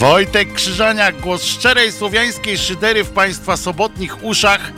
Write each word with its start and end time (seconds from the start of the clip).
Wojtek 0.00 0.52
Krzyżaniak, 0.52 1.20
głos 1.20 1.44
szczerej 1.44 1.92
słowiańskiej 1.92 2.58
szydery 2.58 3.04
w 3.04 3.10
Państwa 3.10 3.56
sobotnich 3.56 4.24
uszach. 4.24 4.72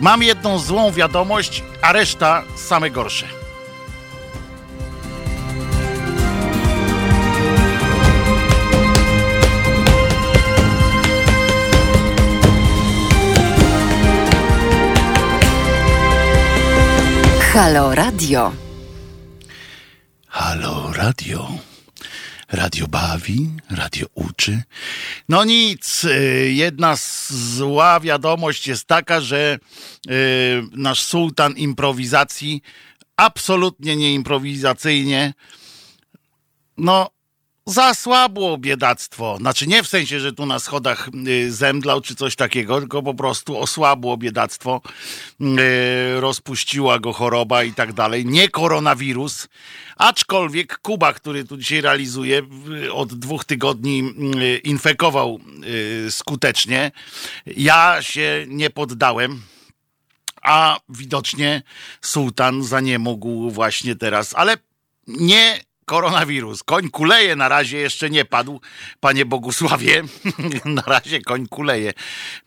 Mam 0.00 0.22
jedną 0.22 0.58
złą 0.58 0.92
wiadomość, 0.92 1.62
a 1.82 1.92
reszta 1.92 2.42
same 2.56 2.90
gorsze. 2.90 3.26
Halo 17.52 17.94
Radio. 17.94 18.52
Halo 20.28 20.92
Radio. 20.92 21.67
Radio 22.52 22.86
bawi, 22.86 23.50
radio 23.70 24.06
uczy. 24.14 24.62
No 25.28 25.44
nic, 25.44 26.04
y, 26.04 26.52
jedna 26.52 26.94
zła 27.56 28.00
wiadomość 28.00 28.66
jest 28.66 28.84
taka, 28.84 29.20
że 29.20 29.58
y, 30.06 30.10
nasz 30.72 31.00
sułtan 31.00 31.56
improwizacji 31.56 32.62
absolutnie 33.16 33.96
nie 33.96 34.14
improwizacyjnie, 34.14 35.34
no 36.78 37.10
zasłabło 37.68 38.58
biedactwo. 38.58 39.36
Znaczy 39.40 39.66
nie 39.66 39.82
w 39.82 39.88
sensie, 39.88 40.20
że 40.20 40.32
tu 40.32 40.46
na 40.46 40.58
schodach 40.58 41.08
y, 41.28 41.52
zemdlał 41.52 42.00
czy 42.00 42.14
coś 42.14 42.36
takiego, 42.36 42.78
tylko 42.78 43.02
po 43.02 43.14
prostu 43.14 43.58
osłabło 43.58 44.16
biedactwo, 44.16 44.80
y, 45.40 46.20
rozpuściła 46.20 46.98
go 46.98 47.12
choroba 47.12 47.64
i 47.64 47.72
tak 47.72 47.92
dalej. 47.92 48.26
Nie 48.26 48.48
koronawirus, 48.48 49.48
aczkolwiek 49.96 50.78
Kuba, 50.78 51.12
który 51.12 51.44
tu 51.44 51.56
dzisiaj 51.56 51.80
realizuje, 51.80 52.42
y, 52.84 52.92
od 52.92 53.14
dwóch 53.14 53.44
tygodni 53.44 54.14
infekował 54.64 55.40
skutecznie. 56.10 56.90
Ja 57.46 57.96
się 58.00 58.46
nie 58.48 58.70
poddałem 58.70 59.42
a 60.42 60.80
widocznie 60.88 61.62
sułtan 62.00 62.64
zaniemógł 62.64 63.50
właśnie 63.50 63.96
teraz, 63.96 64.34
ale 64.34 64.56
nie 65.06 65.60
koronawirus. 65.88 66.62
Koń 66.62 66.90
kuleje, 66.90 67.36
na 67.36 67.48
razie 67.48 67.78
jeszcze 67.78 68.10
nie 68.10 68.24
padł, 68.24 68.60
panie 69.00 69.24
Bogusławie. 69.24 70.02
na 70.78 70.82
razie 70.82 71.20
koń 71.20 71.46
kuleje. 71.46 71.92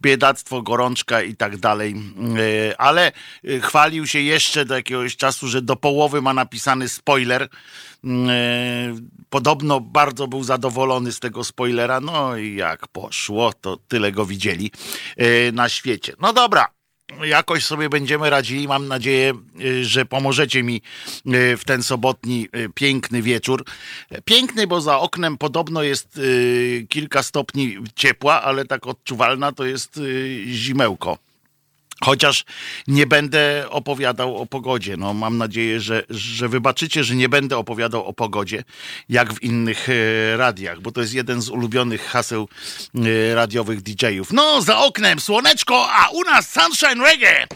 Biedactwo, 0.02 0.62
gorączka 0.62 1.22
i 1.22 1.36
tak 1.36 1.58
dalej. 1.58 1.96
E, 2.72 2.82
ale 2.82 3.12
e, 3.48 3.60
chwalił 3.60 4.08
się 4.08 4.20
jeszcze 4.20 4.66
do 4.66 4.76
jakiegoś 4.76 5.16
czasu, 5.16 5.48
że 5.48 5.62
do 5.62 5.76
połowy 5.76 6.22
ma 6.22 6.34
napisany 6.34 6.90
spoiler. 6.90 7.44
E, 7.44 7.48
podobno 9.30 9.80
bardzo 9.80 10.28
był 10.28 10.44
zadowolony 10.44 11.12
z 11.12 11.20
tego 11.20 11.44
spoilera. 11.44 12.00
No 12.00 12.38
i 12.38 12.56
jak 12.56 12.88
poszło, 12.88 13.54
to 13.54 13.78
tyle 13.78 14.12
go 14.12 14.26
widzieli 14.26 14.72
na 15.54 15.70
świecie. 15.70 16.14
No 16.20 16.34
dobra 16.34 16.81
jakoś 17.24 17.66
sobie 17.66 17.90
będziemy 17.90 18.30
radzili. 18.30 18.68
Mam 18.68 18.88
nadzieję, 18.88 19.34
y, 19.62 19.86
że 19.86 20.06
pomożecie 20.06 20.64
mi 20.64 20.82
y, 21.28 21.58
w 21.58 21.66
ten 21.66 21.84
sobotni 21.84 22.48
y, 22.56 22.70
piękny 22.76 23.22
wieczór. 23.22 23.66
Piękny, 24.26 24.68
bo 24.68 24.82
za 24.82 25.00
oknem 25.00 25.38
podobno 25.38 25.84
jest 25.84 26.20
kilka 26.90 27.24
stopni 27.24 27.78
ciepła, 27.96 28.42
ale 28.42 28.66
tak 28.66 28.88
odczuwalna 28.88 29.52
to 29.52 29.66
jest 29.66 30.00
zimełko. 30.46 31.18
Chociaż 32.04 32.46
nie 32.88 33.08
będę 33.08 33.66
opowiadał 33.70 34.38
o 34.38 34.46
pogodzie. 34.46 34.98
No, 34.98 35.14
mam 35.14 35.38
nadzieję, 35.38 35.80
że, 35.80 36.04
że 36.10 36.50
wybaczycie, 36.50 37.04
że 37.04 37.16
nie 37.16 37.30
będę 37.30 37.58
opowiadał 37.58 38.06
o 38.06 38.14
pogodzie, 38.14 38.64
jak 39.10 39.34
w 39.34 39.44
innych 39.44 39.88
e, 39.90 40.38
radiach, 40.38 40.82
bo 40.82 40.92
to 40.92 41.02
jest 41.02 41.14
jeden 41.14 41.42
z 41.42 41.50
ulubionych 41.50 42.06
haseł 42.06 42.48
e, 42.96 43.36
radiowych 43.36 43.82
DJ-ów. 43.82 44.34
No, 44.34 44.62
za 44.62 44.78
oknem 44.78 45.20
słoneczko, 45.20 45.88
a 45.92 46.10
u 46.10 46.22
nas 46.24 46.52
sunshine 46.52 47.04
reggae. 47.04 47.48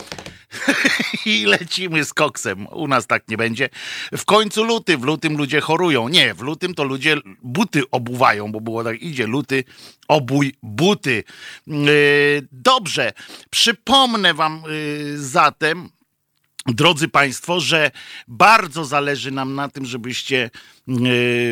I 1.26 1.46
lecimy 1.46 2.06
z 2.06 2.14
koksem. 2.14 2.68
U 2.68 2.88
nas 2.88 3.08
tak 3.08 3.28
nie 3.28 3.38
będzie. 3.38 3.70
W 4.18 4.26
końcu 4.26 4.64
luty, 4.64 4.98
w 4.98 5.04
lutym 5.04 5.38
ludzie 5.38 5.62
chorują. 5.62 6.10
Nie, 6.10 6.34
w 6.34 6.42
lutym 6.42 6.74
to 6.74 6.84
ludzie 6.84 7.18
buty 7.44 7.84
obuwają, 7.92 8.52
bo 8.52 8.62
było 8.62 8.84
tak, 8.84 9.02
idzie 9.02 9.28
luty, 9.28 9.64
obój 10.08 10.54
buty. 10.64 11.24
Yy, 11.68 12.48
dobrze, 12.52 13.14
przypomnę 13.50 14.34
wam 14.34 14.64
yy, 14.68 15.18
zatem, 15.18 15.90
Drodzy 16.68 17.08
Państwo, 17.08 17.60
że 17.60 17.92
bardzo 18.28 18.86
zależy 18.86 19.32
nam 19.32 19.56
na 19.56 19.70
tym, 19.70 19.86
żebyście 19.86 20.50
yy, 20.88 20.98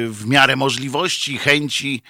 w 0.09 0.23
miarę 0.27 0.55
możliwości, 0.55 1.37
chęci 1.37 2.01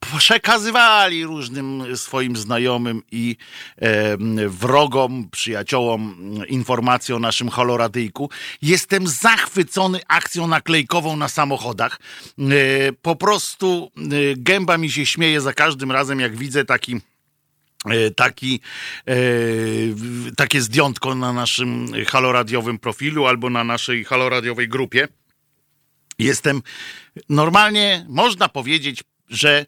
przekazywali 0.00 1.24
różnym 1.24 1.96
swoim 1.96 2.36
znajomym 2.36 3.02
i 3.12 3.36
e, 3.76 4.16
wrogom, 4.48 5.28
przyjaciołom 5.30 6.16
informacje 6.48 7.16
o 7.16 7.18
naszym 7.18 7.48
holoradyjku. 7.48 8.30
Jestem 8.62 9.06
zachwycony 9.06 10.00
akcją 10.08 10.46
naklejkową 10.46 11.16
na 11.16 11.28
samochodach. 11.28 12.00
E, 12.38 12.92
po 12.92 13.16
prostu 13.16 13.90
e, 13.96 14.00
gęba 14.36 14.78
mi 14.78 14.90
się 14.90 15.06
śmieje 15.06 15.40
za 15.40 15.52
każdym 15.52 15.92
razem, 15.92 16.20
jak 16.20 16.36
widzę 16.36 16.64
taki 16.64 17.00
e, 17.86 18.10
taki, 18.10 18.60
e, 19.08 19.14
takie 20.36 20.62
zdjątko 20.62 21.14
na 21.14 21.32
naszym 21.32 21.92
haloradiowym 22.06 22.78
profilu 22.78 23.26
albo 23.26 23.50
na 23.50 23.64
naszej 23.64 24.04
haloradiowej 24.04 24.68
grupie. 24.68 25.08
Jestem 26.18 26.62
normalnie, 27.28 28.06
można 28.08 28.48
powiedzieć, 28.48 29.04
że 29.30 29.66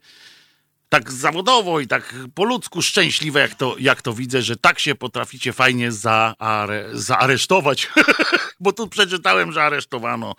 tak 0.92 1.12
zawodowo 1.12 1.80
i 1.80 1.86
tak 1.86 2.14
po 2.34 2.44
ludzku 2.44 2.82
szczęśliwe, 2.82 3.40
jak 3.40 3.54
to, 3.54 3.76
jak 3.78 4.02
to 4.02 4.12
widzę, 4.12 4.42
że 4.42 4.56
tak 4.56 4.78
się 4.78 4.94
potraficie 4.94 5.52
fajnie 5.52 5.92
zaare, 5.92 6.88
zaaresztować. 6.92 7.88
Bo 8.60 8.72
tu 8.72 8.88
przeczytałem, 8.88 9.52
że 9.52 9.62
aresztowano 9.62 10.34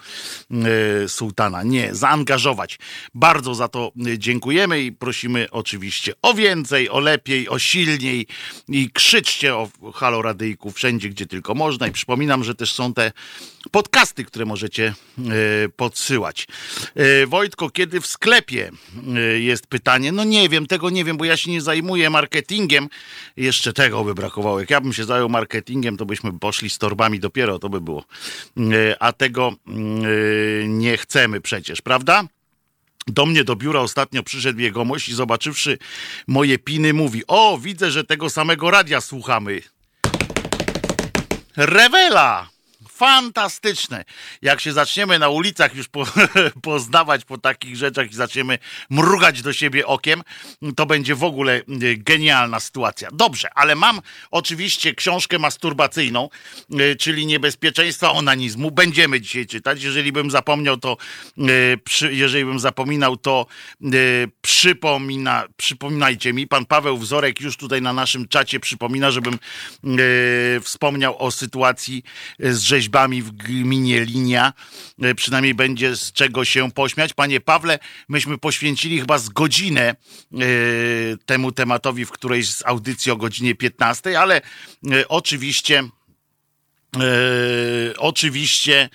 y, 1.06 1.10
sułtana. 1.10 1.64
Nie, 1.64 1.96
zaangażować. 1.96 2.80
Bardzo 3.14 3.56
za 3.56 3.68
to 3.68 3.92
dziękujemy 4.18 4.82
i 4.82 4.92
prosimy 4.92 5.48
oczywiście 5.52 6.14
o 6.22 6.34
więcej, 6.34 6.90
o 6.90 7.00
lepiej, 7.00 7.50
o 7.50 7.60
silniej 7.60 8.28
i 8.70 8.90
krzyczcie 8.92 9.56
o 9.56 9.70
Halo 9.94 10.22
Radyjku 10.22 10.72
wszędzie, 10.72 11.10
gdzie 11.10 11.26
tylko 11.26 11.56
można. 11.56 11.88
I 11.88 11.92
przypominam, 11.92 12.44
że 12.44 12.56
też 12.56 12.74
są 12.74 12.94
te 12.94 13.12
podcasty, 13.72 14.26
które 14.26 14.46
możecie 14.46 14.94
y, 15.66 15.70
podsyłać. 15.70 16.48
Wojtko, 17.28 17.70
kiedy 17.70 18.02
w 18.02 18.08
sklepie 18.08 18.72
jest 19.40 19.68
pytanie? 19.68 20.12
No 20.12 20.24
nie 20.24 20.43
wiem, 20.50 20.68
tego 20.68 20.90
nie 20.90 21.06
wiem, 21.06 21.18
bo 21.18 21.26
ja 21.26 21.38
się 21.38 21.52
nie 21.52 21.62
zajmuję 21.62 22.10
marketingiem. 22.10 22.90
Jeszcze 23.38 23.74
tego 23.74 24.04
by 24.04 24.14
brakowało. 24.14 24.60
Jak 24.60 24.70
ja 24.70 24.82
bym 24.82 24.94
się 24.94 25.06
zajął 25.06 25.30
marketingiem, 25.30 25.98
to 25.98 26.06
byśmy 26.06 26.40
poszli 26.40 26.70
z 26.70 26.78
torbami 26.78 27.20
dopiero, 27.20 27.60
to 27.60 27.70
by 27.70 27.82
było. 27.82 28.06
E, 28.58 29.02
a 29.04 29.14
tego 29.14 29.52
e, 29.68 30.68
nie 30.68 30.98
chcemy 30.98 31.42
przecież, 31.42 31.82
prawda? 31.82 32.24
Do 33.08 33.26
mnie 33.26 33.44
do 33.44 33.56
biura 33.56 33.80
ostatnio 33.80 34.24
przyszedł 34.24 34.60
jegomość 34.60 35.10
i 35.10 35.14
zobaczywszy 35.14 35.78
moje 36.28 36.60
piny 36.60 36.94
mówi: 36.94 37.24
O, 37.28 37.58
widzę, 37.58 37.92
że 37.92 38.04
tego 38.04 38.30
samego 38.30 38.72
radia 38.72 39.02
słuchamy. 39.02 39.62
Rewela! 41.58 42.53
Fantastyczne. 43.04 44.06
Jak 44.42 44.62
się 44.62 44.74
zaczniemy 44.74 45.20
na 45.20 45.30
ulicach 45.30 45.76
już 45.76 45.88
po, 45.88 46.04
poznawać 46.62 47.26
po 47.26 47.38
takich 47.38 47.76
rzeczach 47.76 48.12
i 48.12 48.16
zaczniemy 48.16 48.60
mrugać 48.90 49.42
do 49.42 49.54
siebie 49.54 49.88
okiem, 49.88 50.24
to 50.76 50.86
będzie 50.86 51.16
w 51.16 51.24
ogóle 51.24 51.54
e, 51.56 51.62
genialna 51.98 52.60
sytuacja. 52.60 53.10
Dobrze, 53.14 53.50
ale 53.56 53.76
mam 53.76 54.02
oczywiście 54.32 54.96
książkę 54.96 55.40
masturbacyjną, 55.40 56.30
e, 56.72 56.96
czyli 56.96 57.26
niebezpieczeństwa 57.26 58.12
onanizmu. 58.12 58.72
Będziemy 58.72 59.22
dzisiaj 59.22 59.46
czytać. 59.46 59.84
Jeżeli 59.84 60.12
bym 60.12 60.32
zapomniał, 60.32 60.78
to 60.78 60.98
e, 62.02 62.08
jeżeli 62.12 62.46
bym 62.46 62.60
zapominał, 62.60 63.18
to 63.18 63.46
przypomina, 64.42 65.44
przypominajcie 65.58 66.34
mi. 66.34 66.48
Pan 66.48 66.66
Paweł 66.66 66.98
Wzorek 66.98 67.42
już 67.42 67.58
tutaj 67.58 67.82
na 67.82 67.94
naszym 67.94 68.28
czacie 68.28 68.60
przypomina, 68.60 69.12
żebym 69.12 69.40
wspomniał 70.62 71.18
o 71.20 71.32
sytuacji 71.32 72.04
z 72.40 72.60
rzeźbą 72.60 72.93
liczbami 72.94 73.22
w 73.22 73.32
gminie 73.32 74.06
Linia. 74.06 74.54
E, 75.02 75.16
przynajmniej 75.16 75.54
będzie 75.54 75.96
z 75.96 76.12
czego 76.12 76.46
się 76.46 76.72
pośmiać. 76.72 77.14
Panie 77.14 77.42
Pawle, 77.42 77.80
myśmy 78.10 78.38
poświęcili 78.38 79.00
chyba 79.00 79.18
z 79.18 79.30
godzinę 79.30 79.82
e, 79.90 79.96
temu 81.26 81.52
tematowi 81.52 82.06
w 82.06 82.12
którejś 82.12 82.50
z 82.50 82.66
audycji 82.66 83.12
o 83.12 83.16
godzinie 83.16 83.56
15, 83.56 84.20
ale 84.20 84.42
e, 84.92 85.08
oczywiście 85.08 85.84
oczywiście 87.98 88.90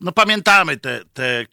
no 0.00 0.12
pamiętamy 0.12 0.76
te, 0.76 1.00
te 1.12 1.46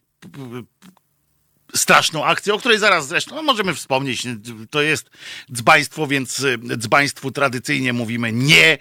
straszną 1.74 2.24
akcję, 2.24 2.54
o 2.54 2.58
której 2.58 2.78
zaraz 2.78 3.08
zresztą 3.08 3.34
no 3.34 3.42
możemy 3.42 3.74
wspomnieć. 3.74 4.22
To 4.70 4.82
jest 4.82 5.10
dzbaństwo, 5.52 6.06
więc 6.06 6.42
dzbaństwu 6.76 7.30
tradycyjnie 7.30 7.92
mówimy 7.92 8.32
nie. 8.32 8.78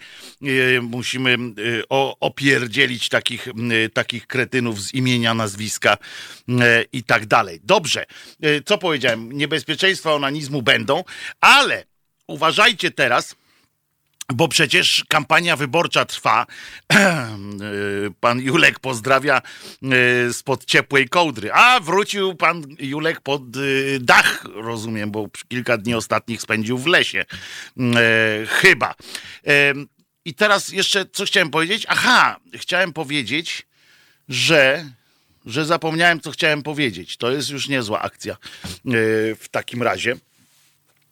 Musimy 0.81 1.37
opierdzielić 2.19 3.09
takich, 3.09 3.47
takich 3.93 4.27
kretynów 4.27 4.81
z 4.81 4.93
imienia, 4.93 5.33
nazwiska 5.33 5.97
i 6.93 7.03
tak 7.03 7.25
dalej. 7.25 7.59
Dobrze, 7.63 8.05
co 8.65 8.77
powiedziałem? 8.77 9.31
Niebezpieczeństwa 9.31 10.13
onanizmu 10.13 10.61
będą, 10.61 11.03
ale 11.41 11.85
uważajcie 12.27 12.91
teraz, 12.91 13.35
bo 14.33 14.47
przecież 14.47 15.05
kampania 15.07 15.55
wyborcza 15.55 16.05
trwa. 16.05 16.45
Pan 18.21 18.39
Julek 18.39 18.79
pozdrawia 18.79 19.41
e, 19.83 20.33
spod 20.33 20.65
ciepłej 20.65 21.09
kołdry. 21.09 21.53
A 21.53 21.79
wrócił 21.79 22.35
pan 22.35 22.63
Julek 22.79 23.21
pod 23.21 23.41
e, 23.41 23.59
dach, 23.99 24.45
rozumiem, 24.53 25.11
bo 25.11 25.27
kilka 25.47 25.77
dni 25.77 25.95
ostatnich 25.95 26.41
spędził 26.41 26.77
w 26.77 26.87
lesie. 26.87 27.25
E, 27.79 28.45
chyba. 28.47 28.95
I 30.25 30.33
teraz 30.33 30.69
jeszcze 30.71 31.05
co 31.05 31.25
chciałem 31.25 31.49
powiedzieć? 31.49 31.85
Aha, 31.89 32.39
chciałem 32.53 32.93
powiedzieć, 32.93 33.67
że 34.29 34.85
że 35.45 35.65
zapomniałem, 35.65 36.19
co 36.19 36.31
chciałem 36.31 36.63
powiedzieć. 36.63 37.17
To 37.17 37.31
jest 37.31 37.49
już 37.49 37.67
niezła 37.67 38.01
akcja 38.01 38.37
w 39.39 39.45
takim 39.51 39.83
razie. 39.83 40.15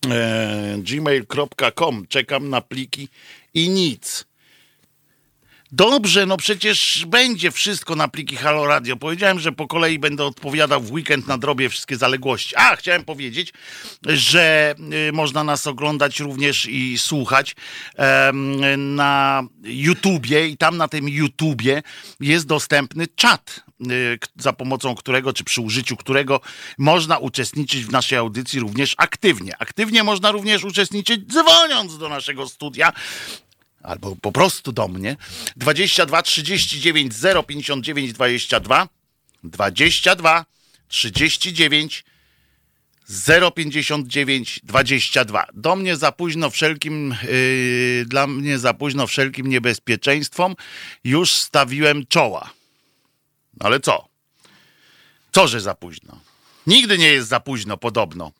E, 0.09 0.77
gmail.com. 0.79 2.07
Czekam 2.07 2.49
na 2.49 2.61
pliki 2.61 3.09
i 3.53 3.69
nic. 3.69 4.25
Dobrze, 5.77 6.25
no 6.25 6.37
przecież 6.37 7.05
będzie 7.07 7.51
wszystko 7.51 7.95
na 7.95 8.07
pliki 8.07 8.35
Halo 8.35 8.65
Radio. 8.65 8.97
Powiedziałem, 8.97 9.39
że 9.39 9.51
po 9.51 9.67
kolei 9.67 9.99
będę 9.99 10.25
odpowiadał 10.25 10.81
w 10.81 10.91
weekend 10.91 11.27
na 11.27 11.37
drobie 11.37 11.69
wszystkie 11.69 11.97
zaległości. 11.97 12.55
A, 12.55 12.75
chciałem 12.75 13.03
powiedzieć, 13.03 13.53
że 14.05 14.75
y, 15.09 15.11
można 15.11 15.43
nas 15.43 15.67
oglądać 15.67 16.19
również 16.19 16.65
i 16.65 16.97
słuchać 16.97 17.55
na 18.77 19.43
YouTubie 19.63 20.47
i 20.47 20.57
tam 20.57 20.77
na 20.77 20.87
tym 20.87 21.09
YouTubie 21.09 21.83
jest 22.19 22.45
dostępny 22.45 23.07
czat, 23.07 23.63
y, 23.91 24.19
za 24.35 24.53
pomocą 24.53 24.95
którego, 24.95 25.33
czy 25.33 25.43
przy 25.43 25.61
użyciu 25.61 25.97
którego 25.97 26.41
można 26.77 27.17
uczestniczyć 27.17 27.85
w 27.85 27.91
naszej 27.91 28.17
audycji 28.17 28.59
również 28.59 28.95
aktywnie. 28.97 29.53
Aktywnie 29.59 30.03
można 30.03 30.31
również 30.31 30.63
uczestniczyć 30.63 31.21
dzwoniąc 31.27 31.97
do 31.97 32.09
naszego 32.09 32.47
studia 32.47 32.93
albo 33.85 34.15
po 34.15 34.31
prostu 34.31 34.71
do 34.71 34.87
mnie 34.87 35.17
22 35.55 36.21
39 36.21 37.13
059 37.47 38.13
22 38.13 38.87
22 39.43 40.45
39 40.87 42.03
059 43.55 44.59
22. 44.63 45.47
Do 45.53 45.75
mnie 45.75 45.95
za 45.95 46.11
późno 46.11 46.49
wszelkim, 46.49 47.15
yy, 47.23 48.05
dla 48.05 48.27
mnie 48.27 48.59
za 48.59 48.73
późno 48.73 49.07
wszelkim 49.07 49.47
niebezpieczeństwom 49.47 50.55
już 51.03 51.31
stawiłem 51.31 52.05
czoła. 52.05 52.49
Ale 53.59 53.79
co? 53.79 54.07
Co, 55.31 55.47
że 55.47 55.61
za 55.61 55.75
późno? 55.75 56.19
Nigdy 56.67 56.97
nie 56.97 57.07
jest 57.07 57.29
za 57.29 57.39
późno, 57.39 57.77
podobno. 57.77 58.31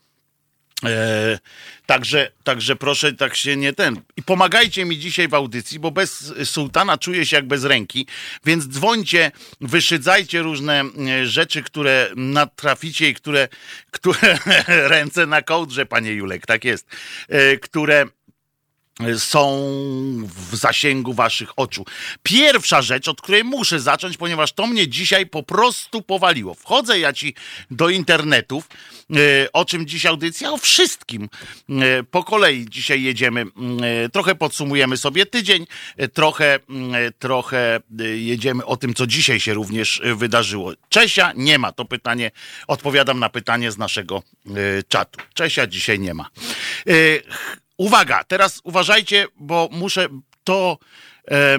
E, 0.83 1.39
także, 1.85 2.31
także 2.43 2.75
proszę 2.75 3.13
tak 3.13 3.35
się 3.35 3.55
nie 3.57 3.73
ten. 3.73 4.01
I 4.17 4.23
pomagajcie 4.23 4.85
mi 4.85 4.99
dzisiaj 4.99 5.27
w 5.27 5.33
audycji, 5.33 5.79
bo 5.79 5.91
bez 5.91 6.33
sułtana 6.43 6.97
czuję 6.97 7.25
się 7.25 7.35
jak 7.35 7.47
bez 7.47 7.63
ręki, 7.63 8.07
więc 8.45 8.67
dzwońcie, 8.67 9.31
wyszydzajcie 9.61 10.41
różne 10.41 10.81
e, 10.81 11.25
rzeczy, 11.25 11.63
które 11.63 12.09
natraficie 12.15 13.09
i 13.09 13.13
które, 13.13 13.47
które 13.91 14.37
ręce 14.67 15.25
na 15.25 15.41
kołdrze, 15.41 15.85
panie 15.85 16.11
Julek, 16.11 16.45
tak 16.45 16.65
jest, 16.65 16.87
e, 17.29 17.57
które 17.57 18.05
są 19.17 19.67
w 20.51 20.55
zasięgu 20.55 21.13
waszych 21.13 21.49
oczu. 21.55 21.85
Pierwsza 22.23 22.81
rzecz, 22.81 23.07
od 23.07 23.21
której 23.21 23.43
muszę 23.43 23.79
zacząć, 23.79 24.17
ponieważ 24.17 24.53
to 24.53 24.67
mnie 24.67 24.87
dzisiaj 24.87 25.25
po 25.25 25.43
prostu 25.43 26.01
powaliło. 26.01 26.53
Wchodzę 26.53 26.99
ja 26.99 27.13
ci 27.13 27.35
do 27.71 27.89
internetów, 27.89 28.67
e, 29.11 29.51
o 29.53 29.65
czym 29.65 29.87
dziś 29.87 30.05
audycja? 30.05 30.51
O 30.51 30.57
wszystkim. 30.57 31.29
E, 31.69 32.03
po 32.03 32.23
kolei 32.23 32.65
dzisiaj 32.69 33.03
jedziemy, 33.03 33.41
e, 33.41 34.09
trochę 34.09 34.35
podsumujemy 34.35 34.97
sobie 34.97 35.25
tydzień, 35.25 35.67
trochę, 36.13 36.59
trochę 37.19 37.79
jedziemy 38.15 38.65
o 38.65 38.77
tym, 38.77 38.93
co 38.93 39.07
dzisiaj 39.07 39.39
się 39.39 39.53
również 39.53 40.01
wydarzyło. 40.15 40.73
Czesia 40.89 41.31
nie 41.35 41.59
ma, 41.59 41.71
to 41.71 41.85
pytanie, 41.85 42.31
odpowiadam 42.67 43.19
na 43.19 43.29
pytanie 43.29 43.71
z 43.71 43.77
naszego 43.77 44.23
czatu. 44.87 45.19
Czesia 45.33 45.67
dzisiaj 45.67 45.99
nie 45.99 46.13
ma. 46.13 46.29
Uwaga, 47.77 48.23
teraz 48.23 48.61
uważajcie, 48.63 49.27
bo 49.35 49.69
muszę 49.71 50.07
to. 50.43 50.77
E, 51.31 51.57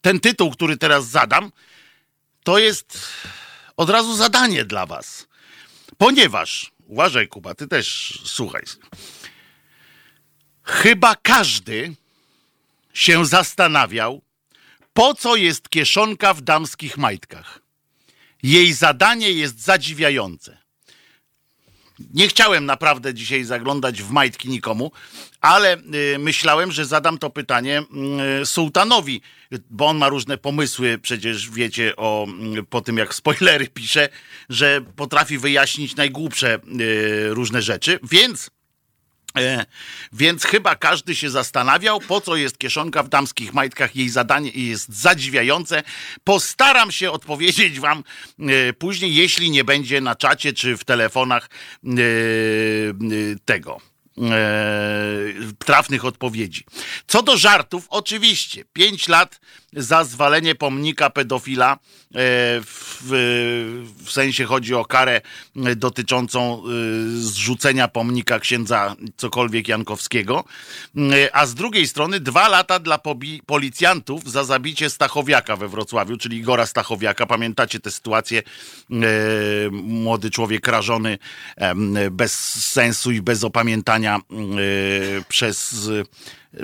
ten 0.00 0.20
tytuł, 0.20 0.50
który 0.50 0.76
teraz 0.76 1.08
zadam, 1.08 1.52
to 2.44 2.58
jest 2.58 2.98
od 3.76 3.90
razu 3.90 4.16
zadanie 4.16 4.64
dla 4.64 4.86
Was. 4.86 5.28
Ponieważ, 5.98 6.72
uważaj, 6.86 7.28
Kuba, 7.28 7.54
ty 7.54 7.68
też 7.68 8.18
słuchaj. 8.24 8.62
Chyba 10.62 11.16
każdy 11.16 11.94
się 12.94 13.26
zastanawiał, 13.26 14.22
po 14.92 15.14
co 15.14 15.36
jest 15.36 15.68
kieszonka 15.68 16.34
w 16.34 16.40
damskich 16.40 16.96
majtkach. 16.96 17.60
Jej 18.42 18.72
zadanie 18.72 19.32
jest 19.32 19.60
zadziwiające. 19.60 20.58
Nie 22.14 22.28
chciałem 22.28 22.66
naprawdę 22.66 23.14
dzisiaj 23.14 23.44
zaglądać 23.44 24.02
w 24.02 24.10
majtki 24.10 24.48
nikomu, 24.48 24.92
ale 25.40 25.76
y, 26.14 26.18
myślałem, 26.18 26.72
że 26.72 26.86
zadam 26.86 27.18
to 27.18 27.30
pytanie 27.30 27.82
y, 28.42 28.46
sułtanowi, 28.46 29.22
bo 29.70 29.86
on 29.86 29.98
ma 29.98 30.08
różne 30.08 30.38
pomysły, 30.38 30.98
przecież 31.02 31.50
wiecie 31.50 31.96
o, 31.96 32.26
y, 32.58 32.62
po 32.62 32.80
tym 32.80 32.96
jak 32.96 33.14
spoilery 33.14 33.66
pisze, 33.68 34.08
że 34.48 34.80
potrafi 34.96 35.38
wyjaśnić 35.38 35.96
najgłupsze 35.96 36.58
różne 37.30 37.62
rzeczy, 37.62 37.98
więc 38.02 38.50
więc 40.12 40.44
chyba 40.44 40.74
każdy 40.74 41.16
się 41.16 41.30
zastanawiał, 41.30 42.00
po 42.00 42.20
co 42.20 42.36
jest 42.36 42.58
kieszonka 42.58 43.02
w 43.02 43.08
damskich 43.08 43.54
majtkach. 43.54 43.96
Jej 43.96 44.08
zadanie 44.08 44.50
jest 44.54 44.88
zadziwiające. 44.88 45.82
Postaram 46.24 46.92
się 46.92 47.10
odpowiedzieć 47.10 47.80
Wam 47.80 48.04
e, 48.38 48.72
później, 48.72 49.14
jeśli 49.14 49.50
nie 49.50 49.64
będzie 49.64 50.00
na 50.00 50.14
czacie 50.14 50.52
czy 50.52 50.76
w 50.76 50.84
telefonach 50.84 51.50
e, 51.84 51.88
tego 53.44 53.80
trafnych 55.58 56.04
odpowiedzi. 56.04 56.64
Co 57.06 57.22
do 57.22 57.36
żartów, 57.36 57.86
oczywiście, 57.90 58.64
pięć 58.72 59.08
lat 59.08 59.40
za 59.72 60.04
zwalenie 60.04 60.54
pomnika 60.54 61.10
pedofila, 61.10 61.72
e, 61.72 61.78
w, 62.60 63.02
w, 64.04 64.10
sensie 64.10 64.44
chodzi 64.44 64.74
o 64.74 64.84
karę 64.84 65.20
dotyczącą 65.76 66.62
e, 66.62 66.62
zrzucenia 67.10 67.88
pomnika 67.88 68.38
księdza 68.40 68.96
cokolwiek 69.16 69.68
Jankowskiego, 69.68 70.44
e, 70.96 71.36
a 71.36 71.46
z 71.46 71.54
drugiej 71.54 71.88
strony 71.88 72.20
dwa 72.20 72.48
lata 72.48 72.78
dla 72.78 73.00
policjantów 73.46 74.30
za 74.30 74.44
zabicie 74.44 74.90
Stachowiaka 74.90 75.56
we 75.56 75.68
Wrocławiu, 75.68 76.16
czyli 76.16 76.36
Igora 76.36 76.66
Stachowiaka. 76.66 77.26
Pamiętacie 77.26 77.80
tę 77.80 77.90
sytuację? 77.90 78.42
Młody 79.70 80.30
człowiek 80.30 80.68
rażony 80.68 81.18
bez 82.10 82.34
sensu 82.64 83.10
i 83.10 83.22
bez 83.22 83.44
opamiętania 83.44 84.20
przez 85.28 85.88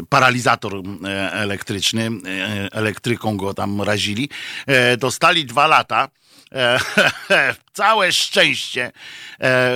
paralizator 0.09 0.75
e, 0.75 1.33
elektryczny, 1.33 2.11
e, 2.27 2.73
elektryką 2.73 3.37
go 3.37 3.55
tam 3.55 3.83
razili. 3.83 4.29
E, 4.67 4.97
dostali 4.97 5.45
dwa 5.45 5.67
lata. 5.67 6.09
Całe 7.73 8.13
szczęście. 8.13 8.93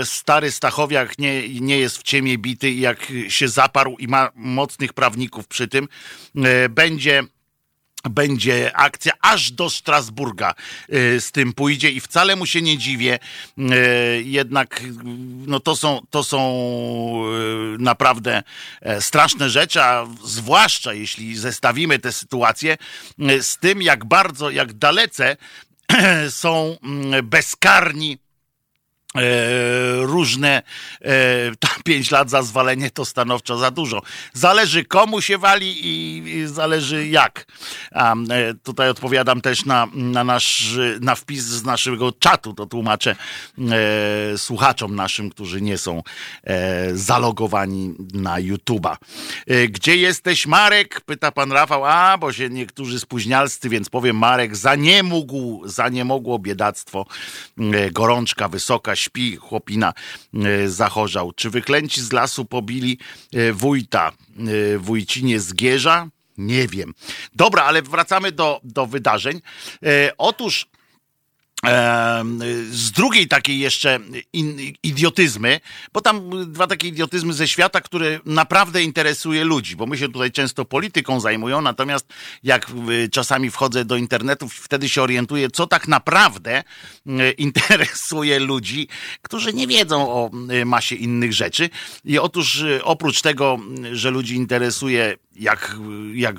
Stary 0.05 0.51
Stachowiak 0.51 1.19
nie, 1.19 1.49
nie 1.61 1.79
jest 1.79 1.99
w 1.99 2.03
ciemię 2.03 2.39
bity 2.39 2.73
jak 2.73 3.13
się 3.29 3.49
zaparł 3.49 3.97
i 3.99 4.09
ma 4.09 4.31
mocnych 4.35 4.93
prawników 4.93 5.49
przy 5.49 5.69
tym, 5.69 5.89
będzie 6.71 7.23
będzie 8.11 8.77
akcja 8.77 9.13
aż 9.21 9.53
do 9.53 9.71
Strasburga 9.71 10.55
y, 10.93 11.21
z 11.21 11.33
tym 11.33 11.53
pójdzie 11.53 11.91
i 11.91 12.01
wcale 12.01 12.37
mu 12.37 12.47
się 12.47 12.63
nie 12.63 12.79
dziwię. 12.79 13.19
Y, 13.59 13.63
jednak 14.23 14.83
no 15.47 15.61
to 15.61 15.77
są, 15.77 16.01
to 16.11 16.25
są 16.25 16.41
y, 17.75 17.79
naprawdę 17.79 18.43
e, 18.81 19.01
straszne 19.01 19.51
rzeczy, 19.51 19.83
a 19.83 20.07
zwłaszcza 20.25 20.93
jeśli 20.93 21.37
zestawimy 21.37 21.99
tę 21.99 22.13
sytuację 22.13 22.77
z 23.41 23.59
tym, 23.59 23.83
jak 23.83 24.05
bardzo, 24.05 24.51
jak 24.51 24.73
dalece 24.73 25.37
są 26.31 26.77
mm, 26.83 27.29
bezkarni 27.29 28.19
różne 30.01 30.63
e, 31.03 31.13
pięć 31.85 32.11
lat 32.11 32.31
za 32.31 32.43
zwalenie 32.43 32.91
to 32.91 33.05
stanowczo 33.05 33.59
za 33.59 33.71
dużo. 33.71 34.03
Zależy 34.33 34.85
komu 34.85 35.21
się 35.21 35.39
wali 35.39 35.77
i, 35.83 36.47
zależy 36.47 37.09
jak. 37.09 37.47
E, 37.93 38.55
tutaj 38.63 38.91
odpowiadam 38.91 39.41
też 39.41 39.65
na, 39.65 39.87
na 39.95 40.25
nasz 40.25 40.79
na 41.01 41.15
wpis 41.15 41.45
z 41.45 41.65
naszego 41.65 42.13
czatu, 42.13 42.55
to 42.55 42.67
tłumaczę 42.67 43.17
e, 43.59 44.39
słuchaczom 44.39 44.95
naszym, 44.95 45.31
którzy 45.31 45.61
nie 45.61 45.79
są 45.79 46.03
e, 46.45 46.97
zalogowani 46.97 47.95
na 48.15 48.41
YouTube'a. 48.41 48.97
E, 49.47 49.69
gdzie 49.69 49.97
jesteś 49.97 50.47
Marek? 50.47 51.01
Pyta 51.01 51.33
pan 51.33 51.53
Rafał. 51.53 51.85
A, 51.85 52.19
bo 52.19 52.33
się 52.33 52.51
niektórzy 52.51 53.01
spóźnialscy, 53.01 53.69
więc 53.69 53.89
powiem 53.89 54.17
Marek, 54.17 54.57
za 54.57 54.75
nie 54.75 55.03
mógł, 55.03 55.69
za 55.69 55.89
nie 55.89 56.05
mogło 56.05 56.39
biedactwo, 56.39 57.07
gorączka 57.93 58.49
wysoka, 58.49 58.97
śpi, 59.09 59.37
chłopina 59.37 59.93
e, 60.35 60.69
zachorzał. 60.69 61.33
Czy 61.33 61.51
wyklęci 61.51 62.01
z 62.01 62.13
lasu 62.13 62.45
pobili 62.45 62.99
e, 63.35 63.53
wójta, 63.53 64.13
e, 64.75 64.79
wójcinie 64.79 65.41
Zgierza? 65.41 66.09
Nie 66.39 66.69
wiem. 66.69 66.95
Dobra, 67.35 67.65
ale 67.65 67.83
wracamy 67.83 68.33
do, 68.33 68.61
do 68.65 68.87
wydarzeń. 68.87 69.41
Otóż 70.19 70.67
z 72.71 72.91
drugiej 72.91 73.29
takiej 73.29 73.59
jeszcze 73.59 74.01
idiotyzmy, 74.83 75.61
bo 75.93 76.01
tam 76.01 76.31
dwa 76.53 76.67
takie 76.67 76.89
idiotyzmy 76.89 77.33
ze 77.33 77.49
świata, 77.49 77.81
które 77.81 78.21
naprawdę 78.25 78.83
interesuje 78.83 79.45
ludzi, 79.45 79.77
bo 79.77 79.87
my 79.87 79.99
się 79.99 80.09
tutaj 80.09 80.33
często 80.33 80.65
polityką 80.65 81.21
zajmują, 81.21 81.61
natomiast 81.61 82.07
jak 82.43 82.71
y, 82.91 83.09
czasami 83.09 83.51
wchodzę 83.51 83.85
do 83.85 83.97
internetu, 83.97 84.49
wtedy 84.49 84.89
się 84.89 85.03
orientuję, 85.03 85.51
co 85.51 85.67
tak 85.67 85.89
naprawdę 85.89 86.63
y, 87.07 87.31
interesuje 87.49 88.39
ludzi, 88.39 88.89
którzy 89.23 89.53
nie 89.53 89.67
wiedzą 89.67 90.09
o 90.09 90.31
y, 90.51 90.65
masie 90.65 90.95
innych 90.95 91.33
rzeczy. 91.33 91.71
I 92.05 92.19
otóż 92.19 92.65
oprócz 92.83 93.23
tego, 93.23 93.59
że 93.93 94.11
ludzi 94.11 94.35
interesuje, 94.35 95.17
jak, 95.37 95.77
jak 96.15 96.37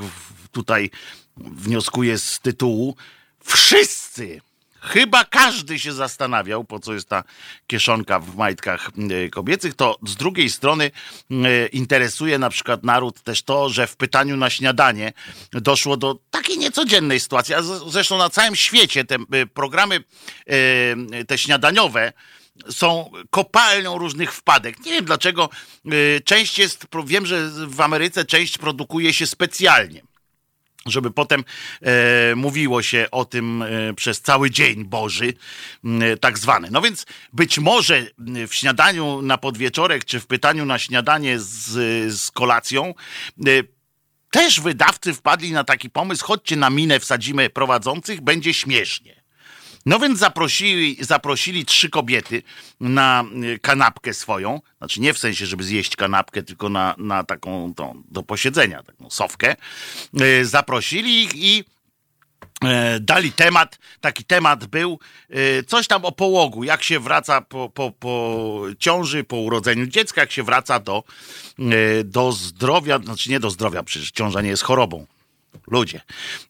tutaj 0.51 0.89
wnioskuję 1.37 2.17
z 2.17 2.39
tytułu, 2.39 2.95
wszyscy 3.43 4.41
Chyba 4.81 5.25
każdy 5.25 5.79
się 5.79 5.93
zastanawiał, 5.93 6.63
po 6.63 6.79
co 6.79 6.93
jest 6.93 7.09
ta 7.09 7.23
kieszonka 7.67 8.19
w 8.19 8.35
majtkach 8.35 8.89
e, 9.25 9.29
kobiecych, 9.29 9.75
to 9.75 9.97
z 10.07 10.15
drugiej 10.15 10.49
strony 10.49 10.91
e, 11.31 11.67
interesuje 11.67 12.39
na 12.39 12.49
przykład 12.49 12.83
naród 12.83 13.21
też 13.21 13.43
to, 13.43 13.69
że 13.69 13.87
w 13.87 13.95
pytaniu 13.95 14.37
na 14.37 14.49
śniadanie 14.49 15.13
doszło 15.51 15.97
do 15.97 16.19
takiej 16.31 16.57
niecodziennej 16.57 17.19
sytuacji, 17.19 17.53
a 17.55 17.61
zresztą 17.87 18.17
na 18.17 18.29
całym 18.29 18.55
świecie 18.55 19.05
te 19.05 19.15
e, 19.15 19.45
programy, 19.45 20.03
te 21.27 21.37
śniadaniowe, 21.37 22.13
są 22.69 23.11
kopalnią 23.29 23.97
różnych 23.97 24.33
wpadek. 24.33 24.85
Nie 24.85 24.91
wiem 24.91 25.05
dlaczego. 25.05 25.49
Część 26.25 26.59
jest, 26.59 26.85
wiem, 27.05 27.25
że 27.25 27.49
w 27.67 27.81
Ameryce 27.81 28.25
część 28.25 28.57
produkuje 28.57 29.13
się 29.13 29.27
specjalnie 29.27 30.01
żeby 30.85 31.11
potem 31.11 31.43
e, 31.81 32.35
mówiło 32.35 32.81
się 32.81 33.07
o 33.11 33.25
tym 33.25 33.61
e, 33.61 33.93
przez 33.93 34.21
cały 34.21 34.51
dzień 34.51 34.85
Boży, 34.85 35.33
e, 35.83 36.17
tak 36.17 36.39
zwany. 36.39 36.67
No 36.71 36.81
więc 36.81 37.05
być 37.33 37.59
może 37.59 38.07
w 38.47 38.55
śniadaniu 38.55 39.21
na 39.21 39.37
podwieczorek, 39.37 40.05
czy 40.05 40.19
w 40.19 40.27
pytaniu 40.27 40.65
na 40.65 40.79
śniadanie 40.79 41.39
z, 41.39 41.67
z 42.19 42.31
kolacją, 42.31 42.93
e, 43.47 43.51
też 44.31 44.61
wydawcy 44.61 45.13
wpadli 45.13 45.51
na 45.51 45.63
taki 45.63 45.89
pomysł, 45.89 46.25
chodźcie 46.25 46.55
na 46.55 46.69
minę, 46.69 46.99
wsadzimy 46.99 47.49
prowadzących, 47.49 48.21
będzie 48.21 48.53
śmiesznie. 48.53 49.18
No 49.85 49.99
więc 49.99 50.19
zaprosili, 50.19 50.97
zaprosili 50.99 51.65
trzy 51.65 51.89
kobiety 51.89 52.43
na 52.79 53.25
y, 53.43 53.59
kanapkę 53.59 54.13
swoją, 54.13 54.61
znaczy 54.77 55.01
nie 55.01 55.13
w 55.13 55.17
sensie, 55.19 55.45
żeby 55.45 55.63
zjeść 55.63 55.95
kanapkę, 55.95 56.43
tylko 56.43 56.69
na, 56.69 56.95
na 56.97 57.23
taką 57.23 57.73
tą, 57.73 58.03
do 58.11 58.23
posiedzenia, 58.23 58.83
taką 58.83 59.09
sowkę. 59.09 59.55
Y, 60.21 60.45
zaprosili 60.45 61.23
ich 61.23 61.35
i 61.35 61.63
e, 62.63 62.99
dali 62.99 63.31
temat, 63.31 63.79
taki 64.01 64.23
temat 64.23 64.65
był, 64.65 64.99
y, 65.35 65.63
coś 65.67 65.87
tam 65.87 66.05
o 66.05 66.11
połogu, 66.11 66.63
jak 66.63 66.83
się 66.83 66.99
wraca 66.99 67.41
po, 67.41 67.69
po, 67.69 67.91
po 67.91 68.61
ciąży, 68.79 69.23
po 69.23 69.37
urodzeniu 69.37 69.87
dziecka, 69.87 70.21
jak 70.21 70.31
się 70.31 70.43
wraca 70.43 70.79
do, 70.79 71.03
do 72.05 72.31
zdrowia, 72.31 72.99
znaczy 72.99 73.29
nie 73.29 73.39
do 73.39 73.49
zdrowia, 73.49 73.83
przecież 73.83 74.11
ciąża 74.11 74.41
nie 74.41 74.49
jest 74.49 74.63
chorobą, 74.63 75.05
ludzie. 75.67 76.01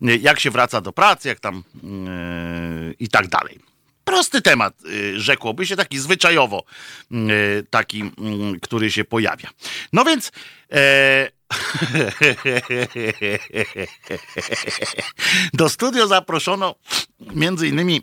Jak 0.01 0.39
się 0.39 0.51
wraca 0.51 0.81
do 0.81 0.91
pracy, 0.91 1.27
jak 1.27 1.39
tam 1.39 1.63
yy, 1.83 2.95
i 2.99 3.07
tak 3.07 3.27
dalej. 3.27 3.59
Prosty 4.03 4.41
temat, 4.41 4.81
yy, 4.83 5.19
rzekłoby 5.19 5.67
się, 5.67 5.75
taki 5.75 5.99
zwyczajowo, 5.99 6.63
yy, 7.11 7.65
taki, 7.69 8.01
mm, 8.01 8.59
który 8.59 8.91
się 8.91 9.05
pojawia. 9.05 9.49
No 9.93 10.05
więc. 10.05 10.31
E, 10.71 11.31
do 15.53 15.69
studio 15.69 16.07
zaproszono 16.07 16.75
między 17.19 17.67
innymi 17.67 18.01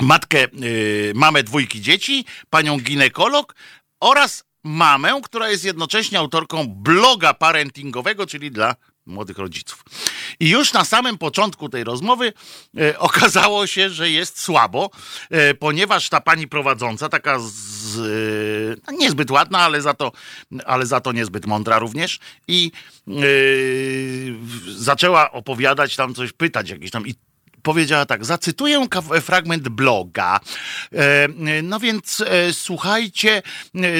matkę, 0.00 0.46
yy, 0.52 1.12
mamę 1.14 1.42
dwójki 1.42 1.80
dzieci, 1.80 2.24
panią 2.50 2.78
ginekolog 2.78 3.54
oraz 4.00 4.44
mamę, 4.64 5.20
która 5.24 5.50
jest 5.50 5.64
jednocześnie 5.64 6.18
autorką 6.18 6.66
bloga 6.66 7.34
parentingowego, 7.34 8.26
czyli 8.26 8.50
dla 8.50 8.76
młodych 9.06 9.38
rodziców. 9.38 9.84
I 10.40 10.48
już 10.48 10.72
na 10.72 10.84
samym 10.84 11.18
początku 11.18 11.68
tej 11.68 11.84
rozmowy 11.84 12.32
e, 12.78 12.98
okazało 13.08 13.66
się, 13.66 13.90
że 13.90 14.10
jest 14.10 14.40
słabo, 14.40 14.90
e, 15.30 15.54
ponieważ 15.54 16.08
ta 16.08 16.20
pani 16.20 16.48
prowadząca, 16.48 17.08
taka 17.08 17.38
z, 17.38 17.98
e, 17.98 18.80
no 18.86 18.98
niezbyt 18.98 19.30
ładna, 19.30 19.58
ale 19.58 19.82
za, 19.82 19.94
to, 19.94 20.12
ale 20.66 20.86
za 20.86 21.00
to 21.00 21.12
niezbyt 21.12 21.46
mądra 21.46 21.78
również, 21.78 22.18
i 22.48 22.72
e, 23.08 23.12
zaczęła 24.76 25.32
opowiadać 25.32 25.96
tam 25.96 26.14
coś, 26.14 26.32
pytać 26.32 26.70
jakieś 26.70 26.90
tam 26.90 27.06
i 27.06 27.14
powiedziała 27.66 28.06
tak, 28.06 28.24
zacytuję 28.24 28.86
fragment 29.22 29.68
bloga. 29.68 30.40
E, 30.92 31.28
no 31.62 31.80
więc 31.80 32.20
e, 32.26 32.52
słuchajcie, 32.52 33.42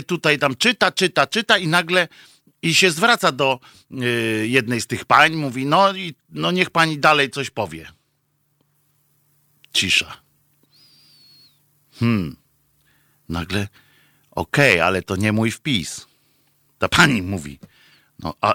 tutaj 0.06 0.38
tam 0.38 0.56
czyta, 0.56 0.92
czyta, 0.92 1.26
czyta 1.26 1.58
i 1.58 1.68
nagle 1.68 2.08
i 2.66 2.74
się 2.74 2.90
zwraca 2.90 3.32
do 3.32 3.60
y, 3.90 4.46
jednej 4.48 4.80
z 4.80 4.86
tych 4.86 5.04
pań, 5.04 5.34
mówi, 5.34 5.66
no, 5.66 5.92
i, 5.94 6.14
no 6.28 6.50
niech 6.50 6.70
pani 6.70 6.98
dalej 6.98 7.30
coś 7.30 7.50
powie. 7.50 7.92
Cisza. 9.72 10.16
Hmm. 12.00 12.36
Nagle, 13.28 13.68
okej, 14.30 14.74
okay, 14.74 14.84
ale 14.84 15.02
to 15.02 15.16
nie 15.16 15.32
mój 15.32 15.50
wpis. 15.50 16.06
Ta 16.78 16.88
pani 16.88 17.22
mówi, 17.22 17.58
no 18.18 18.34
a, 18.40 18.54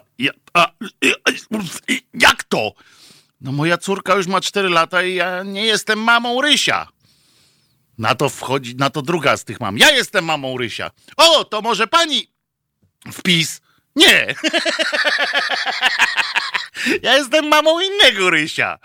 a, 0.53 0.71
jak 2.13 2.43
to? 2.43 2.73
No 3.41 3.51
moja 3.51 3.77
córka 3.77 4.15
już 4.15 4.27
ma 4.27 4.41
4 4.41 4.69
lata 4.69 5.03
i 5.03 5.15
ja 5.15 5.43
nie 5.43 5.65
jestem 5.65 5.99
mamą 5.99 6.41
Rysia. 6.41 6.87
Na 7.97 8.15
to 8.15 8.29
wchodzi, 8.29 8.75
na 8.75 8.89
to 8.89 9.01
druga 9.01 9.37
z 9.37 9.43
tych 9.43 9.59
mam. 9.59 9.77
Ja 9.77 9.91
jestem 9.91 10.25
mamą 10.25 10.57
Rysia. 10.57 10.91
O, 11.17 11.43
to 11.43 11.61
może 11.61 11.87
pani 11.87 12.27
wpis. 13.11 13.61
Nie. 13.95 14.27
Ja 17.01 17.17
jestem 17.17 17.47
mamą 17.47 17.79
innego 17.79 18.29
Rysia. 18.29 18.79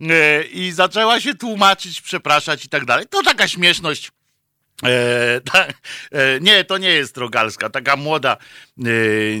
E, 0.00 0.42
I 0.42 0.72
zaczęła 0.72 1.20
się 1.20 1.34
tłumaczyć, 1.34 2.00
przepraszać 2.00 2.64
i 2.64 2.68
tak 2.68 2.84
dalej. 2.84 3.06
To 3.10 3.22
taka 3.22 3.48
śmieszność 3.48 4.10
E, 4.84 5.40
ta, 5.40 5.66
e, 6.12 6.40
nie, 6.40 6.64
to 6.64 6.78
nie 6.78 6.90
jest 6.90 7.16
Rogalska. 7.16 7.70
Taka 7.70 7.96
młoda, 7.96 8.36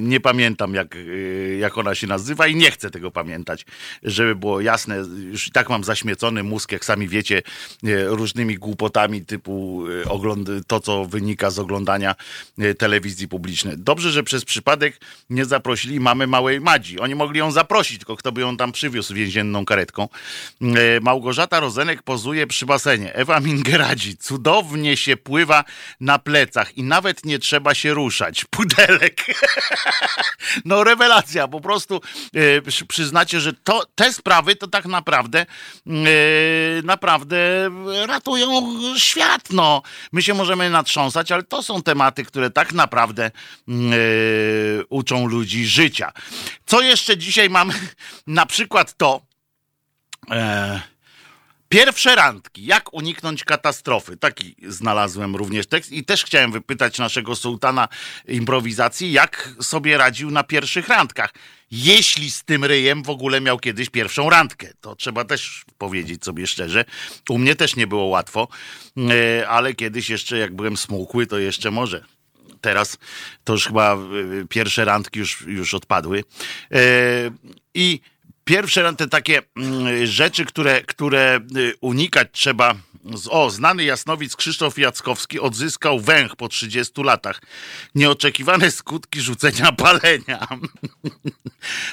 nie 0.00 0.20
pamiętam 0.20 0.74
jak, 0.74 0.96
e, 0.96 0.98
jak 1.58 1.78
ona 1.78 1.94
się 1.94 2.06
nazywa 2.06 2.46
i 2.46 2.56
nie 2.56 2.70
chcę 2.70 2.90
tego 2.90 3.10
pamiętać, 3.10 3.66
żeby 4.02 4.36
było 4.36 4.60
jasne. 4.60 4.96
Już 5.30 5.48
i 5.48 5.50
tak 5.50 5.68
mam 5.68 5.84
zaśmiecony 5.84 6.42
mózg, 6.42 6.72
jak 6.72 6.84
sami 6.84 7.08
wiecie, 7.08 7.42
e, 7.84 8.04
różnymi 8.04 8.54
głupotami 8.54 9.24
typu 9.24 9.84
to, 10.66 10.80
co 10.80 11.04
wynika 11.04 11.50
z 11.50 11.58
oglądania 11.58 12.14
telewizji 12.78 13.28
publicznej. 13.28 13.74
Dobrze, 13.78 14.10
że 14.10 14.22
przez 14.22 14.44
przypadek 14.44 15.00
nie 15.30 15.44
zaprosili 15.44 16.00
mamy 16.00 16.26
małej 16.26 16.60
Madzi. 16.60 17.00
Oni 17.00 17.14
mogli 17.14 17.38
ją 17.38 17.50
zaprosić, 17.50 17.98
tylko 17.98 18.16
kto 18.16 18.32
by 18.32 18.40
ją 18.40 18.56
tam 18.56 18.72
przywiózł 18.72 19.14
więzienną 19.14 19.64
karetką. 19.64 20.08
Małgorzata 21.00 21.60
Rozenek 21.60 22.02
pozuje 22.02 22.46
przy 22.46 22.66
basenie. 22.66 23.14
Ewa 23.14 23.40
Mingeradzi 23.40 24.16
cudownie 24.16 24.96
się 24.96 25.16
pływa 25.16 25.64
na 26.00 26.18
plecach 26.18 26.78
i 26.78 26.82
nawet 26.82 27.24
nie 27.24 27.38
trzeba 27.38 27.74
się 27.74 27.94
ruszać. 27.94 28.44
Pudelek. 28.50 29.27
No 30.64 30.84
rewelacja, 30.84 31.48
po 31.48 31.60
prostu 31.60 32.00
e, 32.34 32.86
przyznacie, 32.88 33.40
że 33.40 33.52
to, 33.52 33.86
te 33.94 34.12
sprawy 34.12 34.56
to 34.56 34.66
tak 34.66 34.86
naprawdę 34.86 35.46
e, 35.86 35.92
naprawdę 36.84 37.36
ratują 38.06 38.78
świat. 38.96 39.50
No. 39.50 39.82
My 40.12 40.22
się 40.22 40.34
możemy 40.34 40.70
natrząsać, 40.70 41.32
ale 41.32 41.42
to 41.42 41.62
są 41.62 41.82
tematy, 41.82 42.24
które 42.24 42.50
tak 42.50 42.72
naprawdę 42.72 43.24
e, 43.24 43.30
uczą 44.88 45.26
ludzi 45.26 45.66
życia. 45.66 46.12
Co 46.66 46.80
jeszcze 46.80 47.16
dzisiaj 47.16 47.50
mamy? 47.50 47.74
Na 48.26 48.46
przykład 48.46 48.96
to... 48.96 49.20
Pierwsze 51.68 52.16
randki. 52.16 52.66
Jak 52.66 52.94
uniknąć 52.94 53.44
katastrofy? 53.44 54.16
Taki 54.16 54.56
znalazłem 54.68 55.36
również 55.36 55.66
tekst 55.66 55.92
i 55.92 56.04
też 56.04 56.24
chciałem 56.24 56.52
wypytać 56.52 56.98
naszego 56.98 57.36
sułtana 57.36 57.88
improwizacji, 58.28 59.12
jak 59.12 59.50
sobie 59.60 59.98
radził 59.98 60.30
na 60.30 60.44
pierwszych 60.44 60.88
randkach. 60.88 61.34
Jeśli 61.70 62.30
z 62.30 62.44
tym 62.44 62.64
ryjem 62.64 63.02
w 63.02 63.10
ogóle 63.10 63.40
miał 63.40 63.58
kiedyś 63.58 63.90
pierwszą 63.90 64.30
randkę, 64.30 64.68
to 64.80 64.96
trzeba 64.96 65.24
też 65.24 65.64
powiedzieć 65.78 66.24
sobie 66.24 66.46
szczerze. 66.46 66.84
U 67.28 67.38
mnie 67.38 67.56
też 67.56 67.76
nie 67.76 67.86
było 67.86 68.04
łatwo, 68.04 68.48
e, 69.10 69.48
ale 69.48 69.74
kiedyś 69.74 70.10
jeszcze 70.10 70.38
jak 70.38 70.56
byłem 70.56 70.76
smukły, 70.76 71.26
to 71.26 71.38
jeszcze 71.38 71.70
może 71.70 72.04
teraz 72.60 72.98
to 73.44 73.52
już 73.52 73.66
chyba 73.66 73.94
e, 73.94 73.98
pierwsze 74.48 74.84
randki 74.84 75.18
już, 75.18 75.40
już 75.46 75.74
odpadły. 75.74 76.24
E, 76.72 76.80
I 77.74 78.00
Pierwsze 78.48 78.94
te 78.94 79.08
takie 79.08 79.42
mm, 79.56 80.06
rzeczy, 80.06 80.44
które, 80.44 80.82
które 80.82 81.40
y, 81.56 81.74
unikać 81.80 82.28
trzeba. 82.32 82.74
O, 83.30 83.50
znany 83.50 83.84
jasnowic 83.84 84.36
Krzysztof 84.36 84.78
Jackowski 84.78 85.40
odzyskał 85.40 86.00
węch 86.00 86.36
po 86.36 86.48
30 86.48 87.02
latach. 87.02 87.40
Nieoczekiwane 87.94 88.70
skutki 88.70 89.20
rzucenia 89.20 89.72
palenia. 89.84 90.46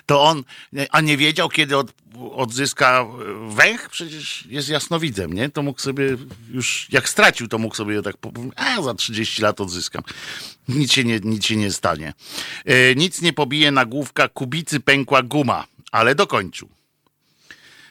To 0.05 0.23
on, 0.23 0.43
a 0.91 1.01
nie 1.01 1.17
wiedział, 1.17 1.49
kiedy 1.49 1.77
od, 1.77 1.93
odzyska 2.31 3.05
węch? 3.49 3.89
Przecież 3.89 4.45
jest 4.45 4.69
jasnowidzem, 4.69 5.33
nie? 5.33 5.49
To 5.49 5.63
mógł 5.63 5.81
sobie 5.81 6.17
już, 6.51 6.87
jak 6.91 7.09
stracił, 7.09 7.47
to 7.47 7.57
mógł 7.57 7.75
sobie 7.75 8.01
tak, 8.01 8.15
a 8.55 8.81
za 8.81 8.93
30 8.93 9.41
lat 9.41 9.61
odzyskam. 9.61 10.03
Nic 10.67 10.91
się 10.91 11.03
nie, 11.03 11.19
nic 11.19 11.45
się 11.45 11.55
nie 11.55 11.71
stanie. 11.71 12.13
E, 12.65 12.95
nic 12.95 13.21
nie 13.21 13.33
pobije 13.33 13.71
nagłówka, 13.71 14.27
kubicy 14.27 14.79
pękła 14.79 15.23
guma 15.23 15.74
ale 15.95 16.15
dokończył. 16.15 16.69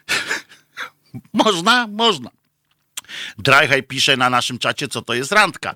można, 1.44 1.86
można. 1.86 2.30
Dryhaj 3.38 3.82
pisze 3.82 4.16
na 4.16 4.30
naszym 4.30 4.58
czacie, 4.58 4.88
co 4.88 5.02
to 5.02 5.14
jest 5.14 5.32
randka. 5.32 5.74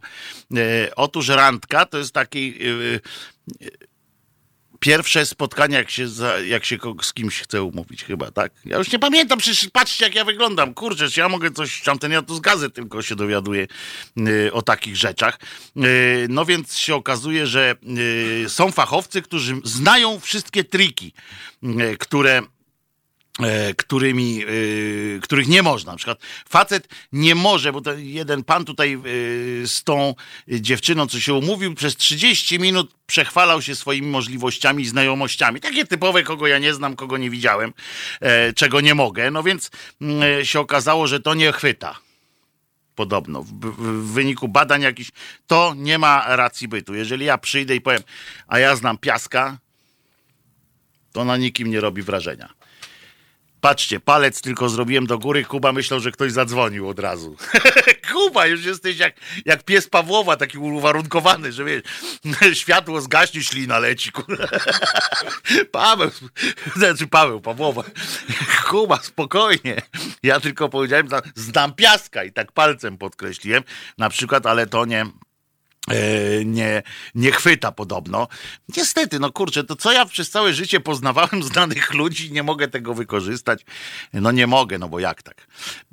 E, 0.57 0.95
otóż 0.97 1.29
randka 1.29 1.87
to 1.87 1.99
jest 1.99 2.13
taki 2.13 2.59
e, 2.63 3.01
pierwsze 4.79 5.27
spotkanie, 5.27 5.77
jak 5.77 5.91
się, 5.91 6.09
za, 6.09 6.39
jak 6.39 6.65
się 6.65 6.79
z 7.03 7.13
kimś 7.13 7.41
chce 7.41 7.63
umówić 7.63 8.05
chyba, 8.05 8.31
tak? 8.31 8.53
Ja 8.65 8.79
już 8.79 8.93
nie 8.93 8.99
pamiętam, 8.99 9.39
przecież 9.39 9.71
patrzcie 9.73 10.05
jak 10.05 10.15
ja 10.15 10.25
wyglądam. 10.25 10.75
Kurczę, 10.75 11.11
czy 11.11 11.21
ja 11.21 11.29
mogę 11.29 11.51
coś, 11.51 11.83
tamten 11.83 12.13
ja 12.13 12.23
tu 12.23 12.35
z 12.35 12.41
gazet 12.41 12.75
tylko 12.75 13.03
się 13.03 13.17
dowiaduję 13.17 13.67
y, 14.19 14.53
o 14.53 14.63
takich 14.63 14.97
rzeczach. 14.97 15.39
Y, 15.77 16.27
no 16.31 16.45
więc 16.45 16.77
się 16.79 16.95
okazuje, 16.95 17.47
że 17.47 17.75
y, 18.45 18.49
są 18.49 18.73
fachowcy, 18.73 19.23
którzy 19.23 19.61
znają 19.65 20.21
wszystkie 20.21 20.65
triki, 20.65 21.13
które 21.99 22.43
którymi, 23.77 24.43
e, 24.43 25.21
których 25.21 25.49
nie 25.49 25.63
można. 25.63 25.93
Na 25.93 25.97
przykład 25.97 26.19
facet 26.49 26.89
nie 27.13 27.35
może, 27.35 27.73
bo 27.73 27.81
jeden 27.97 28.45
pan 28.45 28.65
tutaj 28.65 28.95
e, 28.95 28.99
z 29.67 29.85
tą 29.85 30.15
dziewczyną, 30.49 31.07
co 31.07 31.21
się 31.21 31.35
umówił, 31.35 31.75
przez 31.75 31.97
30 31.97 32.59
minut 32.59 32.95
przechwalał 33.07 33.63
się 33.63 33.75
swoimi 33.75 34.09
możliwościami 34.09 34.83
i 34.83 34.87
znajomościami. 34.87 35.61
Takie 35.61 35.87
typowe, 35.87 36.23
kogo 36.23 36.47
ja 36.47 36.59
nie 36.59 36.75
znam, 36.75 36.97
kogo 36.97 37.17
nie 37.19 37.31
widziałem, 37.31 37.73
czego 38.57 38.81
nie 38.81 38.95
mogę. 38.95 39.31
No 39.31 39.43
więc 39.43 39.71
mm, 40.01 40.45
się 40.45 40.61
okazało, 40.61 41.07
że 41.07 41.21
to 41.21 41.35
nie 41.35 41.53
chwyta. 41.53 41.99
Podobno. 42.95 43.43
W, 43.43 43.51
w 43.51 44.13
wyniku 44.13 44.49
badań 44.49 44.83
jakichś 44.83 45.11
to 45.47 45.75
nie 45.77 45.99
ma 45.99 46.37
racji 46.37 46.69
bytu. 46.69 46.95
Jeżeli 46.95 47.25
ja 47.25 47.39
przyjdę 47.39 47.77
i 47.77 47.81
powiem, 47.81 48.03
a 48.47 48.59
ja 48.59 48.77
znam 48.77 48.99
piaska, 48.99 49.59
to 51.13 51.25
na 51.25 51.37
nikim 51.37 51.71
nie 51.71 51.81
robi 51.81 52.03
wrażenia. 52.03 52.58
Patrzcie, 53.61 54.01
palec 54.01 54.41
tylko 54.41 54.69
zrobiłem 54.69 55.07
do 55.07 55.19
góry. 55.19 55.45
Kuba 55.45 55.73
myślał, 55.73 56.01
że 56.01 56.13
ktoś 56.13 56.33
zadzwonił 56.33 56.89
od 56.89 56.99
razu. 56.99 57.37
Kuba, 58.13 58.47
już 58.47 58.65
jesteś 58.65 58.99
jak, 58.99 59.15
jak 59.45 59.65
pies 59.65 59.89
Pawłowa, 59.89 60.37
taki 60.37 60.59
uwarunkowany, 60.59 61.53
że 61.53 61.65
wiesz, 61.65 61.83
światło 62.61 63.01
zgaśnie, 63.01 63.43
ślina 63.43 63.79
leci. 63.79 64.13
Paweł, 65.73 66.11
znaczy 66.77 67.07
Paweł, 67.07 67.41
Pawłowa. 67.41 67.83
Kuba, 68.69 68.97
spokojnie. 69.03 69.83
Ja 70.23 70.41
tylko 70.41 70.69
powiedziałem, 70.69 71.09
znam 71.35 71.75
piaska 71.75 72.25
i 72.25 72.33
tak 72.33 72.53
palcem 72.53 72.99
podkreśliłem. 72.99 73.63
Na 73.99 74.09
przykład, 74.09 74.47
ale 74.47 74.67
to 74.67 74.85
nie 74.85 75.07
nie, 76.45 76.83
nie 77.15 77.33
chwyta 77.33 77.73
podobno. 77.73 78.29
Niestety, 78.77 79.19
no 79.19 79.33
kurczę, 79.33 79.65
to 79.65 79.77
co 79.77 79.93
ja 79.93 80.07
przez 80.07 80.31
całe 80.31 80.55
życie 80.55 80.81
poznawałem 80.81 81.43
znanych 81.53 81.95
ludzi, 81.95 82.33
nie 82.33 82.43
mogę 82.43 82.69
tego 82.69 82.95
wykorzystać. 82.95 83.65
No 84.13 84.33
nie 84.33 84.47
mogę, 84.47 84.79
no 84.79 84.89
bo 84.89 84.99
jak 84.99 85.23
tak? 85.23 85.47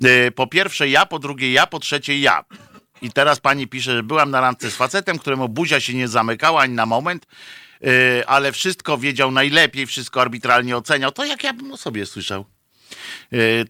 E, 0.04 0.30
po 0.30 0.46
pierwsze 0.46 0.88
ja, 0.88 1.06
po 1.06 1.18
drugie 1.18 1.52
ja, 1.52 1.66
po 1.66 1.78
trzecie 1.78 2.18
ja. 2.18 2.44
I 3.02 3.12
teraz 3.12 3.40
pani 3.40 3.68
pisze, 3.68 3.96
że 3.96 4.02
byłam 4.02 4.30
na 4.30 4.40
randce 4.40 4.70
z 4.70 4.76
facetem, 4.76 5.18
któremu 5.18 5.48
buzia 5.48 5.80
się 5.80 5.94
nie 5.94 6.08
zamykała 6.08 6.60
ani 6.60 6.74
na 6.74 6.86
moment, 6.86 7.26
e, 7.82 8.28
ale 8.28 8.52
wszystko 8.52 8.98
wiedział 8.98 9.30
najlepiej, 9.30 9.86
wszystko 9.86 10.20
arbitralnie 10.20 10.76
oceniał. 10.76 11.12
To 11.12 11.24
jak 11.24 11.44
ja 11.44 11.52
bym 11.52 11.72
o 11.72 11.76
sobie 11.76 12.06
słyszał. 12.06 12.44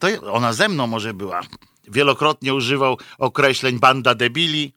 To 0.01 0.33
ona 0.33 0.53
ze 0.53 0.69
mną 0.69 0.87
może 0.87 1.15
była. 1.15 1.41
Wielokrotnie 1.89 2.55
używał 2.55 2.99
określeń 3.19 3.79
banda 3.79 4.15
debili, 4.15 4.73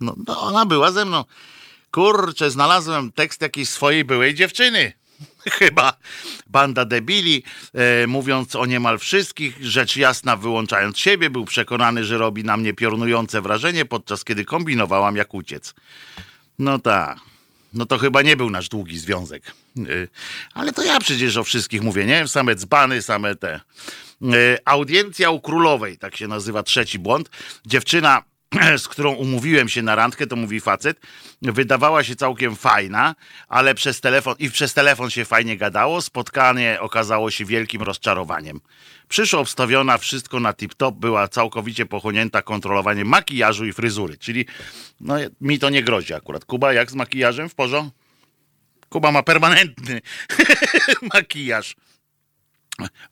no, 0.00 0.14
no, 0.26 0.40
ona 0.40 0.66
była 0.66 0.92
ze 0.92 1.04
mną. 1.04 1.24
Kurczę, 1.90 2.50
znalazłem 2.50 3.12
tekst 3.12 3.42
jakiejś 3.42 3.68
swojej 3.68 4.04
byłej 4.04 4.34
dziewczyny. 4.34 4.92
Chyba 5.58 5.96
banda 6.46 6.84
debili, 6.84 7.42
e, 7.74 8.06
mówiąc 8.06 8.56
o 8.56 8.66
niemal 8.66 8.98
wszystkich, 8.98 9.64
rzecz 9.64 9.96
jasna 9.96 10.36
wyłączając 10.36 10.98
siebie, 10.98 11.30
był 11.30 11.44
przekonany, 11.44 12.04
że 12.04 12.18
robi 12.18 12.44
na 12.44 12.56
mnie 12.56 12.74
piorunujące 12.74 13.40
wrażenie, 13.40 13.84
podczas 13.84 14.24
kiedy 14.24 14.44
kombinowałam 14.44 15.16
jak 15.16 15.34
uciec. 15.34 15.74
No 16.58 16.78
tak. 16.78 17.18
No 17.74 17.86
to 17.86 17.98
chyba 17.98 18.22
nie 18.22 18.36
był 18.36 18.50
nasz 18.50 18.68
długi 18.68 18.98
związek. 18.98 19.52
E, 19.78 19.82
ale 20.54 20.72
to 20.72 20.82
ja 20.82 21.00
przecież 21.00 21.36
o 21.36 21.44
wszystkich 21.44 21.82
mówię, 21.82 22.06
nie? 22.06 22.28
Same 22.28 22.54
dzbany, 22.54 23.02
same 23.02 23.36
te. 23.36 23.60
E, 24.22 24.58
audiencja 24.64 25.30
u 25.30 25.40
królowej, 25.40 25.98
tak 25.98 26.16
się 26.16 26.28
nazywa 26.28 26.62
trzeci 26.62 26.98
błąd. 26.98 27.30
Dziewczyna 27.66 28.22
z 28.78 28.88
którą 28.88 29.12
umówiłem 29.12 29.68
się 29.68 29.82
na 29.82 29.94
randkę, 29.94 30.26
to 30.26 30.36
mówi 30.36 30.60
facet, 30.60 31.00
wydawała 31.42 32.04
się 32.04 32.16
całkiem 32.16 32.56
fajna, 32.56 33.14
ale 33.48 33.74
przez 33.74 34.00
telefon, 34.00 34.34
i 34.38 34.50
przez 34.50 34.74
telefon 34.74 35.10
się 35.10 35.24
fajnie 35.24 35.56
gadało, 35.56 36.02
spotkanie 36.02 36.78
okazało 36.80 37.30
się 37.30 37.44
wielkim 37.44 37.82
rozczarowaniem. 37.82 38.60
Przyszła 39.08 39.40
obstawiona, 39.40 39.98
wszystko 39.98 40.40
na 40.40 40.52
tip-top, 40.52 40.92
była 40.92 41.28
całkowicie 41.28 41.86
pochłonięta 41.86 42.42
kontrolowaniem 42.42 43.08
makijażu 43.08 43.66
i 43.66 43.72
fryzury, 43.72 44.18
czyli 44.18 44.46
no, 45.00 45.14
mi 45.40 45.58
to 45.58 45.70
nie 45.70 45.82
grozi 45.82 46.14
akurat. 46.14 46.44
Kuba, 46.44 46.72
jak 46.72 46.90
z 46.90 46.94
makijażem 46.94 47.48
w 47.48 47.54
porządku? 47.54 48.06
Kuba 48.88 49.12
ma 49.12 49.22
permanentny 49.22 50.00
makijaż. 51.14 51.76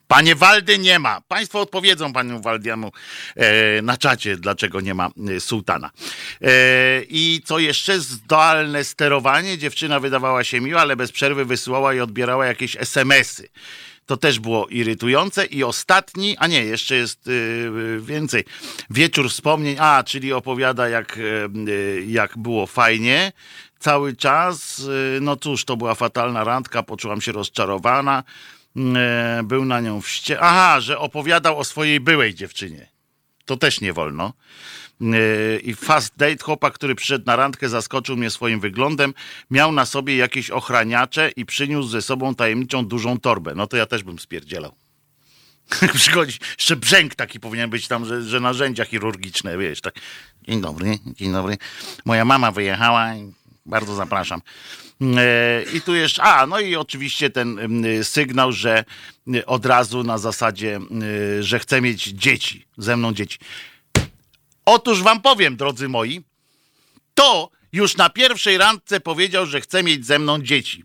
Panie 0.08 0.34
Waldy 0.34 0.78
nie 0.78 0.98
ma. 0.98 1.20
Państwo 1.20 1.60
odpowiedzą 1.60 2.12
panu 2.12 2.40
Waldiemu 2.40 2.92
e, 3.36 3.82
na 3.82 3.96
czacie, 3.96 4.36
dlaczego 4.36 4.80
nie 4.80 4.94
ma 4.94 5.10
e, 5.36 5.40
sułtana. 5.40 5.90
E, 6.42 6.50
I 7.08 7.42
co 7.44 7.58
jeszcze? 7.58 8.00
Zdalne 8.00 8.84
sterowanie. 8.84 9.58
Dziewczyna 9.58 10.00
wydawała 10.00 10.44
się 10.44 10.60
miła, 10.60 10.80
ale 10.80 10.96
bez 10.96 11.12
przerwy 11.12 11.44
wysyłała 11.44 11.94
i 11.94 12.00
odbierała 12.00 12.46
jakieś 12.46 12.76
SMS-y. 12.76 13.48
To 14.06 14.16
też 14.16 14.40
było 14.40 14.66
irytujące. 14.66 15.44
I 15.44 15.64
ostatni, 15.64 16.36
a 16.38 16.46
nie, 16.46 16.64
jeszcze 16.64 16.94
jest 16.94 17.30
więcej. 18.00 18.44
Wieczór 18.90 19.30
wspomnień, 19.30 19.76
a, 19.80 20.02
czyli 20.06 20.32
opowiada, 20.32 20.88
jak, 20.88 21.18
jak 22.06 22.38
było 22.38 22.66
fajnie 22.66 23.32
cały 23.78 24.16
czas. 24.16 24.82
No 25.20 25.36
cóż, 25.36 25.64
to 25.64 25.76
była 25.76 25.94
fatalna 25.94 26.44
randka, 26.44 26.82
poczułam 26.82 27.20
się 27.20 27.32
rozczarowana. 27.32 28.22
E, 28.76 29.42
był 29.44 29.64
na 29.64 29.80
nią 29.80 30.00
wście... 30.00 30.40
Aha, 30.40 30.80
że 30.80 30.98
opowiadał 30.98 31.58
o 31.58 31.64
swojej 31.64 32.00
byłej 32.00 32.34
dziewczynie. 32.34 32.88
To 33.44 33.56
też 33.56 33.80
nie 33.80 33.92
wolno. 33.92 34.32
E, 35.00 35.58
I 35.58 35.74
fast 35.74 36.16
date 36.16 36.44
chłopak, 36.44 36.74
który 36.74 36.94
przyszedł 36.94 37.24
na 37.26 37.36
randkę, 37.36 37.68
zaskoczył 37.68 38.16
mnie 38.16 38.30
swoim 38.30 38.60
wyglądem. 38.60 39.14
Miał 39.50 39.72
na 39.72 39.86
sobie 39.86 40.16
jakieś 40.16 40.50
ochraniacze 40.50 41.30
i 41.36 41.46
przyniósł 41.46 41.88
ze 41.88 42.02
sobą 42.02 42.34
tajemniczą 42.34 42.86
dużą 42.86 43.20
torbę. 43.20 43.54
No 43.54 43.66
to 43.66 43.76
ja 43.76 43.86
też 43.86 44.02
bym 44.02 44.18
spierdzielał. 44.18 44.74
Przychodzi, 45.94 46.38
jeszcze 46.58 46.76
brzęk 46.76 47.14
taki 47.14 47.40
powinien 47.40 47.70
być 47.70 47.88
tam, 47.88 48.04
że, 48.04 48.22
że 48.22 48.40
narzędzia 48.40 48.84
chirurgiczne, 48.84 49.58
wiesz, 49.58 49.80
tak. 49.80 49.94
Dzień 50.48 50.60
dobry, 50.60 50.98
dzień 51.06 51.32
dobry. 51.32 51.58
Moja 52.04 52.24
mama 52.24 52.52
wyjechała 52.52 53.14
bardzo 53.66 53.94
zapraszam. 53.94 54.42
E, 55.16 55.62
I 55.74 55.80
tu 55.80 55.94
jeszcze, 55.94 56.22
a 56.22 56.46
no 56.46 56.60
i 56.60 56.76
oczywiście 56.76 57.30
ten 57.30 57.58
sygnał, 58.02 58.52
że 58.52 58.84
od 59.46 59.66
razu 59.66 60.02
na 60.02 60.18
zasadzie, 60.18 60.80
że 61.40 61.58
chcę 61.58 61.80
mieć 61.80 62.02
dzieci, 62.02 62.66
ze 62.78 62.96
mną 62.96 63.14
dzieci. 63.14 63.38
Otóż 64.64 65.02
wam 65.02 65.22
powiem, 65.22 65.56
drodzy 65.56 65.88
moi, 65.88 66.22
to 67.14 67.50
już 67.72 67.96
na 67.96 68.10
pierwszej 68.10 68.58
randce 68.58 69.00
powiedział, 69.00 69.46
że 69.46 69.60
chce 69.60 69.82
mieć 69.82 70.06
ze 70.06 70.18
mną 70.18 70.42
dzieci. 70.42 70.84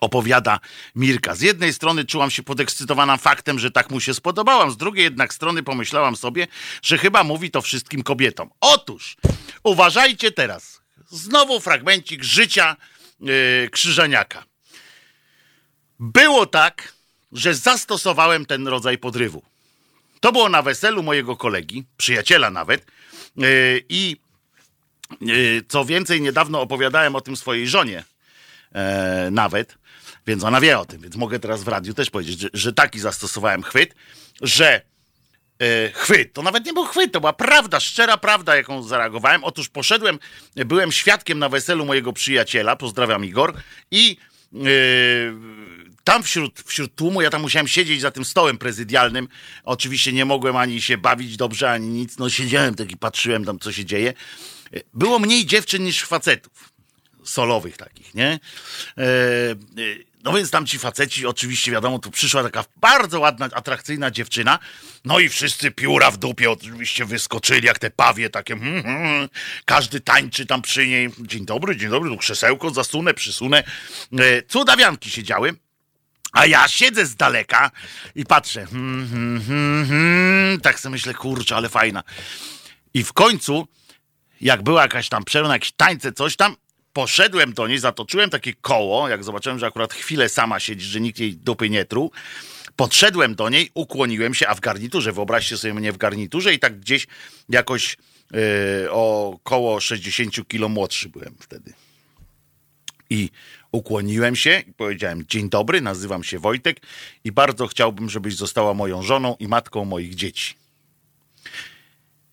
opowiada 0.00 0.60
Mirka. 0.94 1.34
Z 1.34 1.40
jednej 1.40 1.72
strony 1.72 2.04
czułam 2.04 2.30
się 2.30 2.42
podekscytowana 2.42 3.16
faktem, 3.16 3.58
że 3.58 3.70
tak 3.70 3.90
mu 3.90 4.00
się 4.00 4.14
spodobałam, 4.14 4.70
z 4.70 4.76
drugiej 4.76 5.04
jednak 5.04 5.34
strony 5.34 5.62
pomyślałam 5.62 6.16
sobie, 6.16 6.46
że 6.82 6.98
chyba 6.98 7.24
mówi 7.24 7.50
to 7.50 7.62
wszystkim 7.62 8.02
kobietom. 8.02 8.50
Otóż, 8.60 9.16
uważajcie 9.62 10.32
teraz, 10.32 10.80
znowu 11.10 11.60
fragmencik 11.60 12.24
życia 12.24 12.76
yy, 13.20 13.68
Krzyżaniaka. 13.72 14.44
Było 16.00 16.46
tak, 16.46 16.92
że 17.32 17.54
zastosowałem 17.54 18.46
ten 18.46 18.68
rodzaj 18.68 18.98
podrywu. 18.98 19.42
To 20.20 20.32
było 20.32 20.48
na 20.48 20.62
weselu 20.62 21.02
mojego 21.02 21.36
kolegi, 21.36 21.84
przyjaciela 21.96 22.50
nawet, 22.50 22.86
yy, 23.36 23.84
i 23.88 24.16
yy, 25.20 25.62
co 25.68 25.84
więcej, 25.84 26.20
niedawno 26.20 26.60
opowiadałem 26.60 27.16
o 27.16 27.20
tym 27.20 27.36
swojej 27.36 27.68
żonie, 27.68 28.04
nawet, 29.30 29.78
więc 30.26 30.44
ona 30.44 30.60
wie 30.60 30.78
o 30.78 30.84
tym, 30.84 31.00
więc 31.00 31.16
mogę 31.16 31.38
teraz 31.38 31.62
w 31.64 31.68
radiu 31.68 31.94
też 31.94 32.10
powiedzieć, 32.10 32.40
że, 32.40 32.48
że 32.52 32.72
taki 32.72 33.00
zastosowałem 33.00 33.62
chwyt, 33.62 33.94
że 34.40 34.82
chwyt, 35.94 36.32
to 36.32 36.42
nawet 36.42 36.66
nie 36.66 36.72
był 36.72 36.84
chwyt, 36.84 37.12
to 37.12 37.20
była 37.20 37.32
prawda, 37.32 37.80
szczera 37.80 38.16
prawda, 38.16 38.56
jaką 38.56 38.82
zareagowałem. 38.82 39.44
Otóż 39.44 39.68
poszedłem, 39.68 40.18
byłem 40.56 40.92
świadkiem 40.92 41.38
na 41.38 41.48
weselu 41.48 41.84
mojego 41.86 42.12
przyjaciela, 42.12 42.76
pozdrawiam 42.76 43.24
Igor, 43.24 43.54
i 43.90 44.16
e, 44.54 44.58
tam 46.04 46.22
wśród, 46.22 46.60
wśród 46.66 46.94
tłumu, 46.94 47.22
ja 47.22 47.30
tam 47.30 47.40
musiałem 47.42 47.68
siedzieć 47.68 48.00
za 48.00 48.10
tym 48.10 48.24
stołem 48.24 48.58
prezydialnym. 48.58 49.28
Oczywiście 49.64 50.12
nie 50.12 50.24
mogłem 50.24 50.56
ani 50.56 50.82
się 50.82 50.98
bawić 50.98 51.36
dobrze, 51.36 51.70
ani 51.70 51.88
nic. 51.88 52.18
No 52.18 52.30
siedziałem 52.30 52.74
tak 52.74 52.92
i 52.92 52.96
patrzyłem 52.96 53.44
tam, 53.44 53.58
co 53.58 53.72
się 53.72 53.84
dzieje. 53.84 54.14
Było 54.94 55.18
mniej 55.18 55.46
dziewczyn 55.46 55.84
niż 55.84 56.02
facetów 56.02 56.72
solowych 57.24 57.76
takich, 57.76 58.14
nie? 58.14 58.26
E, 58.98 59.02
e, 59.02 59.56
no 60.24 60.32
więc 60.32 60.50
tam 60.50 60.66
ci 60.66 60.78
faceci, 60.78 61.26
oczywiście 61.26 61.72
wiadomo, 61.72 61.98
tu 61.98 62.10
przyszła 62.10 62.42
taka 62.42 62.64
bardzo 62.76 63.20
ładna, 63.20 63.48
atrakcyjna 63.52 64.10
dziewczyna, 64.10 64.58
no 65.04 65.18
i 65.18 65.28
wszyscy 65.28 65.70
pióra 65.70 66.10
w 66.10 66.16
dupie 66.16 66.50
oczywiście 66.50 67.04
wyskoczyli, 67.04 67.66
jak 67.66 67.78
te 67.78 67.90
pawie 67.90 68.30
takie, 68.30 68.58
hmm, 68.58 68.82
hmm, 68.82 69.28
każdy 69.64 70.00
tańczy 70.00 70.46
tam 70.46 70.62
przy 70.62 70.86
niej, 70.86 71.10
dzień 71.20 71.46
dobry, 71.46 71.76
dzień 71.76 71.90
dobry, 71.90 72.10
tu 72.10 72.16
krzesełko 72.16 72.70
zasunę, 72.70 73.14
przysunę, 73.14 73.64
e, 74.18 74.42
cudawianki 74.42 75.10
siedziały, 75.10 75.54
a 76.32 76.46
ja 76.46 76.68
siedzę 76.68 77.06
z 77.06 77.16
daleka 77.16 77.70
i 78.14 78.24
patrzę, 78.24 78.66
hmm, 78.66 79.08
hmm, 79.08 79.42
hmm, 79.42 79.86
hmm, 79.88 80.60
tak 80.60 80.80
sobie 80.80 80.90
myślę, 80.90 81.14
kurczę, 81.14 81.56
ale 81.56 81.68
fajna. 81.68 82.02
I 82.94 83.04
w 83.04 83.12
końcu, 83.12 83.68
jak 84.40 84.62
była 84.62 84.82
jakaś 84.82 85.08
tam 85.08 85.24
przerwa, 85.24 85.52
jakieś 85.52 85.72
tańce, 85.72 86.12
coś 86.12 86.36
tam, 86.36 86.56
poszedłem 86.98 87.52
do 87.52 87.68
niej, 87.68 87.78
zatoczyłem 87.78 88.30
takie 88.30 88.54
koło, 88.54 89.08
jak 89.08 89.24
zobaczyłem, 89.24 89.58
że 89.58 89.66
akurat 89.66 89.94
chwilę 89.94 90.28
sama 90.28 90.60
siedzi, 90.60 90.86
że 90.86 91.00
nikt 91.00 91.18
jej 91.18 91.36
dupy 91.36 91.70
nie 91.70 91.84
truł. 91.84 92.10
Podszedłem 92.76 93.34
do 93.34 93.48
niej, 93.48 93.70
ukłoniłem 93.74 94.34
się, 94.34 94.48
a 94.48 94.54
w 94.54 94.60
garniturze, 94.60 95.12
wyobraźcie 95.12 95.58
sobie 95.58 95.74
mnie 95.74 95.92
w 95.92 95.96
garniturze 95.96 96.54
i 96.54 96.58
tak 96.58 96.80
gdzieś 96.80 97.06
jakoś 97.48 97.96
yy, 98.30 98.40
około 98.90 99.80
60 99.80 100.48
kilo 100.48 100.68
młodszy 100.68 101.08
byłem 101.08 101.34
wtedy. 101.40 101.72
I 103.10 103.30
ukłoniłem 103.72 104.36
się 104.36 104.62
i 104.66 104.72
powiedziałem: 104.72 105.24
Dzień 105.28 105.50
dobry, 105.50 105.80
nazywam 105.80 106.24
się 106.24 106.38
Wojtek 106.38 106.80
i 107.24 107.32
bardzo 107.32 107.66
chciałbym, 107.66 108.10
żebyś 108.10 108.36
została 108.36 108.74
moją 108.74 109.02
żoną 109.02 109.36
i 109.40 109.48
matką 109.48 109.84
moich 109.84 110.14
dzieci. 110.14 110.54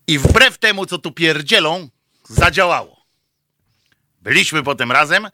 I 0.07 0.19
wbrew 0.19 0.57
temu, 0.57 0.85
co 0.85 0.97
tu 0.97 1.11
pierdzielą, 1.11 1.89
zadziałało. 2.29 2.94
Byliśmy 4.25 4.63
potem 4.63 4.91
razem. 4.91 5.27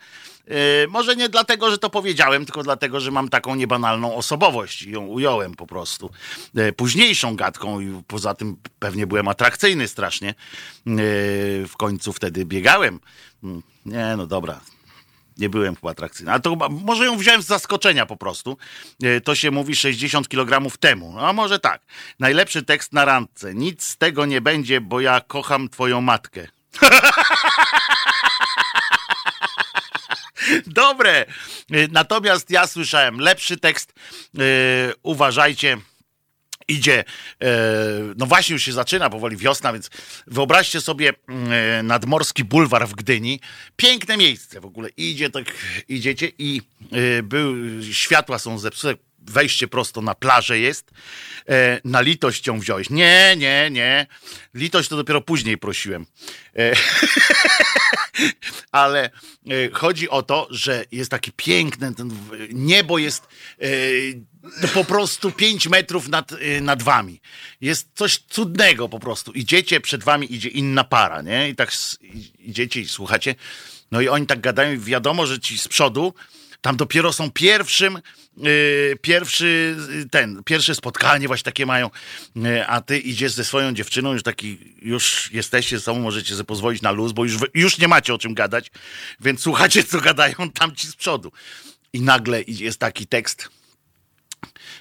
Yy, 0.48 0.56
może 0.90 1.16
nie 1.16 1.30
dlatego, 1.30 1.72
że 1.72 1.78
to 1.78 1.90
powiedziałem, 1.90 2.46
tylko 2.46 2.64
dlatego, 2.64 3.00
że 3.00 3.12
mam 3.12 3.30
taką 3.30 3.56
niebanalną 3.56 4.16
osobowość 4.16 4.82
i 4.82 4.92
ją 4.92 5.06
ująłem 5.06 5.54
po 5.54 5.68
prostu. 5.68 6.10
Yy, 6.54 6.74
późniejszą 6.74 7.36
gadką 7.36 7.80
i 7.80 8.04
poza 8.08 8.34
tym 8.34 8.58
pewnie 8.80 9.08
byłem 9.08 9.28
atrakcyjny 9.28 9.88
strasznie. 9.88 10.28
Yy, 10.86 10.96
w 11.68 11.74
końcu 11.78 12.14
wtedy 12.14 12.46
biegałem. 12.46 13.00
Mm, 13.44 13.64
nie, 13.86 14.14
no 14.18 14.28
dobra, 14.28 14.62
nie 15.38 15.50
byłem 15.50 15.76
chyba 15.76 15.92
atrakcyjny. 15.92 16.32
Ale 16.32 16.42
to 16.42 16.56
może 16.70 17.06
ją 17.06 17.18
wziąłem 17.18 17.42
z 17.42 17.46
zaskoczenia 17.48 18.06
po 18.06 18.18
prostu. 18.18 18.58
To 19.24 19.36
się 19.36 19.52
mówi 19.52 19.76
60 19.76 20.28
kg 20.28 20.78
temu. 20.80 21.20
A 21.20 21.34
może 21.34 21.60
tak. 21.60 21.82
Najlepszy 22.20 22.64
tekst 22.64 22.94
na 22.94 23.06
randce. 23.06 23.54
Nic 23.54 23.84
z 23.84 23.98
tego 23.98 24.26
nie 24.26 24.42
będzie, 24.42 24.82
bo 24.82 25.00
ja 25.00 25.22
kocham 25.22 25.70
twoją 25.70 26.02
matkę. 26.02 26.48
Dobre. 30.68 31.26
Natomiast 31.92 32.50
ja 32.50 32.68
słyszałem 32.68 33.20
lepszy 33.20 33.58
tekst. 33.58 33.94
Yy, 34.34 34.44
uważajcie 35.04 35.78
idzie, 36.68 37.04
no 38.18 38.26
właśnie 38.26 38.54
już 38.54 38.64
się 38.64 38.74
zaczyna 38.74 39.10
powoli 39.10 39.38
wiosna, 39.38 39.74
więc 39.74 39.90
wyobraźcie 40.28 40.82
sobie 40.82 41.14
nadmorski 41.84 42.44
bulwar 42.44 42.88
w 42.88 42.94
Gdyni. 42.96 43.40
Piękne 43.76 44.18
miejsce 44.18 44.62
w 44.62 44.66
ogóle. 44.66 44.90
Idzie 44.90 45.30
tak, 45.30 45.46
idziecie 45.88 46.32
i 46.38 46.62
był, 47.24 47.56
światła 47.92 48.40
są 48.40 48.58
zepsute, 48.60 48.96
wejście 49.22 49.68
prosto 49.68 50.02
na 50.02 50.16
plażę 50.16 50.60
jest. 50.60 50.92
Na 51.84 52.02
litość 52.02 52.48
ją 52.48 52.60
wziąłeś. 52.60 52.90
Nie, 52.90 53.36
nie, 53.38 53.70
nie. 53.72 54.08
Litość 54.54 54.90
to 54.90 54.96
dopiero 54.96 55.22
później 55.22 55.58
prosiłem. 55.58 56.06
Ale 58.72 59.10
chodzi 59.74 60.10
o 60.10 60.24
to, 60.24 60.48
że 60.50 60.86
jest 60.92 61.12
takie 61.12 61.32
piękne, 61.36 61.96
ten 61.96 62.12
niebo 62.54 62.98
jest 62.98 63.28
po 64.74 64.86
prostu 64.86 65.32
5 65.32 65.68
metrów 65.68 66.08
nad, 66.08 66.32
nad 66.62 66.84
wami. 66.84 67.22
Jest 67.62 67.88
coś 67.96 68.18
cudnego 68.18 68.90
po 68.90 69.00
prostu. 69.00 69.32
Idziecie, 69.32 69.82
przed 69.82 70.04
wami 70.04 70.34
idzie 70.34 70.50
inna 70.50 70.84
para, 70.84 71.22
nie? 71.22 71.50
I 71.50 71.56
tak 71.56 71.72
idziecie 72.40 72.82
i 72.82 72.88
słuchacie. 72.88 73.36
No 73.92 74.02
i 74.02 74.08
oni 74.08 74.26
tak 74.26 74.42
gadają 74.42 74.80
wiadomo, 74.80 75.26
że 75.26 75.40
ci 75.40 75.58
z 75.58 75.68
przodu 75.68 76.14
tam 76.62 76.78
dopiero 76.78 77.14
są 77.14 77.32
pierwszym, 77.32 78.00
yy, 78.38 78.98
pierwszy 79.02 79.78
ten, 80.12 80.44
pierwsze 80.44 80.76
spotkanie 80.76 81.28
właśnie 81.28 81.44
takie 81.44 81.66
mają, 81.66 81.90
yy, 82.36 82.68
a 82.68 82.82
ty 82.82 83.00
idziesz 83.00 83.32
ze 83.32 83.46
swoją 83.46 83.74
dziewczyną, 83.74 84.14
już 84.14 84.24
taki, 84.24 84.76
już 84.82 85.32
jesteście 85.32 85.78
ze 85.78 85.84
sobą, 85.84 86.00
możecie 86.00 86.34
sobie 86.34 86.44
pozwolić 86.44 86.82
na 86.82 86.92
luz, 86.92 87.12
bo 87.12 87.24
już, 87.24 87.38
już 87.54 87.78
nie 87.78 87.88
macie 87.88 88.14
o 88.14 88.18
czym 88.18 88.34
gadać, 88.34 88.72
więc 89.20 89.42
słuchacie, 89.42 89.84
co 89.84 90.02
gadają 90.02 90.36
tam 90.54 90.76
ci 90.76 90.88
z 90.88 90.96
przodu. 90.96 91.32
I 91.94 92.02
nagle 92.02 92.42
jest 92.48 92.80
taki 92.80 93.08
tekst, 93.08 93.50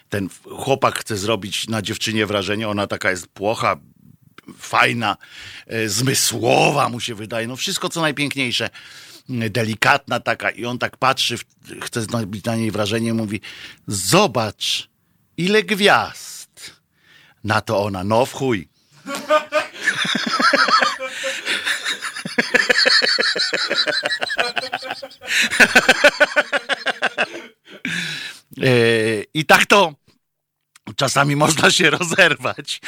ten 0.08 0.28
chłopak 0.44 0.98
chce 0.98 1.16
zrobić 1.16 1.68
na 1.68 1.82
dziewczynie 1.82 2.26
wrażenie, 2.26 2.68
ona 2.68 2.86
taka 2.86 3.10
jest 3.10 3.26
płocha, 3.26 3.76
fajna, 4.58 5.16
e, 5.66 5.88
zmysłowa 5.88 6.88
mu 6.88 7.00
się 7.00 7.14
wydaje, 7.14 7.46
no 7.46 7.56
wszystko 7.56 7.88
co 7.88 8.00
najpiękniejsze, 8.00 8.70
delikatna 9.30 10.20
taka 10.20 10.50
i 10.50 10.64
on 10.64 10.78
tak 10.78 10.96
patrzy, 10.96 11.36
chce 11.82 12.02
zrobić 12.02 12.44
na 12.44 12.56
niej 12.56 12.70
wrażenie, 12.70 13.14
mówi 13.14 13.40
zobacz 13.86 14.88
ile 15.36 15.62
gwiazd. 15.62 16.80
Na 17.44 17.60
to 17.60 17.82
ona, 17.84 18.04
no 18.04 18.26
w 18.26 18.32
chuj. 18.32 18.68
E, 28.62 29.22
I 29.34 29.44
tak 29.44 29.66
to 29.66 29.92
Czasami 30.96 31.36
można 31.36 31.70
się 31.70 31.90
rozerwać. 31.90 32.80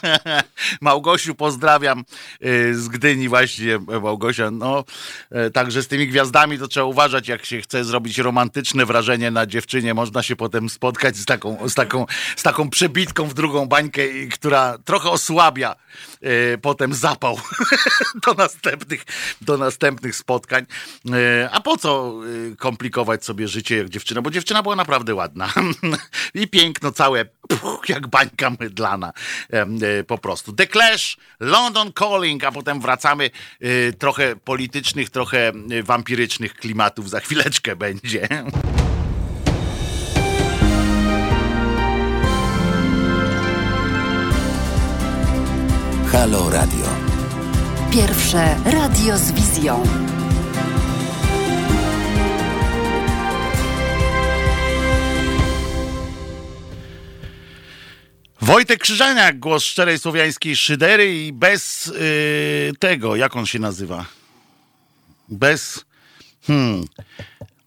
Małgosiu, 0.80 1.34
pozdrawiam 1.34 2.04
y, 2.44 2.74
z 2.74 2.88
Gdyni 2.88 3.28
właśnie, 3.28 3.78
Małgosia. 4.02 4.50
No, 4.50 4.84
e, 5.30 5.50
także 5.50 5.82
z 5.82 5.88
tymi 5.88 6.08
gwiazdami 6.08 6.58
to 6.58 6.68
trzeba 6.68 6.86
uważać, 6.86 7.28
jak 7.28 7.44
się 7.44 7.60
chce 7.60 7.84
zrobić 7.84 8.18
romantyczne 8.18 8.86
wrażenie 8.86 9.30
na 9.30 9.46
dziewczynie. 9.46 9.94
Można 9.94 10.22
się 10.22 10.36
potem 10.36 10.68
spotkać 10.68 11.16
z 11.16 11.24
taką, 11.24 11.68
z 11.68 11.74
taką, 11.74 12.06
z 12.36 12.42
taką 12.42 12.70
przebitką 12.70 13.28
w 13.28 13.34
drugą 13.34 13.66
bańkę, 13.66 14.02
która 14.32 14.78
trochę 14.84 15.10
osłabia 15.10 15.76
y, 16.24 16.58
potem 16.62 16.94
zapał 16.94 17.40
do, 18.26 18.34
następnych, 18.34 19.04
do 19.40 19.58
następnych 19.58 20.16
spotkań. 20.16 20.66
A 21.52 21.60
po 21.60 21.76
co 21.76 22.14
komplikować 22.58 23.24
sobie 23.24 23.48
życie 23.48 23.76
jak 23.76 23.88
dziewczyna? 23.88 24.22
Bo 24.22 24.30
dziewczyna 24.30 24.62
była 24.62 24.76
naprawdę 24.76 25.14
ładna 25.14 25.52
i 26.34 26.48
piękno 26.48 26.92
całe 26.92 27.23
puch, 27.48 27.88
jak 27.88 28.06
bańka 28.06 28.50
mydlana 28.60 29.12
e, 29.50 30.04
po 30.04 30.18
prostu. 30.18 30.52
The 30.52 30.66
Clash, 30.66 31.16
London 31.40 31.92
Calling, 31.92 32.44
a 32.44 32.52
potem 32.52 32.80
wracamy 32.80 33.30
e, 33.60 33.92
trochę 33.92 34.36
politycznych, 34.36 35.10
trochę 35.10 35.48
e, 35.48 35.82
wampirycznych 35.82 36.54
klimatów 36.54 37.10
za 37.10 37.20
chwileczkę 37.20 37.76
będzie. 37.84 38.28
Halo 46.12 46.50
Radio. 46.50 46.86
Pierwsze 47.92 48.56
radio 48.64 49.18
z 49.18 49.32
wizją. 49.32 49.82
Wojtek 58.44 58.80
Krzyżaniak, 58.80 59.38
głos 59.38 59.64
szczerej 59.64 59.98
słowiańskiej 59.98 60.56
szydery 60.56 61.24
i 61.26 61.32
bez 61.32 61.86
yy, 61.86 62.72
tego, 62.78 63.16
jak 63.16 63.36
on 63.36 63.46
się 63.46 63.58
nazywa? 63.58 64.06
Bez. 65.28 65.84
Hmm. 66.46 66.84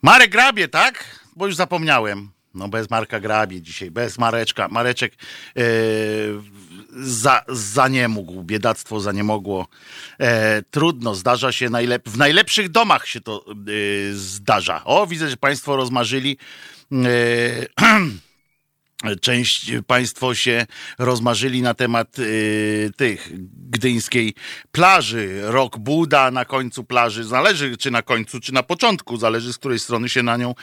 Marek 0.01 0.31
Grabie, 0.31 0.67
tak? 0.67 1.21
Bo 1.35 1.45
już 1.45 1.55
zapomniałem. 1.55 2.29
No 2.53 2.67
bez 2.67 2.89
Marka 2.89 3.19
Grabie 3.19 3.61
dzisiaj, 3.61 3.91
bez 3.91 4.17
Mareczka. 4.17 4.67
Mareczek 4.67 5.13
yy, 5.55 5.63
za, 6.91 7.43
za 7.47 7.87
nie 7.87 8.09
biedactwo 8.43 8.99
za 8.99 9.11
nie 9.11 9.23
mogło. 9.23 9.67
E, 10.19 10.61
trudno, 10.61 11.15
zdarza 11.15 11.51
się, 11.51 11.69
najlep 11.69 12.09
w 12.09 12.17
najlepszych 12.17 12.69
domach 12.69 13.07
się 13.07 13.21
to 13.21 13.45
yy, 13.67 14.15
zdarza. 14.15 14.81
O, 14.85 15.07
widzę, 15.07 15.29
że 15.29 15.37
Państwo 15.37 15.75
rozmarzyli. 15.75 16.37
Yy, 16.91 17.67
Część 19.21 19.71
państwo 19.87 20.35
się 20.35 20.65
rozmarzyli 20.99 21.61
na 21.61 21.73
temat 21.73 22.19
y, 22.19 22.91
tych 22.95 23.29
gdyńskiej 23.69 24.33
plaży. 24.71 25.41
Rok 25.43 25.77
Buda 25.77 26.31
na 26.31 26.45
końcu 26.45 26.83
plaży. 26.83 27.23
Zależy 27.23 27.77
czy 27.77 27.91
na 27.91 28.01
końcu, 28.01 28.39
czy 28.39 28.53
na 28.53 28.63
początku. 28.63 29.17
Zależy 29.17 29.53
z 29.53 29.57
której 29.57 29.79
strony 29.79 30.09
się 30.09 30.23
na 30.23 30.37
nią 30.37 30.55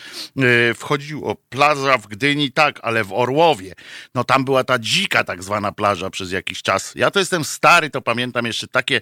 y, 0.71 0.75
wchodziło. 0.75 1.37
Plaża 1.49 1.99
w 1.99 2.07
Gdyni 2.07 2.53
tak, 2.53 2.81
ale 2.83 3.05
w 3.05 3.13
Orłowie. 3.13 3.75
No 4.15 4.25
tam 4.25 4.45
była 4.45 4.65
ta 4.65 4.79
dzika 4.79 5.25
tak 5.25 5.43
zwana 5.43 5.73
plaża 5.73 6.11
przez 6.11 6.33
jakiś 6.33 6.63
czas. 6.63 6.93
Ja 6.95 7.11
to 7.11 7.19
jestem 7.19 7.45
stary, 7.45 7.91
to 7.91 8.03
pamiętam 8.03 8.47
jeszcze 8.47 8.69
takie 8.69 9.01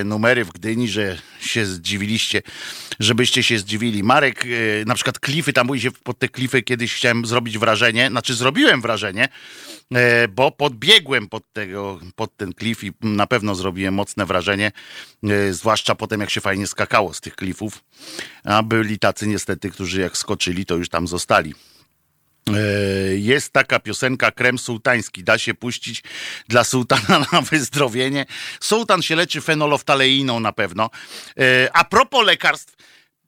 y, 0.00 0.04
numery 0.04 0.44
w 0.44 0.52
Gdyni, 0.52 0.88
że 0.88 1.18
się 1.40 1.66
zdziwiliście, 1.66 2.42
żebyście 3.00 3.42
się 3.42 3.58
zdziwili. 3.58 4.02
Marek, 4.02 4.44
y, 4.44 4.84
na 4.86 4.94
przykład 4.94 5.18
klify, 5.18 5.52
tam 5.52 5.78
się 5.78 5.90
pod 5.90 6.18
te 6.18 6.28
klify 6.28 6.62
kiedyś 6.62 6.94
chciałem 6.94 7.26
zrobić 7.26 7.58
wrażenie, 7.58 8.08
znaczy 8.08 8.31
znaczy 8.32 8.38
zrobiłem 8.38 8.80
wrażenie, 8.80 9.28
e, 9.94 10.28
bo 10.28 10.50
podbiegłem 10.50 11.28
pod, 11.28 11.52
tego, 11.52 12.00
pod 12.16 12.36
ten 12.36 12.52
klif 12.52 12.84
i 12.84 12.92
na 13.00 13.26
pewno 13.26 13.54
zrobiłem 13.54 13.94
mocne 13.94 14.26
wrażenie, 14.26 14.72
e, 15.24 15.52
zwłaszcza 15.52 15.94
potem 15.94 16.20
jak 16.20 16.30
się 16.30 16.40
fajnie 16.40 16.66
skakało 16.66 17.14
z 17.14 17.20
tych 17.20 17.36
klifów, 17.36 17.84
a 18.44 18.62
byli 18.62 18.98
tacy 18.98 19.26
niestety, 19.26 19.70
którzy 19.70 20.00
jak 20.00 20.16
skoczyli, 20.16 20.66
to 20.66 20.76
już 20.76 20.88
tam 20.88 21.08
zostali. 21.08 21.54
E, 22.48 22.60
jest 23.16 23.52
taka 23.52 23.80
piosenka 23.80 24.30
Krem 24.30 24.58
Sułtański, 24.58 25.24
da 25.24 25.38
się 25.38 25.54
puścić 25.54 26.02
dla 26.48 26.64
sułtana 26.64 27.26
na 27.32 27.40
wyzdrowienie. 27.42 28.26
Sułtan 28.60 29.02
się 29.02 29.16
leczy 29.16 29.40
fenoloftaleiną 29.40 30.40
na 30.40 30.52
pewno. 30.52 30.90
A 31.72 31.84
propos 31.84 32.26
lekarstw, 32.26 32.74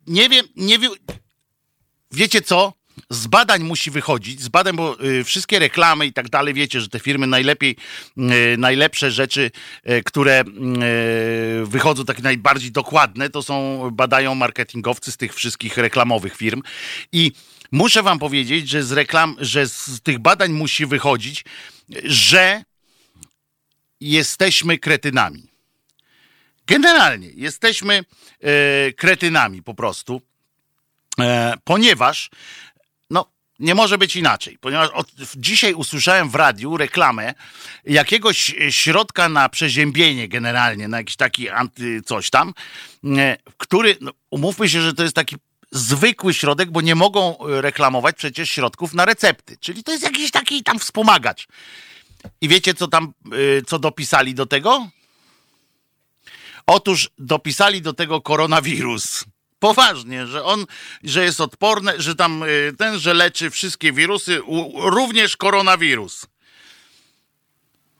nie 0.07 0.29
wiem, 0.29 0.47
nie 0.57 0.79
wiem, 0.79 0.93
wiecie 2.12 2.43
co? 2.43 2.84
Z 3.11 3.27
badań 3.27 3.62
musi 3.62 3.90
wychodzić, 3.90 4.43
z 4.43 4.49
badań, 4.49 4.77
bo 4.77 5.05
y, 5.05 5.25
wszystkie 5.25 5.59
reklamy 5.59 6.07
i 6.07 6.12
tak 6.12 6.29
dalej, 6.29 6.55
wiecie, 6.55 6.81
że 6.81 6.88
te 6.88 7.01
firmy 7.01 7.27
najlepiej, 7.27 7.77
y, 8.19 8.57
najlepsze 8.59 9.11
rzeczy, 9.11 9.51
y, 9.90 10.03
które 10.03 10.45
wychodzą 11.64 12.05
takie 12.05 12.23
najbardziej 12.23 12.73
dokładne, 12.73 13.31
to 13.31 13.43
są, 13.43 13.90
badają 13.93 14.35
marketingowcy 14.35 15.12
z 15.12 15.17
tych 15.17 15.35
wszystkich 15.35 15.77
reklamowych 15.77 16.37
firm 16.37 16.62
i 17.12 17.33
muszę 17.73 18.03
wam 18.03 18.19
powiedzieć, 18.19 18.69
że 18.69 18.83
z 18.83 18.93
reklam, 18.93 19.37
że 19.38 19.69
z 19.69 20.01
tych 20.03 20.19
badań 20.19 20.53
musi 20.53 20.87
wychodzić, 20.87 21.45
że 22.05 22.62
jesteśmy 24.01 24.79
kretynami. 24.79 25.43
Generalnie 26.67 27.29
jesteśmy 27.35 28.05
kretynami 28.97 29.62
po 29.62 29.75
prostu, 29.75 30.23
e, 31.21 31.55
ponieważ 31.64 32.31
nie 33.59 33.75
może 33.75 33.99
być 33.99 34.17
inaczej, 34.17 34.59
ponieważ 34.61 34.90
od, 34.90 35.12
dzisiaj 35.37 35.75
usłyszałem 35.75 36.31
w 36.31 36.35
radiu 36.35 36.77
reklamę 36.77 37.35
jakiegoś 37.85 38.55
środka 38.71 39.29
na 39.29 39.49
przeziębienie 39.49 40.29
generalnie, 40.29 40.88
na 40.88 40.99
jakiś 40.99 41.17
taki 41.17 41.49
anty 41.49 42.03
coś 42.03 42.31
tam, 42.31 42.55
e, 43.05 43.37
który, 43.57 43.97
no, 44.01 44.11
umówmy 44.31 44.69
się, 44.69 44.83
że 44.83 44.95
to 44.95 45.03
jest 45.03 45.14
taki 45.14 45.37
zwykły 45.71 46.35
środek, 46.35 46.71
bo 46.71 46.81
nie 46.81 46.95
mogą 46.95 47.37
reklamować 47.40 48.17
przecież 48.17 48.51
środków 48.51 48.95
na 48.95 49.05
recepty, 49.05 49.57
czyli 49.61 49.85
to 49.85 49.93
jest 49.93 50.05
jakiś 50.05 50.31
taki 50.31 50.62
tam 50.62 50.79
wspomagacz. 50.79 51.47
I 52.40 52.49
wiecie, 52.49 52.75
co 52.75 52.88
tam, 52.88 53.12
e, 53.33 53.62
co 53.62 53.79
dopisali 53.79 54.35
do 54.35 54.47
tego? 54.47 54.88
Otóż 56.67 57.11
dopisali 57.19 57.83
do 57.83 57.93
tego 57.93 58.21
koronawirus. 58.21 59.25
Poważnie, 59.64 60.27
że 60.27 60.44
on, 60.44 60.66
że 61.05 61.24
jest 61.24 61.40
odporny, 61.40 61.92
że 61.96 62.14
tam 62.14 62.42
y, 62.42 62.72
ten, 62.79 62.98
że 62.98 63.14
leczy 63.14 63.50
wszystkie 63.50 63.92
wirusy, 63.92 64.40
również 64.74 65.37
koronawirus. 65.37 66.27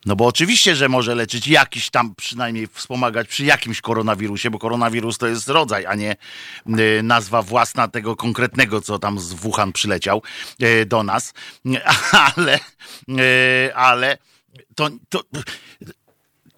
No 0.07 0.17
bo 0.17 0.27
oczywiście, 0.27 0.77
że 0.77 0.89
może 0.89 1.15
leczyć 1.15 1.49
jakiś 1.49 1.91
tam, 1.91 2.15
przynajmniej 2.15 2.67
wspomagać 2.67 3.29
przy 3.29 3.45
jakimś 3.45 3.81
koronawirusie, 3.81 4.51
bo 4.51 4.59
koronawirus 4.59 5.19
to 5.19 5.27
jest 5.27 5.49
rodzaj, 5.49 5.87
a 5.87 5.95
nie 5.95 6.17
y, 6.67 7.03
nazwa 7.03 7.43
własna 7.43 7.89
tego 7.89 8.17
konkretnego, 8.17 8.81
co 8.81 8.99
tam 8.99 9.19
z 9.19 9.33
Wuhan 9.33 9.73
przyleciał 9.73 10.23
y, 10.63 10.87
do 10.87 11.03
nas. 11.03 11.35
Ale, 12.37 12.61
ale 13.75 14.19
to, 14.75 14.91
to 15.09 15.21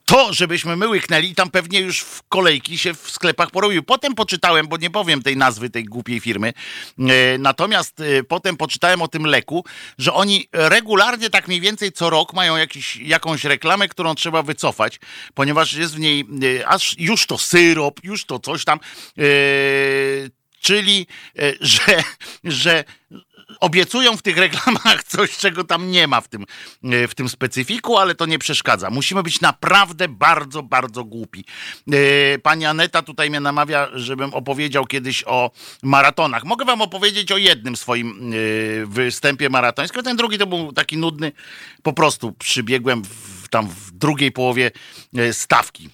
to, 0.07 0.33
żebyśmy 0.33 0.77
my 0.77 0.89
łyknęli, 0.89 1.35
tam 1.35 1.51
pewnie 1.51 1.81
już 1.81 2.01
w 2.01 2.23
kolejki 2.29 2.79
się 2.79 2.95
w 2.95 3.11
sklepach 3.11 3.51
porobił. 3.51 3.83
Potem 3.83 4.15
poczytałem, 4.15 4.69
bo 4.69 4.77
nie 4.77 4.91
powiem 4.91 5.23
tej 5.23 5.37
nazwy 5.37 5.71
tej 5.71 5.85
głupiej 5.85 6.21
firmy, 6.21 6.53
e, 6.99 7.39
natomiast 7.39 8.01
e, 8.01 8.23
potem 8.23 8.57
poczytałem 8.57 9.03
o 9.03 9.09
tym 9.09 9.27
leku, 9.27 9.65
że 9.99 10.13
oni 10.13 10.49
regularnie 10.53 11.31
tak 11.31 11.49
mniej 11.49 11.61
więcej 11.61 11.93
co 11.93 12.11
rok 12.11 12.35
mają 12.35 12.57
jakiś, 12.57 12.97
jakąś 12.97 13.45
reklamę, 13.45 13.89
którą 13.89 14.15
trzeba 14.15 14.43
wycofać, 14.43 15.01
ponieważ 15.35 15.73
jest 15.73 15.95
w 15.97 15.99
niej 15.99 16.25
e, 16.61 16.69
aż 16.69 16.99
już 16.99 17.27
to 17.27 17.39
syrop, 17.39 18.05
już 18.05 18.25
to 18.25 18.39
coś 18.39 18.65
tam, 18.65 18.81
czyli 20.61 21.07
że, 21.61 22.03
że 22.45 22.85
obiecują 23.61 24.17
w 24.17 24.23
tych 24.23 24.37
reklamach 24.37 25.05
coś, 25.17 25.37
czego 25.37 25.65
tam 25.65 25.91
nie 25.91 26.07
ma 26.07 26.21
w 26.21 26.29
tym, 26.29 26.47
e, 26.85 27.09
w 27.09 27.15
tym 27.15 27.29
specyfiku, 27.29 27.99
ale 27.99 28.15
to 28.15 28.27
nie 28.27 28.39
przeszkadza. 28.39 28.91
Musimy 28.91 29.23
być 29.23 29.41
naprawdę 29.41 30.09
bardzo, 30.09 30.63
bardzo 30.63 31.05
głupi. 31.05 31.45
E, 31.93 32.39
pani 32.39 32.65
Aneta 32.65 33.03
tutaj 33.03 33.31
mnie 33.31 33.41
namawia, 33.41 33.89
żebym 33.95 34.35
opowiedział 34.35 34.87
kiedyś 34.87 35.25
o 35.27 35.51
maratonach. 35.83 36.45
Mogę 36.45 36.65
wam 36.65 36.83
opowiedzieć 36.83 37.33
o 37.33 37.37
jednym 37.37 37.77
swoim 37.77 38.33
e, 38.33 38.87
występie 38.87 39.51
maratońskim. 39.51 40.03
Ten 40.03 40.17
drugi 40.17 40.39
to 40.39 40.47
był 40.47 40.73
taki 40.73 40.97
nudny. 40.97 41.33
Po 41.83 41.93
prostu 41.93 42.33
przybiegłem 42.33 43.03
w, 43.05 43.49
tam 43.49 43.69
w 43.69 43.91
drugiej 43.91 44.33
połowie 44.33 44.71
stawki. 45.33 45.91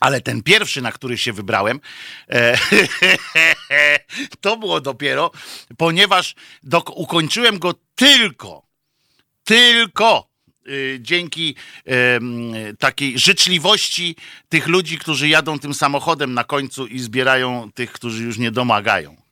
Ale 0.00 0.20
ten 0.20 0.42
pierwszy, 0.42 0.82
na 0.82 0.92
który 0.92 1.18
się 1.18 1.32
wybrałem, 1.32 1.80
e, 2.30 2.58
to 4.40 4.56
było 4.56 4.80
dopiero, 4.80 5.30
ponieważ 5.76 6.34
ukończyłem 6.94 7.58
go 7.58 7.74
tylko, 7.94 8.66
tylko 9.44 10.28
y, 10.68 10.98
dzięki 11.00 11.54
y, 11.88 12.76
takiej 12.78 13.18
życzliwości 13.18 14.16
tych 14.48 14.66
ludzi, 14.66 14.98
którzy 14.98 15.28
jadą 15.28 15.58
tym 15.58 15.74
samochodem 15.74 16.34
na 16.34 16.44
końcu 16.44 16.86
i 16.86 16.98
zbierają 16.98 17.70
tych, 17.74 17.92
którzy 17.92 18.24
już 18.24 18.38
nie 18.38 18.50
domagają. 18.50 19.26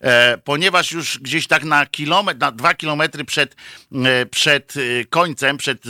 E, 0.00 0.38
ponieważ 0.38 0.92
już 0.92 1.18
gdzieś 1.18 1.46
tak 1.46 1.64
na 1.64 1.86
kilometr, 1.86 2.40
na 2.40 2.52
dwa 2.52 2.74
kilometry 2.74 3.24
przed, 3.24 3.56
e, 3.92 4.26
przed 4.26 4.74
e, 4.76 5.04
końcem, 5.04 5.56
przed 5.56 5.82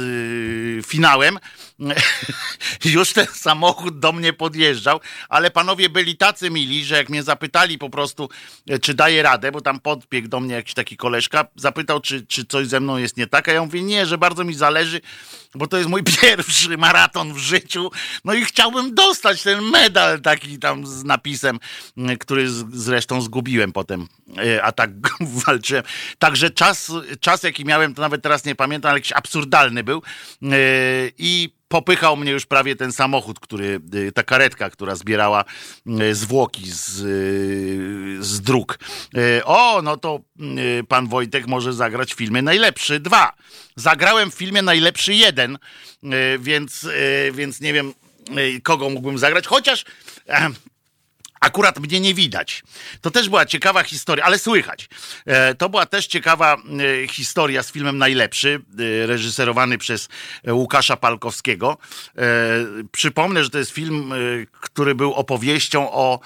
finałem, 0.87 1.39
już 2.85 3.13
ten 3.13 3.27
samochód 3.27 3.99
do 3.99 4.13
mnie 4.13 4.33
podjeżdżał, 4.33 5.01
ale 5.29 5.51
panowie 5.51 5.89
byli 5.89 6.17
tacy 6.17 6.51
mili, 6.51 6.85
że 6.85 6.97
jak 6.97 7.09
mnie 7.09 7.23
zapytali 7.23 7.79
po 7.79 7.91
prostu, 7.91 8.29
czy 8.83 8.95
daję 8.95 9.23
radę, 9.23 9.53
bo 9.53 9.61
tam 9.61 9.81
podbiegł 9.81 10.29
do 10.29 10.41
mnie 10.41 10.55
jakiś 10.55 10.75
taki 10.75 10.97
koleżka, 10.97 11.47
zapytał, 11.57 12.01
czy, 12.01 12.27
czy 12.27 12.45
coś 12.45 12.67
ze 12.67 12.81
mną 12.81 12.97
jest 12.97 13.17
nie 13.17 13.27
tak, 13.27 13.49
a 13.49 13.53
ja 13.53 13.65
mówię, 13.65 13.83
nie, 13.83 14.07
że 14.07 14.19
bardzo 14.19 14.45
mi 14.45 14.55
zależy, 14.55 15.01
bo 15.55 15.67
to 15.67 15.77
jest 15.77 15.89
mój 15.89 16.03
pierwszy 16.21 16.77
maraton 16.79 17.35
w 17.35 17.39
życiu, 17.39 17.91
no 18.25 18.35
i 18.35 18.45
chciałbym 18.45 18.95
dostać 18.95 19.43
ten 19.43 19.63
medal 19.63 20.21
taki 20.21 20.59
tam 20.59 20.87
z 20.87 21.05
napisem, 21.05 21.59
który 22.21 22.49
zresztą 22.73 23.21
zgubiłem 23.21 23.73
potem, 23.73 24.09
e, 24.39 24.63
a 24.63 24.73
tak 24.73 24.91
walczyłem. 25.47 25.85
Także 26.19 26.51
czas, 26.51 26.93
czas 27.21 27.43
jaki 27.43 27.65
miałem, 27.65 27.95
to 27.95 28.03
nawet 28.03 28.23
teraz 28.23 28.45
nie 28.45 28.55
pamiętam, 28.55 28.89
ale 28.89 28.99
jakiś 28.99 29.13
absurdalny 29.13 29.85
był 29.85 30.03
e, 30.43 30.49
i 31.19 31.57
popychał 31.69 32.17
mnie 32.17 32.33
już 32.33 32.47
prawie 32.47 32.77
ten 32.77 32.93
samochód, 32.93 33.41
który, 33.41 33.81
y, 33.95 34.13
ta 34.13 34.23
karetka, 34.23 34.71
która 34.71 34.95
zbierała 34.95 35.45
y, 36.01 36.15
zwłoki 36.15 36.71
z, 36.71 37.01
y, 37.01 38.25
z 38.25 38.41
dróg. 38.41 38.79
O, 39.45 39.83
no 39.83 39.97
to 39.97 40.21
pan 40.89 41.09
Wojtek 41.09 41.47
może 41.47 41.73
zagrać 41.73 42.15
w 42.15 42.17
filmie 42.17 42.43
Najlepszy 42.43 43.01
dwa. 43.01 43.33
Zagrałem 43.77 44.31
w 44.31 44.35
filmie 44.35 44.63
Najlepszy 44.63 45.15
jeden, 45.15 45.59
więc, 46.39 46.89
więc 47.33 47.61
nie 47.61 47.73
wiem, 47.73 47.95
kogo 48.63 48.91
mógłbym 48.91 49.19
zagrać, 49.19 49.47
chociaż 49.47 49.85
Akurat 51.47 51.79
mnie 51.79 52.01
nie 52.01 52.15
widać. 52.15 52.63
To 53.01 53.11
też 53.11 53.29
była 53.29 53.47
ciekawa 53.47 53.83
historia, 53.83 54.25
ale 54.25 54.39
słychać. 54.39 54.89
E, 55.27 55.55
to 55.55 55.69
była 55.69 55.87
też 55.87 56.07
ciekawa 56.07 56.57
e, 56.57 57.09
historia 57.09 57.63
z 57.63 57.73
filmem 57.73 57.99
Najlepszy, 57.99 58.61
e, 59.03 59.07
reżyserowany 59.07 59.79
przez 59.79 60.09
Łukasza 60.47 60.97
Palkowskiego. 60.97 61.79
Przypomnę, 62.93 63.45
że 63.45 63.51
to 63.51 63.59
jest 63.59 63.71
film, 63.71 64.13
który 64.61 64.95
był 64.95 65.15
opowieścią 65.15 65.93
o 65.93 66.21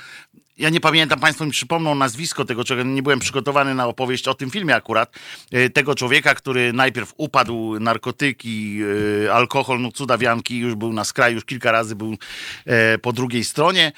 ja 0.60 0.70
nie 0.70 0.80
pamiętam, 0.80 1.20
Państwo 1.20 1.44
mi 1.44 1.50
przypomną 1.50 1.94
nazwisko 1.94 2.44
tego 2.44 2.64
człowieka, 2.64 2.88
nie 2.88 3.02
byłem 3.02 3.18
przygotowany 3.18 3.74
na 3.74 3.86
opowieść 3.86 4.28
o 4.28 4.34
tym 4.34 4.50
filmie 4.50 4.74
akurat, 4.74 5.14
e, 5.52 5.70
tego 5.70 5.94
człowieka, 5.94 6.34
który 6.34 6.72
najpierw 6.72 7.14
upadł, 7.16 7.80
narkotyki, 7.80 8.80
e, 9.24 9.32
alkohol, 9.32 9.80
no 9.80 9.92
cudawianki, 9.92 10.58
już 10.58 10.74
był 10.74 10.92
na 10.92 11.04
skraju, 11.04 11.34
już 11.34 11.44
kilka 11.44 11.72
razy 11.72 11.96
był 11.96 12.16
e, 12.66 12.98
po 12.98 13.12
drugiej 13.12 13.44
stronie, 13.44 13.92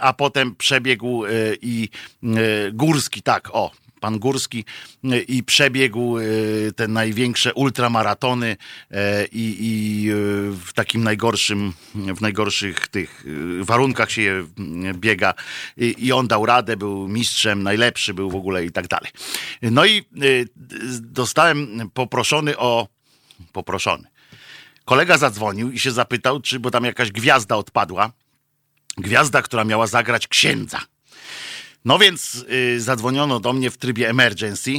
a 0.00 0.12
potem 0.12 0.54
przebiegł 0.56 1.24
i 1.62 1.88
Górski, 2.72 3.22
tak, 3.22 3.48
o, 3.52 3.70
pan 4.04 4.18
Górski 4.18 4.64
y, 5.04 5.20
i 5.20 5.42
przebiegł 5.42 6.18
y, 6.18 6.72
te 6.76 6.88
największe 6.88 7.54
ultramaratony 7.54 8.56
e, 8.90 9.26
i, 9.26 9.56
i 9.60 10.10
y, 10.10 10.14
w 10.66 10.72
takim 10.74 11.04
najgorszym, 11.04 11.72
w 11.94 12.20
najgorszych 12.20 12.88
tych 12.88 13.24
warunkach 13.60 14.10
się 14.10 14.46
biega 14.94 15.34
I, 15.76 15.94
i 15.98 16.12
on 16.12 16.28
dał 16.28 16.46
radę, 16.46 16.76
był 16.76 17.08
mistrzem, 17.08 17.62
najlepszy 17.62 18.14
był 18.14 18.30
w 18.30 18.34
ogóle 18.34 18.64
i 18.64 18.70
tak 18.70 18.88
dalej. 18.88 19.10
No 19.62 19.84
i 19.86 20.04
dostałem 21.00 21.90
poproszony 21.94 22.58
o, 22.58 22.88
poproszony, 23.52 24.08
kolega 24.84 25.18
zadzwonił 25.18 25.72
i 25.72 25.78
się 25.78 25.90
zapytał, 25.90 26.40
czy, 26.40 26.60
bo 26.60 26.70
tam 26.70 26.84
jakaś 26.84 27.12
gwiazda 27.12 27.56
odpadła, 27.56 28.12
gwiazda, 28.98 29.42
która 29.42 29.64
miała 29.64 29.86
zagrać 29.86 30.28
księdza. 30.28 30.80
No 31.84 31.98
więc 31.98 32.34
y, 32.34 32.80
zadzwoniono 32.80 33.40
do 33.40 33.52
mnie 33.52 33.70
w 33.70 33.76
trybie 33.76 34.08
emergency. 34.08 34.72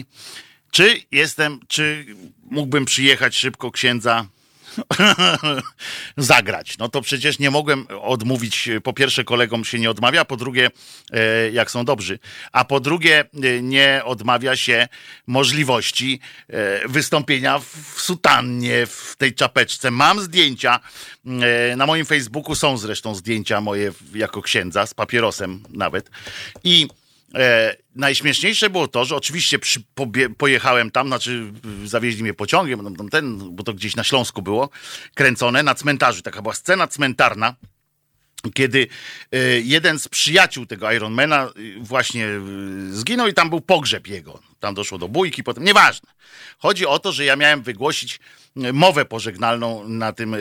Czy 0.71 1.01
jestem, 1.11 1.59
czy 1.67 2.05
mógłbym 2.43 2.85
przyjechać 2.85 3.35
szybko 3.35 3.71
księdza 3.71 4.27
zagrać. 6.17 6.77
No 6.77 6.89
to 6.89 7.01
przecież 7.01 7.39
nie 7.39 7.51
mogłem 7.51 7.87
odmówić, 8.01 8.69
po 8.83 8.93
pierwsze 8.93 9.23
kolegom 9.23 9.65
się 9.65 9.79
nie 9.79 9.89
odmawia, 9.89 10.25
po 10.25 10.37
drugie 10.37 10.69
e, 11.11 11.51
jak 11.51 11.71
są 11.71 11.85
dobrzy, 11.85 12.19
a 12.51 12.65
po 12.65 12.79
drugie 12.79 13.19
e, 13.19 13.61
nie 13.61 14.01
odmawia 14.05 14.55
się 14.55 14.87
możliwości 15.27 16.19
e, 16.49 16.87
wystąpienia 16.87 17.59
w 17.59 18.01
sutannie, 18.01 18.85
w 18.85 19.15
tej 19.17 19.33
czapeczce. 19.33 19.91
Mam 19.91 20.19
zdjęcia, 20.19 20.79
na 21.77 21.85
moim 21.85 22.05
Facebooku 22.05 22.55
są 22.55 22.77
zresztą 22.77 23.15
zdjęcia 23.15 23.61
moje 23.61 23.91
jako 24.13 24.41
księdza, 24.41 24.85
z 24.85 24.93
papierosem 24.93 25.63
nawet 25.69 26.09
i 26.63 26.87
E, 27.35 27.75
najśmieszniejsze 27.95 28.69
było 28.69 28.87
to, 28.87 29.05
że 29.05 29.15
oczywiście 29.15 29.59
przy, 29.59 29.81
pobie, 29.95 30.29
pojechałem 30.29 30.91
tam, 30.91 31.07
znaczy 31.07 31.51
zawieźli 31.85 32.23
mnie 32.23 32.33
pociągiem, 32.33 32.95
ten, 33.11 33.55
bo 33.55 33.63
to 33.63 33.73
gdzieś 33.73 33.95
na 33.95 34.03
Śląsku 34.03 34.41
było, 34.41 34.69
kręcone 35.13 35.63
na 35.63 35.75
cmentarzu. 35.75 36.21
Taka 36.21 36.41
była 36.41 36.53
scena 36.53 36.87
cmentarna, 36.87 37.55
kiedy 38.53 38.87
e, 39.31 39.37
jeden 39.59 39.99
z 39.99 40.07
przyjaciół 40.07 40.65
tego 40.65 40.91
Ironmana 40.91 41.43
e, 41.43 41.49
właśnie 41.79 42.25
e, 42.27 42.41
zginął 42.89 43.27
i 43.27 43.33
tam 43.33 43.49
był 43.49 43.61
pogrzeb 43.61 44.07
jego. 44.07 44.39
Tam 44.65 44.75
doszło 44.75 44.97
do 44.97 45.07
bójki, 45.07 45.43
potem 45.43 45.63
nieważne. 45.63 46.09
Chodzi 46.57 46.85
o 46.85 46.99
to, 46.99 47.11
że 47.11 47.25
ja 47.25 47.35
miałem 47.35 47.63
wygłosić 47.63 48.19
mowę 48.55 49.05
pożegnalną 49.05 49.89
na 49.89 50.13
tym, 50.13 50.35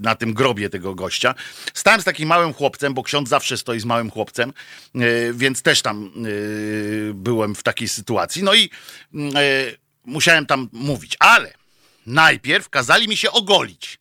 na 0.00 0.14
tym 0.14 0.34
grobie 0.34 0.70
tego 0.70 0.94
gościa. 0.94 1.34
Stałem 1.74 2.00
z 2.00 2.04
takim 2.04 2.28
małym 2.28 2.52
chłopcem, 2.52 2.94
bo 2.94 3.02
ksiądz 3.02 3.28
zawsze 3.28 3.58
stoi 3.58 3.80
z 3.80 3.84
małym 3.84 4.10
chłopcem, 4.10 4.52
więc 5.32 5.62
też 5.62 5.82
tam 5.82 6.12
byłem 7.14 7.54
w 7.54 7.62
takiej 7.62 7.88
sytuacji. 7.88 8.42
No 8.42 8.54
i 8.54 8.70
musiałem 10.04 10.46
tam 10.46 10.68
mówić, 10.72 11.16
ale 11.18 11.52
najpierw 12.06 12.68
kazali 12.68 13.08
mi 13.08 13.16
się 13.16 13.30
ogolić. 13.30 13.98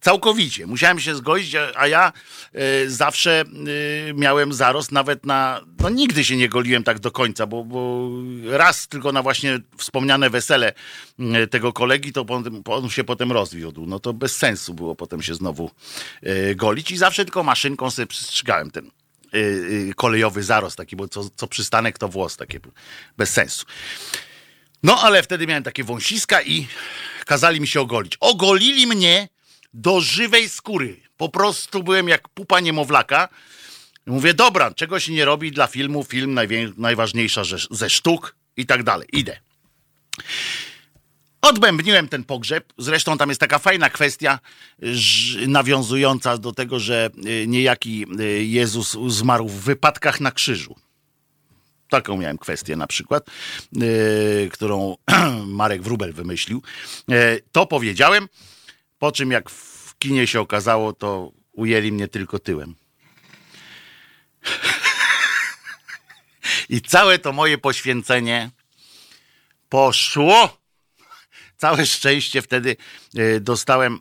Całkowicie. 0.00 0.66
Musiałem 0.66 1.00
się 1.00 1.14
zgodzić, 1.14 1.54
a 1.74 1.86
ja 1.86 2.12
y, 2.84 2.90
zawsze 2.90 3.44
y, 4.08 4.14
miałem 4.14 4.52
zarost 4.52 4.92
nawet 4.92 5.26
na. 5.26 5.60
No 5.78 5.88
nigdy 5.88 6.24
się 6.24 6.36
nie 6.36 6.48
goliłem 6.48 6.84
tak 6.84 6.98
do 6.98 7.10
końca, 7.10 7.46
bo, 7.46 7.64
bo 7.64 8.10
raz 8.44 8.88
tylko 8.88 9.12
na 9.12 9.22
właśnie 9.22 9.60
wspomniane 9.78 10.30
wesele 10.30 10.72
y, 11.42 11.46
tego 11.46 11.72
kolegi, 11.72 12.12
to 12.12 12.26
on, 12.28 12.62
on, 12.64 12.90
się 12.90 13.04
potem 13.04 13.32
rozwiódł. 13.32 13.86
No 13.86 13.98
to 13.98 14.12
bez 14.12 14.36
sensu 14.36 14.74
było 14.74 14.94
potem 14.94 15.22
się 15.22 15.34
znowu 15.34 15.70
golić 16.56 16.90
i 16.90 16.96
zawsze 16.96 17.24
tylko 17.24 17.42
maszynką 17.42 17.90
sobie 17.90 18.06
przystrzygałem 18.06 18.70
ten 18.70 18.90
kolejowy 19.96 20.42
zarost 20.42 20.76
taki, 20.76 20.96
bo 20.96 21.08
co, 21.08 21.30
co 21.36 21.46
przystanek 21.46 21.98
to 21.98 22.08
włos, 22.08 22.36
takie 22.36 22.60
bez 23.16 23.30
sensu. 23.30 23.66
No 24.82 25.02
ale 25.02 25.22
wtedy 25.22 25.46
miałem 25.46 25.62
takie 25.62 25.84
wąsiska 25.84 26.42
i 26.42 26.66
kazali 27.26 27.60
mi 27.60 27.68
się 27.68 27.80
ogolić. 27.80 28.16
Ogolili 28.20 28.86
mnie 28.86 29.28
do 29.72 30.00
żywej 30.00 30.48
skóry. 30.48 31.00
Po 31.16 31.28
prostu 31.28 31.82
byłem 31.82 32.08
jak 32.08 32.28
pupa 32.28 32.60
niemowlaka. 32.60 33.28
Mówię, 34.06 34.34
dobra, 34.34 34.74
czego 34.74 35.00
się 35.00 35.12
nie 35.12 35.24
robi 35.24 35.52
dla 35.52 35.66
filmu, 35.66 36.04
film 36.04 36.38
najważniejsza 36.76 37.42
ze 37.70 37.90
sztuk 37.90 38.36
i 38.56 38.66
tak 38.66 38.82
dalej. 38.82 39.08
Idę. 39.12 39.40
Odbębniłem 41.42 42.08
ten 42.08 42.24
pogrzeb. 42.24 42.72
Zresztą 42.78 43.18
tam 43.18 43.28
jest 43.28 43.40
taka 43.40 43.58
fajna 43.58 43.90
kwestia 43.90 44.38
nawiązująca 45.46 46.38
do 46.38 46.52
tego, 46.52 46.78
że 46.78 47.10
y, 47.26 47.46
niejaki 47.46 48.06
y, 48.20 48.44
Jezus 48.44 48.96
zmarł 49.08 49.48
w 49.48 49.60
wypadkach 49.60 50.20
na 50.20 50.32
krzyżu. 50.32 50.76
Taką 51.88 52.16
miałem 52.16 52.38
kwestię 52.38 52.76
na 52.76 52.86
przykład, 52.86 53.26
yy, 53.72 54.48
którą 54.52 54.96
Marek 55.46 55.82
Wrubel 55.82 56.12
wymyślił. 56.12 56.62
To 57.52 57.66
powiedziałem. 57.66 58.28
Po 59.00 59.12
czym 59.12 59.30
jak 59.30 59.50
w 59.50 59.98
kinie 59.98 60.26
się 60.26 60.40
okazało, 60.40 60.92
to 60.92 61.32
ujęli 61.52 61.92
mnie 61.92 62.08
tylko 62.08 62.38
tyłem. 62.38 62.74
I 66.68 66.80
całe 66.80 67.18
to 67.18 67.32
moje 67.32 67.58
poświęcenie 67.58 68.50
poszło. 69.68 70.60
Całe 71.56 71.86
szczęście 71.86 72.42
wtedy 72.42 72.76
e, 73.16 73.40
dostałem 73.40 74.00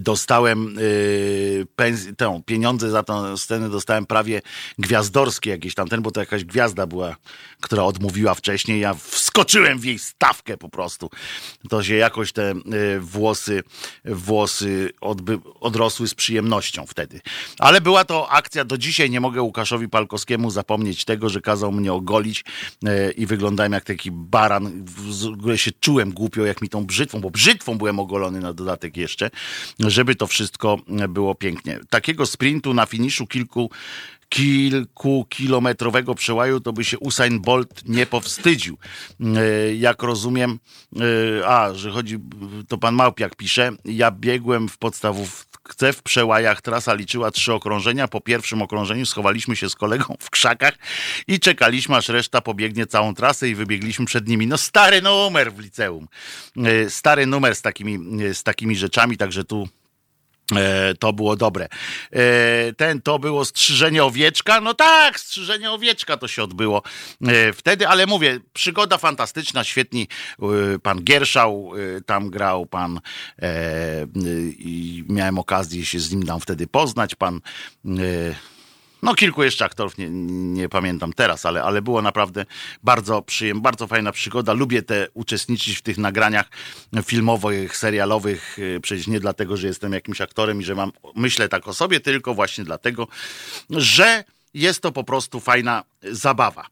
dostałem 0.00 0.74
yy, 0.74 1.66
pens- 1.76 2.16
tę, 2.16 2.42
pieniądze 2.46 2.90
za 2.90 3.02
tę 3.02 3.38
scenę 3.38 3.70
dostałem 3.70 4.06
prawie 4.06 4.42
gwiazdorskie 4.78 5.50
jakieś 5.50 5.74
tamten, 5.74 6.02
bo 6.02 6.10
to 6.10 6.20
jakaś 6.20 6.44
gwiazda 6.44 6.86
była, 6.86 7.16
która 7.60 7.82
odmówiła 7.82 8.34
wcześniej. 8.34 8.80
Ja 8.80 8.94
wskoczyłem 8.94 9.78
w 9.78 9.84
jej 9.84 9.98
stawkę 9.98 10.56
po 10.56 10.68
prostu. 10.68 11.10
To 11.68 11.82
się 11.82 11.94
jakoś 11.94 12.32
te 12.32 12.54
yy, 12.64 13.00
włosy, 13.00 13.62
włosy 14.04 14.90
odby- 15.00 15.40
odrosły 15.60 16.08
z 16.08 16.14
przyjemnością 16.14 16.86
wtedy. 16.86 17.20
Ale 17.58 17.80
była 17.80 18.04
to 18.04 18.30
akcja, 18.30 18.64
do 18.64 18.78
dzisiaj 18.78 19.10
nie 19.10 19.20
mogę 19.20 19.42
Łukaszowi 19.42 19.88
Palkowskiemu 19.88 20.50
zapomnieć 20.50 21.04
tego, 21.04 21.28
że 21.28 21.40
kazał 21.40 21.72
mnie 21.72 21.92
ogolić 21.92 22.44
yy, 22.82 23.12
i 23.16 23.26
wyglądałem 23.26 23.72
jak 23.72 23.84
taki 23.84 24.10
baran. 24.10 24.84
W 24.86 25.26
ogóle 25.26 25.58
się 25.58 25.70
czułem 25.80 26.12
głupio, 26.12 26.44
jak 26.44 26.62
mi 26.62 26.68
tą 26.68 26.86
brzytwą, 26.86 27.20
bo 27.20 27.30
brzytwą 27.30 27.78
byłem 27.78 27.98
ogolony 27.98 28.40
na 28.40 28.52
dodatek 28.52 28.96
jeszcze 28.96 29.30
żeby 29.78 30.14
to 30.14 30.26
wszystko 30.26 30.78
było 31.08 31.34
pięknie. 31.34 31.80
Takiego 31.90 32.26
sprintu 32.26 32.74
na 32.74 32.86
finiszu 32.86 33.26
kilku 33.26 33.70
kilkukilometrowego 34.34 36.14
przełaju, 36.14 36.60
to 36.60 36.72
by 36.72 36.84
się 36.84 36.98
Usain 36.98 37.40
Bolt 37.40 37.88
nie 37.88 38.06
powstydził. 38.06 38.78
E, 39.20 39.74
jak 39.74 40.02
rozumiem, 40.02 40.58
e, 41.40 41.48
a, 41.48 41.74
że 41.74 41.90
chodzi, 41.90 42.18
to 42.68 42.78
pan 42.78 42.94
Małpiak 42.94 43.36
pisze, 43.36 43.72
ja 43.84 44.10
biegłem 44.10 44.68
w 44.68 44.78
podstawówce 44.78 45.92
w 45.92 46.02
przełajach, 46.02 46.62
trasa 46.62 46.94
liczyła 46.94 47.30
trzy 47.30 47.52
okrążenia, 47.52 48.08
po 48.08 48.20
pierwszym 48.20 48.62
okrążeniu 48.62 49.06
schowaliśmy 49.06 49.56
się 49.56 49.70
z 49.70 49.74
kolegą 49.74 50.16
w 50.20 50.30
krzakach 50.30 50.74
i 51.28 51.40
czekaliśmy, 51.40 51.96
aż 51.96 52.08
reszta 52.08 52.40
pobiegnie 52.40 52.86
całą 52.86 53.14
trasę 53.14 53.48
i 53.48 53.54
wybiegliśmy 53.54 54.06
przed 54.06 54.28
nimi. 54.28 54.46
No 54.46 54.58
stary 54.58 55.02
numer 55.02 55.52
w 55.52 55.58
liceum, 55.58 56.08
e, 56.56 56.90
stary 56.90 57.26
numer 57.26 57.54
z 57.54 57.62
takimi, 57.62 57.98
z 58.34 58.42
takimi 58.42 58.76
rzeczami, 58.76 59.16
także 59.16 59.44
tu 59.44 59.68
to 60.98 61.12
było 61.12 61.36
dobre. 61.36 61.68
E, 62.12 62.72
ten 62.72 63.02
to 63.02 63.18
było 63.18 63.44
strzyżenie 63.44 64.04
owieczka. 64.04 64.60
No 64.60 64.74
tak, 64.74 65.20
strzyżenie 65.20 65.70
owieczka 65.70 66.16
to 66.16 66.28
się 66.28 66.42
odbyło 66.42 66.82
e, 67.26 67.52
wtedy, 67.52 67.88
ale 67.88 68.06
mówię, 68.06 68.40
przygoda 68.52 68.98
fantastyczna, 68.98 69.64
świetni. 69.64 70.08
Pan 70.82 71.02
Gierszał 71.02 71.72
tam 72.06 72.30
grał, 72.30 72.66
pan 72.66 73.00
i 74.58 75.04
miałem 75.08 75.38
okazję 75.38 75.84
się 75.84 76.00
z 76.00 76.12
nim 76.12 76.26
tam 76.26 76.40
wtedy 76.40 76.66
poznać. 76.66 77.14
Pan 77.14 77.40
no 79.04 79.14
kilku 79.14 79.42
jeszcze 79.42 79.64
aktorów, 79.64 79.98
nie, 79.98 80.08
nie 80.10 80.68
pamiętam 80.68 81.12
teraz, 81.12 81.46
ale, 81.46 81.62
ale 81.62 81.82
było 81.82 82.02
naprawdę 82.02 82.46
bardzo 82.82 83.22
przyjemna, 83.22 83.62
bardzo 83.62 83.86
fajna 83.86 84.12
przygoda. 84.12 84.52
Lubię 84.52 84.82
te 84.82 85.08
uczestniczyć 85.14 85.78
w 85.78 85.82
tych 85.82 85.98
nagraniach 85.98 86.50
filmowych, 87.04 87.76
serialowych, 87.76 88.58
y, 88.58 88.80
przecież 88.82 89.06
nie 89.06 89.20
dlatego, 89.20 89.56
że 89.56 89.66
jestem 89.66 89.92
jakimś 89.92 90.20
aktorem 90.20 90.60
i 90.60 90.64
że 90.64 90.74
mam, 90.74 90.92
myślę 91.14 91.48
tak 91.48 91.68
o 91.68 91.74
sobie, 91.74 92.00
tylko 92.00 92.34
właśnie 92.34 92.64
dlatego, 92.64 93.08
że 93.70 94.24
jest 94.54 94.80
to 94.80 94.92
po 94.92 95.04
prostu 95.04 95.40
fajna 95.40 95.84
zabawa. 96.02 96.66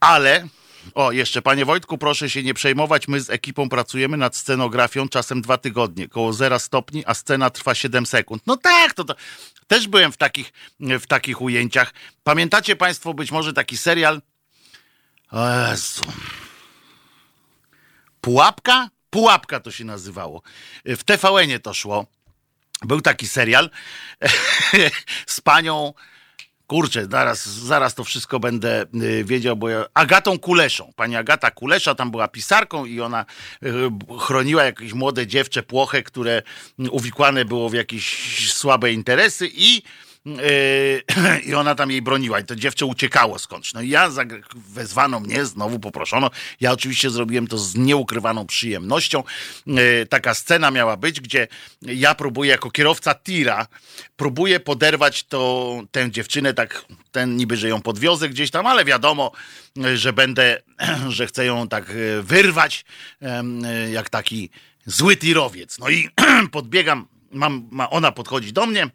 Ale 0.00 0.48
o, 0.94 1.12
jeszcze 1.12 1.42
panie 1.42 1.64
Wojtku, 1.64 1.98
proszę 1.98 2.30
się 2.30 2.42
nie 2.42 2.54
przejmować. 2.54 3.08
My 3.08 3.20
z 3.20 3.30
ekipą 3.30 3.68
pracujemy 3.68 4.16
nad 4.16 4.36
scenografią 4.36 5.08
czasem 5.08 5.42
dwa 5.42 5.58
tygodnie, 5.58 6.08
koło 6.08 6.32
zera 6.32 6.58
stopni, 6.58 7.02
a 7.06 7.14
scena 7.14 7.50
trwa 7.50 7.74
7 7.74 8.06
sekund. 8.06 8.42
No 8.46 8.56
tak, 8.56 8.94
to, 8.94 9.04
to 9.04 9.14
też 9.72 9.88
byłem 9.88 10.12
w 10.12 10.16
takich, 10.16 10.52
w 10.80 11.06
takich 11.06 11.42
ujęciach. 11.42 11.94
Pamiętacie 12.24 12.76
państwo 12.76 13.14
być 13.14 13.32
może 13.32 13.52
taki 13.52 13.76
serial? 13.76 14.22
Jezu. 15.70 16.02
Pułapka? 18.20 18.90
Pułapka 19.10 19.60
to 19.60 19.70
się 19.70 19.84
nazywało. 19.84 20.42
W 20.84 21.04
TVN-ie 21.04 21.60
to 21.60 21.74
szło. 21.74 22.06
Był 22.82 23.00
taki 23.00 23.28
serial 23.28 23.70
z 25.26 25.40
panią 25.40 25.94
kurczę, 26.72 27.06
zaraz, 27.10 27.46
zaraz 27.46 27.94
to 27.94 28.04
wszystko 28.04 28.40
będę 28.40 28.86
y, 29.02 29.24
wiedział, 29.24 29.56
bo 29.56 29.68
ja, 29.68 29.84
Agatą 29.94 30.38
Kuleszą. 30.38 30.92
Pani 30.96 31.16
Agata 31.16 31.50
Kulesza 31.50 31.94
tam 31.94 32.10
była 32.10 32.28
pisarką 32.28 32.84
i 32.84 33.00
ona 33.00 33.24
y, 33.62 33.68
chroniła 34.18 34.64
jakieś 34.64 34.92
młode 34.92 35.26
dziewczę 35.26 35.62
płoche, 35.62 36.02
które 36.02 36.42
uwikłane 36.90 37.44
było 37.44 37.68
w 37.68 37.74
jakieś 37.74 38.52
słabe 38.52 38.92
interesy 38.92 39.48
i 39.54 39.82
I 41.46 41.54
ona 41.54 41.74
tam 41.74 41.90
jej 41.90 42.02
broniła 42.02 42.40
i 42.40 42.44
to 42.44 42.56
dziewczę 42.56 42.86
uciekało 42.86 43.38
skądś. 43.38 43.74
No 43.74 43.80
i 43.80 43.88
ja 43.88 44.10
wezwano 44.54 45.20
mnie, 45.20 45.44
znowu 45.44 45.78
poproszono. 45.78 46.30
Ja 46.60 46.72
oczywiście 46.72 47.10
zrobiłem 47.10 47.46
to 47.46 47.58
z 47.58 47.74
nieukrywaną 47.74 48.46
przyjemnością. 48.46 49.22
Yy, 49.66 50.06
taka 50.10 50.34
scena 50.34 50.70
miała 50.70 50.96
być, 50.96 51.20
gdzie 51.20 51.48
ja 51.82 52.14
próbuję 52.14 52.50
jako 52.50 52.70
kierowca 52.70 53.14
tira, 53.14 53.66
próbuję 54.16 54.60
poderwać 54.60 55.24
to, 55.24 55.82
tę 55.90 56.10
dziewczynę, 56.10 56.54
tak 56.54 56.84
ten 57.12 57.36
niby, 57.36 57.56
że 57.56 57.68
ją 57.68 57.82
podwiozę 57.82 58.28
gdzieś 58.28 58.50
tam, 58.50 58.66
ale 58.66 58.84
wiadomo, 58.84 59.32
że 59.94 60.12
będę, 60.12 60.62
że 61.08 61.26
chcę 61.26 61.44
ją 61.44 61.68
tak 61.68 61.88
yy, 61.88 62.22
wyrwać, 62.22 62.84
jak 63.92 64.10
taki 64.10 64.50
zły 64.86 65.16
tirowiec. 65.16 65.78
No 65.78 65.90
i 65.90 66.10
podbiegam, 66.52 67.06
mam, 67.32 67.68
ona 67.90 68.12
podchodzi 68.12 68.52
do 68.52 68.66
mnie, 68.66 68.90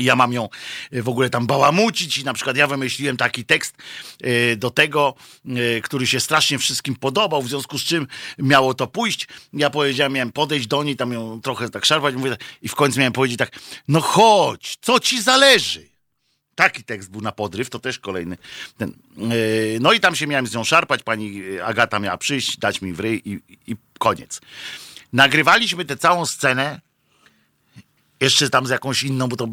ja 0.00 0.16
mam 0.16 0.32
ją 0.32 0.48
e, 0.92 1.02
w 1.02 1.08
ogóle 1.08 1.30
tam 1.30 1.46
bałamucić 1.46 2.18
i 2.18 2.24
na 2.24 2.34
przykład 2.34 2.56
ja 2.56 2.66
wymyśliłem 2.66 3.16
taki 3.16 3.44
tekst 3.44 3.76
e, 4.22 4.56
do 4.56 4.70
tego, 4.70 5.14
e, 5.46 5.80
który 5.80 6.06
się 6.06 6.20
strasznie 6.20 6.58
wszystkim 6.58 6.96
podobał, 6.96 7.42
w 7.42 7.48
związku 7.48 7.78
z 7.78 7.82
czym 7.82 8.06
miało 8.38 8.74
to 8.74 8.86
pójść. 8.86 9.28
Ja 9.52 9.70
powiedziałem, 9.70 10.12
miałem 10.12 10.32
podejść 10.32 10.66
do 10.66 10.82
niej, 10.82 10.96
tam 10.96 11.12
ją 11.12 11.40
trochę 11.40 11.70
tak 11.70 11.84
szarpać 11.84 12.14
mówię, 12.14 12.36
i 12.62 12.68
w 12.68 12.74
końcu 12.74 12.98
miałem 12.98 13.12
powiedzieć 13.12 13.38
tak, 13.38 13.50
no 13.88 14.00
chodź, 14.00 14.78
co 14.80 15.00
ci 15.00 15.22
zależy? 15.22 15.88
Taki 16.54 16.84
tekst 16.84 17.10
był 17.10 17.20
na 17.20 17.32
podryw, 17.32 17.70
to 17.70 17.78
też 17.78 17.98
kolejny. 17.98 18.36
Ten. 18.76 18.92
No 19.80 19.92
i 19.92 20.00
tam 20.00 20.14
się 20.14 20.26
miałem 20.26 20.46
z 20.46 20.54
nią 20.54 20.64
szarpać, 20.64 21.02
pani 21.02 21.42
Agata 21.64 21.98
miała 21.98 22.16
przyjść, 22.16 22.58
dać 22.58 22.82
mi 22.82 22.92
w 22.92 23.00
ryj 23.00 23.22
i, 23.24 23.40
i 23.66 23.76
koniec. 23.98 24.40
Nagrywaliśmy 25.12 25.84
tę 25.84 25.96
całą 25.96 26.26
scenę 26.26 26.80
jeszcze 28.20 28.50
tam 28.50 28.66
z 28.66 28.70
jakąś 28.70 29.02
inną, 29.02 29.28
bo 29.28 29.36
to 29.36 29.48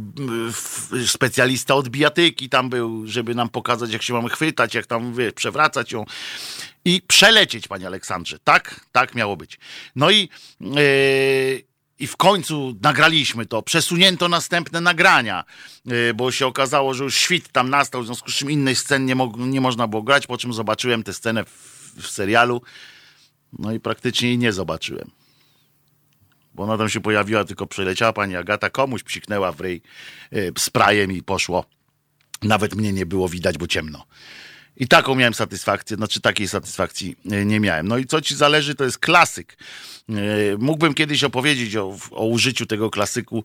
specjalista 1.08 1.76
od 1.76 1.90
bijatyki 1.90 2.50
tam 2.50 2.70
był, 2.70 3.08
żeby 3.08 3.36
nam 3.36 3.50
pokazać, 3.50 3.92
jak 3.92 4.02
się 4.02 4.14
mamy 4.14 4.30
chwytać, 4.30 4.74
jak 4.74 4.86
tam 4.86 5.14
wie, 5.14 5.32
przewracać 5.32 5.92
ją 5.92 6.06
i 6.86 7.02
przelecieć, 7.08 7.68
panie 7.68 7.88
Aleksandrze. 7.88 8.40
Tak, 8.44 8.86
tak 8.92 9.16
miało 9.16 9.38
być. 9.38 9.60
No 9.96 10.12
i, 10.12 10.30
yy, 10.62 11.64
i 12.00 12.08
w 12.08 12.18
końcu 12.18 12.76
nagraliśmy 12.82 13.46
to. 13.46 13.62
Przesunięto 13.62 14.30
następne 14.30 14.82
nagrania, 14.82 15.44
yy, 15.86 16.14
bo 16.14 16.32
się 16.32 16.48
okazało, 16.48 16.94
że 16.94 17.04
już 17.04 17.16
świt 17.16 17.52
tam 17.52 17.70
nastał, 17.70 18.02
w 18.04 18.06
związku 18.06 18.32
z 18.32 18.36
czym 18.36 18.52
innej 18.52 18.76
scen 18.76 19.06
nie, 19.06 19.16
mo 19.16 19.34
nie 19.38 19.62
można 19.62 19.88
było 19.88 20.04
grać, 20.04 20.28
po 20.28 20.38
czym 20.38 20.54
zobaczyłem 20.54 21.04
tę 21.04 21.14
scenę 21.14 21.46
w, 21.46 21.94
w 22.02 22.08
serialu. 22.08 22.62
No 23.60 23.72
i 23.72 23.80
praktycznie 23.80 24.28
jej 24.28 24.38
nie 24.38 24.54
zobaczyłem 24.54 25.25
bo 26.56 26.64
ona 26.64 26.78
tam 26.78 26.90
się 26.90 27.02
pojawiła, 27.02 27.44
tylko 27.44 27.68
przeleciała 27.68 28.14
pani 28.14 28.36
Agata, 28.36 28.70
komuś 28.70 29.04
psiknęła 29.04 29.52
w 29.52 29.62
ryj 29.62 29.82
y, 30.34 30.52
sprajem 30.58 31.12
i 31.12 31.24
poszło. 31.24 31.66
Nawet 32.44 32.76
mnie 32.76 32.94
nie 32.94 33.06
było 33.06 33.30
widać, 33.30 33.58
bo 33.58 33.68
ciemno. 33.68 34.06
I 34.78 34.88
taką 34.88 35.16
miałem 35.16 35.34
satysfakcję, 35.34 35.98
znaczy 35.98 36.22
takiej 36.22 36.48
satysfakcji 36.48 37.16
y, 37.32 37.46
nie 37.46 37.60
miałem. 37.60 37.88
No 37.88 37.98
i 37.98 38.06
co 38.06 38.22
ci 38.22 38.36
zależy, 38.36 38.76
to 38.76 38.84
jest 38.84 38.98
klasyk. 38.98 39.58
Y, 40.10 40.58
mógłbym 40.60 40.94
kiedyś 40.94 41.24
opowiedzieć 41.24 41.76
o, 41.76 41.98
o 42.12 42.26
użyciu 42.26 42.66
tego 42.66 42.90
klasyku 42.90 43.44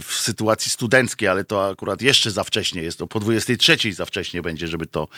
w 0.00 0.12
sytuacji 0.14 0.70
studenckiej, 0.70 1.28
ale 1.28 1.44
to 1.44 1.68
akurat 1.68 2.02
jeszcze 2.02 2.30
za 2.30 2.44
wcześnie 2.44 2.82
jest. 2.82 2.98
To 2.98 3.06
po 3.06 3.20
23 3.20 3.92
za 3.92 4.06
wcześnie 4.06 4.42
będzie, 4.42 4.68
żeby 4.68 4.86
to 4.86 5.08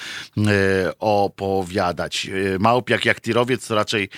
opowiadać. 0.99 2.31
Małpiak 2.59 3.05
jak 3.05 3.21
tirowiec 3.21 3.67
to 3.67 3.75
raczej 3.75 4.09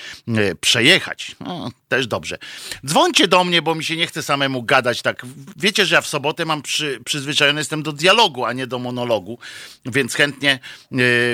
przejechać. 0.60 1.36
No, 1.40 1.70
też 1.88 2.06
dobrze. 2.06 2.38
Dzwońcie 2.86 3.28
do 3.28 3.44
mnie, 3.44 3.62
bo 3.62 3.74
mi 3.74 3.84
się 3.84 3.96
nie 3.96 4.06
chce 4.06 4.22
samemu 4.22 4.62
gadać 4.62 5.02
tak. 5.02 5.26
Wiecie, 5.56 5.86
że 5.86 5.94
ja 5.94 6.00
w 6.00 6.06
sobotę 6.06 6.44
mam 6.44 6.62
przy, 6.62 7.00
przyzwyczajony 7.04 7.60
jestem 7.60 7.82
do 7.82 7.92
dialogu, 7.92 8.44
a 8.44 8.52
nie 8.52 8.66
do 8.66 8.78
monologu, 8.78 9.38
więc 9.86 10.14
chętnie, 10.14 10.58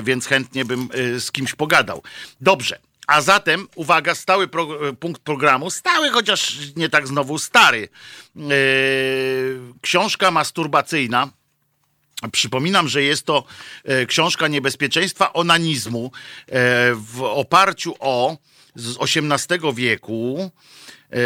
więc 0.02 0.26
chętnie 0.26 0.64
bym 0.64 0.88
yy, 0.94 1.20
z 1.20 1.32
kimś 1.32 1.54
pogadał. 1.54 2.02
Dobrze. 2.40 2.78
A 3.06 3.20
zatem, 3.20 3.68
uwaga, 3.74 4.14
stały 4.14 4.48
pro, 4.48 4.68
punkt 5.00 5.22
programu, 5.22 5.70
stały, 5.70 6.10
chociaż 6.10 6.56
nie 6.76 6.88
tak 6.88 7.06
znowu 7.06 7.38
stary. 7.38 7.88
Książka 9.80 10.30
masturbacyjna. 10.30 11.28
Przypominam, 12.32 12.88
że 12.88 13.02
jest 13.02 13.26
to 13.26 13.44
książka 14.06 14.48
niebezpieczeństwa 14.48 15.32
onanizmu 15.32 16.12
w 16.94 17.22
oparciu 17.22 17.94
o 18.00 18.36
z 18.78 18.96
XVIII 19.00 19.74
wieku 19.74 20.50
e, 21.10 21.18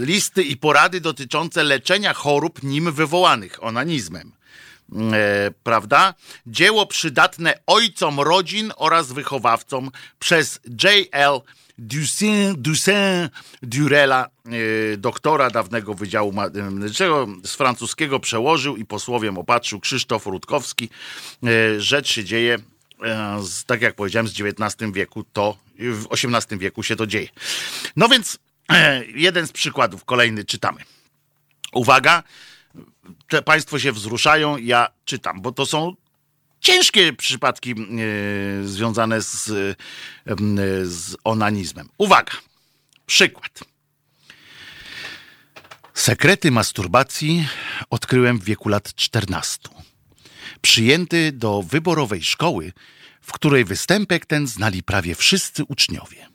listy 0.00 0.42
i 0.42 0.56
porady 0.56 1.00
dotyczące 1.00 1.64
leczenia 1.64 2.14
chorób 2.14 2.62
nim 2.62 2.92
wywołanych 2.92 3.64
onanizmem. 3.64 4.32
E, 5.12 5.50
prawda? 5.62 6.14
Dzieło 6.46 6.86
przydatne 6.86 7.54
ojcom 7.66 8.20
rodzin 8.20 8.72
oraz 8.76 9.12
wychowawcom 9.12 9.90
przez 10.18 10.60
J.L. 10.84 11.40
Dusin, 11.78 12.54
Dusin 12.56 13.28
Durella, 13.62 14.28
e, 14.46 14.96
doktora 14.96 15.50
dawnego 15.50 15.94
Wydziału 15.94 16.32
Medycznego, 16.32 17.28
z 17.44 17.54
francuskiego 17.54 18.20
przełożył 18.20 18.76
i 18.76 18.84
posłowiem 18.84 19.38
opatrzył 19.38 19.80
Krzysztof 19.80 20.26
Rutkowski. 20.26 20.88
E, 21.44 21.80
rzecz 21.80 22.08
się 22.08 22.24
dzieje 22.24 22.58
tak 23.66 23.82
jak 23.82 23.94
powiedziałem, 23.94 24.28
z 24.28 24.40
XIX 24.40 24.92
wieku 24.92 25.24
to, 25.32 25.56
w 25.78 26.06
XVIII 26.10 26.58
wieku 26.58 26.82
się 26.82 26.96
to 26.96 27.06
dzieje. 27.06 27.28
No 27.96 28.08
więc 28.08 28.38
jeden 29.14 29.46
z 29.46 29.52
przykładów, 29.52 30.04
kolejny 30.04 30.44
czytamy. 30.44 30.80
Uwaga, 31.72 32.22
te 33.28 33.42
państwo 33.42 33.78
się 33.78 33.92
wzruszają, 33.92 34.56
ja 34.56 34.88
czytam, 35.04 35.40
bo 35.42 35.52
to 35.52 35.66
są 35.66 35.94
ciężkie 36.60 37.12
przypadki 37.12 37.70
e, 37.72 37.74
związane 38.68 39.22
z, 39.22 39.44
z 40.82 41.16
onanizmem. 41.24 41.88
Uwaga, 41.98 42.32
przykład. 43.06 43.60
Sekrety 45.94 46.50
masturbacji 46.50 47.48
odkryłem 47.90 48.38
w 48.38 48.44
wieku 48.44 48.68
lat 48.68 48.94
14 48.94 49.68
przyjęty 50.62 51.32
do 51.32 51.62
wyborowej 51.62 52.22
szkoły, 52.22 52.72
w 53.20 53.32
której 53.32 53.64
występek 53.64 54.26
ten 54.26 54.46
znali 54.46 54.82
prawie 54.82 55.14
wszyscy 55.14 55.64
uczniowie. 55.64 56.28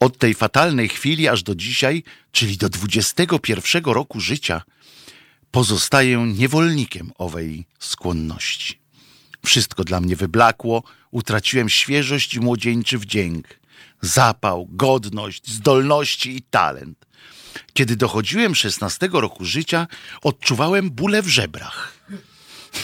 Od 0.00 0.18
tej 0.18 0.34
fatalnej 0.34 0.88
chwili 0.88 1.28
aż 1.28 1.42
do 1.42 1.54
dzisiaj, 1.54 2.02
czyli 2.32 2.56
do 2.56 2.68
21 2.68 3.84
roku 3.84 4.20
życia, 4.20 4.62
pozostaję 5.54 6.32
niewolnikiem 6.38 7.12
owej 7.18 7.66
skłonności. 7.78 8.78
Wszystko 9.44 9.84
dla 9.84 10.00
mnie 10.00 10.16
wyblakło, 10.16 10.82
utraciłem 11.10 11.68
świeżość 11.68 12.34
i 12.34 12.40
młodzieńczy 12.40 12.98
wdzięk, 12.98 13.48
zapał, 14.00 14.68
godność, 14.70 15.52
zdolności 15.52 16.36
i 16.36 16.42
talent. 16.42 17.06
Kiedy 17.72 17.96
dochodziłem 17.96 18.54
16 18.54 19.08
roku 19.12 19.44
życia, 19.44 19.86
odczuwałem 20.22 20.90
bóle 20.90 21.22
w 21.22 21.28
żebrach. 21.28 21.92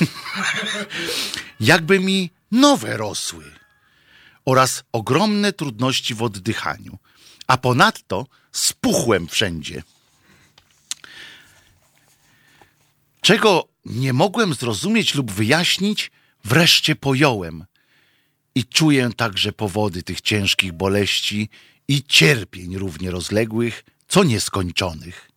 Jakby 1.60 2.00
mi 2.00 2.30
nowe 2.52 2.96
rosły 2.96 3.44
oraz 4.44 4.82
ogromne 4.92 5.52
trudności 5.52 6.14
w 6.14 6.22
oddychaniu, 6.22 6.98
a 7.46 7.56
ponadto 7.56 8.26
spuchłem 8.52 9.28
wszędzie. 9.28 9.82
Czego 13.20 13.68
nie 13.84 14.12
mogłem 14.12 14.54
zrozumieć 14.54 15.14
lub 15.14 15.32
wyjaśnić, 15.32 16.10
wreszcie 16.44 16.96
pojąłem 16.96 17.64
i 18.54 18.64
czuję 18.64 19.10
także 19.16 19.52
powody 19.52 20.02
tych 20.02 20.20
ciężkich 20.20 20.72
boleści 20.72 21.48
i 21.88 22.04
cierpień 22.04 22.78
równie 22.78 23.10
rozległych, 23.10 23.84
co 24.08 24.24
nieskończonych. 24.24 25.30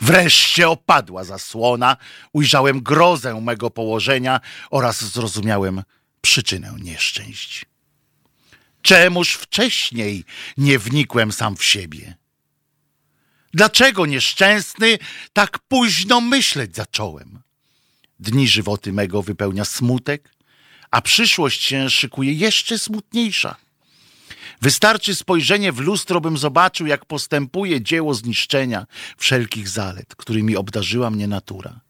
Wreszcie 0.00 0.68
opadła 0.68 1.24
zasłona, 1.24 1.96
ujrzałem 2.32 2.82
grozę 2.82 3.40
mego 3.40 3.70
położenia 3.70 4.40
oraz 4.70 5.04
zrozumiałem 5.04 5.82
przyczynę 6.20 6.74
nieszczęść. 6.80 7.66
Czemuż 8.82 9.34
wcześniej 9.34 10.24
nie 10.56 10.78
wnikłem 10.78 11.32
sam 11.32 11.56
w 11.56 11.64
siebie? 11.64 12.16
Dlaczego 13.56 14.06
nieszczęsny 14.06 14.98
tak 15.32 15.58
późno 15.58 16.20
myśleć 16.20 16.76
zacząłem? 16.76 17.38
Dni 18.20 18.48
żywoty 18.48 18.92
mego 18.92 19.22
wypełnia 19.22 19.64
smutek, 19.64 20.30
a 20.90 21.02
przyszłość 21.02 21.62
się 21.62 21.90
szykuje 21.90 22.32
jeszcze 22.32 22.78
smutniejsza. 22.78 23.56
Wystarczy 24.62 25.14
spojrzenie 25.14 25.72
w 25.72 25.80
lustro, 25.80 26.20
bym 26.20 26.38
zobaczył, 26.38 26.86
jak 26.86 27.04
postępuje 27.04 27.82
dzieło 27.82 28.14
zniszczenia 28.14 28.86
wszelkich 29.16 29.68
zalet, 29.68 30.14
którymi 30.14 30.56
obdarzyła 30.56 31.10
mnie 31.10 31.28
natura. 31.28 31.80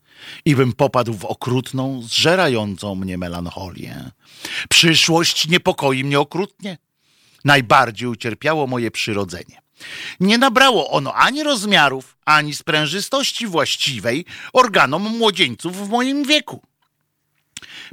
I 0.44 0.56
bym 0.56 0.72
popadł 0.72 1.14
w 1.14 1.24
okrutną, 1.24 2.02
zżerającą 2.02 2.94
mnie 2.94 3.18
melancholię. 3.18 4.10
Przyszłość 4.68 5.48
niepokoi 5.48 6.04
mnie 6.04 6.20
okrutnie. 6.20 6.78
Najbardziej 7.44 8.08
ucierpiało 8.08 8.66
moje 8.66 8.90
przyrodzenie. 8.90 9.65
Nie 10.20 10.38
nabrało 10.38 10.90
ono 10.90 11.14
ani 11.14 11.42
rozmiarów, 11.42 12.16
ani 12.24 12.54
sprężystości 12.54 13.46
właściwej 13.46 14.24
organom 14.52 15.02
młodzieńców 15.02 15.76
w 15.76 15.88
moim 15.88 16.24
wieku. 16.24 16.62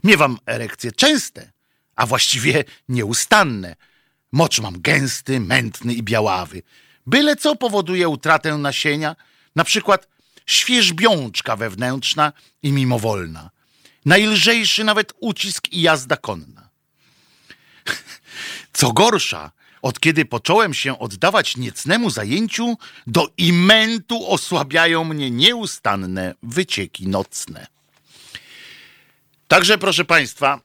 Miewam 0.03 0.38
erekcje 0.45 0.91
częste, 0.91 1.51
a 1.95 2.05
właściwie 2.05 2.63
nieustanne. 2.89 3.75
Mocz 4.31 4.59
mam 4.59 4.81
gęsty, 4.81 5.39
mętny 5.39 5.93
i 5.93 6.03
białawy. 6.03 6.61
Byle 7.05 7.36
co 7.36 7.55
powoduje 7.55 8.09
utratę 8.09 8.57
nasienia, 8.57 9.15
na 9.55 9.63
przykład 9.63 10.07
świeżbiączka 10.45 11.55
wewnętrzna 11.55 12.34
i 12.63 12.71
mimowolna. 12.71 13.49
Najlżejszy 14.05 14.84
nawet 14.84 15.13
ucisk 15.19 15.71
i 15.71 15.81
jazda 15.81 16.17
konna. 16.17 16.69
Co 18.73 18.91
gorsza, 18.91 19.51
od 19.84 19.99
kiedy 19.99 20.25
począłem 20.25 20.73
się 20.73 20.99
oddawać 20.99 21.57
niecnemu 21.57 22.09
zajęciu, 22.09 22.77
do 23.07 23.27
imentu 23.38 24.31
osłabiają 24.31 25.03
mnie 25.03 25.31
nieustanne 25.31 26.36
wycieki 26.43 27.07
nocne. 27.07 27.67
Także, 29.47 29.77
proszę 29.77 30.05
Państwa, 30.05 30.61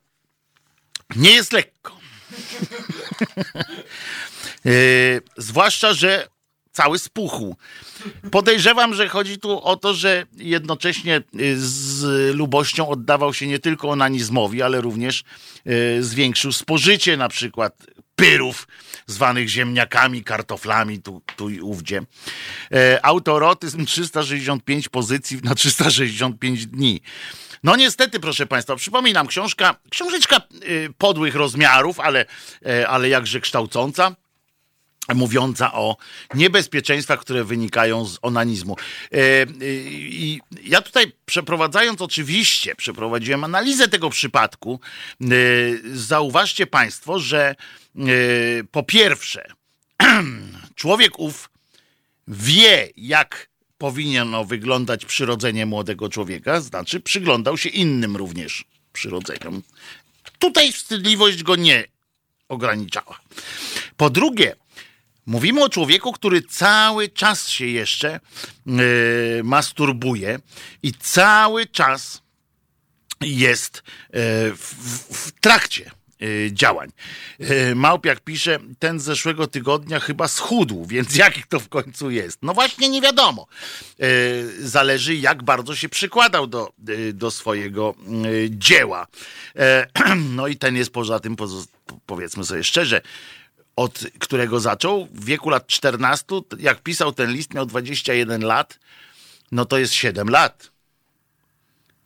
nie 1.17 1.31
jest 1.31 1.53
lekko. 1.53 1.99
yy, 4.65 4.73
zwłaszcza, 5.37 5.95
że 5.95 6.29
cały 6.73 6.99
spuchł. 6.99 7.57
Podejrzewam, 8.31 8.95
że 8.95 9.09
chodzi 9.09 9.39
tu 9.39 9.63
o 9.63 9.77
to, 9.77 9.95
że 9.95 10.27
jednocześnie 10.37 11.23
z 11.57 12.03
lubością 12.37 12.89
oddawał 12.89 13.35
się 13.35 13.47
nie 13.47 13.59
tylko 13.59 13.89
onanizmowi, 13.89 14.63
ale 14.63 14.81
również 14.81 15.25
yy, 15.65 16.03
zwiększył 16.03 16.53
spożycie 16.53 17.17
na 17.17 17.29
przykład 17.29 17.87
pyrów 18.19 18.69
zwanych 19.07 19.49
ziemniakami, 19.49 20.25
kartoflami, 20.25 21.03
tu, 21.03 21.23
tu 21.37 21.51
i 21.51 21.61
ówdzie. 21.61 22.03
E, 22.73 23.07
autorotyzm 23.07 23.85
365 23.85 24.89
pozycji 24.89 25.41
na 25.43 25.55
365 25.55 26.67
dni. 26.67 27.01
No 27.65 27.77
niestety, 27.77 28.21
proszę 28.21 28.47
Państwa, 28.47 28.77
przypominam, 28.77 29.27
książka, 29.27 29.75
książeczka 29.91 30.41
y, 30.69 30.89
podłych 30.99 31.35
rozmiarów, 31.35 32.01
ale, 32.01 32.27
y, 32.67 32.89
ale 32.89 33.09
jakże 33.09 33.41
kształcąca 33.41 34.17
mówiąca 35.15 35.73
o 35.73 35.97
niebezpieczeństwach, 36.35 37.21
które 37.21 37.45
wynikają 37.45 38.07
z 38.07 38.19
onanizmu. 38.23 38.77
E, 39.13 39.17
I 39.99 40.41
ja 40.65 40.83
tutaj 40.83 41.13
przeprowadzając 41.27 42.03
oczywiście, 42.03 42.75
przeprowadziłem 42.75 43.45
analizę 43.45 43.89
tego 43.89 44.11
przypadku, 44.11 44.81
e, 45.21 45.27
zauważcie 45.95 46.67
Państwo, 46.67 47.19
że 47.19 47.55
e, 47.97 48.05
po 48.71 48.83
pierwsze, 48.83 49.47
człowiek 50.75 51.19
ów 51.19 51.51
wie, 52.29 52.89
jak 52.97 53.49
powinno 53.79 54.45
wyglądać 54.45 55.05
przyrodzenie 55.05 55.67
młodego 55.67 56.09
człowieka, 56.09 56.61
znaczy 56.61 57.01
przyglądał 57.01 57.59
się 57.59 57.69
innym 57.69 58.17
również 58.17 58.65
przyrodzeniom. 58.93 59.63
Tutaj 60.39 60.73
wstydliwość 60.73 61.43
go 61.43 61.57
nie 61.57 61.85
ograniczała. 62.49 63.21
Po 63.97 64.11
drugie, 64.11 64.57
Mówimy 65.29 65.65
o 65.65 65.69
człowieku, 65.69 66.13
który 66.13 66.43
cały 66.43 67.09
czas 67.09 67.49
się 67.49 67.67
jeszcze 67.67 68.21
yy, 68.67 68.77
masturbuje 69.45 70.39
i 70.83 70.93
cały 70.95 71.67
czas 71.67 72.23
jest 73.21 73.77
yy, 73.77 74.21
w, 74.57 74.75
w, 75.11 75.33
trakcie 75.41 75.91
yy, 76.21 76.51
działań. 76.53 76.91
Małpiak 77.75 78.21
pisze, 78.21 78.59
ten 78.79 79.01
z 79.01 79.03
zeszłego 79.03 79.47
tygodnia 79.47 80.01
chyba 80.01 80.29
schudł, 80.29 80.85
więc 80.93 81.17
jaki 81.17 81.43
to 81.49 81.61
w 81.61 81.69
końcu 81.69 82.11
jest? 82.11 82.39
No 82.43 82.55
właśnie 82.55 82.89
nie 82.89 83.01
wiadomo. 83.01 83.47
Zależy 84.61 85.17
jak 85.17 85.43
bardzo 85.43 85.77
się 85.77 85.89
przykładał 85.89 86.47
do, 86.47 86.73
do 87.15 87.31
swojego 87.31 87.95
dzieła. 88.51 89.07
No 90.37 90.47
i 90.47 90.57
ten 90.57 90.77
jest 90.77 90.91
poza 90.93 91.21
tym, 91.21 91.37
powiedzmy 92.07 92.45
sobie 92.45 92.65
szczerze, 92.65 93.01
od 93.79 94.05
którego 94.19 94.61
zaczął, 94.61 95.09
w 95.13 95.25
wieku 95.25 95.51
lat 95.51 95.67
14, 95.67 96.27
jak 96.59 96.83
pisał 96.83 97.13
ten 97.13 97.33
list, 97.33 97.55
miał 97.55 97.67
21 97.67 98.43
lat, 98.43 98.79
no 99.53 99.65
to 99.65 99.79
jest 99.79 99.93
7 99.93 100.29
lat. 100.31 100.71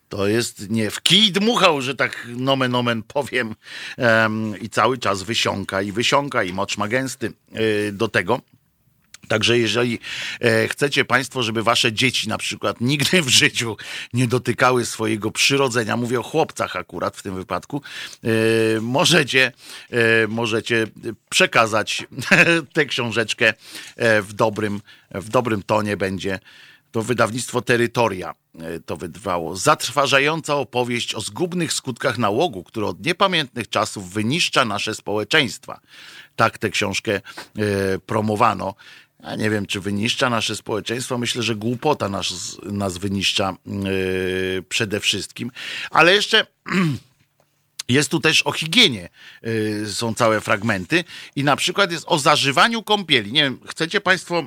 To 0.09 0.27
jest 0.27 0.71
nie 0.71 0.91
w 0.91 1.03
kij 1.03 1.33
dmuchał, 1.33 1.81
że 1.81 1.95
tak 1.95 2.29
nomen 2.37 2.75
omen 2.75 3.03
powiem 3.03 3.55
um, 3.99 4.61
i 4.61 4.69
cały 4.69 4.99
czas 4.99 5.23
wysiąka 5.23 5.83
i 5.83 5.93
wysiąka 5.93 6.43
i 6.43 6.53
mocz 6.53 6.79
ma 6.79 6.89
gęsty 6.89 7.33
yy, 7.53 7.93
do 7.93 8.09
tego. 8.09 8.41
Także 9.33 9.59
jeżeli 9.59 9.99
e, 10.41 10.69
chcecie 10.69 11.05
Państwo, 11.05 11.43
żeby 11.43 11.63
Wasze 11.63 11.93
dzieci 11.93 12.29
na 12.29 12.39
przykład 12.39 12.81
nigdy 12.81 13.23
w 13.23 13.29
życiu 13.29 13.77
nie 14.13 14.29
dotykały 14.29 14.87
swojego 14.87 15.31
przyrodzenia, 15.31 15.97
mówię 15.97 16.21
o 16.21 16.23
chłopcach 16.23 16.77
akurat 16.77 17.17
w 17.17 17.23
tym 17.23 17.35
wypadku, 17.35 17.83
e, 18.25 18.29
możecie, 18.81 19.53
e, 19.91 20.27
możecie 20.29 20.87
przekazać 21.31 22.07
tę 22.75 22.87
książeczkę 22.87 23.55
w 24.23 24.33
dobrym, 24.33 24.81
w 25.11 25.29
dobrym 25.29 25.63
tonie 25.63 25.97
będzie. 25.97 26.39
To 26.91 27.03
wydawnictwo 27.03 27.63
Terytoria 27.63 28.35
to 28.87 28.97
wydawało. 28.97 29.57
Zatrważająca 29.57 30.55
opowieść 30.57 31.15
o 31.15 31.21
zgubnych 31.21 31.73
skutkach 31.73 32.19
nałogu, 32.19 32.65
który 32.65 32.87
od 32.87 33.07
niepamiętnych 33.07 33.69
czasów 33.69 34.13
wyniszcza 34.13 34.65
nasze 34.65 34.95
społeczeństwa. 34.95 35.81
Tak 36.37 36.59
tę 36.59 36.71
książkę 36.71 37.21
promowano. 38.07 38.75
Ja 39.23 39.37
nie 39.37 39.51
wiem, 39.51 39.67
czy 39.67 39.81
wyniszcza 39.81 40.31
nasze 40.31 40.57
społeczeństwo. 40.57 41.19
Myślę, 41.19 41.43
że 41.43 41.57
głupota 41.57 42.09
nas, 42.09 42.59
nas 42.63 42.99
wyniszcza 42.99 43.57
yy, 43.67 44.65
przede 44.69 45.01
wszystkim. 45.01 45.51
Ale 45.91 46.15
jeszcze. 46.15 46.47
Jest 47.89 48.11
tu 48.11 48.21
też 48.21 48.43
o 48.43 48.53
higienie, 48.53 49.09
yy, 49.43 49.93
są 49.93 50.15
całe 50.15 50.41
fragmenty 50.41 51.05
i 51.37 51.45
na 51.45 51.57
przykład 51.57 51.93
jest 51.93 52.05
o 52.09 52.19
zażywaniu 52.19 52.83
kąpieli. 52.83 53.33
Nie 53.33 53.43
wiem, 53.43 53.61
chcecie 53.67 54.01
Państwo 54.01 54.45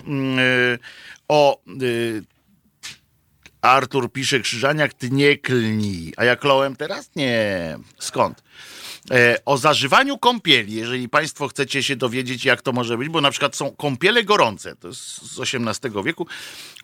yy, 0.68 0.80
o 1.28 1.62
yy, 1.68 2.24
Artur 3.62 4.12
pisze 4.12 4.40
Krzyżaniak, 4.40 4.94
ty 4.94 5.10
nie 5.10 5.38
klnij. 5.38 6.14
A 6.18 6.26
ja 6.26 6.36
klołem 6.36 6.76
teraz? 6.76 7.10
Nie. 7.16 7.78
Skąd? 8.00 8.44
E, 9.12 9.38
o 9.46 9.58
zażywaniu 9.58 10.18
kąpieli, 10.18 10.74
jeżeli 10.74 11.10
Państwo 11.10 11.48
chcecie 11.48 11.84
się 11.84 11.96
dowiedzieć, 11.96 12.46
jak 12.46 12.62
to 12.62 12.72
może 12.72 12.98
być, 12.98 13.10
bo 13.10 13.22
na 13.22 13.32
przykład 13.32 13.56
są 13.56 13.72
kąpiele 13.72 14.24
gorące, 14.24 14.76
to 14.76 14.88
jest 14.88 15.02
z 15.02 15.40
XVIII 15.40 16.04
wieku. 16.04 16.28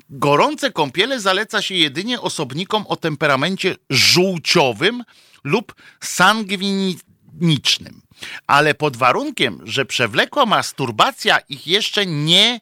Gorące 0.09 0.71
kąpiele 0.71 1.19
zaleca 1.19 1.61
się 1.61 1.75
jedynie 1.75 2.21
osobnikom 2.21 2.85
o 2.87 2.95
temperamencie 2.95 3.75
żółciowym 3.89 5.03
lub 5.43 5.75
sangwinicznym, 6.03 8.01
ale 8.47 8.73
pod 8.73 8.97
warunkiem, 8.97 9.59
że 9.63 9.85
przewlekła 9.85 10.45
masturbacja 10.45 11.39
ich 11.39 11.67
jeszcze 11.67 12.05
nie 12.05 12.61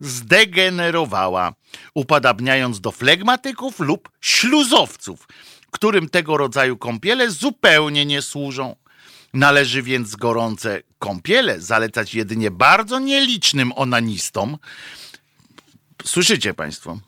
zdegenerowała, 0.00 1.52
upadabniając 1.94 2.80
do 2.80 2.90
flegmatyków 2.90 3.80
lub 3.80 4.08
śluzowców, 4.20 5.26
którym 5.70 6.08
tego 6.08 6.36
rodzaju 6.36 6.76
kąpiele 6.76 7.30
zupełnie 7.30 8.06
nie 8.06 8.22
służą. 8.22 8.76
Należy 9.34 9.82
więc 9.82 10.16
gorące 10.16 10.82
kąpiele 10.98 11.60
zalecać 11.60 12.14
jedynie 12.14 12.50
bardzo 12.50 12.98
nielicznym 12.98 13.72
onanistom. 13.76 14.58
Słyszycie 16.04 16.54
Państwo? 16.54 16.98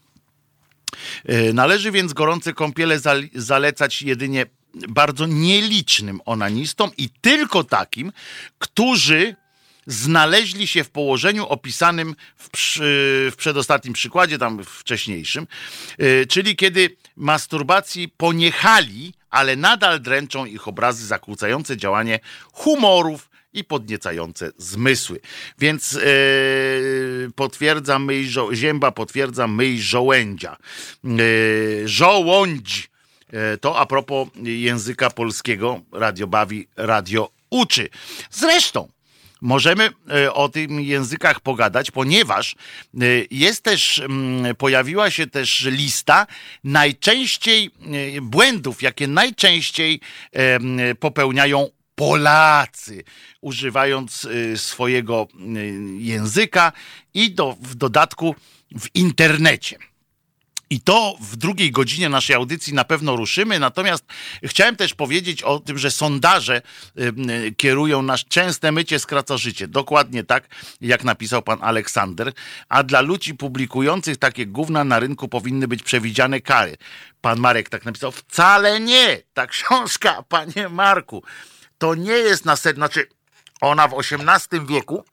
E, 1.24 1.52
należy 1.52 1.90
więc 1.90 2.12
gorące 2.12 2.52
kąpiele 2.52 3.00
zalecać 3.34 4.02
jedynie 4.02 4.46
bardzo 4.88 5.26
nielicznym 5.26 6.20
onanistom 6.24 6.90
i 6.96 7.08
tylko 7.20 7.64
takim, 7.64 8.12
którzy 8.58 9.36
znaleźli 9.90 10.66
się 10.66 10.84
w 10.84 10.90
położeniu 10.90 11.46
opisanym 11.46 12.16
w, 12.36 12.48
w 13.30 13.34
przedostatnim 13.36 13.94
przykładzie, 13.94 14.38
tam 14.38 14.64
wcześniejszym, 14.64 15.46
y, 16.02 16.26
czyli 16.28 16.56
kiedy 16.56 16.96
masturbacji 17.16 18.08
poniechali, 18.08 19.14
ale 19.30 19.56
nadal 19.56 20.00
dręczą 20.00 20.44
ich 20.44 20.68
obrazy 20.68 21.06
zakłócające 21.06 21.76
działanie 21.76 22.20
humorów 22.52 23.30
i 23.52 23.64
podniecające 23.64 24.52
zmysły. 24.58 25.20
Więc 25.58 25.92
yy, 25.92 27.30
potwierdza 27.34 27.98
myj 27.98 28.28
żo- 28.28 28.54
zięba, 28.54 28.90
potwierdza 28.90 29.46
myj 29.46 29.80
żołędzia. 29.80 30.56
Yy, 31.04 31.82
żołądź. 31.84 32.90
Yy, 33.32 33.58
to 33.60 33.78
a 33.78 33.86
propos 33.86 34.28
języka 34.42 35.10
polskiego. 35.10 35.80
Radio 35.92 36.26
bawi, 36.26 36.68
radio 36.76 37.30
uczy. 37.50 37.88
Zresztą, 38.30 38.88
możemy 39.40 39.90
o 40.32 40.48
tym 40.48 40.80
językach 40.80 41.40
pogadać, 41.40 41.90
ponieważ 41.90 42.54
jest 43.30 43.62
też, 43.62 43.98
mm, 43.98 44.56
pojawiła 44.56 45.10
się 45.10 45.26
też 45.26 45.64
lista 45.64 46.26
najczęściej 46.64 47.70
błędów, 48.22 48.82
jakie 48.82 49.08
najczęściej 49.08 50.00
popełniają 51.00 51.70
Polacy, 51.94 53.04
używając 53.40 54.28
swojego 54.56 55.28
języka 55.98 56.72
i 57.14 57.30
do, 57.30 57.56
w 57.62 57.74
dodatku 57.74 58.34
w 58.78 58.86
internecie. 58.94 59.89
I 60.70 60.80
to 60.80 61.16
w 61.20 61.36
drugiej 61.36 61.72
godzinie 61.72 62.08
naszej 62.08 62.36
audycji 62.36 62.74
na 62.74 62.84
pewno 62.84 63.16
ruszymy. 63.16 63.58
Natomiast 63.58 64.04
chciałem 64.44 64.76
też 64.76 64.94
powiedzieć 64.94 65.42
o 65.42 65.60
tym, 65.60 65.78
że 65.78 65.90
sondaże 65.90 66.62
y, 66.98 67.54
kierują 67.56 68.02
nas 68.02 68.24
częste 68.24 68.72
mycie 68.72 68.98
skraca 68.98 69.36
życie. 69.36 69.68
Dokładnie 69.68 70.24
tak, 70.24 70.48
jak 70.80 71.04
napisał 71.04 71.42
pan 71.42 71.58
Aleksander. 71.62 72.32
A 72.68 72.82
dla 72.82 73.00
ludzi 73.00 73.34
publikujących 73.34 74.16
takie 74.16 74.46
gówna 74.46 74.84
na 74.84 74.98
rynku 74.98 75.28
powinny 75.28 75.68
być 75.68 75.82
przewidziane 75.82 76.40
kary. 76.40 76.76
Pan 77.20 77.40
Marek 77.40 77.68
tak 77.68 77.84
napisał. 77.84 78.12
Wcale 78.12 78.80
nie. 78.80 79.22
Ta 79.34 79.46
książka, 79.46 80.22
panie 80.28 80.68
Marku 80.68 81.22
to 81.78 81.94
nie 81.94 82.12
jest 82.12 82.44
na 82.44 82.56
ser... 82.56 82.74
Znaczy, 82.74 83.06
ona 83.60 83.88
w 83.88 83.94
XVIII 83.98 84.66
wieku 84.66 85.04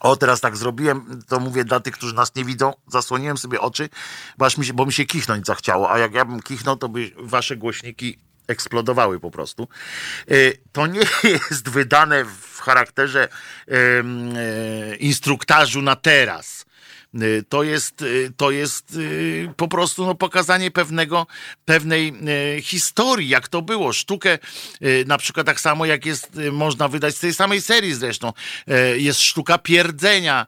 o, 0.00 0.16
teraz 0.16 0.40
tak 0.40 0.56
zrobiłem, 0.56 1.22
to 1.28 1.40
mówię 1.40 1.64
dla 1.64 1.80
tych, 1.80 1.94
którzy 1.94 2.14
nas 2.14 2.34
nie 2.34 2.44
widzą, 2.44 2.72
zasłoniłem 2.86 3.38
sobie 3.38 3.60
oczy, 3.60 3.88
bo, 4.38 4.46
mi 4.58 4.66
się, 4.66 4.74
bo 4.74 4.86
mi 4.86 4.92
się 4.92 5.04
kichnąć 5.04 5.46
zachciało, 5.46 5.90
a 5.90 5.98
jak 5.98 6.14
ja 6.14 6.24
bym 6.24 6.42
kichnął, 6.42 6.76
to 6.76 6.88
by 6.88 7.10
wasze 7.16 7.56
głośniki 7.56 8.18
eksplodowały 8.48 9.20
po 9.20 9.30
prostu. 9.30 9.68
E, 10.28 10.34
to 10.72 10.86
nie 10.86 11.00
jest 11.50 11.68
wydane 11.68 12.24
w 12.24 12.60
charakterze 12.60 13.28
e, 13.68 13.76
instruktażu 14.96 15.82
na 15.82 15.96
teraz. 15.96 16.67
Y, 17.14 17.44
to 17.48 17.62
jest, 17.62 18.02
y, 18.02 18.32
to 18.36 18.50
jest 18.50 18.96
y, 18.96 19.52
po 19.56 19.68
prostu 19.68 20.06
no, 20.06 20.14
pokazanie 20.14 20.70
pewnego, 20.70 21.26
pewnej 21.64 22.12
historii, 22.62 23.28
jak 23.28 23.48
to 23.48 23.62
było. 23.62 23.92
Sztukę, 23.92 24.38
na 25.06 25.18
przykład 25.18 25.46
tak 25.46 25.60
samo 25.60 25.86
jak 25.86 26.06
jest, 26.06 26.38
można 26.52 26.88
wydać 26.88 27.16
z 27.16 27.20
tej 27.20 27.34
samej 27.34 27.60
serii 27.60 27.94
zresztą, 27.94 28.32
jest 28.96 29.20
sztuka 29.20 29.58
pierdzenia 29.58 30.46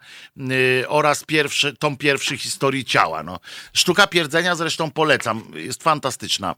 oraz 0.88 1.24
pierwszy, 1.24 1.76
tom 1.76 1.96
pierwszy 1.96 2.38
historii 2.38 2.84
ciała. 2.84 3.22
No. 3.22 3.40
Sztuka 3.72 4.06
pierdzenia 4.06 4.54
zresztą 4.54 4.90
polecam, 4.90 5.42
jest 5.54 5.82
fantastyczna. 5.82 6.54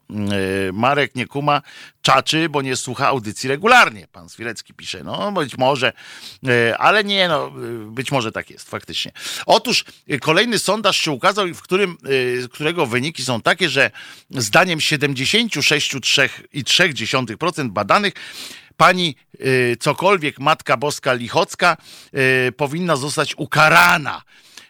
Marek 0.72 1.14
nie 1.14 1.26
kuma 1.26 1.62
czaczy, 2.02 2.48
bo 2.48 2.62
nie 2.62 2.76
słucha 2.76 3.06
audycji 3.06 3.48
regularnie. 3.48 4.06
Pan 4.12 4.28
Swirecki 4.28 4.74
pisze, 4.74 5.04
no 5.04 5.32
być 5.32 5.58
może, 5.58 5.92
ale 6.78 7.04
nie, 7.04 7.28
no 7.28 7.52
być 7.86 8.12
może 8.12 8.32
tak 8.32 8.50
jest, 8.50 8.70
faktycznie. 8.70 9.12
Otóż 9.46 9.84
kolejny 10.20 10.58
sondaż 10.58 10.96
się 10.96 11.10
ukazał, 11.10 11.46
w 11.54 11.62
którym, 11.62 11.96
y, 12.44 12.48
którego 12.52 12.86
wyniki 12.86 13.22
są 13.22 13.42
takie, 13.42 13.68
że 13.68 13.90
zdaniem 14.30 14.78
76,3% 14.78 17.68
badanych 17.68 18.12
pani 18.76 19.16
y, 19.40 19.76
cokolwiek 19.80 20.38
Matka 20.38 20.76
Boska 20.76 21.12
Lichocka 21.12 21.76
powinna 22.56 22.96
zostać 22.96 23.34
ukarana 23.36 24.22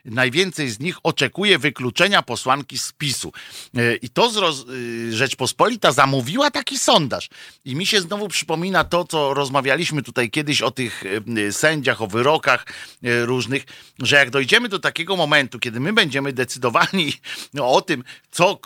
najwięcej 0.05 0.69
z 0.69 0.81
nich 0.81 0.97
oczekuje 1.03 1.59
wykluczenia 1.59 2.23
posłanki 2.23 2.79
z 2.79 2.93
PiSu. 2.93 3.33
E, 3.77 3.97
I 3.97 4.09
to 4.09 4.31
zroz... 4.31 4.61
E, 4.61 5.13
Rzeczpospolita 5.13 5.93
zamówiła 5.93 6.51
taki 6.51 6.79
sondaż. 6.79 7.29
I 7.65 7.77
mi 7.77 7.87
się 7.87 8.01
znowu 8.01 8.29
przypomina 8.29 8.85
to, 8.85 9.05
co 9.05 9.35
rozmawialiśmy 9.35 10.03
tutaj 10.03 10.31
kiedyś 10.31 10.63
o 10.63 10.71
tych 10.71 11.05
e, 11.49 11.53
sędziach, 11.53 12.03
o 12.03 12.07
wyrokach 12.07 12.67
różnych, 13.03 13.65
że 13.99 14.17
jak 14.17 14.31
dojdziemy 14.31 14.69
do 14.69 14.79
takiego 14.79 15.17
momentu, 15.17 15.59
kiedy 15.59 15.81
my 15.81 15.93
będziemy 15.93 16.33
decydowali 16.33 17.13
o 17.61 17.81
tym, 17.81 18.05
co, 18.31 18.59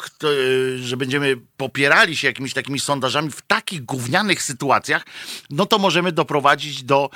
że 0.76 0.96
będziemy 0.96 1.36
popierali 1.56 2.16
się 2.16 2.26
jakimiś 2.26 2.52
takimi 2.52 2.80
sondażami 2.80 3.30
w 3.30 3.42
takich 3.42 3.84
gównianych 3.84 4.42
sytuacjach, 4.42 5.06
no 5.50 5.66
to 5.66 5.78
możemy 5.78 6.12
doprowadzić 6.12 6.82
do 6.82 7.10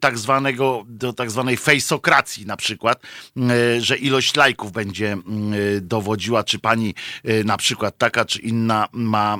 tak 0.00 0.18
zwanego, 0.18 0.84
do 0.88 1.12
tak 1.12 1.30
zwanej 1.30 1.56
fejsokracji 1.56 2.46
na 2.46 2.56
przykład, 2.56 3.02
że 3.78 3.96
ilość 3.96 4.36
lajków 4.36 4.72
będzie 4.72 5.12
mm, 5.12 5.52
e, 5.52 5.80
dowodziła, 5.80 6.44
czy 6.44 6.58
pani 6.58 6.94
e, 7.24 7.44
na 7.44 7.56
przykład 7.56 7.98
taka, 7.98 8.24
czy 8.24 8.38
inna 8.38 8.88
ma, 8.92 9.38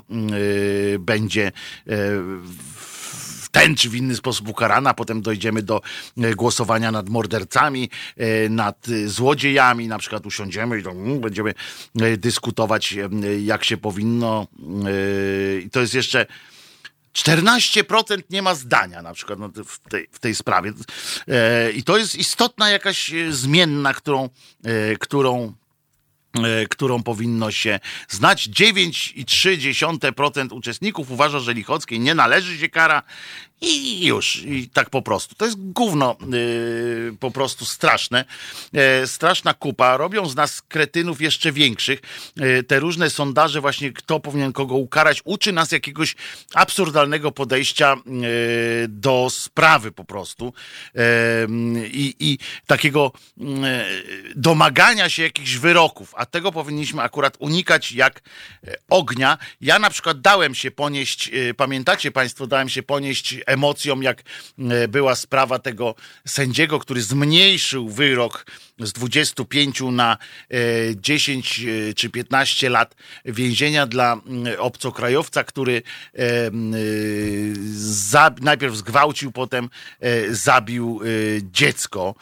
będzie 0.99 1.53
w 1.87 3.49
ten 3.51 3.77
czy 3.77 3.91
w 3.91 3.95
inny 3.95 4.17
sposób 4.17 4.49
ukarana. 4.49 4.95
Potem 4.95 5.23
dojdziemy 5.23 5.63
do 5.63 5.81
głosowania 6.37 6.93
nad 6.93 7.09
mordercami, 7.09 7.91
nad 8.51 8.87
złodziejami. 9.07 9.89
Na 9.89 9.99
przykład 9.99 10.27
usiądziemy 10.27 10.81
i 10.81 10.87
mm, 10.87 11.21
będziemy 11.21 11.55
dyskutować, 12.19 12.95
jak 13.43 13.65
się 13.65 13.77
powinno. 13.77 14.47
I 15.65 15.71
to 15.71 15.81
jest 15.81 15.95
jeszcze 15.95 16.27
14% 17.15 18.23
nie 18.31 18.43
ma 18.43 18.55
zdania 18.55 19.03
na 19.03 19.15
przykład 19.15 19.39
w, 19.67 19.89
tej, 19.89 20.09
w 20.13 20.19
tej 20.19 20.35
sprawie. 20.35 20.73
E, 21.29 21.71
I 21.71 21.83
to 21.83 21.97
jest 21.97 22.17
istotna 22.17 22.71
jakaś 22.71 23.13
e, 23.13 23.33
zmienna, 23.33 23.95
którą, 23.95 24.29
e, 24.65 24.97
którą 24.97 25.53
którą 26.71 27.03
powinno 27.03 27.51
się 27.51 27.81
znać. 28.09 28.49
9,3% 28.49 30.53
uczestników 30.53 31.11
uważa, 31.11 31.41
że 31.41 31.55
Lichockiej 31.55 32.01
nie 32.01 32.15
należy 32.15 32.59
się 32.59 32.69
kara 32.69 33.03
i 33.65 34.07
już, 34.07 34.43
i 34.43 34.69
tak 34.69 34.91
po 34.91 35.03
prostu. 35.03 35.35
To 35.35 35.45
jest 35.45 35.57
gówno 35.59 36.17
yy, 36.31 37.17
po 37.21 37.31
prostu 37.31 37.65
straszne. 37.65 38.25
Yy, 38.73 39.07
straszna 39.07 39.55
kupa. 39.55 39.97
Robią 39.97 40.29
z 40.29 40.35
nas 40.37 40.63
kretynów 40.63 41.21
jeszcze 41.21 41.53
większych. 41.53 42.01
Yy, 42.37 42.63
te 42.63 42.81
różne 42.81 43.11
sondaże 43.11 43.61
właśnie, 43.61 43.93
kto 43.93 44.21
powinien 44.21 44.53
kogo 44.53 44.75
ukarać, 44.75 45.23
uczy 45.25 45.53
nas 45.53 45.73
jakiegoś 45.73 46.17
absurdalnego 46.55 47.33
podejścia 47.33 47.97
yy, 48.07 48.23
do 48.89 49.29
sprawy 49.31 49.93
po 49.93 50.05
prostu. 50.05 50.53
I 52.21 52.39
takiego 52.67 53.13
domagania 54.37 55.09
się 55.09 55.23
jakichś 55.23 55.57
wyroków. 55.57 56.15
A 56.17 56.27
tego 56.27 56.53
powinniśmy 56.53 57.03
akurat 57.03 57.37
unikać 57.39 57.93
jak 57.93 58.23
ognia. 58.91 59.39
Ja 59.61 59.79
na 59.79 59.91
przykład 59.91 60.21
dałem 60.21 60.55
się 60.55 60.71
ponieść, 60.71 61.31
pamiętacie 61.57 62.11
Państwo, 62.11 62.47
dałem 62.47 62.69
się 62.69 62.83
ponieść 62.83 63.37
emocją, 63.55 64.01
jak 64.01 64.23
e, 64.59 64.89
była 64.89 65.15
sprawa 65.15 65.59
tego 65.59 65.95
sędziego, 66.27 66.79
który 66.79 67.03
zmniejszył 67.03 67.89
wyrok 67.89 68.47
z 68.79 68.93
25 68.93 69.81
na 69.81 70.17
10 70.97 71.61
e, 71.61 71.89
e, 71.91 71.95
czy 71.95 72.11
15 72.11 72.71
lat 72.71 72.95
więzienia 73.25 73.87
dla 73.87 74.21
obcokrajowca, 74.59 75.45
który 75.45 75.83
najpierw 78.41 78.77
zgwałcił, 78.77 79.33
potem 79.33 79.71
zabił 80.31 81.01
dziecko, 81.43 82.15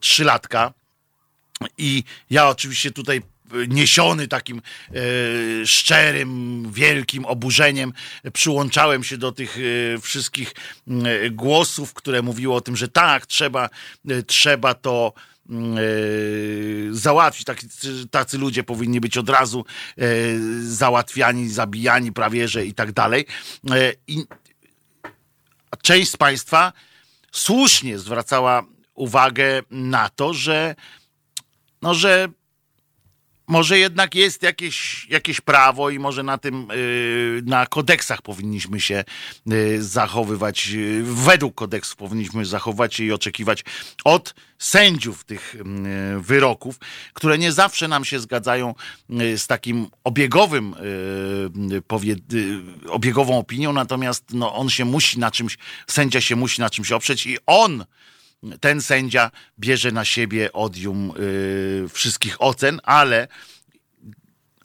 trzylatka. 0.00 0.72
I 1.78 2.04
ja 2.30 2.48
oczywiście 2.48 2.90
tutaj 2.90 3.22
niesiony 3.68 4.28
takim 4.28 4.58
e, 4.58 4.92
szczerym, 5.66 6.62
wielkim 6.72 7.24
oburzeniem, 7.24 7.92
przyłączałem 8.32 9.04
się 9.04 9.18
do 9.18 9.32
tych 9.32 9.58
e, 9.58 9.98
wszystkich 10.00 10.54
e, 10.88 11.30
głosów, 11.30 11.94
które 11.94 12.22
mówiły 12.22 12.54
o 12.54 12.60
tym, 12.60 12.76
że 12.76 12.88
tak, 12.88 13.26
trzeba, 13.26 13.68
trzeba 14.26 14.74
to 14.74 15.12
mm, 15.50 15.76
załatwić. 16.90 17.44
Tacy, 17.44 18.08
tacy 18.10 18.38
ludzie 18.38 18.62
powinni 18.62 19.00
być 19.00 19.18
od 19.18 19.28
razu 19.28 19.64
załatwiani, 20.60 21.48
zabijani 21.48 22.12
prawie, 22.12 22.48
że 22.48 22.66
i 22.66 22.74
tak 22.74 22.92
dalej. 22.92 23.26
I 24.06 24.24
część 25.82 26.10
z 26.10 26.16
Państwa 26.16 26.72
słusznie 27.32 27.98
zwracała 27.98 28.62
uwagę 28.94 29.62
na 29.70 30.08
to, 30.08 30.34
że, 30.34 30.74
no, 31.82 31.94
że 31.94 32.28
może 33.46 33.78
jednak 33.78 34.14
jest 34.14 34.42
jakieś, 34.42 35.06
jakieś 35.10 35.40
prawo 35.40 35.90
i 35.90 35.98
może 35.98 36.22
na 36.22 36.38
tym, 36.38 36.70
y, 36.70 37.42
na 37.46 37.66
kodeksach 37.66 38.22
powinniśmy 38.22 38.80
się 38.80 39.04
y, 39.52 39.82
zachowywać, 39.82 40.68
y, 40.74 41.02
według 41.04 41.54
kodeksów 41.54 41.96
powinniśmy 41.96 42.44
zachować 42.44 42.94
się 42.94 43.04
i 43.04 43.12
oczekiwać 43.12 43.64
od 44.04 44.34
sędziów 44.58 45.24
tych 45.24 45.56
wyroków, 46.18 46.78
które 47.12 47.38
nie 47.38 47.52
zawsze 47.52 47.88
nam 47.88 48.04
się 48.04 48.20
zgadzają 48.20 48.74
z 49.36 49.46
takim 49.46 49.86
obiegowym, 50.04 50.74
obiegową 52.88 53.38
opinią, 53.38 53.72
natomiast 53.72 54.24
no, 54.32 54.54
on 54.54 54.70
się 54.70 54.84
musi 54.84 55.18
na 55.18 55.30
czymś, 55.30 55.58
sędzia 55.86 56.20
się 56.20 56.36
musi 56.36 56.60
na 56.60 56.70
czymś 56.70 56.92
oprzeć 56.92 57.26
i 57.26 57.38
on 57.46 57.84
ten 58.60 58.82
sędzia 58.82 59.30
bierze 59.58 59.92
na 59.92 60.04
siebie 60.04 60.52
odium 60.52 61.12
y, 61.18 61.88
wszystkich 61.88 62.42
ocen, 62.42 62.80
ale 62.84 63.28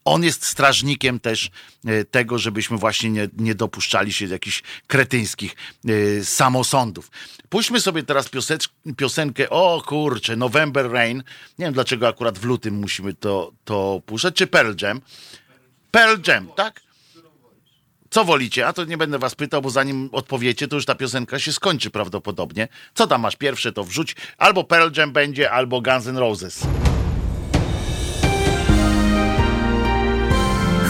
on 0.05 0.23
jest 0.23 0.45
strażnikiem 0.45 1.19
też 1.19 1.51
y, 1.89 2.05
tego, 2.05 2.37
żebyśmy 2.37 2.77
właśnie 2.77 3.09
nie, 3.09 3.27
nie 3.37 3.55
dopuszczali 3.55 4.13
się 4.13 4.25
jakichś 4.25 4.63
kretyńskich 4.87 5.55
y, 5.89 6.25
samosądów. 6.25 7.11
Puśćmy 7.49 7.81
sobie 7.81 8.03
teraz 8.03 8.29
piosenkę, 8.97 9.49
o 9.49 9.83
kurczę, 9.85 10.35
November 10.35 10.91
Rain. 10.91 11.23
Nie 11.59 11.65
wiem 11.65 11.73
dlaczego 11.73 12.07
akurat 12.07 12.39
w 12.39 12.43
lutym 12.43 12.75
musimy 12.75 13.13
to, 13.13 13.51
to 13.63 14.01
puszczać, 14.05 14.35
czy 14.35 14.47
Pearl 14.47 14.73
Jam. 14.81 15.01
Pearl 15.91 16.21
Jam, 16.27 16.47
tak? 16.55 16.88
Co 18.09 18.25
wolicie? 18.25 18.67
A 18.67 18.73
to 18.73 18.85
nie 18.85 18.97
będę 18.97 19.19
was 19.19 19.35
pytał, 19.35 19.61
bo 19.61 19.69
zanim 19.69 20.09
odpowiecie, 20.11 20.67
to 20.67 20.75
już 20.75 20.85
ta 20.85 20.95
piosenka 20.95 21.39
się 21.39 21.53
skończy 21.53 21.89
prawdopodobnie. 21.89 22.67
Co 22.93 23.07
tam 23.07 23.21
masz 23.21 23.35
pierwsze, 23.35 23.71
to 23.71 23.83
wrzuć. 23.83 24.15
Albo 24.37 24.63
Pearl 24.63 24.97
Jam 24.97 25.11
będzie, 25.11 25.51
albo 25.51 25.81
Guns 25.81 26.07
N' 26.07 26.17
Roses. 26.17 26.67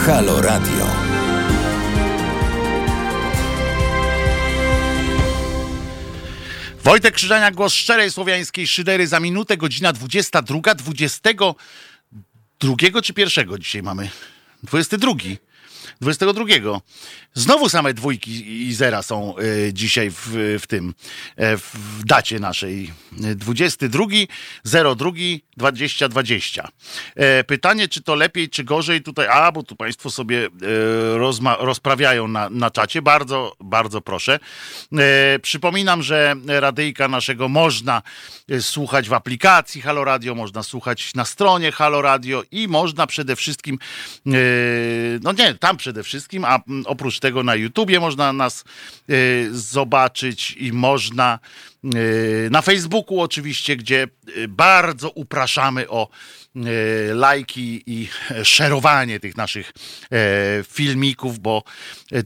Halo 0.06 0.42
Radio. 0.42 0.86
Wojtek 6.84 7.14
Krzyżania, 7.14 7.50
głos 7.50 7.74
szczerej 7.74 8.10
słowiańskiej 8.10 8.66
szydery 8.66 9.06
za 9.06 9.20
minutę, 9.20 9.56
godzina 9.56 9.92
22, 9.92 10.74
22 10.74 13.02
czy 13.02 13.14
pierwszego 13.14 13.58
dzisiaj 13.58 13.82
mamy? 13.82 14.10
22. 14.62 15.12
22. 16.00 16.80
Znowu 17.34 17.68
same 17.68 17.94
dwójki 17.94 18.62
i 18.68 18.74
zera 18.74 19.02
są 19.02 19.34
y, 19.38 19.70
dzisiaj 19.72 20.10
w, 20.10 20.56
w 20.60 20.66
tym, 20.66 20.94
e, 21.36 21.56
w 21.56 22.04
dacie 22.04 22.40
naszej. 22.40 22.92
22, 23.12 24.04
02, 24.96 25.10
2020. 25.56 26.68
Pytanie, 27.46 27.88
czy 27.88 28.02
to 28.02 28.14
lepiej, 28.14 28.48
czy 28.50 28.64
gorzej 28.64 29.02
tutaj, 29.02 29.26
a 29.30 29.52
bo 29.52 29.62
tu 29.62 29.76
Państwo 29.76 30.10
sobie 30.10 30.46
e, 30.46 30.48
rozma, 31.18 31.56
rozprawiają 31.56 32.28
na, 32.28 32.50
na 32.50 32.70
czacie. 32.70 33.02
Bardzo, 33.02 33.56
bardzo 33.60 34.00
proszę. 34.00 34.38
E, 34.98 35.38
przypominam, 35.38 36.02
że 36.02 36.34
radyjka 36.46 37.08
naszego 37.08 37.48
można 37.48 38.02
słuchać 38.60 39.08
w 39.08 39.12
aplikacji 39.12 39.80
Halo 39.80 40.04
Radio, 40.04 40.34
można 40.34 40.62
słuchać 40.62 41.14
na 41.14 41.24
stronie 41.24 41.72
Halo 41.72 42.02
Radio 42.02 42.42
i 42.50 42.68
można 42.68 43.06
przede 43.06 43.36
wszystkim, 43.36 43.78
no 45.22 45.32
nie, 45.32 45.54
tam 45.54 45.76
przede 45.76 45.89
wszystkim, 46.04 46.44
a 46.44 46.58
oprócz 46.84 47.18
tego 47.18 47.42
na 47.42 47.54
YouTubie 47.54 48.00
można 48.00 48.32
nas 48.32 48.64
y, 49.10 49.48
zobaczyć 49.52 50.56
i 50.58 50.72
można 50.72 51.38
y, 51.94 52.48
na 52.50 52.62
Facebooku 52.62 53.20
oczywiście, 53.20 53.76
gdzie 53.76 54.06
y, 54.36 54.48
bardzo 54.48 55.10
upraszamy 55.10 55.88
o 55.88 56.08
lajki 57.14 57.82
i 57.86 58.08
szerowanie 58.44 59.20
tych 59.20 59.36
naszych 59.36 59.72
filmików, 60.68 61.38
bo 61.38 61.62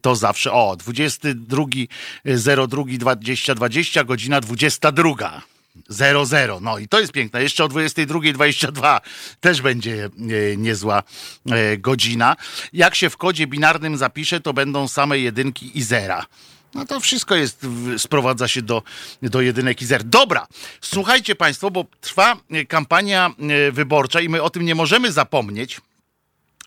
to 0.03 0.17
zawsze 0.17 0.53
o 0.53 0.77
22.02.2020 0.77 2.99
2020 2.99 4.05
godzina 4.05 4.41
22 4.41 5.54
0-0. 5.91 6.63
No 6.63 6.79
i 6.79 6.89
to 6.89 7.01
jest 7.01 7.13
piękne. 7.13 7.43
Jeszcze 7.43 7.65
o 7.65 7.69
22.22 7.69 9.01
też 9.41 9.63
będzie 9.63 10.05
e, 10.05 10.57
niezła 10.57 11.03
e, 11.51 11.79
godzina. 11.79 12.37
Jak 12.73 12.95
się 12.95 13.11
w 13.11 13.17
kodzie 13.17 13.47
binarnym 13.47 13.97
zapisze, 13.97 14.41
to 14.41 14.53
będą 14.53 14.89
same 14.89 15.19
jedynki 15.19 15.79
i 15.79 15.83
zera. 15.83 16.27
No 16.75 16.87
to 16.87 17.01
wszystko 17.01 17.35
jest, 17.35 17.67
sprowadza 17.99 18.49
się 18.49 18.63
do, 18.63 18.83
do 19.23 19.41
jedynek 19.41 19.83
i 19.83 19.87
zer. 19.87 20.05
Dobra, 20.05 20.47
słuchajcie 20.81 21.35
Państwo, 21.35 21.71
bo 21.71 21.85
trwa 22.01 22.37
e, 22.51 22.65
kampania 22.65 23.31
wyborcza 23.73 24.21
i 24.21 24.29
my 24.29 24.43
o 24.43 24.51
tym 24.51 24.65
nie 24.65 24.75
możemy 24.75 25.13
zapomnieć, 25.13 25.81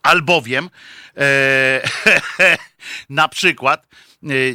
albowiem 0.03 0.69
e, 1.17 1.81
na 3.09 3.27
przykład 3.27 3.87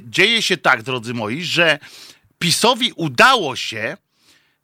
dzieje 0.03 0.43
się 0.43 0.57
tak, 0.57 0.83
drodzy 0.83 1.15
moi, 1.15 1.43
że 1.45 1.79
PiSowi 2.39 2.93
udało 2.97 3.57
się 3.57 3.97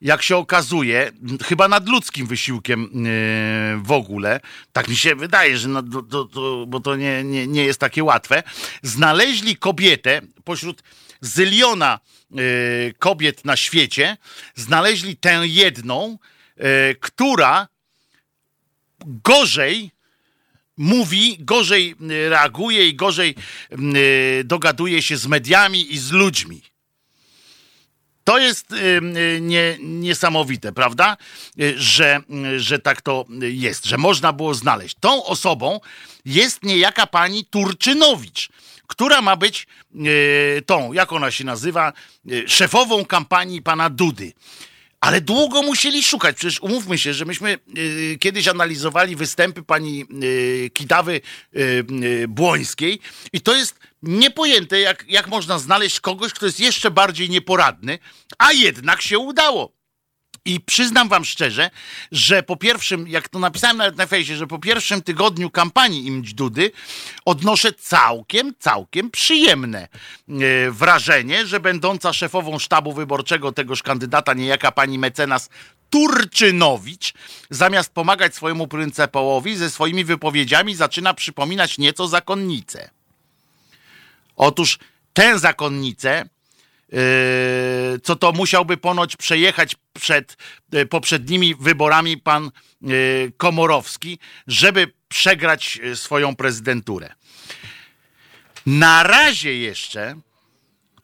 jak 0.01 0.23
się 0.23 0.37
okazuje, 0.37 1.13
chyba 1.45 1.69
nadludzkim 1.69 2.27
wysiłkiem 2.27 2.81
yy, 2.83 3.83
w 3.83 3.93
ogóle, 3.93 4.41
tak 4.73 4.89
mi 4.89 4.97
się 4.97 5.15
wydaje, 5.15 5.59
że 5.59 5.69
no, 5.69 5.83
to, 5.83 6.03
to, 6.03 6.25
to, 6.25 6.67
bo 6.67 6.81
to 6.81 6.97
nie, 6.97 7.25
nie, 7.25 7.47
nie 7.47 7.65
jest 7.65 7.81
takie 7.81 8.05
łatwe, 8.05 8.43
znaleźli 8.83 9.57
kobietę 9.57 10.21
pośród 10.45 10.83
zyliona 11.21 12.01
yy, 12.31 12.95
kobiet 12.99 13.45
na 13.45 13.57
świecie, 13.57 14.17
znaleźli 14.55 15.17
tę 15.17 15.41
jedną, 15.45 16.19
yy, 16.57 16.65
która 17.01 17.69
gorzej 19.07 19.91
mówi, 20.77 21.37
gorzej 21.41 21.95
reaguje 22.29 22.89
i 22.89 22.95
gorzej 22.95 23.35
dogaduje 24.45 25.03
się 25.03 25.17
z 25.17 25.27
mediami 25.27 25.95
i 25.95 25.99
z 25.99 26.11
ludźmi. 26.11 26.63
To 28.29 28.39
jest 28.39 28.73
y, 28.73 28.77
y, 28.77 29.41
nie, 29.41 29.77
niesamowite, 29.81 30.73
prawda? 30.73 31.17
Y, 31.61 31.75
że, 31.77 32.21
że 32.57 32.79
tak 32.79 33.03
to 33.03 33.25
jest, 33.41 33.87
że 33.87 33.99
można 33.99 34.33
było 34.33 34.55
znaleźć. 34.55 34.97
Tą 35.01 35.25
osobą 35.25 35.81
jest 36.25 36.63
niejaka 36.63 37.07
pani 37.07 37.45
Turczynowicz, 37.45 38.49
która 38.87 39.23
ma 39.23 39.37
być 39.37 39.67
tą, 40.67 40.93
jak 40.93 41.13
ona 41.13 41.31
się 41.31 41.45
nazywa, 41.45 41.93
szefową 42.47 43.05
kampanii 43.05 43.63
pana 43.63 43.91
Dudy. 43.91 44.33
Ale 45.01 45.21
długo 45.21 45.63
musieli 45.63 46.03
szukać. 46.03 46.37
Przecież 46.37 46.61
umówmy 46.61 46.99
się, 46.99 47.15
że 47.15 47.25
myśmy 47.25 47.59
y, 47.79 48.17
kiedyś 48.21 48.49
analizowali 48.49 49.17
występy 49.17 49.63
pani 49.63 50.05
y, 50.23 50.71
Kidawy 50.75 51.21
y, 51.57 52.29
Błońskiej 52.29 53.01
i 53.33 53.41
to 53.41 53.57
jest 53.57 53.79
niepojęte, 54.03 54.81
jak, 54.81 55.05
jak 55.09 55.29
można 55.29 55.59
znaleźć 55.59 56.01
kogoś, 56.01 56.33
kto 56.33 56.47
jest 56.47 56.61
jeszcze 56.61 56.91
bardziej 56.91 57.31
nieporadny, 57.31 57.99
a 58.39 58.53
jednak 58.53 59.03
się 59.03 59.19
udało. 59.19 59.78
I 60.45 60.61
przyznam 60.61 61.09
wam 61.09 61.25
szczerze, 61.25 61.71
że 62.13 62.43
po 62.43 62.57
pierwszym, 62.57 63.09
jak 63.09 63.29
to 63.29 63.39
napisałem 63.39 63.77
nawet 63.77 63.97
na 63.97 64.07
fejsie, 64.07 64.37
że 64.37 64.47
po 64.47 64.59
pierwszym 64.59 65.03
tygodniu 65.03 65.51
kampanii 65.51 66.07
Imć 66.07 66.35
Dudy 66.35 66.71
odnoszę 67.25 67.73
całkiem, 67.73 68.55
całkiem 68.59 69.11
przyjemne 69.11 69.89
e, 70.29 70.71
wrażenie, 70.71 71.47
że 71.47 71.61
będąca 71.61 72.13
szefową 72.13 72.59
sztabu 72.59 72.93
wyborczego 72.93 73.53
tegoż 73.53 73.83
kandydata, 73.83 74.35
niejaka 74.35 74.73
pani 74.73 74.99
mecenas 74.99 75.49
Turczynowicz, 75.91 77.15
zamiast 77.51 77.93
pomagać 77.93 78.35
swojemu 78.35 78.69
pryncepołowi, 78.69 79.57
ze 79.57 79.71
swoimi 79.71 80.05
wypowiedziami 80.05 80.75
zaczyna 80.75 81.15
przypominać 81.15 81.79
nieco 81.79 82.09
zakonnicę. 82.09 82.91
Otóż 84.37 84.79
tę 85.13 85.39
zakonnicę 85.39 86.29
co 88.03 88.17
to 88.17 88.33
musiałby 88.33 88.77
ponoć 88.77 89.17
przejechać 89.17 89.77
przed 89.93 90.37
yy, 90.73 90.87
poprzednimi 90.87 91.55
wyborami 91.55 92.17
pan 92.17 92.51
yy, 92.81 93.33
Komorowski, 93.37 94.19
żeby 94.47 94.93
przegrać 95.09 95.81
swoją 95.95 96.37
prezydenturę. 96.37 97.15
Na 98.67 99.03
razie 99.03 99.59
jeszcze 99.59 100.17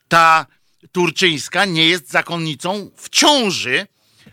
ta 0.09 0.47
Turczyńska 0.93 1.65
nie 1.65 1.89
jest 1.89 2.11
zakonnicą 2.11 2.91
w 2.97 3.09
ciąży, 3.09 3.87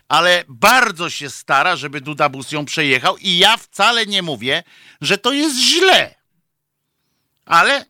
ale 0.08 0.44
bardzo 0.48 1.10
się 1.10 1.30
stara, 1.30 1.76
żeby 1.76 2.02
Duda 2.02 2.30
Bus 2.30 2.52
ją 2.52 2.66
przejechał 2.66 3.18
i 3.18 3.38
ja 3.38 3.58
wcale 3.58 4.06
nie 4.06 4.22
mówię, 4.22 4.64
że 5.02 5.18
to 5.18 5.32
jest 5.32 5.58
źle. 5.58 6.16
Ale 7.46 7.86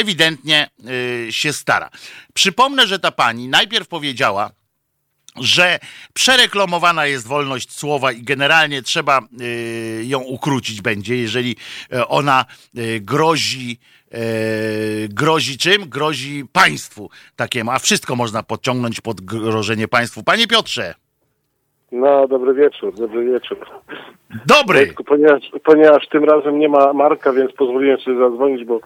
ewidentnie 0.00 0.68
y, 1.28 1.32
się 1.32 1.52
stara. 1.52 1.90
Przypomnę, 2.34 2.86
że 2.86 2.98
ta 2.98 3.10
pani 3.10 3.48
najpierw 3.48 3.88
powiedziała, 3.88 4.50
że 5.36 5.78
przereklamowana 6.14 7.06
jest 7.06 7.26
wolność 7.26 7.72
słowa 7.72 8.12
i 8.12 8.22
generalnie 8.22 8.82
trzeba 8.82 9.20
y, 9.40 10.04
ją 10.06 10.20
ukrócić 10.20 10.82
będzie, 10.82 11.16
jeżeli 11.16 11.56
y, 11.94 12.06
ona 12.06 12.44
grozi 13.00 13.78
grozi 15.08 15.58
czym? 15.58 15.88
Grozi 15.88 16.44
państwu 16.52 17.10
takiemu, 17.36 17.70
a 17.70 17.78
wszystko 17.78 18.16
można 18.16 18.42
podciągnąć 18.42 19.00
pod 19.00 19.20
grożenie 19.20 19.88
państwu. 19.88 20.22
Panie 20.22 20.46
Piotrze. 20.46 20.94
No, 21.92 22.28
dobry 22.28 22.54
wieczór, 22.54 22.94
dobry 22.94 23.24
wieczór. 23.24 23.66
Dobry! 24.46 24.94
Ponieważ, 25.06 25.42
ponieważ 25.64 26.08
tym 26.08 26.24
razem 26.24 26.58
nie 26.58 26.68
ma 26.68 26.92
Marka, 26.92 27.32
więc 27.32 27.52
pozwoliłem 27.52 28.00
sobie 28.00 28.18
zadzwonić, 28.18 28.64
bo 28.64 28.80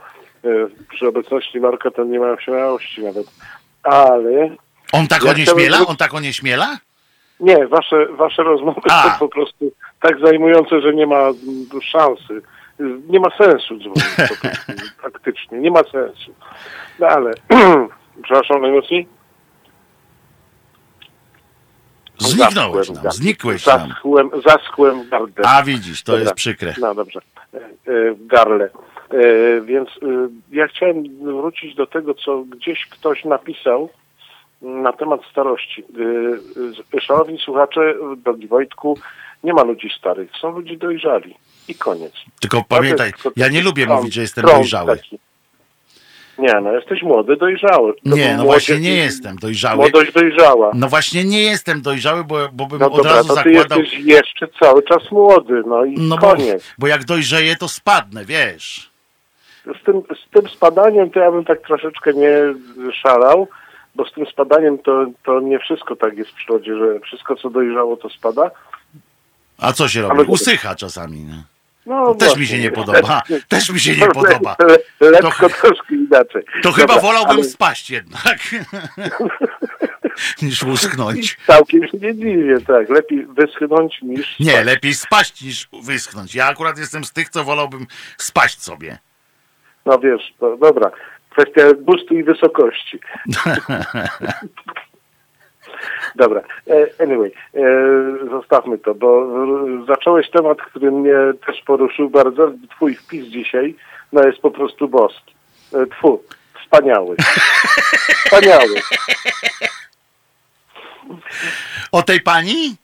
przy 0.91 1.09
obecności 1.09 1.61
Marka 1.61 1.91
to 1.91 2.05
nie 2.05 2.21
ma 2.21 2.41
śmiałości 2.41 3.03
nawet. 3.05 3.27
Ale 3.83 4.57
On 4.93 5.07
tak 5.09 5.25
Ja 5.25 5.31
onieśmiela? 5.31 5.69
chciałem- 5.69 5.87
On 5.89 5.97
tak 5.97 6.15
onieśmiela? 6.15 6.79
nie, 7.41 7.67
wasze, 7.67 8.07
wasze 8.07 8.43
rozmowy 8.43 8.81
A. 8.91 9.03
są 9.03 9.19
po 9.19 9.29
prostu 9.29 9.73
tak 10.01 10.21
zajmujące, 10.21 10.81
że 10.81 10.95
nie 10.95 11.07
ma 11.07 11.21
szansy. 11.83 12.43
Nie 13.09 13.21
ma 13.21 13.29
sensu 13.39 13.79
dzwonić 13.79 14.05
po 14.17 14.23
prostu, 14.49 14.73
praktycznie. 15.03 15.59
Nie 15.59 15.71
ma 15.71 15.83
sensu. 15.93 16.35
No 16.99 17.07
ale, 17.07 17.31
przepraszam 18.25 18.63
najmocniej. 18.63 19.09
Zniknąłeś 22.19 22.87
Zaschłem 22.87 23.03
nam, 23.05 23.13
znikłeś 23.13 23.65
gardle. 23.67 23.87
nam. 23.87 23.97
Zaschłem, 23.97 24.31
zaschłem. 24.47 25.05
A 25.45 25.63
widzisz, 25.63 26.03
to 26.03 26.13
Dobra. 26.13 26.23
jest 26.23 26.35
przykre. 26.35 26.75
No 26.81 26.95
dobrze, 26.95 27.21
E, 27.55 27.57
e, 27.59 27.63
garle. 28.19 28.71
E, 29.15 29.61
Więc 29.61 29.89
e, 29.89 30.29
ja 30.53 30.67
chciałem 30.69 31.03
wrócić 31.25 31.75
do 31.75 31.87
tego, 31.87 32.15
co 32.15 32.39
gdzieś 32.43 32.87
ktoś 32.87 33.25
napisał 33.25 33.89
na 34.63 34.93
temat 34.93 35.21
starości. 35.31 35.85
E, 36.95 37.01
Szanowni 37.01 37.39
słuchacze, 37.39 37.95
drogi 38.17 38.47
Wojtku, 38.49 38.99
nie 39.45 39.53
ma 39.55 39.63
ludzi 39.63 39.91
starych, 39.99 40.31
są 40.41 40.51
ludzie 40.51 40.77
dojrzali. 40.77 41.35
I 41.69 41.75
koniec. 41.75 42.13
Tylko 42.41 42.63
pamiętaj, 42.69 43.13
To 43.13 43.29
jest- 43.29 43.39
ja 43.39 43.49
nie 43.49 43.63
lubię 43.63 43.87
mówić, 43.87 44.15
że 44.15 44.21
jestem 44.21 44.45
dojrzały. 44.45 44.97
taki. 44.97 45.19
Nie, 46.39 46.61
no 46.63 46.73
jesteś 46.73 47.03
młody, 47.03 47.37
dojrzały. 47.37 47.95
To 47.95 48.17
Nie, 48.17 48.35
no 48.37 48.45
właśnie 48.45 48.79
nie 48.79 48.95
jestem 48.95 49.37
dojrzały. 49.37 49.77
Młodość 49.77 50.13
dojrzała. 50.13 50.71
No 50.75 50.89
właśnie 50.89 51.25
nie 51.25 51.43
jestem 51.43 51.83
dojrzały, 51.83 52.25
bo, 52.25 52.49
bo 52.53 52.67
bym 52.67 52.79
No 52.81 52.87
od 52.91 52.97
dobra, 52.97 53.13
razu 53.13 53.29
to 53.29 53.35
ty 53.43 53.55
zakładał... 53.55 53.79
jesteś 53.81 53.99
jeszcze 54.05 54.49
cały 54.61 54.83
czas 54.83 55.11
młody, 55.11 55.63
no 55.67 55.85
i 55.85 55.95
No 55.99 56.17
bo, 56.19 56.31
koniec. 56.31 56.75
bo 56.79 56.87
jak 56.87 57.05
dojrzeję, 57.05 57.57
to 57.57 57.69
spadnę, 57.69 58.25
wiesz. 58.25 58.91
Z 59.65 59.85
tym, 59.85 60.03
z 60.27 60.31
tym 60.31 60.49
spadaniem 60.49 61.11
to 61.11 61.21
ja 61.21 61.31
bym 61.31 61.45
tak 61.45 61.61
troszeczkę 61.61 62.13
nie 62.13 62.37
szalał, 63.03 63.49
bo 63.95 64.07
z 64.07 64.13
tym 64.13 64.27
spadaniem 64.27 64.79
to, 64.79 65.07
to 65.25 65.41
nie 65.41 65.59
wszystko 65.59 65.97
tak 65.97 66.17
jest 66.17 66.31
w 66.31 66.35
przyrodzie, 66.35 66.77
że 66.79 67.01
wszystko 67.01 67.37
co 67.37 67.51
dojrzało 67.51 67.97
to 67.97 68.09
spada. 68.11 68.51
A 69.59 69.73
co 69.73 69.89
się 69.89 70.03
robi? 70.03 70.15
Ale- 70.15 70.25
Usycha 70.25 70.75
czasami. 70.75 71.25
No. 71.25 71.43
No 71.87 72.15
Też 72.25 72.37
mi 72.37 72.47
się 72.47 72.59
nie 72.59 72.71
podoba. 72.71 73.23
Też 73.49 73.71
mi 73.71 73.81
się 73.81 73.97
nie 73.97 74.07
podoba. 74.07 74.57
Le, 75.01 75.19
To- 75.19 75.31
troszkę 75.31 75.95
inaczej. 75.95 76.43
To 76.63 76.73
chyba 76.73 76.87
Dobra, 76.95 77.03
wolałbym 77.03 77.37
ale 77.37 77.45
spaść 77.45 77.91
jednak, 77.91 78.39
niż 80.43 80.63
uschnąć. 80.63 81.39
Całkiem 81.47 81.89
się 81.89 81.99
nie 81.99 82.15
dziwię, 82.15 82.61
tak. 82.67 82.89
Lepiej 82.91 83.27
wyschnąć 83.27 84.03
niż... 84.03 84.39
Nie, 84.41 84.53
spać. 84.53 84.67
lepiej 84.67 84.95
spaść 84.95 85.43
niż 85.43 85.69
wyschnąć. 85.83 86.35
Ja 86.35 86.47
akurat 86.47 86.79
jestem 86.79 87.05
z 87.05 87.13
tych, 87.13 87.29
co 87.29 87.45
wolałbym 87.45 87.87
spaść 88.19 88.63
sobie. 88.63 88.99
No 89.87 89.99
wiesz, 89.99 90.35
to 90.41 90.57
dobra. 90.57 90.91
Kwestia 91.31 91.63
gustu 91.79 92.15
i 92.15 92.23
wysokości. 92.23 92.99
Dobra. 96.17 96.41
E, 96.67 97.03
Anyway, 97.03 97.33
e, 97.55 97.61
zostawmy 98.31 98.79
to, 98.79 98.95
bo 98.95 99.27
zacząłeś 99.87 100.31
temat, 100.31 100.59
który 100.59 100.91
mnie 100.91 101.15
też 101.47 101.63
poruszył 101.67 102.11
bardzo. 102.11 102.53
Twój 102.71 102.95
wpis 102.95 103.27
dzisiaj 103.27 103.75
no 104.13 104.25
jest 104.27 104.39
po 104.39 104.51
prostu 104.51 104.89
boski. 104.89 105.35
E, 105.75 105.87
Tfu, 105.87 106.23
wspaniały. 106.63 107.17
Wspaniały. 108.25 108.75
O 111.93 112.03
tej 112.03 112.21
pani? 112.21 112.77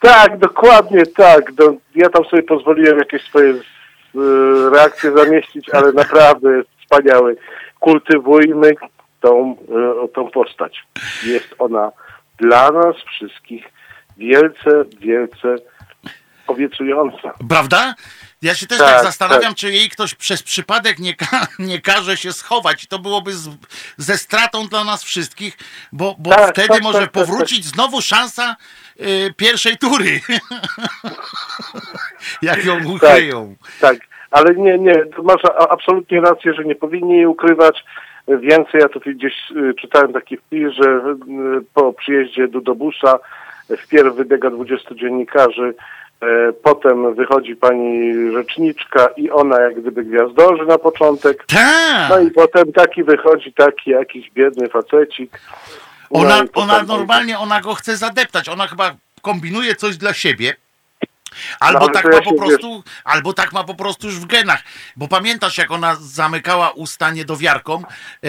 Tak, 0.00 0.38
dokładnie 0.38 1.06
tak. 1.06 1.52
Ja 1.94 2.08
tam 2.08 2.24
sobie 2.24 2.42
pozwoliłem 2.42 2.98
jakieś 2.98 3.22
swoje 3.22 3.54
e, 4.18 4.70
reakcje 4.70 5.12
zamieścić, 5.12 5.70
ale 5.70 5.92
naprawdę 5.92 6.56
jest 6.56 6.68
wspaniały. 6.80 7.36
Kultywujmy 7.80 8.72
tą, 9.20 9.56
e, 10.04 10.08
tą 10.08 10.30
postać. 10.30 10.86
Jest 11.26 11.54
ona 11.58 11.92
dla 12.38 12.70
nas 12.70 12.96
wszystkich 12.96 13.64
wielce, 14.16 14.84
wielce 15.00 15.56
obiecująca. 16.46 17.34
Prawda? 17.48 17.94
Ja 18.42 18.54
się 18.54 18.66
też 18.66 18.78
Tak, 18.78 18.94
tak, 18.94 19.04
zastanawiam, 19.04 19.50
tak. 19.52 19.56
czy 19.56 19.72
jej 19.72 19.88
ktoś 19.90 20.14
przez 20.14 20.42
przypadek 20.42 20.98
nie, 20.98 21.14
ka- 21.14 21.46
nie 21.58 21.80
każe 21.80 22.16
się 22.16 22.32
schować. 22.32 22.86
To 22.86 22.98
byłoby 22.98 23.32
z, 23.32 23.48
ze 23.96 24.18
stratą 24.18 24.68
dla 24.68 24.84
nas 24.84 25.04
wszystkich, 25.04 25.58
bo, 25.92 26.16
bo 26.18 26.30
Tak, 26.30 26.50
wtedy 26.50 26.68
tak, 26.68 26.82
może 26.82 26.98
tak, 26.98 27.12
tak, 27.12 27.12
powrócić 27.12 27.64
znowu 27.64 28.02
szansa 28.02 28.56
y, 28.60 28.87
pierwszej 29.36 29.76
tury. 29.76 30.20
Jak 32.42 32.64
ją 32.64 32.78
ukryją. 32.94 33.54
Tak, 33.80 33.96
ale 34.30 34.54
nie, 34.54 34.78
nie, 34.78 35.04
masz 35.22 35.42
absolutnie 35.70 36.20
rację, 36.20 36.54
że 36.54 36.64
nie 36.64 36.74
powinni 36.74 37.16
jej 37.16 37.26
ukrywać. 37.26 37.84
Więcej, 38.28 38.80
ja 38.80 38.88
tutaj 38.88 39.14
gdzieś 39.14 39.34
y, 39.50 39.74
czytałem 39.80 40.12
taki 40.12 40.36
wpis, 40.36 40.68
że 40.72 40.84
y, 40.88 41.64
po 41.74 41.92
przyjeździe 41.92 42.48
Dudobusza 42.48 43.18
wpierw 43.78 44.14
wybiega 44.14 44.50
20 44.50 44.94
dziennikarzy, 44.94 45.74
potem 46.62 47.14
wychodzi 47.14 47.56
pani 47.56 48.12
rzeczniczka 48.32 49.08
i 49.16 49.30
ona 49.30 49.60
jak 49.60 49.80
gdyby 49.80 50.04
gwiazdorzy 50.04 50.66
na 50.66 50.78
początek. 50.78 51.44
Tak! 51.46 52.10
No 52.10 52.20
i 52.20 52.30
potem 52.30 52.72
taki 52.72 53.04
wychodzi 53.04 53.52
taki 53.52 53.90
jakiś 53.90 54.30
biedny 54.30 54.68
facecik. 54.68 55.40
Ona, 56.10 56.42
ona 56.54 56.82
normalnie, 56.82 57.38
ona 57.38 57.60
go 57.60 57.74
chce 57.74 57.96
zadeptać. 57.96 58.48
Ona 58.48 58.66
chyba 58.66 58.94
kombinuje 59.22 59.74
coś 59.74 59.96
dla 59.96 60.14
siebie. 60.14 60.56
Albo 61.60 61.78
No, 61.78 61.84
ale 61.84 61.94
tak 61.94 62.04
ma 62.04 62.14
ja 62.14 62.22
po 62.22 62.34
prostu, 62.34 62.84
albo 63.04 63.32
tak 63.32 63.52
ma 63.52 63.64
po 63.64 63.74
prostu 63.74 64.06
już 64.06 64.16
w 64.16 64.26
genach. 64.26 64.62
Bo 64.96 65.08
pamiętasz, 65.08 65.58
jak 65.58 65.70
ona 65.70 65.96
zamykała 66.00 66.70
usta 66.70 67.10
niedowiarkom, 67.10 67.84
e, 68.24 68.28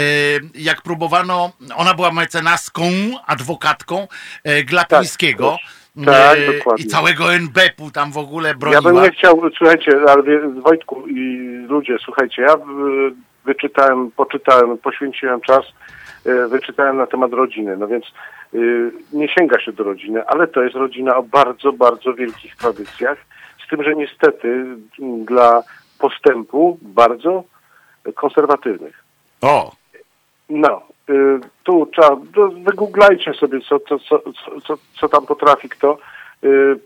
jak 0.55 0.81
próbowano, 0.81 1.51
ona 1.75 1.93
była 1.93 2.11
mecenaską, 2.11 2.83
adwokatką 3.25 4.07
e, 4.43 4.63
Glapińskiego. 4.63 5.57
Tak, 6.05 6.37
e, 6.37 6.53
dokładnie. 6.53 6.85
I 6.85 6.87
całego 6.87 7.33
NBP-u 7.33 7.91
tam 7.91 8.11
w 8.11 8.17
ogóle 8.17 8.49
Ja 8.49 8.55
broniła. 8.55 8.81
bym 8.81 9.03
nie 9.03 9.11
chciał, 9.11 9.41
słuchajcie, 9.57 9.91
ale 10.07 10.23
Wojtku 10.61 11.07
i 11.07 11.47
ludzie, 11.67 11.97
słuchajcie, 12.05 12.41
ja 12.41 12.55
wyczytałem, 13.45 14.11
poczytałem, 14.11 14.77
poświęciłem 14.77 15.41
czas, 15.41 15.65
wyczytałem 16.25 16.97
na 16.97 17.07
temat 17.07 17.33
rodziny, 17.33 17.77
no 17.77 17.87
więc 17.87 18.05
y, 18.53 18.91
nie 19.13 19.27
sięga 19.29 19.59
się 19.59 19.71
do 19.71 19.83
rodziny, 19.83 20.25
ale 20.27 20.47
to 20.47 20.63
jest 20.63 20.75
rodzina 20.75 21.15
o 21.15 21.23
bardzo, 21.23 21.73
bardzo 21.73 22.13
wielkich 22.13 22.55
tradycjach, 22.55 23.17
z 23.65 23.69
tym, 23.69 23.83
że 23.83 23.95
niestety 23.95 24.65
dla 25.25 25.63
postępu 25.99 26.77
bardzo 26.81 27.43
konserwatywnych. 28.15 29.03
O, 29.41 29.71
No, 30.49 30.81
y, 31.09 31.39
tu 31.63 31.85
trzeba, 31.85 32.17
to 32.35 32.49
wygooglajcie 32.49 33.33
sobie, 33.33 33.59
co, 33.69 33.79
co, 33.79 33.99
co, 33.99 34.77
co, 34.99 35.09
tam 35.09 35.25
potrafi 35.25 35.69
kto. 35.69 35.97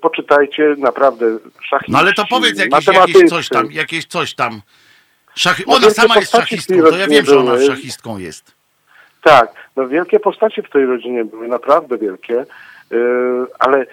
Poczytajcie, 0.01 0.75
naprawdę 0.77 1.25
szachiści, 1.61 1.91
no 1.91 1.99
ale 1.99 2.13
to 2.13 2.25
powiedz 2.29 2.59
jakieś, 2.59 2.87
jakieś 2.87 3.29
coś 3.29 3.49
tam, 3.49 3.71
jakieś 3.71 4.05
coś 4.05 4.35
tam. 4.35 4.61
Szachy... 5.35 5.63
No 5.67 5.75
Ona 5.75 5.89
sama 5.89 6.15
jest 6.15 6.31
szachistką, 6.31 6.75
to 6.81 6.97
ja 6.97 7.07
wiem, 7.07 7.25
że 7.25 7.39
ona 7.39 7.65
szachistką 7.65 8.17
jest. 8.17 8.62
Tak, 9.23 9.53
no 9.75 9.87
wielkie 9.87 10.19
postacie 10.19 10.63
w 10.63 10.69
tej 10.69 10.85
rodzinie 10.85 11.25
były, 11.25 11.47
naprawdę 11.47 11.97
wielkie, 11.97 12.41
y, 12.41 12.45
ale 13.59 13.85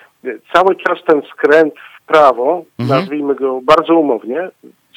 cały 0.53 0.77
czas 0.77 0.99
ten 1.07 1.23
skręt 1.23 1.75
w 1.75 2.07
prawo, 2.07 2.65
Mhm. 2.79 3.01
nazwijmy 3.01 3.35
go 3.35 3.61
bardzo 3.63 3.95
umownie, 3.95 4.49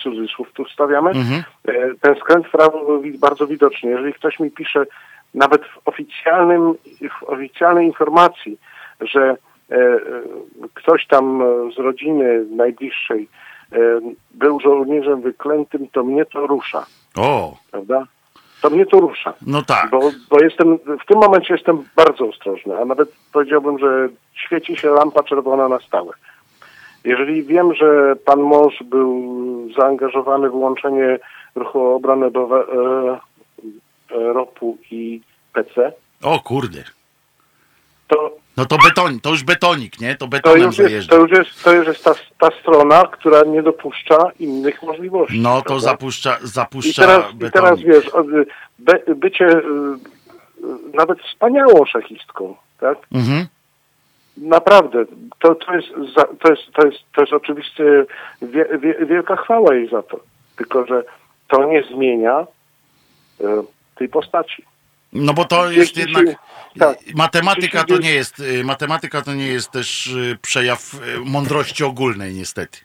cudzysłów 0.03 0.51
tu 0.53 0.65
wstawiamy, 0.65 1.09
Mhm. 1.09 1.43
y, 1.69 1.95
ten 2.01 2.15
skręt 2.15 2.47
w 2.47 2.51
prawo 2.51 2.86
był 2.86 3.01
bardzo 3.19 3.47
widoczny. 3.47 3.89
Jeżeli 3.89 4.13
ktoś 4.13 4.39
mi 4.39 4.51
pisze 4.51 4.86
nawet 5.34 5.61
w 5.65 5.88
oficjalnym, 5.88 6.73
w 7.19 7.23
oficjalnej 7.23 7.86
informacji, 7.88 8.57
że 9.01 9.21
e, 9.71 9.75
e, 9.75 9.99
ktoś 10.73 11.07
tam 11.07 11.43
z 11.75 11.79
rodziny 11.79 12.45
najbliższej 12.55 13.27
e, 13.71 13.77
był 14.31 14.59
żołnierzem 14.59 15.21
wyklętym, 15.21 15.88
to 15.91 16.03
mnie 16.03 16.25
to 16.25 16.47
rusza, 16.47 16.86
O, 17.17 17.57
prawda? 17.71 18.05
To 18.64 18.70
mnie 18.70 18.86
to 18.86 18.99
rusza. 18.99 19.34
no 19.47 19.61
tak. 19.61 19.89
Bo, 19.89 19.99
bo 20.30 20.43
jestem, 20.43 20.78
w 20.78 21.05
tym 21.07 21.18
momencie 21.20 21.53
jestem 21.53 21.84
bardzo 21.95 22.26
ostrożny, 22.28 22.78
a 22.78 22.86
nawet 22.86 23.09
powiedziałbym, 23.34 23.80
że 23.80 24.09
świeci 24.34 24.76
się 24.78 24.89
lampa 24.89 25.24
czerwona 25.24 25.68
na 25.68 25.80
stałe. 25.80 26.14
Jeżeli 27.03 27.43
wiem, 27.43 27.74
że 27.74 28.16
pan 28.26 28.39
mąż 28.41 28.84
był 28.84 29.34
zaangażowany 29.78 30.49
w 30.49 30.55
łączenie 30.55 31.20
ruchu 31.55 31.82
obrony 31.88 32.26
e, 32.26 32.30
e, 32.30 33.20
ROP-u 34.34 34.78
i 34.91 35.22
PC, 35.53 35.91
O 36.22 36.39
kurde. 36.39 36.84
to, 38.07 38.32
No 38.58 38.66
to 38.66 38.78
beton, 38.78 39.20
to 39.20 39.30
już 39.30 39.43
betonik, 39.43 39.99
nie? 39.99 40.16
To 40.16 40.18
to, 40.20 40.28
betonem 40.28 40.64
już 40.64 40.78
jest, 40.78 41.10
to 41.10 41.18
już 41.18 41.32
jest, 41.32 41.64
to 41.64 41.74
już 41.74 41.88
jest 41.88 42.04
ta, 42.04 42.14
ta 42.39 42.49
strona, 42.62 43.04
która 43.08 43.43
nie 43.43 43.64
dopuszcza 43.64 44.18
innych 44.39 44.84
możliwości. 44.84 45.39
No 45.39 45.58
to 45.58 45.64
prawda? 45.64 45.86
zapuszcza, 45.86 46.38
I 46.43 46.47
zapuszcza 46.47 47.01
teraz, 47.01 47.34
I 47.34 47.38
teraz 47.38 47.80
betonik. 47.80 47.88
wiesz, 47.88 48.10
o, 48.10 48.22
y, 48.22 48.45
by, 48.80 49.16
bycie 49.16 49.47
y, 49.47 49.62
nawet 50.93 51.20
wspaniałą 51.22 51.86
szachistką, 51.86 52.56
tak? 52.80 52.97
Mhm. 53.12 53.47
naprawdę, 54.38 55.06
to, 55.39 55.56
to, 55.56 55.76
jest, 55.76 55.88
to, 56.39 56.49
jest, 56.49 56.62
to, 56.74 56.86
jest, 56.86 56.99
to 57.16 57.22
jest 57.22 57.34
oczywiście 57.34 58.06
wie, 58.41 58.66
wie, 58.80 59.06
wielka 59.06 59.36
chwała 59.36 59.76
jej 59.76 59.89
za 59.89 60.04
to. 60.04 60.20
Tylko, 60.56 60.86
że 60.86 61.04
to 61.47 61.66
nie 61.66 61.84
zmienia 61.84 62.47
y, 63.41 63.45
tej 63.95 64.10
postaci. 64.10 64.66
No 65.14 65.34
bo 65.34 65.45
to 65.45 65.72
jest 65.72 65.78
Jeśli 65.97 66.01
jednak. 66.01 66.28
się- 66.28 66.36
tak. 66.80 66.97
Matematyka 67.16 67.84
to 67.84 67.97
nie 67.97 68.11
jest. 68.14 68.39
y, 68.39 68.64
Matematyka 68.64 69.22
to 69.22 69.34
nie 69.34 69.47
jest 69.47 69.72
też 69.72 70.07
y, 70.07 70.38
przejaw 70.41 70.93
y, 70.93 70.97
mądrości 71.26 71.84
ogólnej, 71.84 72.34
niestety. 72.34 72.80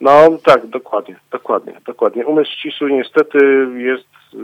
No 0.00 0.38
tak, 0.44 0.66
dokładnie, 0.66 1.16
dokładnie, 1.30 1.80
dokładnie. 1.86 2.26
Umysł 2.26 2.50
ścisły 2.52 2.92
niestety 2.92 3.38
jest 3.76 4.06
y, 4.34 4.38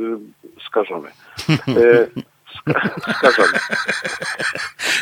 skażony. 0.67 1.09
Y, 1.69 2.11
ska, 2.61 2.91
skażony. 3.19 3.59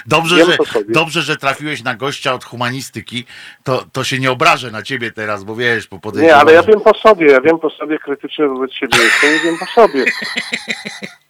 Dobrze 0.07 0.37
Wiem 0.37 0.47
że, 0.47 0.57
to 0.57 0.65
dobrze, 0.89 1.23
że 1.23 1.37
trafiłeś 1.37 1.83
na 1.83 1.95
gościa 1.95 2.35
od 2.35 2.45
humanistyki. 2.45 3.25
To, 3.65 3.85
to 3.93 4.05
się 4.05 4.19
nie 4.19 4.31
obrażę 4.31 4.71
na 4.71 4.83
ciebie 4.83 5.13
teraz, 5.13 5.45
bo 5.45 5.57
wiesz, 5.57 5.87
po 5.87 6.11
Nie, 6.15 6.37
ale 6.37 6.53
ja 6.53 6.63
wiem 6.63 6.81
po 6.81 6.95
sobie, 6.95 7.27
ja 7.27 7.41
wiem 7.41 7.59
po 7.59 7.71
sobie 7.71 7.99
krytycznie 7.99 8.47
wobec 8.47 8.73
siebie 8.73 8.99
jestem 8.99 9.37
i 9.37 9.45
wiem 9.45 9.59
po 9.59 9.67
sobie. 9.67 10.05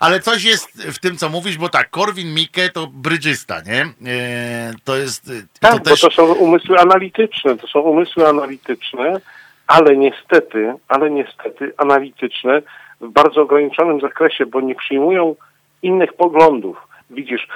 Ale 0.00 0.20
coś 0.20 0.44
jest 0.44 0.82
w 0.92 0.98
tym, 0.98 1.16
co 1.16 1.28
mówisz, 1.28 1.58
bo 1.58 1.68
tak, 1.68 1.90
Korwin 1.90 2.34
Mikke 2.34 2.68
to 2.70 2.86
brydżysta, 2.86 3.60
nie? 3.60 3.80
E, 4.10 4.72
to 4.84 4.96
jest. 4.96 5.28
i 5.28 5.58
Tak, 5.60 5.72
to 5.72 5.78
bo 5.78 5.84
też. 5.84 6.00
to 6.00 6.10
są 6.10 6.24
umysły 6.32 6.78
analityczne, 6.78 7.56
to 7.56 7.66
są 7.66 7.80
umysły 7.80 8.28
analityczne, 8.28 9.20
ale 9.66 9.96
niestety, 9.96 10.72
ale 10.88 11.10
niestety 11.10 11.72
analityczne 11.76 12.62
w 13.00 13.08
bardzo 13.08 13.42
ograniczonym 13.42 14.00
zakresie, 14.00 14.46
bo 14.46 14.60
nie 14.60 14.74
przyjmują 14.74 15.36
innych 15.82 16.12
poglądów. 16.12 16.76
Widzisz, 17.10 17.48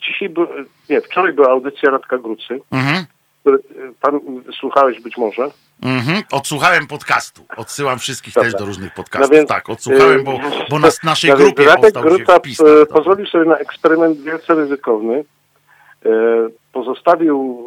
dzisiaj, 0.00 0.28
był, 0.28 0.46
nie, 0.90 1.00
wczoraj 1.00 1.32
była 1.32 1.48
audycja 1.50 1.90
Radka 1.90 2.18
Grucy, 2.18 2.60
Mhm. 2.70 3.04
y, 3.48 3.50
pan 4.00 4.20
słuchałeś 4.60 5.00
być 5.00 5.16
może. 5.16 5.50
Mhm. 5.82 6.22
Odsłuchałem 6.32 6.86
podcastu. 6.86 7.42
Odsyłam 7.56 7.98
wszystkich 7.98 8.34
Dobra. 8.34 8.50
też 8.50 8.60
do 8.60 8.66
różnych 8.66 8.94
podcastów. 8.94 9.30
No 9.30 9.36
więc, 9.36 9.48
tak, 9.48 9.70
odsłuchałem, 9.70 10.20
y, 10.20 10.24
bo, 10.24 10.38
bo 10.70 10.78
na 10.78 10.88
naszej 11.04 11.30
no 11.30 11.36
grupie 11.36 11.64
Radek 11.64 11.80
powstał 11.80 12.02
się 12.02 12.08
Gruca 12.08 12.38
wpis. 12.38 12.60
y, 12.60 12.86
pozwolił 12.86 13.26
sobie 13.26 13.44
na 13.44 13.56
eksperyment 13.56 14.20
wielce 14.20 14.54
ryzykowny. 14.54 15.24
Y, 16.06 16.10
Pozostawił 16.72 17.66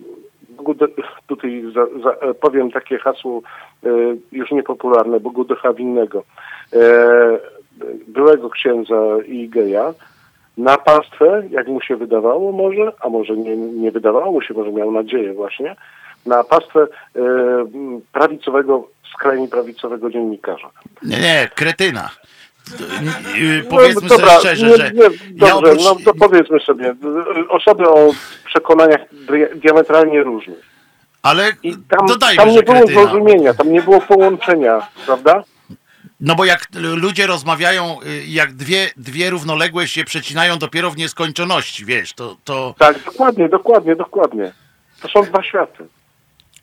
y, 0.00 0.16
tutaj 1.26 1.62
za, 1.74 1.86
za, 2.02 2.10
e, 2.10 2.34
powiem 2.34 2.70
takie 2.70 2.98
hasło 2.98 3.42
y, 3.86 3.88
już 4.32 4.50
niepopularne, 4.50 5.20
Bogu 5.20 5.44
ducha 5.44 5.72
winnego, 5.72 6.24
y, 6.74 6.78
byłego 8.08 8.50
księdza 8.50 9.02
i 9.26 9.48
geja, 9.48 9.94
na 10.56 10.78
pastwę, 10.78 11.42
jak 11.50 11.68
mu 11.68 11.80
się 11.80 11.96
wydawało 11.96 12.52
może, 12.52 12.92
a 13.00 13.08
może 13.08 13.36
nie, 13.36 13.56
nie 13.56 13.90
wydawało 13.90 14.32
mu 14.32 14.42
się, 14.42 14.54
może 14.54 14.72
miał 14.72 14.92
nadzieję 14.92 15.32
właśnie, 15.32 15.76
na 16.26 16.44
pastwę 16.44 16.86
y, 17.16 17.20
prawicowego, 18.12 18.88
skrajnie 19.14 19.48
prawicowego 19.48 20.10
dziennikarza. 20.10 20.70
Nie, 21.02 21.20
nie, 21.20 21.48
kretyna. 21.54 22.10
Y, 23.40 23.62
No, 23.64 23.70
Powiedzmy 23.70 24.08
dobra, 24.08 24.26
sobie 24.26 24.38
szczerze, 24.40 24.66
nie, 24.66 24.76
że 24.76 24.90
nie, 24.92 25.02
ja 25.02 25.08
dobrze, 25.34 25.54
oprócz, 25.54 25.84
no 25.84 25.96
to 26.04 26.14
powiedzmy 26.14 26.60
sobie, 26.60 26.94
osoby 27.48 27.88
o 27.88 28.10
przekonaniach 28.44 29.00
dia- 29.26 29.54
diametralnie 29.54 30.22
różnych. 30.22 30.58
ale 31.22 31.52
I 31.62 31.76
tam, 31.88 32.06
dodajmy, 32.06 32.36
tam 32.36 32.48
nie 32.50 32.62
było 32.62 32.76
kretyna. 32.78 33.00
zrozumienia, 33.02 33.54
tam 33.54 33.72
nie 33.72 33.82
było 33.82 34.00
połączenia, 34.00 34.88
prawda? 35.06 35.44
No 36.20 36.34
bo 36.34 36.44
jak 36.44 36.60
ludzie 36.96 37.26
rozmawiają, 37.26 37.96
y, 38.06 38.24
jak 38.26 38.52
dwie, 38.52 38.90
dwie 38.96 39.30
równoległe 39.30 39.88
się 39.88 40.04
przecinają 40.04 40.58
dopiero 40.58 40.90
w 40.90 40.96
nieskończoności, 40.96 41.84
wiesz, 41.84 42.12
to, 42.12 42.36
to 42.44 42.74
Tak, 42.78 43.04
dokładnie, 43.04 43.48
dokładnie, 43.48 43.96
dokładnie. 43.96 44.52
To 45.02 45.08
są 45.08 45.22
dwa 45.22 45.42
światy. 45.42 45.86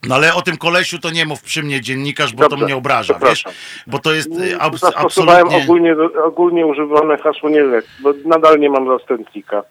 No 0.08 0.16
ale 0.16 0.34
o 0.34 0.42
tym 0.42 0.58
kolesiu 0.58 1.00
to 1.00 1.12
nie 1.12 1.26
mów 1.26 1.42
przy 1.42 1.64
mnie 1.64 1.82
dziennikarz, 1.82 2.34
bo 2.34 2.44
to 2.44 2.50
Dobrze, 2.50 2.66
mnie 2.66 2.76
obraża, 2.76 3.20
wiesz, 3.26 3.44
bo 3.88 4.00
to 4.00 4.14
jest 4.14 4.32
y, 4.32 4.50
Zastosowałem 4.78 5.48
absolutnie 5.48 5.64
ogólnie, 5.64 5.96
ogólnie 6.26 6.66
używane 6.66 7.18
hasło 7.18 7.50
nie 7.50 7.64
lek, 7.64 7.86
bo 8.00 8.14
nadal 8.26 8.60
nie 8.60 8.70
mam 8.70 8.98
zastępnika. 8.98 9.64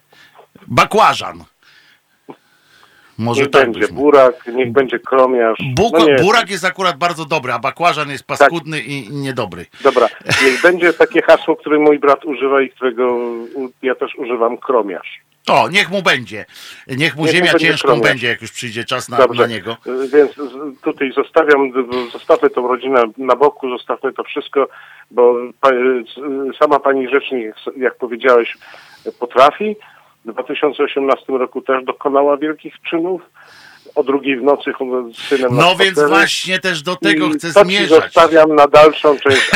bakłażan. 0.67 1.43
Może 3.17 3.41
Niech 3.41 3.51
tak 3.51 3.63
będzie 3.63 3.79
byśmy. 3.79 3.95
burak, 3.95 4.35
niech 4.53 4.71
będzie 4.71 4.99
kromiarz. 4.99 5.59
No 5.91 6.05
nie, 6.05 6.15
burak 6.15 6.49
jest 6.49 6.65
akurat 6.65 6.97
bardzo 6.97 7.25
dobry, 7.25 7.53
a 7.53 7.59
bakłażan 7.59 8.09
jest 8.09 8.23
paskudny 8.27 8.81
i 8.81 9.05
i 9.05 9.09
niedobry. 9.13 9.65
Dobra, 9.83 10.07
niech 10.43 10.61
będzie 10.61 10.93
takie 10.93 11.21
hasło, 11.21 11.55
które 11.55 11.79
mój 11.79 11.99
brat 11.99 12.25
używa 12.25 12.61
i 12.61 12.69
którego 12.69 13.19
ja 13.81 13.95
też 13.95 14.15
używam, 14.15 14.57
kromiarz. 14.57 15.19
O, 15.49 15.69
niech 15.69 15.91
mu 15.91 16.01
będzie. 16.01 16.45
Niech 16.87 16.97
mu 16.97 16.99
Niech 16.99 17.15
mu 17.15 17.27
ziemia 17.27 17.51
będzie 17.51 17.67
ciężką 17.67 17.87
kromia. 17.87 18.03
będzie, 18.03 18.27
jak 18.27 18.41
już 18.41 18.51
przyjdzie 18.51 18.83
czas 18.83 19.09
na, 19.09 19.17
Dobrze, 19.17 19.41
na 19.41 19.47
niego. 19.47 19.77
Więc 20.13 20.31
tutaj 20.83 21.11
zostawiam, 21.11 21.71
zostawmy 22.11 22.49
tą 22.49 22.67
rodzinę 22.67 23.03
na 23.17 23.35
boku, 23.35 23.69
zostawmy 23.77 24.13
to 24.13 24.23
wszystko, 24.23 24.67
bo 25.11 25.35
sama 26.59 26.79
pani 26.79 27.09
rzecznik, 27.09 27.55
jak 27.77 27.95
powiedziałeś, 27.97 28.57
potrafi. 29.19 29.75
W 30.25 30.31
2018 30.33 31.33
roku 31.33 31.61
też 31.61 31.83
dokonała 31.83 32.37
wielkich 32.37 32.73
czynów. 32.89 33.21
O 33.95 34.03
drugiej 34.03 34.39
w 34.39 34.43
nocy 34.43 34.71
z 35.13 35.17
synem 35.27 35.49
No 35.55 35.75
więc 35.75 35.91
spacerze. 35.91 36.07
właśnie 36.07 36.59
też 36.59 36.81
do 36.81 36.95
tego 36.95 37.27
I 37.27 37.33
chcę 37.33 37.53
to 37.53 37.61
ci 37.65 37.69
zmierzać. 37.69 38.03
zostawiam 38.03 38.55
na 38.55 38.67
dalszą 38.67 39.17
część 39.19 39.51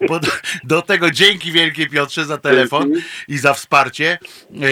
do, 0.08 0.20
do 0.64 0.82
tego 0.82 1.10
dzięki 1.10 1.52
wielkie 1.52 1.86
Piotrze 1.86 2.24
za 2.24 2.38
telefon 2.38 2.82
Dzięki. 2.82 3.02
i 3.28 3.38
za 3.38 3.54
wsparcie. 3.54 4.18
E, 4.62 4.66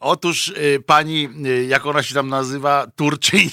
otóż 0.00 0.48
e, 0.48 0.80
pani, 0.80 1.28
e, 1.44 1.64
jak 1.64 1.86
ona 1.86 2.02
się 2.02 2.14
tam 2.14 2.28
nazywa, 2.28 2.86
Turczyń, 2.96 3.50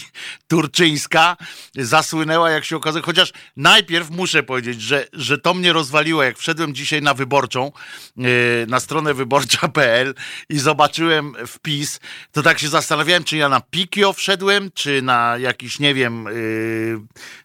Turczyńska, 0.47 1.37
zasłynęła, 1.75 2.49
jak 2.49 2.65
się 2.65 2.75
okazuje, 2.77 3.03
chociaż 3.03 3.33
najpierw 3.57 4.09
muszę 4.09 4.43
powiedzieć, 4.43 4.81
że, 4.81 5.05
że 5.13 5.37
to 5.37 5.53
mnie 5.53 5.73
rozwaliło, 5.73 6.23
jak 6.23 6.37
wszedłem 6.37 6.73
dzisiaj 6.75 7.01
na 7.01 7.13
wyborczą, 7.13 7.71
e, 8.17 8.21
na 8.67 8.79
stronę 8.79 9.13
wyborcza.pl 9.13 10.13
i 10.49 10.59
zobaczyłem 10.59 11.33
wpis, 11.47 11.99
to 12.31 12.41
tak 12.43 12.59
się 12.59 12.67
zastanawiałem, 12.67 13.23
czy 13.23 13.37
ja 13.37 13.49
na 13.49 13.61
Pikio 13.61 14.08
wszedłem, 14.13 14.71
czy 14.73 15.01
na 15.01 15.37
jakiś, 15.37 15.79
nie 15.79 15.93
wiem, 15.93 16.25
yy, 16.25 17.01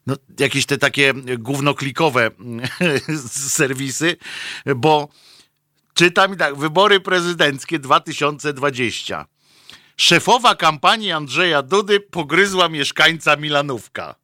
no, 0.06 0.16
jakieś 0.38 0.66
te 0.66 0.78
takie 0.78 1.14
głównoklikowe 1.38 2.30
serwisy, 3.56 4.16
bo 4.76 5.08
czytam 5.94 6.34
i 6.34 6.36
tak, 6.36 6.56
wybory 6.56 7.00
prezydenckie 7.00 7.78
2020. 7.78 9.26
Szefowa 9.96 10.54
kampanii 10.54 11.12
Andrzeja 11.12 11.62
Dudy 11.62 12.00
pogryzła 12.00 12.68
mieszkańca 12.68 13.36
Milanówka. 13.36 14.23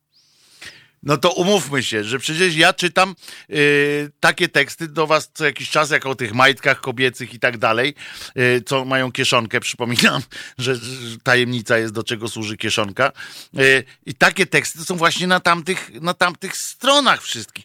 No 1.03 1.17
to 1.17 1.31
umówmy 1.31 1.83
się, 1.83 2.05
że 2.05 2.19
przecież 2.19 2.57
ja 2.57 2.73
czytam 2.73 3.15
y, 3.51 4.11
takie 4.21 4.49
teksty 4.49 4.89
do 4.89 5.07
was 5.07 5.31
co 5.35 5.45
jakiś 5.45 5.71
czas, 5.71 5.91
jak 5.91 6.07
o 6.07 6.15
tych 6.15 6.35
majtkach 6.35 6.81
kobiecych 6.81 7.35
i 7.35 7.39
tak 7.39 7.59
dalej, 7.59 7.95
y, 8.39 8.63
co 8.67 8.85
mają 8.85 9.13
kieszonkę, 9.13 9.61
przypominam, 9.61 10.23
że, 10.59 10.77
że 10.77 11.19
tajemnica 11.23 11.79
jest, 11.79 11.95
do 11.95 12.03
czego 12.03 12.29
służy 12.29 12.57
kieszonka. 12.57 13.13
Y, 13.59 13.85
I 14.07 14.15
takie 14.15 14.47
teksty 14.47 14.85
są 14.85 14.97
właśnie 14.97 15.27
na 15.27 15.41
tamtych, 15.41 15.91
na 16.01 16.15
tamtych 16.15 16.57
stronach 16.57 17.23
wszystkich. 17.23 17.65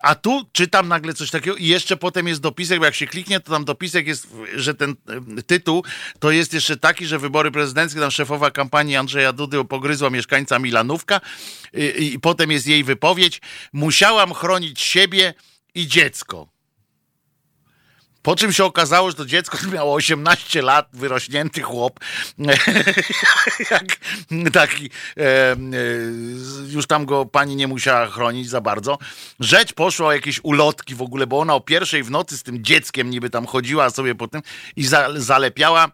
A 0.00 0.14
tu 0.14 0.48
czytam 0.52 0.88
nagle 0.88 1.14
coś 1.14 1.30
takiego 1.30 1.56
i 1.56 1.66
jeszcze 1.66 1.96
potem 1.96 2.28
jest 2.28 2.40
dopisek, 2.40 2.78
bo 2.78 2.84
jak 2.84 2.94
się 2.94 3.06
kliknie, 3.06 3.40
to 3.40 3.52
tam 3.52 3.64
dopisek 3.64 4.06
jest, 4.06 4.26
że 4.54 4.74
ten 4.74 4.94
y, 5.38 5.42
tytuł 5.42 5.84
to 6.18 6.30
jest 6.30 6.54
jeszcze 6.54 6.76
taki, 6.76 7.06
że 7.06 7.18
wybory 7.18 7.50
prezydenckie, 7.50 8.00
tam 8.00 8.10
szefowa 8.10 8.50
kampanii 8.50 8.96
Andrzeja 8.96 9.32
Dudy 9.32 9.64
pogryzła 9.64 10.10
mieszkańca 10.10 10.58
Milanówka 10.58 11.20
i, 11.74 12.12
i 12.14 12.20
potem 12.20 12.50
jest 12.50 12.66
jej 12.66 12.75
wypowiedź. 12.84 13.40
Musiałam 13.72 14.34
chronić 14.34 14.80
siebie 14.80 15.34
i 15.74 15.86
dziecko. 15.86 16.56
Po 18.26 18.36
czym 18.36 18.52
się 18.52 18.64
okazało, 18.64 19.10
że 19.10 19.16
to 19.16 19.26
dziecko 19.26 19.58
miało 19.74 19.94
18 19.94 20.62
lat, 20.62 20.88
wyrośnięty 20.92 21.62
chłop. 21.62 22.00
Jak 23.70 23.84
taki, 24.52 24.90
e, 25.16 25.22
e, 25.22 25.56
już 26.68 26.86
tam 26.86 27.06
go 27.06 27.26
pani 27.26 27.56
nie 27.56 27.68
musiała 27.68 28.06
chronić 28.06 28.48
za 28.48 28.60
bardzo. 28.60 28.98
Rzecz 29.40 29.72
poszła 29.72 30.06
o 30.06 30.12
jakieś 30.12 30.40
ulotki 30.42 30.94
w 30.94 31.02
ogóle, 31.02 31.26
bo 31.26 31.38
ona 31.38 31.54
o 31.54 31.60
pierwszej 31.60 32.02
w 32.02 32.10
nocy 32.10 32.38
z 32.38 32.42
tym 32.42 32.64
dzieckiem 32.64 33.10
niby 33.10 33.30
tam 33.30 33.46
chodziła 33.46 33.90
sobie 33.90 34.14
po 34.14 34.28
tym 34.28 34.42
i 34.76 34.86
za, 34.86 35.08
zalepiała 35.16 35.90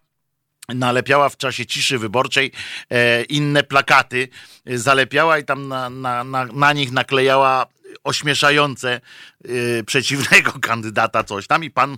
nalepiała 0.74 1.28
w 1.28 1.36
czasie 1.36 1.66
ciszy 1.66 1.98
wyborczej 1.98 2.52
e, 2.90 3.22
inne 3.22 3.62
plakaty, 3.62 4.28
e, 4.66 4.78
zalepiała 4.78 5.38
i 5.38 5.44
tam 5.44 5.68
na, 5.68 5.90
na, 5.90 6.24
na, 6.24 6.44
na 6.44 6.72
nich 6.72 6.92
naklejała 6.92 7.66
ośmieszające 8.04 9.00
e, 9.44 9.48
przeciwnego 9.86 10.52
kandydata 10.52 11.24
coś 11.24 11.46
tam 11.46 11.64
i 11.64 11.70
pan 11.70 11.96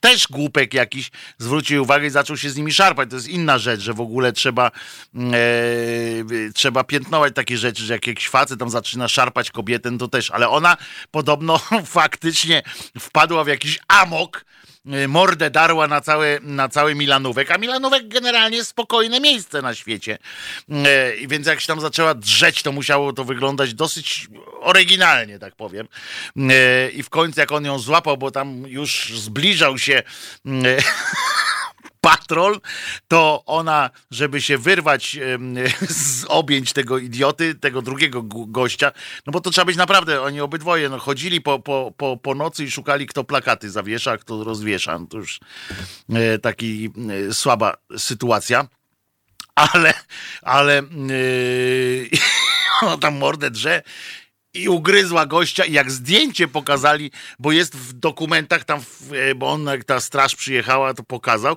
też 0.00 0.28
głupek 0.28 0.74
jakiś 0.74 1.10
zwrócił 1.38 1.82
uwagę 1.82 2.06
i 2.06 2.10
zaczął 2.10 2.36
się 2.36 2.50
z 2.50 2.56
nimi 2.56 2.72
szarpać. 2.72 3.10
To 3.10 3.16
jest 3.16 3.28
inna 3.28 3.58
rzecz, 3.58 3.80
że 3.80 3.94
w 3.94 4.00
ogóle 4.00 4.32
trzeba 4.32 4.70
mm, 5.14 5.32
trzeba 6.54 6.84
piętnować 6.84 7.34
takie 7.34 7.58
rzeczy, 7.58 7.82
że 7.82 7.92
jak 7.92 8.06
jakiś 8.06 8.28
facet 8.28 8.58
tam 8.58 8.70
zaczyna 8.70 9.08
szarpać 9.08 9.50
kobietę, 9.50 9.90
no 9.90 9.98
to 9.98 10.08
też, 10.08 10.30
ale 10.30 10.48
ona 10.48 10.76
podobno 11.10 11.60
faktycznie 11.84 12.62
wpadła 12.98 13.44
w 13.44 13.48
jakiś 13.48 13.78
amok 13.88 14.44
mordę 14.84 15.50
darła 15.50 15.86
na, 15.86 16.00
całe, 16.00 16.38
na 16.42 16.68
cały 16.68 16.94
Milanówek, 16.94 17.50
a 17.50 17.58
Milanówek 17.58 18.08
generalnie 18.08 18.64
spokojne 18.64 19.20
miejsce 19.20 19.62
na 19.62 19.74
świecie. 19.74 20.18
I 21.20 21.28
więc 21.28 21.46
jak 21.46 21.60
się 21.60 21.66
tam 21.66 21.80
zaczęła 21.80 22.14
drzeć, 22.14 22.62
to 22.62 22.72
musiało 22.72 23.12
to 23.12 23.24
wyglądać 23.24 23.74
dosyć 23.74 24.28
oryginalnie, 24.60 25.38
tak 25.38 25.54
powiem. 25.54 25.88
I 26.92 27.02
w 27.02 27.10
końcu 27.10 27.40
jak 27.40 27.52
on 27.52 27.64
ją 27.64 27.78
złapał, 27.78 28.16
bo 28.16 28.30
tam 28.30 28.64
już 28.66 29.12
zbliżał 29.14 29.78
się 29.78 30.02
patrol, 32.00 32.60
to 33.08 33.42
ona, 33.46 33.90
żeby 34.10 34.40
się 34.40 34.58
wyrwać 34.58 35.18
z 35.88 36.24
objęć 36.28 36.72
tego 36.72 36.98
idioty, 36.98 37.54
tego 37.54 37.82
drugiego 37.82 38.22
gościa, 38.22 38.92
no 39.26 39.32
bo 39.32 39.40
to 39.40 39.50
trzeba 39.50 39.64
być 39.64 39.76
naprawdę, 39.76 40.22
oni 40.22 40.40
obydwoje 40.40 40.88
no, 40.88 40.98
chodzili 40.98 41.40
po, 41.40 41.58
po, 41.58 41.92
po, 41.96 42.16
po 42.16 42.34
nocy 42.34 42.64
i 42.64 42.70
szukali, 42.70 43.06
kto 43.06 43.24
plakaty 43.24 43.70
zawiesza, 43.70 44.18
kto 44.18 44.44
rozwiesza. 44.44 44.98
No 44.98 45.06
to 45.06 45.18
już 45.18 45.40
e, 46.12 46.38
taki 46.38 46.90
e, 47.28 47.34
słaba 47.34 47.76
sytuacja. 47.96 48.68
Ale, 49.54 49.94
ale 50.42 50.82
yy, 51.08 52.10
ona 52.82 52.96
tam 52.96 53.18
mordę 53.18 53.50
drze 53.50 53.82
i 54.54 54.68
ugryzła 54.68 55.26
gościa 55.26 55.64
i 55.64 55.72
jak 55.72 55.90
zdjęcie 55.90 56.48
pokazali, 56.48 57.10
bo 57.38 57.52
jest 57.52 57.76
w 57.76 57.92
dokumentach 57.92 58.64
tam, 58.64 58.80
e, 59.12 59.34
bo 59.34 59.50
on 59.50 59.66
jak 59.66 59.84
ta 59.84 60.00
straż 60.00 60.36
przyjechała, 60.36 60.94
to 60.94 61.02
pokazał, 61.02 61.56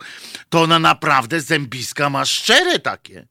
to 0.49 0.61
ona 0.61 0.79
naprawdę 0.79 1.41
zębiska 1.41 2.09
ma 2.09 2.25
szczere 2.25 2.79
takie. 2.79 3.27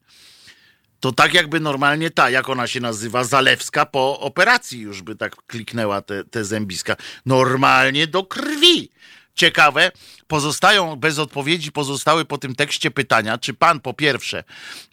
To 0.99 1.11
tak 1.11 1.33
jakby 1.33 1.59
normalnie 1.59 2.11
ta, 2.11 2.29
jak 2.29 2.49
ona 2.49 2.67
się 2.67 2.79
nazywa, 2.79 3.23
Zalewska 3.23 3.85
po 3.85 4.19
operacji 4.19 4.79
już 4.79 5.01
by 5.01 5.15
tak 5.15 5.35
kliknęła 5.47 6.01
te, 6.01 6.23
te 6.23 6.45
zębiska. 6.45 6.95
Normalnie 7.25 8.07
do 8.07 8.23
krwi 8.23 8.91
ciekawe, 9.35 9.91
pozostają 10.27 10.95
bez 10.95 11.19
odpowiedzi, 11.19 11.71
pozostały 11.71 12.25
po 12.25 12.37
tym 12.37 12.55
tekście 12.55 12.91
pytania, 12.91 13.37
czy 13.37 13.53
pan 13.53 13.79
po 13.79 13.93
pierwsze 13.93 14.43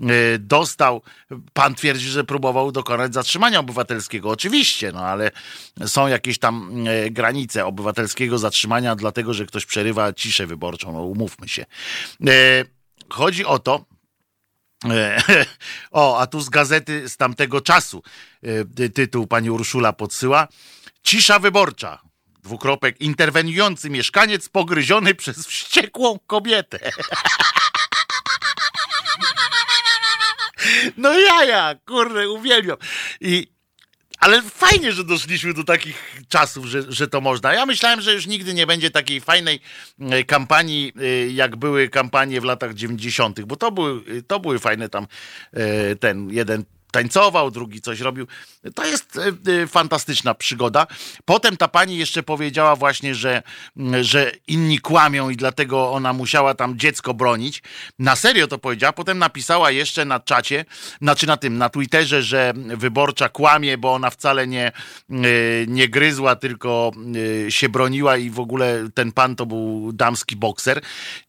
e, 0.01 0.39
dostał, 0.39 1.03
pan 1.53 1.75
twierdzi, 1.75 2.09
że 2.09 2.25
próbował 2.25 2.73
dokonać 2.73 3.15
zatrzymania 3.15 3.61
obywatelskiego. 3.61 4.31
Oczywiście, 4.31 4.93
no 4.93 5.01
ale 5.01 5.31
są 5.87 6.07
jakieś 6.07 6.39
tam 6.39 6.85
e, 6.87 7.11
granice 7.11 7.67
obywatelskiego 7.67 8.39
zatrzymania, 8.39 8.97
dlatego 8.97 9.35
że 9.35 9.47
ktoś 9.47 9.67
przerywa 9.67 10.13
ciszę 10.13 10.47
wyborczą, 10.47 10.93
no 10.93 11.03
umówmy 11.03 11.49
się. 11.49 11.67
E, 12.27 12.65
chodzi 13.09 13.45
o 13.45 13.59
to, 13.59 13.85
o, 15.91 16.19
a 16.19 16.27
tu 16.27 16.41
z 16.41 16.49
gazety 16.49 17.09
z 17.09 17.17
tamtego 17.17 17.61
czasu 17.61 18.03
tytuł 18.95 19.27
pani 19.27 19.51
Urszula 19.51 19.93
podsyła. 19.93 20.49
Cisza 21.03 21.39
wyborcza 21.39 22.10
dwukropek, 22.43 23.01
interweniujący 23.01 23.91
mieszkaniec 23.91 24.49
pogryziony 24.49 25.15
przez 25.15 25.47
wściekłą 25.47 26.19
kobietę. 26.27 26.91
No 30.97 31.19
ja, 31.19 31.45
ja, 31.45 31.75
kurde, 31.87 32.31
uwielbiam. 32.31 32.77
I, 33.21 33.47
ale 34.19 34.43
fajnie, 34.43 34.93
że 34.93 35.05
doszliśmy 35.05 35.55
do 35.55 35.65
takich 35.65 36.23
czasów, 36.29 36.67
że, 36.67 36.83
że 36.89 37.09
to 37.09 37.21
można. 37.21 37.55
Ja 37.55 37.67
myślałem, 37.67 38.01
że 38.01 38.15
już 38.15 38.27
nigdy 38.27 38.55
nie 38.55 38.67
będzie 38.67 38.91
takiej 38.91 39.21
fajnej 39.21 39.61
e, 40.01 40.25
kampanii, 40.25 40.93
e, 41.01 41.29
jak 41.29 41.57
były 41.57 41.89
kampanie 41.89 42.41
w 42.41 42.45
latach 42.45 42.75
90., 42.75 43.41
bo 43.41 43.57
to 43.57 43.73
były, 43.73 44.23
to 44.27 44.41
były 44.41 44.59
fajne 44.59 44.89
tam 44.89 45.07
e, 45.53 45.97
ten 45.97 46.31
jeden 46.31 46.65
tańcował, 46.91 47.51
drugi 47.51 47.81
coś 47.81 48.01
robił. 48.01 48.27
To 48.75 48.87
jest 48.87 49.19
e, 49.19 49.63
e, 49.63 49.67
fantastyczna 49.67 50.35
przygoda. 50.35 50.87
Potem 51.25 51.57
ta 51.57 51.69
pani 51.69 51.99
jeszcze 51.99 52.23
powiedziała 52.23 52.77
właśnie, 52.77 53.15
że, 53.15 53.43
że 54.01 54.33
inni 54.49 54.79
kłamią 54.79 55.31
i 55.31 55.37
dlatego 55.37 55.93
ona 55.93 56.13
musiała 56.13 56.55
tam 56.55 56.79
dziecko 56.79 57.15
bronić. 57.15 57.63
Na 57.99 58.17
serio 58.17 58.47
to 58.47 58.59
powiedziała. 58.59 58.93
Potem 58.93 59.19
napisała 59.19 59.71
jeszcze 59.71 60.05
na 60.05 60.21
czacie, 60.21 60.65
znaczy 61.03 61.27
na 61.27 61.37
tym, 61.37 61.59
na 61.59 61.69
Twitterze, 61.69 62.23
że 62.23 62.53
wyborcza 62.57 63.29
kłamie, 63.29 63.79
bo 63.79 63.93
ona 63.93 64.11
wcale 64.11 64.47
nie, 64.47 64.67
e, 64.67 64.73
nie 65.67 65.89
gryzła, 65.89 66.37
tylko 66.37 66.91
się 67.49 67.69
broniła 67.69 68.17
i 68.17 68.31
w 68.31 68.41
ogóle 68.41 68.89
ten 68.95 69.13
pan 69.13 69.37
to 69.37 69.47
był 69.47 69.93
damski 69.93 70.37
bokser. 70.37 70.81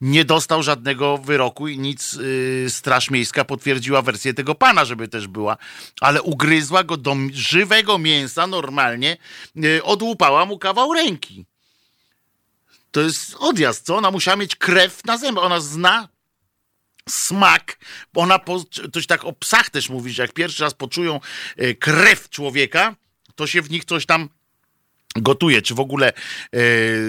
Nie 0.02 0.26
dostał 0.26 0.64
żadnego 0.64 1.18
wyroku 1.18 1.68
i 1.68 1.80
nic 1.80 2.18
Straż 2.68 3.10
Miejska 3.12 3.46
potwierdziła 3.46 4.02
wersję 4.02 4.34
tego 4.34 4.56
pana, 4.56 4.86
żeby 4.86 5.08
też 5.08 5.28
była 5.28 5.51
ale 6.02 6.22
ugryzła 6.22 6.84
go 6.84 6.98
do 6.98 7.16
żywego 7.34 7.98
mięsa 7.98 8.48
normalnie, 8.48 9.18
e, 9.64 9.84
odłupała 9.84 10.46
mu 10.46 10.60
kawał 10.60 10.94
ręki. 10.94 11.46
To 12.92 13.02
jest 13.02 13.36
odjazd, 13.40 13.86
co? 13.86 13.98
Ona 13.98 14.12
musiała 14.12 14.38
mieć 14.38 14.56
krew 14.56 15.06
na 15.06 15.18
zęby. 15.18 15.42
Ona 15.42 15.60
zna 15.60 16.08
smak, 17.10 17.78
ona, 18.16 18.40
po, 18.40 18.64
coś 18.94 19.08
tak 19.08 19.26
o 19.26 19.34
psach 19.34 19.70
też 19.70 19.90
mówi, 19.90 20.12
że 20.12 20.22
jak 20.22 20.34
pierwszy 20.34 20.64
raz 20.64 20.74
poczują 20.74 21.20
e, 21.58 21.74
krew 21.74 22.30
człowieka, 22.30 22.96
to 23.36 23.48
się 23.48 23.62
w 23.62 23.72
nich 23.72 23.86
coś 23.86 24.06
tam 24.06 24.30
gotuje, 25.16 25.62
czy 25.62 25.76
w 25.76 25.80
ogóle 25.80 26.08
e, 26.08 26.62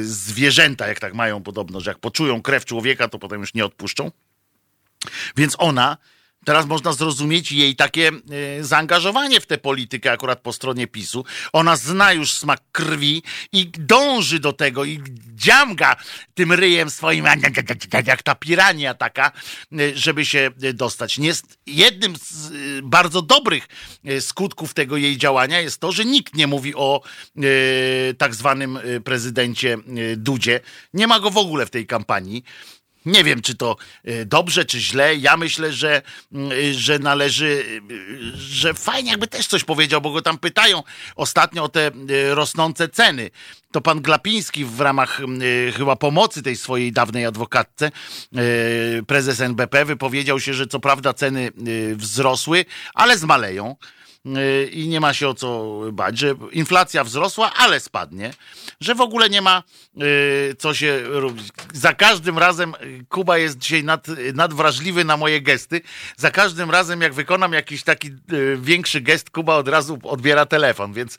zwierzęta, 0.02 0.88
jak 0.88 1.00
tak 1.00 1.14
mają 1.14 1.42
podobno, 1.42 1.80
że 1.80 1.90
jak 1.90 1.98
poczują 1.98 2.42
krew 2.42 2.64
człowieka, 2.64 3.08
to 3.08 3.18
potem 3.18 3.40
już 3.40 3.54
nie 3.54 3.64
odpuszczą. 3.64 4.10
Więc 5.36 5.54
ona 5.58 5.96
Teraz 6.44 6.66
można 6.66 6.92
zrozumieć 6.92 7.52
jej 7.52 7.76
takie 7.76 8.10
e, 8.58 8.64
zaangażowanie 8.64 9.40
w 9.40 9.46
tę 9.46 9.58
politykę 9.58 10.12
akurat 10.12 10.40
po 10.40 10.52
stronie 10.52 10.86
PiSu. 10.86 11.24
Ona 11.52 11.76
zna 11.76 12.12
już 12.12 12.32
smak 12.32 12.60
krwi 12.72 13.22
i 13.52 13.66
dąży 13.78 14.38
do 14.38 14.52
tego 14.52 14.84
i 14.84 15.00
dziamga 15.34 15.96
tym 16.34 16.52
ryjem 16.52 16.90
swoim, 16.90 17.24
jak 18.06 18.22
ta 18.22 18.34
pirania 18.34 18.94
taka, 18.94 19.32
e, 19.72 19.96
żeby 19.96 20.26
się 20.26 20.50
dostać. 20.74 21.18
Jest 21.18 21.58
jednym 21.66 22.16
z 22.16 22.46
e, 22.46 22.52
bardzo 22.82 23.22
dobrych 23.22 23.68
skutków 24.20 24.74
tego 24.74 24.96
jej 24.96 25.16
działania 25.16 25.60
jest 25.60 25.80
to, 25.80 25.92
że 25.92 26.04
nikt 26.04 26.34
nie 26.34 26.46
mówi 26.46 26.74
o 26.74 27.02
tak 28.18 28.34
zwanym 28.34 28.78
prezydencie 29.04 29.78
Dudzie. 30.16 30.60
Nie 30.94 31.06
ma 31.06 31.20
go 31.20 31.30
w 31.30 31.36
ogóle 31.36 31.66
w 31.66 31.70
tej 31.70 31.86
kampanii. 31.86 32.44
Nie 33.06 33.24
wiem, 33.24 33.42
czy 33.42 33.54
to 33.54 33.76
y, 34.08 34.26
dobrze, 34.26 34.64
czy 34.64 34.80
źle. 34.80 35.16
Ja 35.16 35.36
myślę, 35.36 35.72
że, 35.72 36.02
y, 36.52 36.74
że 36.74 36.98
należy, 36.98 37.64
y, 37.90 38.36
że 38.36 38.74
fajnie 38.74 39.10
jakby 39.10 39.26
też 39.26 39.46
coś 39.46 39.64
powiedział, 39.64 40.00
bo 40.00 40.10
go 40.10 40.22
tam 40.22 40.38
pytają 40.38 40.82
ostatnio 41.16 41.64
o 41.64 41.68
te 41.68 41.90
rosnące 42.30 42.88
ceny. 42.88 43.30
To 43.70 43.80
pan 43.80 44.02
Glapiński 44.02 44.64
w 44.64 44.80
ramach 44.80 45.20
chyba 45.76 45.96
pomocy 45.96 46.42
tej 46.42 46.56
swojej 46.56 46.92
dawnej 46.92 47.26
adwokatce, 47.26 47.90
prezes 49.06 49.40
NBP, 49.40 49.84
wypowiedział 49.84 50.40
się, 50.40 50.54
że 50.54 50.66
co 50.66 50.80
prawda 50.80 51.14
ceny 51.14 51.50
wzrosły, 51.96 52.64
ale 52.94 53.18
zmaleją. 53.18 53.76
Y, 54.26 54.70
i 54.72 54.88
nie 54.88 55.00
ma 55.00 55.14
się 55.14 55.28
o 55.28 55.34
co 55.34 55.80
bać, 55.92 56.18
że 56.18 56.34
inflacja 56.52 57.04
wzrosła, 57.04 57.52
ale 57.56 57.80
spadnie, 57.80 58.34
że 58.80 58.94
w 58.94 59.00
ogóle 59.00 59.30
nie 59.30 59.42
ma 59.42 59.62
y, 60.02 60.56
co 60.58 60.74
się 60.74 61.00
robić. 61.02 61.48
Za 61.72 61.92
każdym 61.92 62.38
razem 62.38 62.74
y, 62.82 63.04
Kuba 63.08 63.38
jest 63.38 63.58
dzisiaj 63.58 63.84
nad, 63.84 64.06
nadwrażliwy 64.34 65.04
na 65.04 65.16
moje 65.16 65.40
gesty. 65.40 65.80
Za 66.16 66.30
każdym 66.30 66.70
razem, 66.70 67.00
jak 67.00 67.14
wykonam 67.14 67.52
jakiś 67.52 67.82
taki 67.82 68.10
większy 68.56 69.00
gest, 69.00 69.30
Kuba 69.30 69.56
od 69.56 69.68
razu 69.68 69.98
odbiera 70.02 70.46
telefon, 70.46 70.92
więc, 70.92 71.18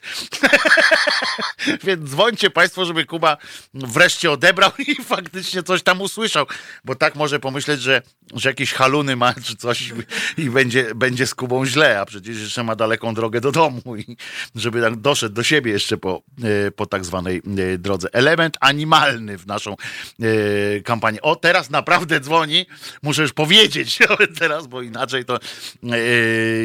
więc 1.84 2.10
dzwońcie 2.10 2.50
Państwo, 2.50 2.84
żeby 2.84 3.06
Kuba 3.06 3.36
wreszcie 3.74 4.30
odebrał 4.30 4.70
i 4.88 4.94
faktycznie 4.94 5.62
coś 5.62 5.82
tam 5.82 6.00
usłyszał, 6.00 6.46
bo 6.84 6.94
tak 6.94 7.14
może 7.14 7.40
pomyśleć, 7.40 7.80
że, 7.80 8.02
że 8.34 8.48
jakieś 8.48 8.72
haluny 8.72 9.16
ma 9.16 9.34
czy 9.34 9.56
coś 9.56 9.92
i 10.38 10.50
będzie, 10.50 10.94
będzie 10.94 11.26
z 11.26 11.34
Kubą 11.34 11.66
źle, 11.66 12.00
a 12.00 12.04
przecież 12.04 12.40
jeszcze 12.40 12.64
ma 12.64 12.76
dalej 12.76 12.93
daleką 12.94 13.14
drogę 13.14 13.40
do 13.40 13.52
domu 13.52 13.96
i 13.96 14.16
żeby 14.54 14.80
tak 14.80 14.96
doszedł 14.96 15.34
do 15.34 15.42
siebie 15.42 15.72
jeszcze 15.72 15.96
po, 15.96 16.22
e, 16.66 16.70
po 16.70 16.86
tak 16.86 17.04
zwanej 17.04 17.42
e, 17.74 17.78
drodze. 17.78 18.08
Element 18.12 18.56
animalny 18.60 19.38
w 19.38 19.46
naszą 19.46 19.76
e, 20.20 20.80
kampanię. 20.80 21.22
O, 21.22 21.36
teraz 21.36 21.70
naprawdę 21.70 22.20
dzwoni, 22.20 22.66
muszę 23.02 23.22
już 23.22 23.32
powiedzieć 23.32 23.98
teraz, 24.40 24.66
bo 24.66 24.82
inaczej 24.82 25.24
to 25.24 25.38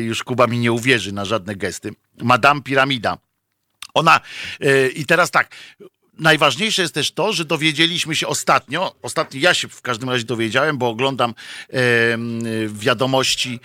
już 0.02 0.24
Kuba 0.24 0.48
mi 0.48 0.60
nie 0.60 0.72
uwierzy 0.72 1.12
na 1.12 1.26
żadne 1.26 1.56
gesty. 1.56 1.92
Madame 2.22 2.62
Piramida. 2.62 3.18
Ona, 3.94 4.20
i 4.96 5.06
teraz 5.06 5.32
tak, 5.32 5.56
najważniejsze 6.20 6.82
jest 6.82 6.94
też 6.94 7.12
to, 7.12 7.34
że 7.34 7.46
dowiedzieliśmy 7.46 8.16
się 8.16 8.28
ostatnio, 8.28 8.96
ostatnio 9.02 9.40
ja 9.42 9.54
się 9.54 9.68
w 9.68 9.82
każdym 9.82 10.10
razie 10.10 10.24
dowiedziałem, 10.24 10.78
bo 10.78 10.90
oglądam 10.90 11.34
e, 11.70 11.76
wiadomości 12.68 13.60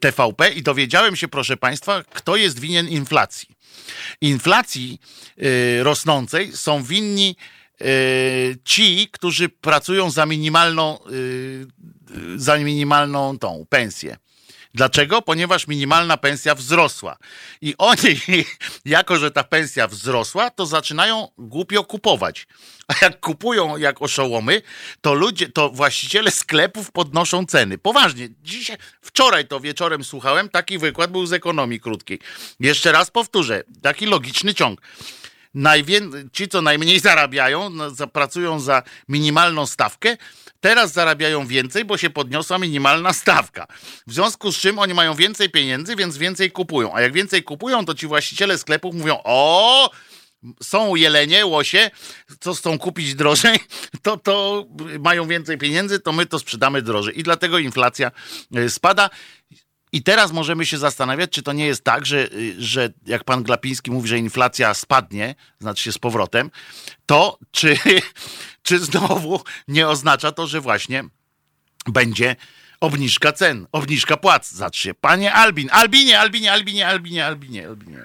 TVP 0.00 0.50
i 0.50 0.62
dowiedziałem 0.62 1.16
się, 1.16 1.28
proszę 1.28 1.56
Państwa, 1.56 2.04
kto 2.04 2.36
jest 2.36 2.60
winien 2.60 2.88
inflacji. 2.88 3.48
Inflacji 4.20 5.00
e, 5.38 5.82
rosnącej 5.82 6.52
są 6.52 6.82
winni 6.82 7.36
e, 7.80 7.84
ci, 8.64 9.08
którzy 9.12 9.48
pracują 9.48 10.10
za 10.10 10.26
minimalną, 10.26 10.98
e, 10.98 11.08
za 12.36 12.58
minimalną 12.58 13.38
tą 13.38 13.66
pensję. 13.68 14.16
Dlaczego? 14.82 15.22
Ponieważ 15.22 15.66
minimalna 15.66 16.16
pensja 16.16 16.54
wzrosła. 16.54 17.16
I 17.60 17.74
oni, 17.78 18.20
jako 18.84 19.18
że 19.18 19.30
ta 19.30 19.44
pensja 19.44 19.88
wzrosła, 19.88 20.50
to 20.50 20.66
zaczynają 20.66 21.28
głupio 21.38 21.84
kupować. 21.84 22.46
A 22.88 22.94
jak 23.04 23.20
kupują 23.20 23.76
jak 23.76 24.02
oszołomy, 24.02 24.62
to 25.00 25.14
ludzie, 25.14 25.48
to 25.48 25.70
właściciele 25.70 26.30
sklepów 26.30 26.90
podnoszą 26.92 27.46
ceny. 27.46 27.78
Poważnie. 27.78 28.28
Dzisiaj, 28.42 28.76
wczoraj 29.02 29.48
to 29.48 29.60
wieczorem 29.60 30.04
słuchałem, 30.04 30.48
taki 30.48 30.78
wykład 30.78 31.10
był 31.10 31.26
z 31.26 31.32
ekonomii 31.32 31.80
krótkiej. 31.80 32.18
Jeszcze 32.60 32.92
raz 32.92 33.10
powtórzę, 33.10 33.62
taki 33.82 34.06
logiczny 34.06 34.54
ciąg. 34.54 34.80
Najwię- 35.54 36.28
ci, 36.32 36.48
co 36.48 36.62
najmniej 36.62 37.00
zarabiają, 37.00 37.70
no, 37.70 38.06
pracują 38.06 38.60
za 38.60 38.82
minimalną 39.08 39.66
stawkę, 39.66 40.16
teraz 40.60 40.92
zarabiają 40.92 41.46
więcej, 41.46 41.84
bo 41.84 41.96
się 41.96 42.10
podniosła 42.10 42.58
minimalna 42.58 43.12
stawka. 43.12 43.66
W 44.06 44.12
związku 44.12 44.52
z 44.52 44.56
czym 44.58 44.78
oni 44.78 44.94
mają 44.94 45.14
więcej 45.14 45.50
pieniędzy, 45.50 45.96
więc 45.96 46.16
więcej 46.16 46.50
kupują. 46.50 46.94
A 46.94 47.00
jak 47.00 47.12
więcej 47.12 47.42
kupują, 47.42 47.84
to 47.84 47.94
ci 47.94 48.06
właściciele 48.06 48.58
sklepów 48.58 48.94
mówią: 48.94 49.18
O, 49.24 49.90
są 50.62 50.94
jelenie, 50.94 51.46
łosie, 51.46 51.90
co 52.40 52.54
chcą 52.54 52.78
kupić 52.78 53.14
drożej, 53.14 53.58
to, 54.02 54.16
to 54.16 54.66
mają 55.00 55.26
więcej 55.26 55.58
pieniędzy, 55.58 56.00
to 56.00 56.12
my 56.12 56.26
to 56.26 56.38
sprzedamy 56.38 56.82
drożej. 56.82 57.20
I 57.20 57.22
dlatego 57.22 57.58
inflacja 57.58 58.10
y, 58.56 58.70
spada. 58.70 59.10
I 59.92 60.02
teraz 60.02 60.32
możemy 60.32 60.66
się 60.66 60.78
zastanawiać, 60.78 61.30
czy 61.30 61.42
to 61.42 61.52
nie 61.52 61.66
jest 61.66 61.84
tak, 61.84 62.06
że, 62.06 62.18
y, 62.18 62.54
że 62.58 62.88
jak 63.06 63.24
pan 63.24 63.42
Glapiński 63.42 63.90
mówi, 63.90 64.08
że 64.08 64.18
inflacja 64.18 64.74
spadnie, 64.74 65.34
znaczy 65.58 65.82
się 65.82 65.92
z 65.92 65.98
powrotem, 65.98 66.50
to 67.06 67.38
czy, 67.50 67.76
czy 68.66 68.78
znowu 68.78 69.40
nie 69.68 69.88
oznacza 69.88 70.32
to, 70.32 70.46
że 70.46 70.60
właśnie 70.60 71.04
będzie 71.86 72.36
obniżka 72.80 73.32
cen, 73.32 73.66
obniżka 73.72 74.16
płac. 74.16 74.50
Zacznie. 74.50 74.94
Panie 74.94 75.32
Albin, 75.32 75.68
Albinie, 75.72 76.20
Albinie, 76.20 76.52
Albinie, 76.52 76.86
Albinie, 76.86 77.26
Albinie, 77.26 77.66
Albinie. 77.68 77.98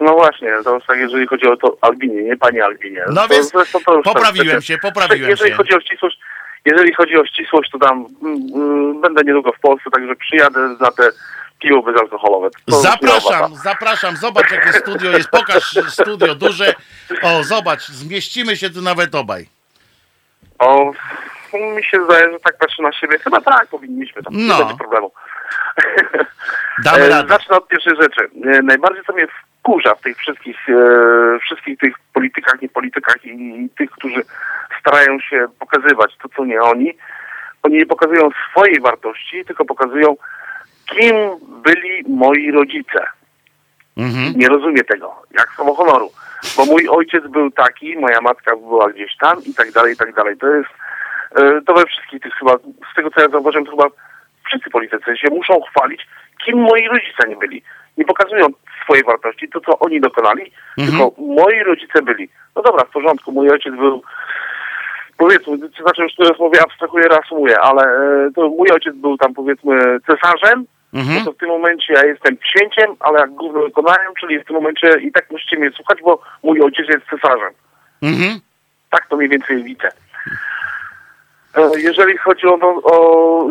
No 0.00 0.12
właśnie, 0.14 0.48
to 0.64 0.78
tak, 0.88 0.98
jeżeli 0.98 1.26
chodzi 1.26 1.46
o 1.46 1.56
to 1.56 1.78
Albinie, 1.80 2.22
nie 2.22 2.36
Pani 2.36 2.60
Albinie. 2.60 3.04
No 3.08 3.22
to, 3.22 3.28
więc 3.28 3.50
zresztą 3.50 3.78
to 3.86 3.94
już 3.94 4.04
tam 4.04 4.14
poprawiłem 4.14 4.46
przecież- 4.60 4.66
się, 4.66 4.78
poprawiłem 4.78 5.30
jeżeli 5.30 5.50
się. 5.50 5.56
Chodzi 5.56 5.74
o 5.74 5.80
ścisłość, 5.80 6.18
jeżeli 6.66 6.94
chodzi 6.94 7.16
o 7.16 7.26
ścisłość, 7.26 7.70
to 7.70 7.78
tam 7.78 8.06
mm, 8.22 8.38
mm, 8.54 9.00
będę 9.00 9.22
niedługo 9.24 9.52
w 9.52 9.60
Polsce, 9.60 9.90
także 9.90 10.16
przyjadę 10.16 10.60
na 10.80 10.90
te 10.90 11.10
piwo 11.58 11.82
bezalkoholowe. 11.82 12.48
To 12.70 12.76
Zapraszam, 12.80 13.54
zapraszam, 13.54 14.16
zobacz 14.16 14.50
jakie 14.50 14.72
studio 14.72 15.10
jest, 15.10 15.28
pokaż 15.30 15.78
studio 15.88 16.34
duże. 16.34 16.74
O, 17.22 17.44
zobacz, 17.44 17.88
zmieścimy 17.88 18.56
się 18.56 18.70
tu 18.70 18.82
nawet 18.82 19.14
obaj. 19.14 19.46
O, 20.58 20.92
mi 21.76 21.84
się 21.84 22.04
zdaje, 22.04 22.32
że 22.32 22.38
tak 22.40 22.58
patrzę 22.58 22.82
na 22.82 22.92
siebie. 22.92 23.18
Chyba 23.18 23.40
tak, 23.40 23.66
powinniśmy 23.66 24.22
tam. 24.22 24.32
No. 24.36 24.54
Nie 24.54 24.64
będzie 24.64 24.78
problemu. 24.78 25.12
Damy 26.84 27.04
E, 27.04 27.08
radę. 27.08 27.28
Zacznę 27.28 27.56
od 27.56 27.68
pierwszej 27.68 27.96
rzeczy. 27.96 28.30
E, 28.44 28.62
Najbardziej 28.62 29.04
co 29.04 29.12
mnie 29.12 29.26
wkurza 29.60 29.94
w 29.94 30.00
tych 30.00 30.16
wszystkich, 30.16 30.56
e, 30.68 31.38
wszystkich 31.38 31.78
tych 31.78 31.94
politykach, 32.12 32.62
nie 32.62 32.68
politykach 32.68 33.24
i, 33.24 33.30
i 33.30 33.68
tych, 33.78 33.90
którzy 33.90 34.22
starają 34.80 35.20
się 35.20 35.46
pokazywać 35.58 36.16
to, 36.22 36.28
co 36.36 36.44
nie 36.44 36.60
oni. 36.60 36.96
Oni 37.62 37.76
nie 37.76 37.86
pokazują 37.86 38.28
swojej 38.50 38.80
wartości, 38.80 39.44
tylko 39.44 39.64
pokazują, 39.64 40.16
kim 40.86 41.14
byli 41.62 42.04
moi 42.08 42.50
rodzice. 42.50 43.06
Mhm. 43.96 44.32
Nie 44.36 44.48
rozumiem 44.48 44.84
tego, 44.84 45.22
jak 45.38 45.48
słowo 45.56 45.74
honoru. 45.74 46.10
Bo 46.56 46.64
mój 46.64 46.88
ojciec 46.88 47.26
był 47.26 47.50
taki, 47.50 47.96
moja 47.96 48.20
matka 48.20 48.56
była 48.56 48.92
gdzieś 48.92 49.16
tam 49.16 49.44
i 49.44 49.54
tak 49.54 49.72
dalej, 49.72 49.94
i 49.94 49.96
tak 49.96 50.14
dalej. 50.14 50.36
To 50.36 50.46
jest, 50.46 50.70
e, 51.36 51.60
to 51.66 51.74
we 51.74 51.86
wszystkich 51.86 52.22
tych 52.22 52.34
chyba, 52.34 52.56
z 52.92 52.94
tego 52.96 53.10
co 53.10 53.20
ja 53.20 53.28
zauważyłem, 53.28 53.64
to 53.64 53.70
chyba 53.70 53.88
wszyscy 54.46 54.70
politycy 54.70 55.16
się 55.16 55.28
muszą 55.30 55.60
chwalić, 55.60 56.06
kim 56.44 56.58
moi 56.58 56.88
rodzice 56.88 57.28
nie 57.28 57.36
byli. 57.36 57.62
Nie 57.98 58.04
pokazują 58.04 58.46
swojej 58.84 59.04
wartości, 59.04 59.48
to 59.48 59.60
co 59.60 59.78
oni 59.78 60.00
dokonali, 60.00 60.52
tylko 60.76 61.12
moi 61.18 61.62
rodzice 61.62 62.02
byli. 62.02 62.28
No 62.56 62.62
dobra, 62.62 62.84
w 62.84 62.90
porządku, 62.90 63.32
mój 63.32 63.50
ojciec 63.50 63.74
był 63.74 64.02
powiedzmy, 65.18 65.58
to 65.58 65.82
znaczy 65.82 66.02
już 66.02 66.14
teraz 66.14 66.38
mówię, 66.38 66.62
abstrahuję, 66.62 67.04
reasumuję, 67.08 67.60
ale 67.60 67.82
e, 67.82 68.30
to 68.34 68.48
mój 68.48 68.70
ojciec 68.70 68.96
był 68.96 69.16
tam 69.16 69.34
powiedzmy 69.34 69.78
cesarzem, 70.06 70.64
Mhm. 70.94 71.18
no 71.18 71.24
to 71.24 71.32
w 71.32 71.36
tym 71.36 71.48
momencie 71.48 71.92
ja 71.92 72.04
jestem 72.04 72.36
księciem, 72.36 72.96
ale 73.00 73.20
jak 73.20 73.30
gówno 73.30 73.60
wykonałem, 73.62 74.12
czyli 74.20 74.38
w 74.38 74.44
tym 74.44 74.56
momencie 74.56 74.88
i 75.00 75.12
tak 75.12 75.30
musicie 75.30 75.56
mnie 75.58 75.70
słuchać, 75.70 75.98
bo 76.02 76.22
mój 76.42 76.60
ojciec 76.62 76.88
jest 76.88 77.06
cesarzem. 77.10 77.50
Mhm. 78.02 78.40
Tak 78.90 79.06
to 79.08 79.16
mniej 79.16 79.28
więcej 79.28 79.62
widzę. 79.62 79.88
E, 81.56 81.70
Jeżeli 81.80 82.18
chodzi 82.18 82.46
o, 82.46 82.54
o, 82.54 82.82
o 82.84 83.48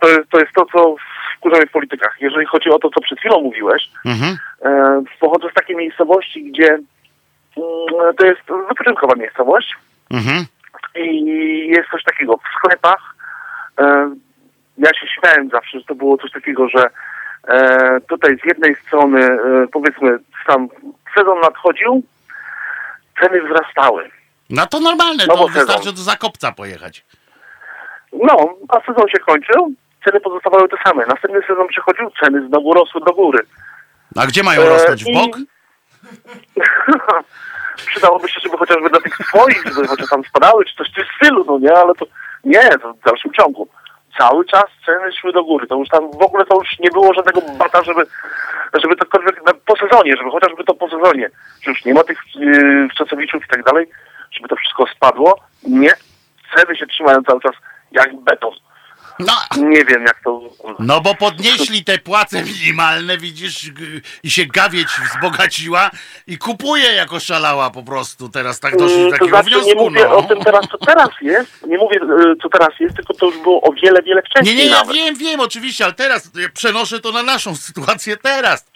to, 0.00 0.08
jest, 0.08 0.30
to 0.30 0.38
jest 0.40 0.52
to, 0.52 0.66
co 0.72 0.94
wkurza 1.38 1.56
mnie 1.56 1.66
w 1.66 1.70
politykach. 1.72 2.16
Jeżeli 2.20 2.46
chodzi 2.46 2.70
o 2.70 2.78
to, 2.78 2.90
co 2.90 3.00
przed 3.00 3.18
chwilą 3.18 3.40
mówiłeś, 3.40 3.90
Mhm. 4.06 4.36
e, 4.64 5.02
pochodzę 5.20 5.48
z 5.50 5.54
takiej 5.54 5.76
miejscowości, 5.76 6.44
gdzie 6.44 6.68
mm, 6.68 8.14
to 8.18 8.26
jest 8.26 8.40
wypoczynkowa 8.68 9.14
miejscowość 9.16 9.76
Mhm. 10.10 10.44
I 10.94 11.66
jest 11.76 11.90
coś 11.90 12.04
takiego 12.04 12.36
w 12.36 12.58
sklepach. 12.58 13.14
E, 13.80 14.10
ja 14.78 14.90
się 15.00 15.06
śmiałem 15.06 15.50
zawsze, 15.50 15.78
że 15.78 15.84
to 15.84 15.94
było 15.94 16.16
coś 16.18 16.32
takiego, 16.32 16.68
że 16.68 16.84
e, 17.48 18.00
tutaj 18.08 18.36
z 18.42 18.44
jednej 18.46 18.76
strony, 18.86 19.24
e, 19.24 19.66
powiedzmy, 19.72 20.18
sam 20.46 20.68
sezon 21.16 21.40
nadchodził, 21.40 22.02
ceny 23.20 23.42
wzrastały. 23.42 24.10
No 24.50 24.66
to 24.66 24.80
normalne, 24.80 25.24
No 25.28 25.34
to 25.34 25.40
bo 25.40 25.48
sezon. 25.48 25.66
wystarczy 25.66 25.92
do 25.92 26.02
Zakopca 26.02 26.52
pojechać. 26.52 27.04
No, 28.12 28.54
a 28.68 28.80
sezon 28.86 29.08
się 29.08 29.18
kończył, 29.18 29.72
ceny 30.04 30.20
pozostawały 30.20 30.68
te 30.68 30.76
same. 30.84 31.06
Następny 31.06 31.40
sezon 31.46 31.68
przychodził, 31.68 32.10
ceny 32.24 32.48
znowu 32.48 32.74
rosły 32.74 33.00
do 33.00 33.12
góry. 33.12 33.38
A 34.16 34.26
gdzie 34.26 34.42
mają 34.42 34.62
E, 34.62 34.68
rosnąć? 34.68 35.04
W 35.04 35.14
bok? 35.14 35.36
Przydałoby 37.76 38.28
się, 38.28 38.40
żeby 38.40 38.56
chociażby 38.56 38.90
dla 38.90 39.00
tych 39.00 39.16
swoich, 39.16 39.62
żeby 39.74 39.88
chociaż 39.88 40.10
tam 40.10 40.24
spadały, 40.24 40.64
czy 40.64 40.76
coś 40.76 40.90
w 40.90 40.94
tym 40.94 41.04
stylu, 41.16 41.44
no 41.44 41.58
nie, 41.58 41.74
ale 41.74 41.94
to 41.94 42.06
nie, 42.44 42.68
to 42.78 42.92
w 42.92 43.00
dalszym 43.04 43.32
ciągu. 43.32 43.68
Cały 44.18 44.44
czas 44.44 44.64
ceny 44.86 45.12
szły 45.12 45.32
do 45.32 45.44
góry. 45.44 45.66
To 45.66 45.76
już 45.76 45.88
tam 45.88 46.10
w 46.10 46.22
ogóle 46.22 46.44
to 46.46 46.56
już 46.58 46.78
nie 46.78 46.90
było 46.90 47.14
żadnego 47.14 47.40
bata, 47.58 47.82
żeby, 47.82 48.06
żeby 48.82 48.94
na- 49.46 49.52
po 49.66 49.76
sezonie, 49.76 50.16
żeby 50.16 50.30
chociażby 50.30 50.64
to 50.64 50.74
po 50.74 50.88
sezonie, 50.90 51.30
że 51.62 51.70
już 51.70 51.84
nie 51.84 51.94
ma 51.94 52.04
tych 52.04 52.18
yy, 52.34 52.88
wczasowiczów 52.88 53.44
i 53.44 53.48
tak 53.48 53.64
dalej, 53.64 53.86
żeby 54.32 54.48
to 54.48 54.56
wszystko 54.56 54.86
spadło. 54.86 55.40
Nie. 55.62 55.90
Ceny 56.56 56.76
się 56.76 56.86
trzymają 56.86 57.22
cały 57.22 57.40
czas 57.40 57.52
jak 57.92 58.16
beton. 58.16 58.52
No, 59.26 59.62
Nie 59.68 59.84
wiem, 59.84 60.02
jak 60.02 60.20
to 60.24 60.40
no 60.78 61.00
bo 61.00 61.14
podnieśli 61.14 61.84
te 61.84 61.98
płace 61.98 62.42
minimalne, 62.44 63.18
widzisz, 63.18 63.70
i 64.22 64.30
się 64.30 64.46
gawieć 64.46 64.88
wzbogaciła 64.88 65.90
i 66.26 66.38
kupuje 66.38 66.92
jako 66.92 67.20
szalała 67.20 67.70
po 67.70 67.82
prostu. 67.82 68.28
Teraz 68.28 68.60
tak 68.60 68.76
doszli 68.76 68.96
do 68.96 69.00
Mm, 69.00 69.10
To 69.10 69.18
takiego 69.18 69.42
znaczy, 69.42 69.50
nie 69.56 69.62
wniosku, 69.74 69.84
mówię 69.90 70.04
no. 70.08 70.16
o 70.16 70.22
tym 70.22 70.40
teraz, 70.44 70.66
co 70.72 70.78
teraz 70.78 71.08
jest. 71.20 71.66
Nie 71.66 71.78
mówię, 71.78 71.96
y, 71.96 72.36
co 72.42 72.48
teraz 72.48 72.68
jest, 72.80 72.96
tylko 72.96 73.14
to 73.14 73.26
już 73.26 73.38
było 73.38 73.60
o 73.60 73.72
wiele, 73.72 74.02
wiele 74.02 74.20
Nie, 74.20 74.30
wcześniej 74.30 74.56
nie, 74.56 74.64
ja 74.66 74.70
nawet. 74.80 74.94
wiem, 74.96 75.14
wiem, 75.14 75.40
oczywiście, 75.40 75.84
ale 75.84 75.92
teraz 75.94 76.30
ja 76.34 76.48
przenoszę 76.54 77.00
to 77.00 77.12
na 77.12 77.22
naszą 77.22 77.56
sytuację 77.56 78.16
teraz. 78.16 78.66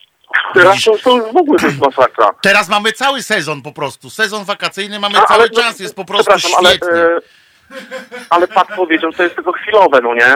Teraz 0.55 0.85
to, 0.85 0.99
to 0.99 1.17
już 1.17 1.33
w 1.33 1.37
ogóle 1.37 1.59
to 1.61 1.67
jest 1.67 1.79
masakra. 1.79 2.31
Teraz 2.43 2.69
mamy 2.69 2.93
cały 2.93 3.23
sezon 3.23 3.63
po 3.63 3.73
prostu. 3.73 4.11
Sezon 4.11 4.45
wakacyjny 4.45 4.99
mamy 5.01 5.19
A, 5.19 5.25
cały 5.27 5.41
ale- 5.41 5.51
czas, 5.51 5.81
jest 5.81 5.97
po 5.97 6.05
prostu 6.05 6.33
przepraszam, 6.37 6.59
ale, 6.59 6.69
świetnie. 6.71 6.89
e, 7.01 7.19
ale 8.31 8.49
Pat 8.49 8.69
powiedział, 8.77 9.11
że 9.13 9.17
to 9.17 9.23
jest 9.23 9.35
tylko 9.35 9.53
chwilowe, 9.53 10.01
no 10.03 10.15
nie? 10.15 10.35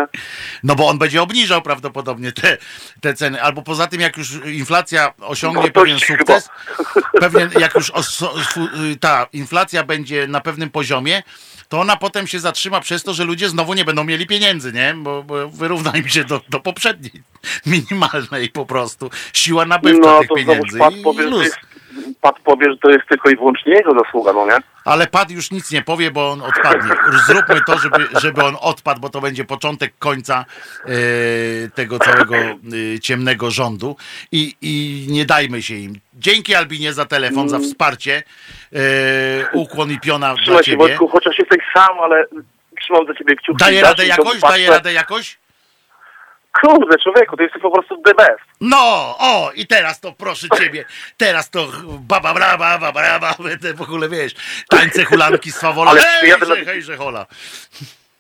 No 0.62 0.74
bo 0.74 0.88
on 0.88 0.98
będzie 0.98 1.22
obniżał 1.22 1.62
prawdopodobnie 1.62 2.32
te, 2.32 2.56
te 3.00 3.14
ceny. 3.14 3.42
Albo 3.42 3.62
poza 3.62 3.86
tym, 3.86 4.00
jak 4.00 4.16
już 4.16 4.32
inflacja 4.44 5.12
osiągnie 5.20 5.62
No, 5.74 5.82
pewien 5.82 5.98
sukces, 5.98 6.50
pewien, 7.20 7.50
jak 7.60 7.74
już 7.74 7.92
su- 8.02 8.28
ta 9.00 9.26
inflacja 9.32 9.84
będzie 9.84 10.26
na 10.26 10.40
pewnym 10.40 10.70
poziomie, 10.70 11.22
to 11.68 11.80
ona 11.80 11.96
potem 11.96 12.26
się 12.26 12.38
zatrzyma 12.40 12.80
przez 12.80 13.02
to, 13.02 13.14
że 13.14 13.24
ludzie 13.24 13.48
znowu 13.48 13.74
nie 13.74 13.84
będą 13.84 14.05
mieli 14.05 14.26
pieniędzy, 14.26 14.72
nie? 14.72 14.94
Bo, 14.96 15.22
bo 15.22 15.48
wyrówna 15.48 15.92
im 15.96 16.09
się 16.09 16.24
do, 16.24 16.40
do 16.48 16.60
poprzedniej 16.60 17.22
minimalnej 17.66 18.48
po 18.48 18.66
prostu. 18.66 19.10
Siła 19.32 19.64
nabywcza 19.66 20.10
No 20.10 20.20
tych 20.20 20.28
pieniędzy 20.36 20.78
Pat 20.78 20.94
powie, 21.05 21.24
Pat 22.20 22.40
powie, 22.40 22.70
że 22.70 22.76
to 22.78 22.90
jest 22.90 23.09
tylko 23.09 23.30
i 23.30 23.36
wyłącznie 23.36 23.72
jego 23.74 23.92
zasługa, 24.05 24.32
no 24.32 24.46
nie? 24.46 24.56
Ale 24.89 25.06
Pat 25.06 25.31
już 25.31 25.51
nic 25.51 25.73
nie 25.73 25.82
powie, 25.82 26.10
bo 26.10 26.31
on 26.31 26.43
odpadnie. 26.43 26.90
Zróbmy 27.27 27.60
to, 27.66 27.78
żeby, 27.78 28.09
żeby 28.20 28.44
on 28.44 28.56
odpadł, 28.60 29.01
bo 29.01 29.09
to 29.09 29.20
będzie 29.20 29.44
początek 29.44 29.93
końca 29.98 30.44
e, 30.85 30.89
tego 31.74 31.98
całego 31.98 32.36
e, 32.36 33.01
ciemnego 33.02 33.51
rządu 33.51 33.97
I, 34.32 34.55
i 34.62 35.06
nie 35.09 35.24
dajmy 35.24 35.62
się 35.62 35.74
im. 35.74 36.01
Dzięki 36.15 36.55
Albinie 36.55 36.93
za 36.93 37.05
telefon, 37.05 37.48
za 37.48 37.59
wsparcie. 37.59 38.23
E, 38.73 38.78
ukłon 39.52 39.90
i 39.93 40.01
piona 40.01 40.35
dla 40.35 40.43
Trzymaj 40.43 40.65
się 40.65 40.70
ciebie. 40.70 40.78
Wojtku, 40.78 41.09
chociaż 41.09 41.39
jesteś 41.39 41.59
sam, 41.74 42.01
ale 42.01 42.24
trzymam 42.81 43.06
za 43.06 43.15
ciebie 43.15 43.36
kciuki. 43.36 43.59
Daje 43.65 43.81
Dasz 43.81 43.90
radę 43.90 44.06
jakoś? 44.06 44.40
Daje 44.40 44.70
radę 44.70 44.93
jakoś? 44.93 45.39
Kurde, 46.60 46.98
człowieku, 46.98 47.36
to 47.36 47.43
jesteś 47.43 47.62
po 47.62 47.70
prostu 47.70 48.02
the 48.02 48.14
best. 48.14 48.40
No, 48.60 49.16
o, 49.18 49.51
i 49.55 49.66
teraz 49.66 50.01
to 50.01 50.12
proszę 50.12 50.47
ciebie, 50.59 50.85
teraz 51.16 51.51
to 51.51 51.68
baba 52.01 52.35
braba, 52.35 52.78
baba 52.78 52.93
braba, 52.93 53.35
w 53.74 53.82
ogóle 53.82 54.09
wiesz, 54.09 54.35
tańce 54.70 55.05
hulanki 55.05 55.52
z 55.52 55.60
fawola, 55.60 55.90
Ale 55.90 56.01
hej, 56.02 56.18
przyjadę 56.20 56.47
na- 56.47 56.55
że, 56.55 56.64
hej, 56.64 56.82
że 56.82 56.97
hola. 56.97 57.26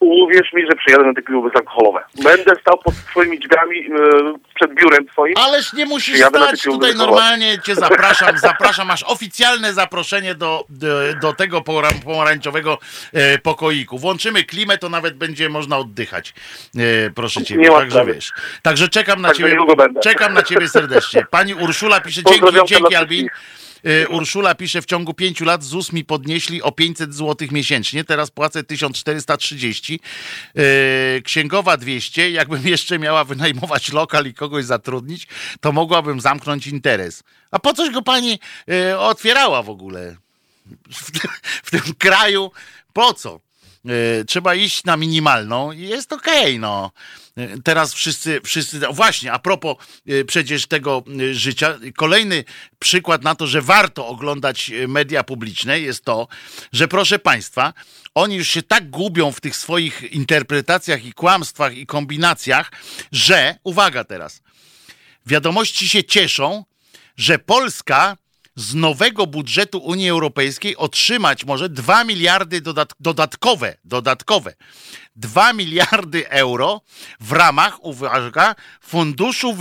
Uwierz 0.00 0.52
mi, 0.52 0.62
że 0.62 0.76
przyjadę 0.76 1.04
na 1.04 1.14
te 1.14 1.22
kluby 1.22 1.50
alkoholowe. 1.54 2.04
Będę 2.22 2.52
stał 2.60 2.78
pod 2.78 2.94
twoimi 2.94 3.38
drzwiami, 3.38 3.78
e, 3.78 4.34
przed 4.54 4.74
biurem 4.74 5.06
twoim. 5.06 5.34
Ależ 5.36 5.72
nie 5.72 5.86
musisz 5.86 6.14
Przyjadę 6.14 6.38
stać 6.38 6.62
tutaj 6.62 6.94
normalnie 6.94 7.58
cię 7.58 7.74
zapraszam, 7.74 8.38
zapraszam, 8.48 8.88
masz 8.88 9.02
oficjalne 9.02 9.72
zaproszenie 9.72 10.34
do, 10.34 10.64
do, 10.68 10.88
do 11.22 11.32
tego 11.32 11.62
pomarańczowego 12.04 12.78
e, 13.12 13.38
pokoiku. 13.38 13.98
Włączymy 13.98 14.44
klimę, 14.44 14.78
to 14.78 14.88
nawet 14.88 15.16
będzie 15.16 15.48
można 15.48 15.78
oddychać. 15.78 16.34
E, 16.76 17.10
proszę 17.10 17.44
ciebie, 17.44 17.62
Nie 17.62 17.70
także 17.70 17.90
sprawy. 17.90 18.14
wiesz. 18.14 18.32
Także 18.62 18.88
czekam 18.88 19.22
na 19.22 19.34
ciebie. 19.34 19.56
Czekam 20.02 20.34
na 20.34 20.42
ciebie 20.42 20.68
serdecznie. 20.68 21.26
Pani 21.30 21.54
Urszula 21.54 22.00
pisze, 22.00 22.22
dzięki, 22.22 22.56
dzięki 22.66 22.94
Albin. 22.94 23.28
E, 23.84 24.08
Urszula 24.08 24.54
pisze, 24.54 24.82
w 24.82 24.86
ciągu 24.86 25.14
pięciu 25.14 25.44
lat 25.44 25.64
ZUS 25.64 25.92
mi 25.92 26.04
podnieśli 26.04 26.62
o 26.62 26.72
500 26.72 27.14
zł 27.14 27.48
miesięcznie, 27.50 28.04
teraz 28.04 28.30
płacę 28.30 28.64
1430, 28.64 30.00
e, 30.56 30.62
księgowa 31.22 31.76
200, 31.76 32.30
jakbym 32.30 32.66
jeszcze 32.68 32.98
miała 32.98 33.24
wynajmować 33.24 33.92
lokal 33.92 34.26
i 34.26 34.34
kogoś 34.34 34.64
zatrudnić, 34.64 35.26
to 35.60 35.72
mogłabym 35.72 36.20
zamknąć 36.20 36.66
interes. 36.66 37.22
A 37.50 37.58
po 37.58 37.74
coś 37.74 37.90
go 37.90 38.02
pani 38.02 38.38
e, 38.70 38.98
otwierała 38.98 39.62
w 39.62 39.70
ogóle? 39.70 40.16
W, 40.92 41.10
tym- 41.10 41.30
w 41.62 41.70
tym 41.70 41.94
kraju, 41.98 42.50
po 42.92 43.14
co? 43.14 43.40
Trzeba 44.26 44.54
iść 44.54 44.84
na 44.84 44.96
minimalną 44.96 45.72
i 45.72 45.80
jest 45.80 46.12
okej, 46.12 46.58
no. 46.58 46.90
E, 47.38 47.62
Teraz 47.64 47.94
wszyscy, 47.94 48.40
wszyscy, 48.44 48.80
właśnie, 48.92 49.32
a 49.32 49.38
propos 49.38 49.76
e, 50.06 50.24
przecież 50.24 50.66
tego 50.66 51.04
e, 51.20 51.34
życia, 51.34 51.78
kolejny 51.96 52.44
przykład 52.78 53.22
na 53.22 53.34
to, 53.34 53.46
że 53.46 53.62
warto 53.62 54.06
oglądać 54.06 54.70
media 54.88 55.24
publiczne 55.24 55.80
jest 55.80 56.04
to, 56.04 56.28
że 56.72 56.88
proszę 56.88 57.18
Państwa, 57.18 57.74
oni 58.14 58.36
już 58.36 58.48
się 58.48 58.62
tak 58.62 58.90
gubią 58.90 59.32
w 59.32 59.40
tych 59.40 59.56
swoich 59.56 60.12
interpretacjach 60.12 61.04
i 61.04 61.12
kłamstwach 61.12 61.76
i 61.76 61.86
kombinacjach, 61.86 62.72
że, 63.12 63.58
uwaga 63.64 64.04
teraz, 64.04 64.42
wiadomości 65.26 65.88
się 65.88 66.04
cieszą, 66.04 66.64
że 67.16 67.38
Polska 67.38 68.16
z 68.58 68.74
nowego 68.74 69.26
budżetu 69.26 69.78
Unii 69.78 70.08
Europejskiej 70.08 70.76
otrzymać 70.76 71.44
może 71.44 71.68
2 71.68 72.04
miliardy 72.04 72.60
dodat 72.60 72.92
dodatkowe, 73.00 73.76
dodatkowe 73.84 74.54
2 75.16 75.52
miliardy 75.52 76.28
euro 76.28 76.80
w 77.20 77.32
ramach, 77.32 77.84
uwaga, 77.84 78.54
Funduszu 78.80 79.54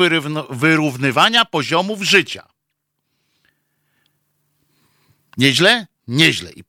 Wyrównywania 0.50 1.46
Poziomów 1.46 2.02
Życia. 2.02 2.48
Nieźle? 5.38 5.88
Nieźle. 6.08 6.52
I 6.52 6.64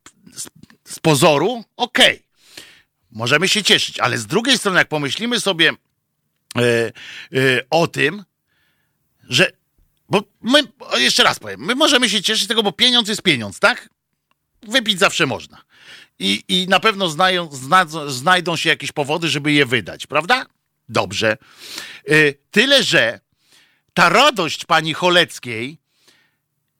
z, 0.84 0.98
pozoru 0.98 1.64
okej. 1.76 2.22
Możemy 3.10 3.48
się 3.48 3.62
cieszyć, 3.62 4.00
ale 4.00 4.18
z 4.18 4.26
drugiej 4.26 4.58
strony, 4.58 4.78
jak 4.78 4.88
pomyślimy 4.88 5.40
sobie 5.40 5.70
e, 5.70 6.62
e, 6.62 6.92
o 7.70 7.86
tym, 7.86 8.24
że 9.28 9.57
bo 10.08 10.22
my, 10.40 10.62
jeszcze 10.96 11.22
raz 11.22 11.38
powiem, 11.38 11.60
my 11.60 11.74
możemy 11.74 12.10
się 12.10 12.22
cieszyć 12.22 12.44
z 12.44 12.48
tego, 12.48 12.62
bo 12.62 12.72
pieniądz 12.72 13.08
jest 13.08 13.22
pieniądz, 13.22 13.58
tak? 13.58 13.88
Wypić 14.62 14.98
zawsze 14.98 15.26
można. 15.26 15.62
I, 16.18 16.44
i 16.48 16.66
na 16.68 16.80
pewno 16.80 17.08
znają, 17.08 17.48
znadzą, 17.52 18.10
znajdą 18.10 18.56
się 18.56 18.68
jakieś 18.68 18.92
powody, 18.92 19.28
żeby 19.28 19.52
je 19.52 19.66
wydać, 19.66 20.06
prawda? 20.06 20.46
Dobrze. 20.88 21.36
Y, 22.10 22.38
tyle, 22.50 22.82
że 22.82 23.20
ta 23.94 24.08
radość 24.08 24.64
pani 24.64 24.94
Choleckiej 24.94 25.78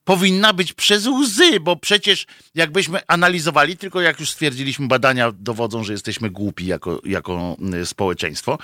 powinna 0.09 0.53
być 0.53 0.73
przez 0.73 1.07
łzy, 1.07 1.59
bo 1.59 1.75
przecież 1.75 2.25
jakbyśmy 2.55 2.99
analizowali, 3.07 3.77
tylko 3.77 4.01
jak 4.01 4.19
już 4.19 4.29
stwierdziliśmy, 4.29 4.87
badania 4.87 5.31
dowodzą, 5.31 5.83
że 5.83 5.93
jesteśmy 5.93 6.29
głupi 6.29 6.65
jako, 6.65 7.01
jako 7.05 7.57
y, 7.81 7.85
społeczeństwo, 7.85 8.57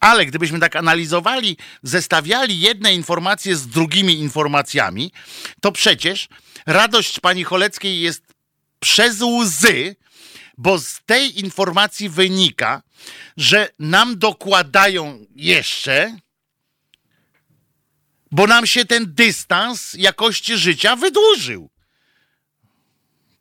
ale 0.00 0.26
gdybyśmy 0.26 0.60
tak 0.60 0.76
analizowali, 0.76 1.56
zestawiali 1.82 2.60
jedne 2.60 2.94
informacje 2.94 3.56
z 3.56 3.66
drugimi 3.66 4.18
informacjami, 4.18 5.12
to 5.60 5.72
przecież 5.72 6.28
radość 6.66 7.20
pani 7.20 7.44
Choleckiej 7.44 8.00
jest 8.00 8.22
przez 8.80 9.22
łzy, 9.22 9.96
bo 10.58 10.78
z 10.78 11.00
tej 11.06 11.40
informacji 11.40 12.08
wynika, 12.08 12.82
że 13.36 13.68
nam 13.78 14.18
dokładają 14.18 15.26
jeszcze, 15.34 16.16
bo 18.36 18.46
nam 18.46 18.66
się 18.66 18.84
ten 18.84 19.14
dystans 19.14 19.94
jakości 19.98 20.56
życia 20.56 20.96
wydłużył. 20.96 21.70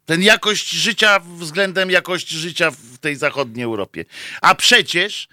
Ten 0.06 0.22
jakość 0.22 0.70
życia 0.70 1.20
względem 1.20 1.92
jakości 1.92 2.38
życia 2.38 2.72
w 2.72 2.98
tej 2.98 3.16
zachodniej 3.16 3.64
Europie. 3.64 4.06
A 4.42 4.56
przecież 4.56 5.28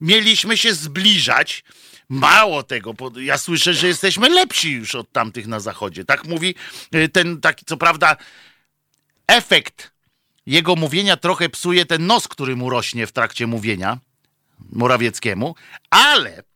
mieliśmy 0.00 0.56
się 0.56 0.74
zbliżać. 0.74 1.64
Mało 2.08 2.62
tego, 2.62 2.94
ja 3.16 3.38
słyszę, 3.38 3.74
że 3.74 3.86
jesteśmy 3.86 4.28
lepsi 4.28 4.72
już 4.72 4.94
od 4.94 5.12
tamtych 5.12 5.46
na 5.46 5.60
zachodzie. 5.60 6.04
Tak 6.04 6.24
mówi 6.24 6.54
y, 6.94 7.08
ten 7.08 7.40
taki, 7.40 7.64
co 7.64 7.76
prawda, 7.76 8.16
efekt 9.26 9.90
jego 10.46 10.76
mówienia 10.76 11.16
trochę 11.16 11.48
psuje 11.48 11.86
ten 11.86 12.06
nos, 12.06 12.28
który 12.28 12.56
mu 12.56 12.70
rośnie 12.70 13.06
w 13.06 13.12
trakcie 13.12 13.46
mówienia 13.46 13.98
Morawieckiemu, 14.72 15.54
ale 15.90 16.49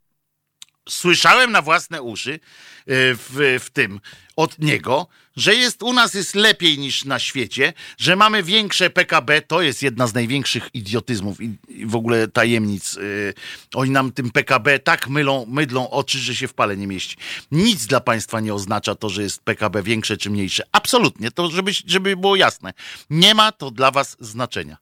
słyszałem 0.88 1.52
na 1.52 1.62
własne 1.62 2.02
uszy 2.02 2.30
y, 2.30 2.40
w, 2.86 3.58
w 3.64 3.70
tym 3.70 4.00
od 4.36 4.58
niego, 4.58 5.06
że 5.36 5.54
jest 5.54 5.82
u 5.82 5.92
nas 5.92 6.14
jest 6.14 6.34
lepiej 6.34 6.78
niż 6.78 7.04
na 7.04 7.18
świecie, 7.18 7.72
że 7.98 8.16
mamy 8.16 8.42
większe 8.42 8.90
PKB, 8.90 9.42
to 9.42 9.62
jest 9.62 9.82
jedna 9.82 10.06
z 10.06 10.14
największych 10.14 10.68
idiotyzmów 10.74 11.40
i, 11.40 11.58
w 11.86 11.96
ogóle 11.96 12.28
tajemnic. 12.28 12.96
Y, 12.96 13.34
oni 13.74 13.90
nam 13.90 14.12
tym 14.12 14.30
PKB 14.30 14.78
tak 14.78 15.08
mylą, 15.08 15.46
mydlą 15.48 15.90
oczy, 15.90 16.18
że 16.18 16.34
się 16.34 16.48
w 16.48 16.54
pale 16.54 16.76
nie 16.76 16.86
mieści. 16.86 17.16
Nic 17.52 17.86
dla 17.86 18.00
państwa 18.00 18.40
nie 18.40 18.54
oznacza 18.54 18.94
to, 18.94 19.08
że 19.08 19.22
jest 19.22 19.42
PKB 19.42 19.82
większe 19.82 20.16
czy 20.16 20.30
mniejsze. 20.30 20.62
Absolutnie, 20.72 21.30
to 21.30 21.50
żeby, 21.50 21.72
żeby 21.86 22.16
było 22.16 22.36
jasne. 22.36 22.72
Nie 23.10 23.34
ma 23.34 23.52
to 23.52 23.70
dla 23.70 23.90
was 23.90 24.16
znaczenia. 24.20 24.76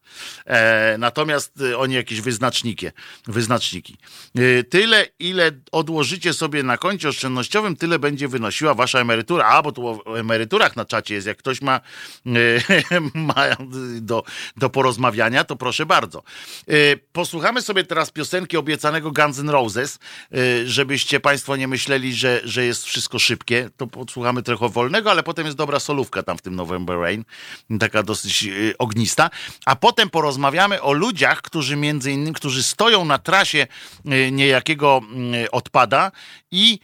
E, 0.47 0.97
natomiast 0.99 1.61
y, 1.61 1.79
oni 1.79 1.95
jakieś 1.95 2.21
wyznaczniki, 2.21 2.87
wyznaczniki. 3.27 3.97
Y, 4.39 4.65
tyle, 4.71 5.07
ile 5.19 5.53
odłożycie 5.73 6.33
sobie 6.33 6.63
na 6.63 6.79
koncie 6.79 7.09
oszczędnościowym, 7.09 7.77
tyle 7.77 7.99
będzie 7.99 8.29
wynosiła 8.29 8.75
wasza 8.75 8.99
emerytura. 8.99 9.45
A, 9.45 9.63
bo 9.63 9.73
tu 9.73 9.89
o 9.89 10.19
emeryturach 10.43 10.77
na 10.77 10.85
czacie 10.85 11.15
jest. 11.15 11.27
Jak 11.27 11.39
ktoś 11.39 11.63
ma, 11.63 11.81
y, 12.27 12.63
ma 13.15 13.47
do, 14.01 14.25
do 14.57 14.71
porozmawiania, 14.71 15.45
to 15.45 15.57
proszę 15.57 15.87
bardzo. 15.87 16.23
Y, 16.69 17.01
Posłuchamy 17.13 17.63
sobie 17.63 17.85
teraz 17.85 18.11
piosenki 18.11 18.57
obiecanego 18.57 19.11
Guns 19.11 19.39
N' 19.39 19.51
Roses, 19.51 19.99
y, 20.35 20.69
żebyście 20.69 21.21
państwo 21.21 21.57
nie 21.57 21.69
myśleli, 21.69 22.15
że, 22.15 22.41
że 22.45 22.65
jest 22.65 22.85
wszystko 22.85 23.19
szybkie. 23.19 23.71
To 23.77 23.87
posłuchamy 23.87 24.43
trochę 24.43 24.69
wolnego, 24.69 25.11
ale 25.11 25.23
potem 25.23 25.47
jest 25.47 25.59
dobra 25.59 25.81
solówka 25.81 26.23
tam 26.23 26.39
w 26.39 26.43
tym 26.43 26.57
November 26.57 26.99
Rain, 26.99 27.25
taka 27.81 28.03
dosyć 28.03 28.49
ognista. 28.79 29.31
A 29.67 29.77
potem 29.77 30.11
porozmawiamy 30.11 30.83
o 30.83 30.93
ludziach, 30.93 31.43
którzy 31.43 31.77
między 31.77 32.13
innymi, 32.13 32.35
którzy 32.35 32.63
stoją 32.63 33.05
na 33.05 33.19
trasie 33.19 33.67
niejakiego 34.33 35.01
y, 35.45 35.51
odpada 35.51 36.13
i 36.51 36.79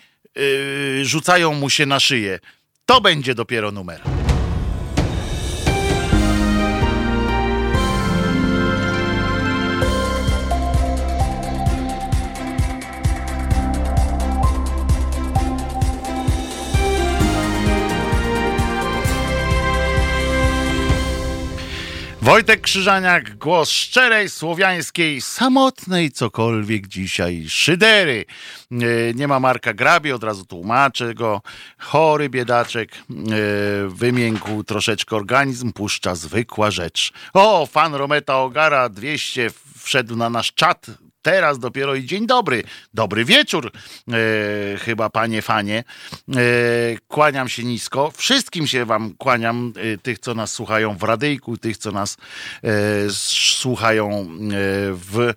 rzucają 1.03 1.55
mu 1.55 1.71
się 1.71 1.87
na 1.87 2.01
szyję. 2.01 2.39
To 2.89 3.01
będzie 3.01 3.35
dopiero 3.35 3.73
numer. 3.73 4.28
Wojtek 22.29 22.61
Krzyżaniak, 22.61 23.37
głos 23.37 23.71
szczerej, 23.71 24.29
słowiańskiej, 24.31 25.21
samotnej, 25.21 26.11
cokolwiek 26.11 26.89
dzisiaj, 26.89 27.45
szydery. 27.49 28.25
E, 28.73 28.77
Nie 29.15 29.29
ma 29.29 29.41
Marka 29.41 29.75
Grabi, 29.75 30.13
od 30.13 30.25
razu 30.25 30.45
tłumaczę 30.45 31.15
go. 31.15 31.43
Chory 31.79 32.29
biedaczek, 32.29 32.93
e, 32.93 33.03
wymiękł 33.89 34.65
troszeczkę 34.65 35.17
organizm, 35.17 35.73
puszcza 35.73 36.15
zwykła 36.15 36.71
rzecz. 36.71 37.13
O, 37.35 37.67
fan 37.67 37.95
Rometa 37.95 38.39
Ogara 38.39 38.89
200 38.89 39.51
wszedł 39.79 40.17
na 40.17 40.31
nasz 40.31 40.53
czat. 40.53 40.87
Teraz 41.29 41.59
dopiero 41.59 41.95
i 41.95 42.05
dzień 42.05 42.27
dobry. 42.27 42.63
Dobry 42.95 43.25
wieczór, 43.25 43.73
e, 43.73 44.79
chyba 44.79 45.11
panie 45.11 45.43
fanie. 45.43 45.85
E, 46.29 46.41
kłaniam 47.09 47.49
się 47.49 47.65
nisko. 47.65 48.11
Wszystkim 48.17 48.67
się 48.67 48.85
wam 48.85 49.15
kłaniam, 49.15 49.73
e, 49.77 49.99
tych, 49.99 50.19
co 50.19 50.35
nas 50.35 50.53
słuchają 50.53 50.97
w 50.97 51.03
radyjku, 51.03 51.57
tych, 51.57 51.77
co 51.77 51.93
nas 51.93 52.17
e, 52.65 52.71
słuchają 53.11 54.11
e, 54.11 54.27
w 54.93 55.33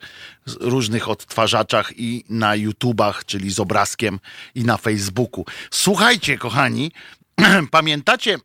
różnych 0.59 1.09
odtwarzaczach 1.09 1.91
i 1.95 2.23
na 2.29 2.55
YouTubach, 2.55 3.25
czyli 3.25 3.51
z 3.51 3.59
obrazkiem 3.59 4.19
i 4.55 4.63
na 4.63 4.77
Facebooku. 4.77 5.45
Słuchajcie, 5.71 6.37
kochani, 6.37 6.91
pamiętacie 7.71 8.37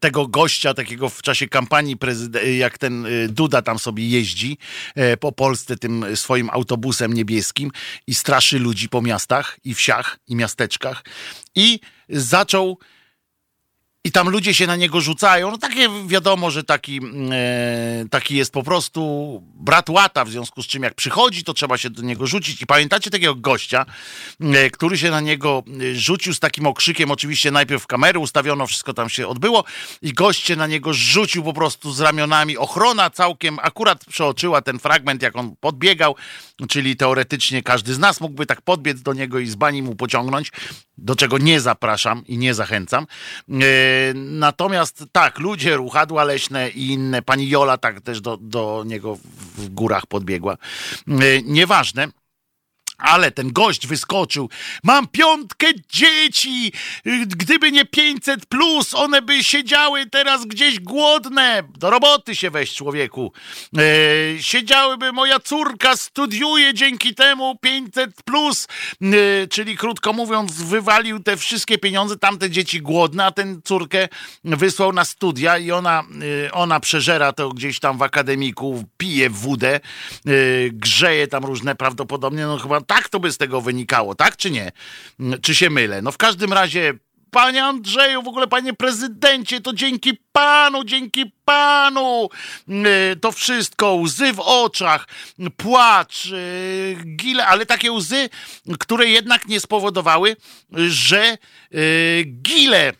tego 0.00 0.28
gościa, 0.28 0.74
takiego 0.74 1.08
w 1.08 1.22
czasie 1.22 1.48
kampanii, 1.48 1.96
jak 2.58 2.78
ten 2.78 3.06
e, 3.06 3.28
Duda 3.28 3.62
tam 3.62 3.78
sobie 3.78 4.08
jeździ 4.08 4.58
e, 4.94 5.16
po 5.16 5.32
Polsce 5.32 5.76
tym 5.76 6.04
swoim 6.14 6.50
autobusem 6.50 7.12
niebieskim 7.12 7.70
i 8.06 8.14
straszy 8.14 8.58
ludzi 8.58 8.88
po 8.88 9.02
miastach 9.02 9.58
i 9.64 9.74
wsiach 9.74 10.18
i 10.28 10.36
miasteczkach. 10.36 11.04
I 11.54 11.80
zaczął 12.08 12.78
i 14.06 14.12
tam 14.12 14.28
ludzie 14.28 14.54
się 14.54 14.66
na 14.66 14.76
niego 14.76 15.00
rzucają. 15.00 15.50
No 15.50 15.58
takie 15.58 15.88
wiadomo, 16.06 16.50
że 16.50 16.64
taki, 16.64 16.96
mm, 16.96 17.30
e, 17.32 18.08
taki 18.10 18.36
jest 18.36 18.52
po 18.52 18.62
prostu 18.62 19.42
brat 19.54 19.88
łata, 19.88 20.24
w 20.24 20.30
związku 20.30 20.62
z 20.62 20.66
czym 20.66 20.82
jak 20.82 20.94
przychodzi, 20.94 21.44
to 21.44 21.54
trzeba 21.54 21.78
się 21.78 21.90
do 21.90 22.02
niego 22.02 22.26
rzucić. 22.26 22.62
I 22.62 22.66
pamiętacie 22.66 23.10
takiego 23.10 23.34
gościa, 23.34 23.86
e, 24.40 24.70
który 24.70 24.98
się 24.98 25.10
na 25.10 25.20
niego 25.20 25.64
e, 25.80 25.94
rzucił 25.94 26.34
z 26.34 26.40
takim 26.40 26.66
okrzykiem, 26.66 27.10
oczywiście 27.10 27.50
najpierw 27.50 27.86
kamery 27.86 28.18
ustawiono, 28.18 28.66
wszystko 28.66 28.94
tam 28.94 29.08
się 29.08 29.28
odbyło 29.28 29.64
i 30.02 30.12
gość 30.12 30.46
się 30.46 30.56
na 30.56 30.66
niego 30.66 30.92
rzucił 30.92 31.44
po 31.44 31.52
prostu 31.52 31.92
z 31.92 32.00
ramionami. 32.00 32.58
Ochrona 32.58 33.10
całkiem 33.10 33.58
akurat 33.62 34.04
przeoczyła 34.04 34.62
ten 34.62 34.78
fragment, 34.78 35.22
jak 35.22 35.36
on 35.36 35.56
podbiegał, 35.60 36.14
czyli 36.68 36.96
teoretycznie 36.96 37.62
każdy 37.62 37.94
z 37.94 37.98
nas 37.98 38.20
mógłby 38.20 38.46
tak 38.46 38.62
podbiec 38.62 39.02
do 39.02 39.12
niego 39.12 39.38
i 39.38 39.46
z 39.46 39.54
bani 39.54 39.82
mu 39.82 39.96
pociągnąć, 39.96 40.52
do 40.98 41.16
czego 41.16 41.38
nie 41.38 41.60
zapraszam 41.60 42.26
i 42.26 42.38
nie 42.38 42.54
zachęcam. 42.54 43.06
E, 43.50 43.95
natomiast 44.14 45.04
tak, 45.12 45.38
ludzie, 45.38 45.76
ruchadła 45.76 46.24
leśne 46.24 46.70
i 46.70 46.86
inne, 46.86 47.22
pani 47.22 47.48
Jola 47.48 47.78
tak 47.78 48.00
też 48.00 48.20
do, 48.20 48.36
do 48.36 48.82
niego 48.86 49.18
w 49.56 49.68
górach 49.68 50.06
podbiegła. 50.06 50.56
E, 51.08 51.42
nieważne. 51.42 52.08
Ale 52.98 53.30
ten 53.30 53.52
gość 53.52 53.86
wyskoczył. 53.86 54.50
Mam 54.84 55.08
piątkę 55.08 55.66
dzieci. 55.88 56.72
Gdyby 57.26 57.72
nie 57.72 57.84
500 57.84 58.46
plus, 58.46 58.94
one 58.94 59.22
by 59.22 59.44
siedziały 59.44 60.06
teraz 60.06 60.46
gdzieś 60.46 60.80
głodne. 60.80 61.62
Do 61.78 61.90
roboty 61.90 62.36
się 62.36 62.50
weź, 62.50 62.74
człowieku. 62.74 63.32
E, 63.78 63.82
siedziałyby, 64.42 65.12
moja 65.12 65.40
córka 65.40 65.96
studiuje 65.96 66.74
dzięki 66.74 67.14
temu 67.14 67.58
500 67.60 68.22
plus. 68.22 68.68
E, 69.02 69.46
czyli 69.46 69.76
krótko 69.76 70.12
mówiąc, 70.12 70.62
wywalił 70.62 71.20
te 71.20 71.36
wszystkie 71.36 71.78
pieniądze, 71.78 72.16
tamte 72.16 72.50
dzieci 72.50 72.82
głodne, 72.82 73.24
a 73.24 73.32
ten 73.32 73.60
córkę 73.64 74.08
wysłał 74.44 74.92
na 74.92 75.04
studia 75.04 75.58
i 75.58 75.70
ona, 75.70 76.04
e, 76.46 76.52
ona 76.52 76.80
przeżera 76.80 77.32
to 77.32 77.48
gdzieś 77.48 77.80
tam 77.80 77.98
w 77.98 78.02
akademiku, 78.02 78.84
pije 78.96 79.30
wódę, 79.30 79.74
e, 79.76 79.80
grzeje 80.70 81.28
tam 81.28 81.44
różne 81.44 81.74
prawdopodobnie, 81.74 82.46
no 82.46 82.58
chyba 82.58 82.80
tak 82.86 83.08
to 83.08 83.20
by 83.20 83.32
z 83.32 83.38
tego 83.38 83.60
wynikało, 83.60 84.14
tak 84.14 84.36
czy 84.36 84.50
nie? 84.50 84.72
Mm, 85.20 85.40
czy 85.40 85.54
się 85.54 85.70
mylę? 85.70 86.02
No 86.02 86.12
w 86.12 86.16
każdym 86.18 86.52
razie 86.52 86.94
Panie 87.30 87.64
Andrzeju, 87.64 88.22
w 88.22 88.28
ogóle 88.28 88.46
panie 88.46 88.74
prezydencie, 88.74 89.60
to 89.60 89.72
dzięki 89.72 90.18
panu, 90.32 90.84
dzięki 90.84 91.32
panu 91.44 92.28
mm, 92.68 93.20
to 93.20 93.32
wszystko, 93.32 93.94
łzy 93.94 94.32
w 94.32 94.40
oczach, 94.40 95.08
płacz, 95.56 96.26
y, 96.26 96.96
gile, 97.16 97.46
ale 97.46 97.66
takie 97.66 97.92
łzy, 97.92 98.28
które 98.78 99.06
jednak 99.06 99.48
nie 99.48 99.60
spowodowały, 99.60 100.36
że 100.88 101.38
y, 101.74 102.24
gile 102.42 102.92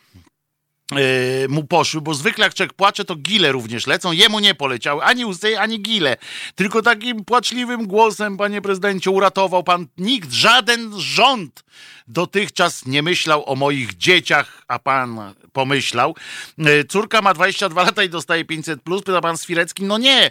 mu 1.49 1.65
poszły, 1.65 2.01
bo 2.01 2.15
zwykle 2.15 2.45
jak 2.45 2.55
człowiek 2.55 2.73
płacze, 2.73 3.05
to 3.05 3.17
gile 3.17 3.53
również 3.53 3.87
lecą. 3.87 4.13
Jemu 4.13 4.39
nie 4.39 4.55
poleciały 4.55 5.03
ani 5.03 5.25
łzy, 5.25 5.61
ani 5.61 5.81
gile. 5.81 6.17
Tylko 6.55 6.83
takim 6.83 7.25
płaczliwym 7.25 7.87
głosem, 7.87 8.37
panie 8.37 8.63
prezydencie, 8.63 9.11
uratował 9.11 9.63
pan 9.63 9.87
nikt, 9.99 10.33
żaden 10.33 10.93
rząd 11.01 11.65
dotychczas 12.09 12.87
nie 12.87 13.03
myślał 13.03 13.51
o 13.51 13.57
moich 13.57 13.97
dzieciach, 13.97 14.63
a 14.69 14.79
pan 14.79 15.35
pomyślał. 15.53 16.15
E, 16.59 16.85
córka 16.85 17.23
ma 17.23 17.35
22 17.35 17.83
lata 17.83 18.03
i 18.03 18.09
dostaje 18.09 18.45
500 18.45 18.83
plus, 18.83 19.03
pyta 19.03 19.21
pan 19.21 19.39
Swirecki. 19.39 19.85
No 19.85 19.99
nie, 19.99 20.31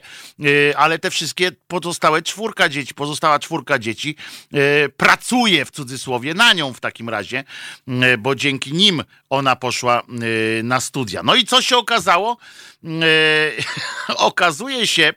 e, 0.69 0.77
ale 0.77 0.99
te 0.99 1.11
wszystkie 1.11 1.52
pozostałe 1.68 2.22
czwórka 2.22 2.69
dzieci, 2.69 2.93
pozostała 2.93 3.39
czwórka 3.39 3.80
dzieci 3.80 4.15
pracuje 4.97 5.65
w 5.65 5.72
cudzysłowie 5.72 6.34
na 6.34 6.53
nią 6.53 6.73
w 6.73 6.80
takim 6.80 7.10
razie, 7.10 7.43
bo 8.18 8.35
dzięki 8.35 8.73
nim 8.73 9.03
ona 9.30 9.56
poszła 9.56 10.03
na 10.64 10.80
studia. 10.81 11.23
No 11.23 11.35
i 11.35 11.45
co 11.45 11.61
się 11.61 11.77
okazało? 11.77 12.38
E, 12.85 14.15
okazuje 14.18 14.88
się, 14.88 15.14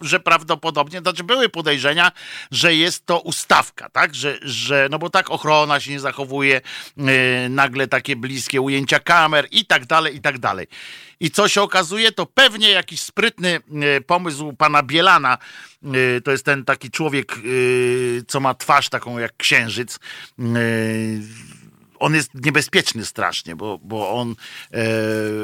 że 0.00 0.20
prawdopodobnie, 0.20 1.00
znaczy 1.00 1.24
były 1.24 1.48
podejrzenia, 1.48 2.12
że 2.50 2.74
jest 2.74 3.06
to 3.06 3.20
ustawka, 3.20 3.88
tak? 3.88 4.14
Że, 4.14 4.38
że 4.42 4.88
no 4.90 4.98
bo 4.98 5.10
tak 5.10 5.30
ochrona 5.30 5.80
się 5.80 5.90
nie 5.90 5.99
zachowuje, 6.00 6.60
e, 6.98 7.48
nagle 7.48 7.88
takie 7.88 8.16
bliskie 8.16 8.60
ujęcia 8.60 8.98
kamer 8.98 9.48
i 9.50 9.66
tak 9.66 9.86
dalej, 9.86 10.16
i 10.16 10.20
tak 10.20 10.38
dalej. 10.38 10.66
I 11.20 11.30
co 11.30 11.48
się 11.48 11.62
okazuje, 11.62 12.12
to 12.12 12.26
pewnie 12.26 12.70
jakiś 12.70 13.00
sprytny 13.00 13.60
e, 13.96 14.00
pomysł 14.00 14.52
pana 14.52 14.82
Bielana, 14.82 15.38
to 16.24 16.30
jest 16.30 16.44
ten 16.44 16.64
taki 16.64 16.90
człowiek, 16.90 17.36
co 18.28 18.40
ma 18.40 18.54
twarz 18.54 18.88
taką 18.88 19.18
jak 19.18 19.36
księżyc, 19.36 19.98
on 22.00 22.14
jest 22.14 22.30
niebezpieczny 22.34 23.04
strasznie, 23.04 23.56
bo, 23.56 23.78
bo 23.82 24.10
on 24.10 24.30
e, 24.30 24.84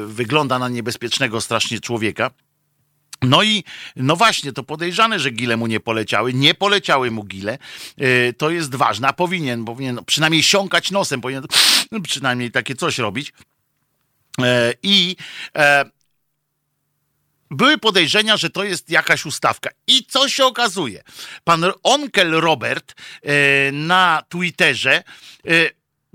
wygląda 0.05 0.59
na 0.59 0.69
niebezpiecznego 0.69 1.41
strasznie 1.41 1.79
człowieka. 1.79 2.31
No 3.21 3.43
i 3.43 3.63
no 3.95 4.15
właśnie, 4.15 4.53
to 4.53 4.63
podejrzane, 4.63 5.19
że 5.19 5.31
gile 5.31 5.57
mu 5.57 5.67
nie 5.67 5.79
poleciały. 5.79 6.33
Nie 6.33 6.53
poleciały 6.53 7.11
mu 7.11 7.23
gile. 7.23 7.57
E, 7.97 8.33
to 8.33 8.49
jest 8.49 8.75
ważne, 8.75 9.07
a 9.07 9.13
powinien, 9.13 9.65
powinien 9.65 9.99
przynajmniej 10.05 10.43
siąkać 10.43 10.91
nosem, 10.91 11.21
powinien 11.21 11.45
przynajmniej 12.03 12.51
takie 12.51 12.75
coś 12.75 12.97
robić. 12.97 13.33
E, 14.41 14.73
I 14.83 15.15
e, 15.55 15.85
były 17.51 17.77
podejrzenia, 17.77 18.37
że 18.37 18.49
to 18.49 18.63
jest 18.63 18.89
jakaś 18.89 19.25
ustawka. 19.25 19.69
I 19.87 20.05
co 20.05 20.29
się 20.29 20.45
okazuje? 20.45 21.03
Pan 21.43 21.65
onkel 21.83 22.31
Robert 22.31 22.95
na 23.71 24.23
Twitterze 24.29 25.03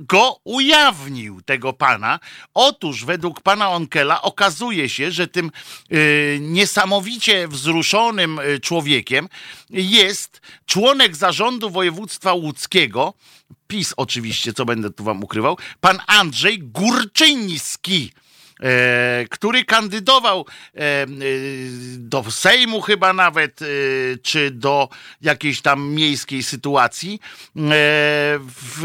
go 0.06 0.40
ujawnił, 0.44 1.42
tego 1.42 1.72
pana. 1.72 2.20
Otóż 2.54 3.04
według 3.04 3.40
pana 3.40 3.70
Onkela 3.70 4.22
okazuje 4.22 4.88
się, 4.88 5.10
że 5.10 5.28
tym 5.28 5.50
y, 5.92 6.38
niesamowicie 6.40 7.48
wzruszonym 7.48 8.38
y, 8.38 8.60
człowiekiem 8.60 9.28
jest 9.70 10.40
członek 10.66 11.16
zarządu 11.16 11.70
województwa 11.70 12.32
łódzkiego, 12.32 13.14
PiS 13.66 13.94
oczywiście, 13.96 14.52
co 14.52 14.64
będę 14.64 14.90
tu 14.90 15.04
wam 15.04 15.24
ukrywał, 15.24 15.58
pan 15.80 15.98
Andrzej 16.06 16.58
Górczyński 16.58 18.12
który 19.30 19.64
kandydował 19.64 20.46
e, 20.74 20.80
e, 20.80 21.06
do 21.98 22.30
Sejmu 22.30 22.80
chyba 22.80 23.12
nawet, 23.12 23.62
e, 23.62 23.66
czy 24.22 24.50
do 24.50 24.88
jakiejś 25.20 25.60
tam 25.62 25.88
miejskiej 25.88 26.42
sytuacji 26.42 27.14
e, 27.14 27.58
w, 28.38 28.84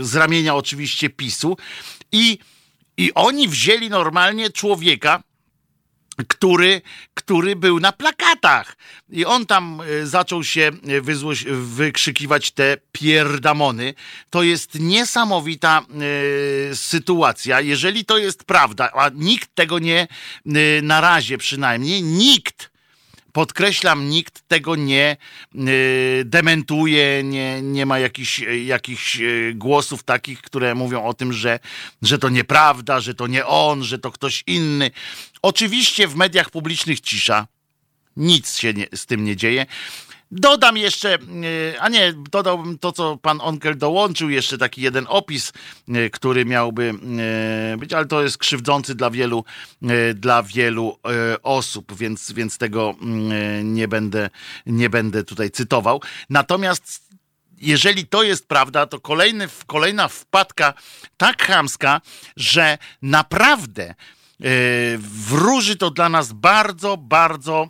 e, 0.00 0.04
z 0.04 0.16
ramienia 0.16 0.54
oczywiście 0.54 1.10
PiSu. 1.10 1.56
I, 2.12 2.38
i 2.96 3.14
oni 3.14 3.48
wzięli 3.48 3.90
normalnie 3.90 4.50
człowieka, 4.50 5.22
który, 6.26 6.82
który 7.14 7.56
był 7.56 7.80
na 7.80 7.92
plakatach. 7.92 8.76
I 9.10 9.24
on 9.24 9.46
tam 9.46 9.80
e, 9.80 10.06
zaczął 10.06 10.44
się 10.44 10.70
e, 10.88 11.00
wyzłoś, 11.00 11.44
wykrzykiwać 11.50 12.50
te 12.50 12.76
pierdamony. 12.92 13.94
To 14.30 14.42
jest 14.42 14.74
niesamowita 14.74 15.82
y, 16.72 16.76
sytuacja. 16.76 17.60
Jeżeli 17.60 18.04
to 18.04 18.18
jest 18.18 18.44
prawda, 18.44 18.90
a 18.92 19.10
nikt 19.14 19.54
tego 19.54 19.78
nie, 19.78 20.08
y, 20.46 20.80
na 20.82 21.00
razie 21.00 21.38
przynajmniej, 21.38 22.02
nikt 22.02 22.70
podkreślam, 23.32 24.08
nikt 24.08 24.48
tego 24.48 24.76
nie 24.76 25.16
y, 25.54 26.22
dementuje, 26.24 27.22
nie, 27.24 27.62
nie 27.62 27.86
ma 27.86 27.98
jakichś, 27.98 28.38
jakichś 28.64 29.20
głosów 29.54 30.02
takich, 30.02 30.42
które 30.42 30.74
mówią 30.74 31.04
o 31.04 31.14
tym, 31.14 31.32
że, 31.32 31.58
że 32.02 32.18
to 32.18 32.28
nieprawda, 32.28 33.00
że 33.00 33.14
to 33.14 33.26
nie 33.26 33.46
on, 33.46 33.84
że 33.84 33.98
to 33.98 34.10
ktoś 34.10 34.44
inny. 34.46 34.90
Oczywiście 35.42 36.08
w 36.08 36.16
mediach 36.16 36.50
publicznych 36.50 37.00
cisza. 37.00 37.46
Nic 38.16 38.58
się 38.58 38.74
nie, 38.74 38.86
z 38.94 39.06
tym 39.06 39.24
nie 39.24 39.36
dzieje. 39.36 39.66
Dodam 40.30 40.76
jeszcze, 40.76 41.14
e, 41.14 41.80
a 41.80 41.88
nie, 41.88 42.12
dodałbym 42.30 42.78
to, 42.78 42.92
co 42.92 43.16
pan 43.16 43.40
Onkel 43.40 43.78
dołączył, 43.78 44.30
jeszcze 44.30 44.58
taki 44.58 44.82
jeden 44.82 45.06
opis, 45.08 45.52
e, 45.88 46.10
który 46.10 46.44
miałby 46.44 46.94
e, 47.72 47.76
być, 47.76 47.92
ale 47.92 48.06
to 48.06 48.22
jest 48.22 48.38
krzywdzący 48.38 48.94
dla 48.94 49.10
wielu, 49.10 49.44
dla 50.14 50.42
wielu 50.42 50.98
osób, 51.42 51.96
więc, 51.96 52.32
więc 52.32 52.58
tego 52.58 52.94
mm, 53.02 53.74
nie 53.74 53.88
będę, 53.88 54.30
nie 54.66 54.90
będę 54.90 55.24
tutaj 55.24 55.50
cytował. 55.50 56.02
Natomiast 56.30 57.08
jeżeli 57.60 58.06
to 58.06 58.22
jest 58.22 58.48
prawda, 58.48 58.86
to 58.86 59.00
kolejny, 59.00 59.48
kolejna 59.66 60.08
wpadka 60.08 60.74
tak 61.16 61.42
chamska, 61.42 62.00
że 62.36 62.78
naprawdę 63.02 63.94
wróży 64.98 65.76
to 65.76 65.90
dla 65.90 66.08
nas 66.08 66.32
bardzo, 66.32 66.96
bardzo 66.96 67.68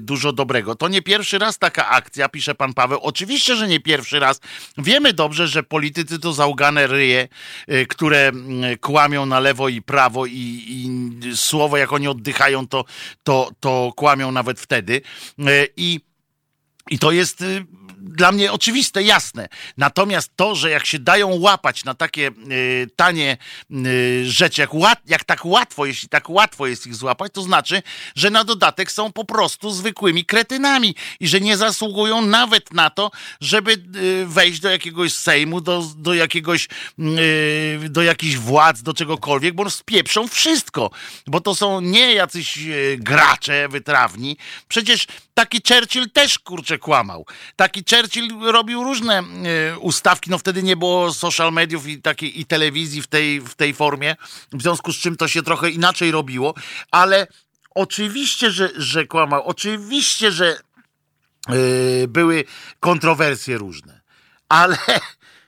dużo 0.00 0.32
dobrego. 0.32 0.74
To 0.74 0.88
nie 0.88 1.02
pierwszy 1.02 1.38
raz 1.38 1.58
taka 1.58 1.88
akcja, 1.88 2.28
pisze 2.28 2.54
pan 2.54 2.74
Paweł. 2.74 2.98
Oczywiście, 3.02 3.56
że 3.56 3.68
nie 3.68 3.80
pierwszy 3.80 4.20
raz. 4.20 4.40
Wiemy 4.78 5.12
dobrze, 5.12 5.48
że 5.48 5.62
politycy 5.62 6.18
to 6.18 6.32
załgane 6.32 6.86
ryje, 6.86 7.28
które 7.88 8.32
kłamią 8.80 9.26
na 9.26 9.40
lewo 9.40 9.68
i 9.68 9.82
prawo 9.82 10.26
i, 10.26 10.62
i 10.68 11.36
słowo, 11.36 11.76
jak 11.76 11.92
oni 11.92 12.08
oddychają, 12.08 12.68
to, 12.68 12.84
to, 13.22 13.50
to 13.60 13.92
kłamią 13.96 14.32
nawet 14.32 14.60
wtedy. 14.60 15.00
I 15.76 16.00
i 16.90 16.98
to 16.98 17.12
jest 17.12 17.40
y, 17.40 17.64
dla 18.04 18.32
mnie 18.32 18.52
oczywiste, 18.52 19.02
jasne. 19.02 19.48
Natomiast 19.76 20.30
to, 20.36 20.54
że 20.54 20.70
jak 20.70 20.86
się 20.86 20.98
dają 20.98 21.40
łapać 21.40 21.84
na 21.84 21.94
takie 21.94 22.30
y, 22.50 22.90
tanie 22.96 23.36
y, 23.70 24.24
rzeczy, 24.30 24.60
jak, 24.60 24.74
łat, 24.74 25.00
jak 25.06 25.24
tak 25.24 25.46
łatwo, 25.46 25.86
jeśli 25.86 26.08
tak 26.08 26.30
łatwo 26.30 26.66
jest 26.66 26.86
ich 26.86 26.94
złapać, 26.94 27.32
to 27.32 27.42
znaczy, 27.42 27.82
że 28.16 28.30
na 28.30 28.44
dodatek 28.44 28.92
są 28.92 29.12
po 29.12 29.24
prostu 29.24 29.70
zwykłymi 29.70 30.24
kretynami 30.24 30.94
i 31.20 31.28
że 31.28 31.40
nie 31.40 31.56
zasługują 31.56 32.22
nawet 32.22 32.72
na 32.72 32.90
to, 32.90 33.10
żeby 33.40 33.72
y, 33.96 34.26
wejść 34.26 34.60
do 34.60 34.70
jakiegoś 34.70 35.12
sejmu, 35.12 35.60
do, 35.60 35.82
do 35.96 36.14
jakiegoś, 36.14 36.68
y, 36.98 37.88
do 37.88 38.02
jakichś 38.02 38.36
władz, 38.36 38.82
do 38.82 38.94
czegokolwiek, 38.94 39.54
bo 39.54 39.70
spieprzą 39.70 40.28
wszystko, 40.28 40.90
bo 41.26 41.40
to 41.40 41.54
są 41.54 41.80
nie 41.80 42.14
jacyś 42.14 42.58
y, 42.58 42.96
gracze 43.00 43.68
wytrawni. 43.68 44.36
Przecież 44.68 45.06
taki 45.34 45.60
Churchill 45.68 46.10
też 46.10 46.38
kurczę 46.38 46.78
kłamał. 46.78 47.26
Taki 47.56 47.84
Churchill 47.90 48.38
robił 48.40 48.84
różne 48.84 49.22
y, 49.74 49.78
ustawki, 49.78 50.30
no 50.30 50.38
wtedy 50.38 50.62
nie 50.62 50.76
było 50.76 51.12
social 51.12 51.52
mediów 51.52 51.86
i 51.86 52.02
takiej 52.02 52.40
i 52.40 52.46
telewizji 52.46 53.02
w 53.02 53.06
tej, 53.06 53.40
w 53.40 53.54
tej 53.54 53.74
formie, 53.74 54.16
w 54.52 54.62
związku 54.62 54.92
z 54.92 54.96
czym 54.96 55.16
to 55.16 55.28
się 55.28 55.42
trochę 55.42 55.70
inaczej 55.70 56.10
robiło, 56.10 56.54
ale 56.90 57.26
oczywiście, 57.74 58.50
że, 58.50 58.70
że 58.76 59.06
kłamał, 59.06 59.42
oczywiście, 59.44 60.32
że 60.32 60.58
y, 61.50 62.06
były 62.08 62.44
kontrowersje 62.80 63.58
różne, 63.58 64.00
ale 64.48 64.76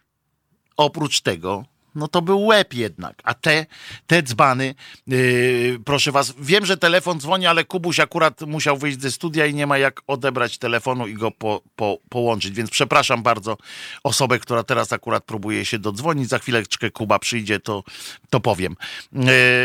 oprócz 0.76 1.20
tego 1.20 1.64
no 1.96 2.08
to 2.08 2.22
był 2.22 2.44
łeb 2.44 2.74
jednak. 2.74 3.22
A 3.24 3.34
te, 3.34 3.66
te 4.06 4.22
dzbany, 4.22 4.74
yy, 5.06 5.78
proszę 5.84 6.12
was, 6.12 6.34
wiem, 6.38 6.66
że 6.66 6.76
telefon 6.76 7.20
dzwoni, 7.20 7.46
ale 7.46 7.64
Kubuś 7.64 8.00
akurat 8.00 8.40
musiał 8.40 8.76
wyjść 8.76 9.00
ze 9.00 9.10
studia 9.10 9.46
i 9.46 9.54
nie 9.54 9.66
ma 9.66 9.78
jak 9.78 10.00
odebrać 10.06 10.58
telefonu 10.58 11.06
i 11.06 11.14
go 11.14 11.30
po, 11.30 11.62
po, 11.76 11.98
połączyć, 12.08 12.54
więc 12.54 12.70
przepraszam 12.70 13.22
bardzo 13.22 13.56
osobę, 14.04 14.38
która 14.38 14.62
teraz 14.62 14.92
akurat 14.92 15.24
próbuje 15.24 15.64
się 15.64 15.78
dodzwonić. 15.78 16.28
Za 16.28 16.38
chwileczkę 16.38 16.90
Kuba 16.90 17.18
przyjdzie, 17.18 17.60
to, 17.60 17.84
to 18.30 18.40
powiem. 18.40 18.76
Yy, 19.12 19.22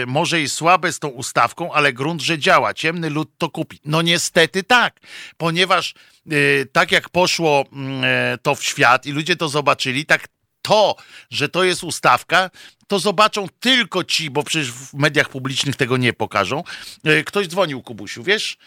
może 0.08 0.42
i 0.42 0.50
słabe 0.50 0.92
z 0.92 1.00
tą 1.00 1.08
ustawką, 1.08 1.74
ale 1.74 1.94
grunt, 1.94 2.22
że 2.22 2.40
działa. 2.40 2.74
Ciemny 2.74 3.10
lud 3.10 3.30
to 3.38 3.50
kupi. 3.50 3.80
No 3.86 4.02
niestety 4.02 4.64
tak, 4.64 5.00
ponieważ 5.38 5.94
yy, 6.26 6.68
tak 6.72 6.92
jak 6.92 7.10
poszło 7.10 7.66
mm, 7.74 8.04
e, 8.04 8.38
to 8.38 8.56
w 8.56 8.64
świat 8.64 9.06
i 9.06 9.12
ludzie 9.12 9.36
to 9.36 9.50
zobaczyli, 9.50 10.06
tak 10.06 10.28
to, 10.62 10.96
że 11.30 11.50
to 11.50 11.64
jest 11.64 11.84
ustawka, 11.84 12.50
to 12.92 13.00
zobaczą 13.00 13.48
tylko 13.60 14.04
ci, 14.04 14.30
bo 14.30 14.44
przecież 14.44 14.72
w 14.72 14.94
mediach 14.94 15.30
publicznych 15.30 15.76
tego 15.76 15.98
nie 15.98 16.14
pokażą. 16.14 16.64
E, 17.04 17.24
ktoś 17.24 17.48
dzwonił, 17.48 17.82
Kubusiu, 17.82 18.24
wiesz? 18.24 18.58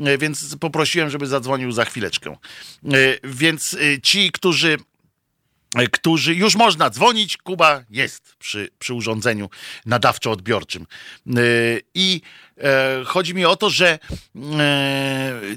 E, 0.00 0.18
więc 0.18 0.56
poprosiłem, 0.56 1.10
żeby 1.10 1.26
zadzwonił 1.26 1.72
za 1.72 1.84
chwileczkę. 1.84 2.30
E, 2.30 2.38
więc 3.24 3.76
ci, 4.02 4.32
którzy 4.32 4.78
którzy 5.92 6.34
już 6.34 6.54
można 6.54 6.90
dzwonić, 6.90 7.36
Kuba 7.36 7.84
jest 7.90 8.36
przy, 8.38 8.68
przy 8.78 8.94
urządzeniu 8.94 9.50
nadawczo-odbiorczym. 9.86 10.86
I 11.94 12.20
chodzi 13.06 13.34
mi 13.34 13.44
o 13.44 13.56
to, 13.56 13.70
że 13.70 13.98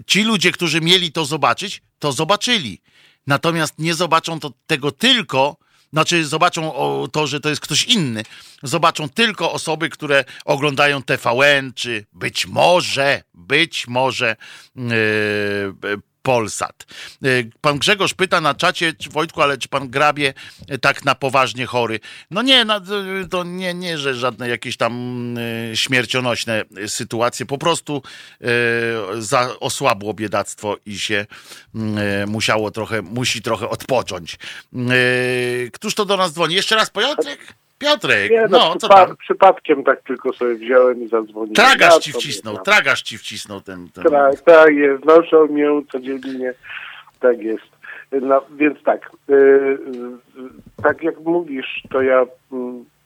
ci 0.07 0.23
ludzie, 0.23 0.51
którzy 0.51 0.81
mieli 0.81 1.11
to 1.11 1.26
zobaczyć, 1.26 1.81
to 1.99 2.11
zobaczyli. 2.11 2.81
Natomiast 3.27 3.80
nie 3.80 3.93
zobaczą 3.93 4.39
to, 4.39 4.51
tego 4.67 4.91
tylko 4.91 5.57
znaczy 5.95 6.26
zobaczą 6.26 6.73
to, 7.11 7.27
że 7.27 7.39
to 7.39 7.49
jest 7.49 7.61
ktoś 7.61 7.84
inny. 7.84 8.23
Zobaczą 8.63 9.09
tylko 9.09 9.51
osoby, 9.51 9.89
które 9.89 10.26
oglądają 10.45 11.03
TVN, 11.03 11.73
czy 11.76 12.05
być 12.13 12.47
może, 12.47 13.23
być 13.34 13.88
może 13.88 14.35
yy, 14.76 14.85
Polsat. 16.26 16.85
E, 17.23 17.27
pan 17.61 17.80
Grzegorz 17.80 18.14
pyta 18.14 18.41
na 18.41 18.56
czacie, 18.56 18.93
Wojtku, 19.11 19.41
ale 19.41 19.57
czy 19.57 19.69
pan 19.69 19.89
grabie 19.89 20.34
e, 20.68 20.77
tak 20.77 21.06
na 21.06 21.15
poważnie 21.15 21.65
chory? 21.65 21.99
No 22.31 22.41
nie, 22.41 22.65
to 23.30 23.43
nie, 23.43 23.73
nie 23.73 23.97
że 23.97 24.15
żadne 24.15 24.49
jakieś 24.49 24.77
tam 24.77 24.95
śmiercionośne 25.73 26.64
sytuacje, 26.88 27.45
po 27.45 27.57
prostu 27.57 28.02
za, 29.19 29.60
osłabło 29.60 30.14
biedactwo 30.14 30.77
i 30.85 30.99
się 30.99 31.26
musiało 32.27 32.72
trochę, 32.72 33.02
musi 33.02 33.41
trochę 33.41 33.69
odpocząć. 33.69 34.38
Któż 35.73 35.95
to 35.95 36.06
do 36.06 36.18
nas 36.18 36.34
dzwoni? 36.34 36.56
Jeszcze 36.56 36.76
raz 36.76 36.89
Piotrek? 36.89 37.64
Piotrek, 37.77 38.31
nie, 38.31 38.41
no, 38.41 38.47
no 38.49 38.76
co 38.76 38.88
tam? 38.88 39.18
Przypadkiem 39.18 39.84
tak 39.84 40.02
tylko 40.02 40.34
sobie 40.34 40.56
wziąłem 40.56 41.03
i 41.03 41.07
zadzwoniłem. 41.07 41.53
Tragarz 41.56 41.93
ja 41.93 41.99
ci 41.99 42.14
wcisnął, 42.14 42.57
tragarz 42.57 43.02
ci 43.02 43.18
wcisnął 43.18 43.61
ten... 43.61 43.89
ten... 43.89 44.03
Tak, 44.03 44.41
tak 44.41 44.73
jest, 44.73 45.06
noszą 45.06 45.47
mnie 45.47 45.68
codziennie, 45.91 46.53
tak 47.19 47.41
jest. 47.41 47.76
No, 48.22 48.41
więc 48.56 48.84
tak, 48.84 49.11
yy, 49.27 49.80
tak 50.84 51.03
jak 51.03 51.19
mówisz, 51.19 51.84
to 51.89 52.02
ja 52.02 52.23
y, 52.23 52.27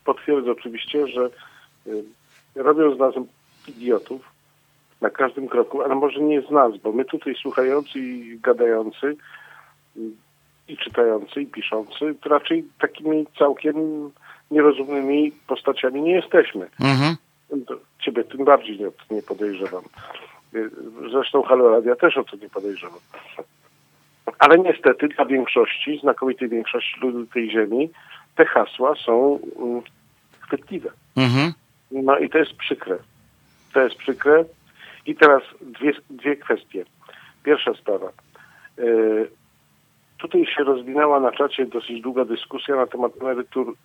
potwierdzę 0.06 0.52
oczywiście, 0.52 1.08
że 1.08 1.30
y, 1.88 2.04
robią 2.56 2.96
z 2.96 3.00
nas 3.00 3.14
idiotów 3.68 4.22
na 5.02 5.10
każdym 5.10 5.48
kroku, 5.48 5.82
ale 5.82 5.96
może 5.96 6.20
nie 6.20 6.42
z 6.42 6.52
nas, 6.52 6.78
bo 6.84 6.92
my 6.92 7.06
tutaj 7.06 7.36
słuchający 7.36 8.00
i 8.00 8.40
gadający 8.40 9.16
y, 9.98 10.00
i 10.68 10.78
czytający 10.78 11.42
i 11.42 11.48
piszący, 11.48 12.16
to 12.22 12.30
raczej 12.30 12.66
takimi 12.80 13.26
całkiem 13.40 13.76
nierozumnymi 14.52 15.32
postaciami 15.48 16.02
nie 16.02 16.12
jesteśmy. 16.12 16.70
Mhm. 16.80 17.16
Ciebie 18.00 18.24
tym 18.24 18.46
bardziej 18.46 18.80
nie, 18.80 19.16
nie 19.16 19.24
podejrzewam. 19.24 19.84
Zresztą 21.12 21.42
Halo 21.44 21.70
Radia 21.70 21.96
też 21.96 22.18
o 22.18 22.24
to 22.24 22.38
nie 22.38 22.50
podejrzewam. 22.50 23.00
Ale 24.40 24.60
niestety 24.60 25.08
dla 25.08 25.26
większości, 25.26 26.00
znakomitej 26.00 26.50
większości 26.50 27.00
ludzi 27.02 27.32
tej 27.34 27.52
ziemi, 27.52 27.90
te 28.36 28.46
hasła 28.46 28.96
są 29.06 29.40
um, 29.56 29.82
chwytliwe. 30.40 30.90
Mhm. 31.16 31.54
No 31.92 32.18
i 32.18 32.30
to 32.30 32.38
jest 32.38 32.54
przykre. 32.54 32.98
To 33.74 33.82
jest 33.82 33.96
przykre. 33.96 34.46
I 35.06 35.16
teraz 35.16 35.44
dwie, 35.62 35.92
dwie 36.10 36.36
kwestie. 36.36 36.86
Pierwsza 37.44 37.74
sprawa. 37.74 38.12
Yy, 38.78 39.30
tutaj 40.18 40.46
się 40.46 40.64
rozwinęła 40.64 41.20
na 41.20 41.32
czacie 41.32 41.66
dosyć 41.66 42.02
długa 42.02 42.26
dyskusja 42.26 42.76
na 42.76 42.88
temat 42.88 43.12
emerytur 43.22 43.76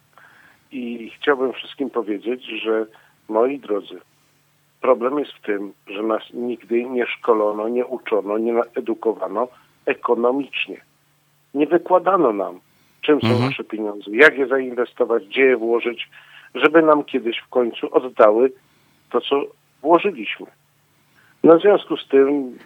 i 0.74 1.10
chciałbym 1.10 1.52
wszystkim 1.52 1.90
powiedzieć, 1.90 2.44
że 2.62 2.86
moi 3.28 3.58
drodzy, 3.58 4.00
problem 4.80 5.18
jest 5.18 5.32
w 5.32 5.40
tym, 5.40 5.72
że 5.86 6.02
nas 6.02 6.22
nigdy 6.32 6.84
nie 6.84 7.06
szkolono, 7.06 7.68
nie 7.68 7.86
uczono, 7.86 8.38
nie 8.38 8.54
edukowano 8.74 9.48
ekonomicznie. 9.86 10.80
Nie 11.54 11.66
wykładano 11.66 12.32
nam, 12.32 12.60
czym 13.00 13.20
są 13.20 13.26
mhm. 13.26 13.44
nasze 13.44 13.64
pieniądze, 13.64 14.10
jak 14.10 14.38
je 14.38 14.46
zainwestować, 14.46 15.26
gdzie 15.26 15.42
je 15.42 15.56
włożyć, 15.56 16.10
żeby 16.54 16.82
nam 16.82 17.04
kiedyś 17.04 17.38
w 17.38 17.48
końcu 17.48 17.94
oddały 17.94 18.52
to, 19.10 19.20
co 19.20 19.42
włożyliśmy. 19.82 20.46
No 21.44 21.58
w 21.58 21.62
związku 21.62 21.96
z 21.96 22.08
tym 22.08 22.58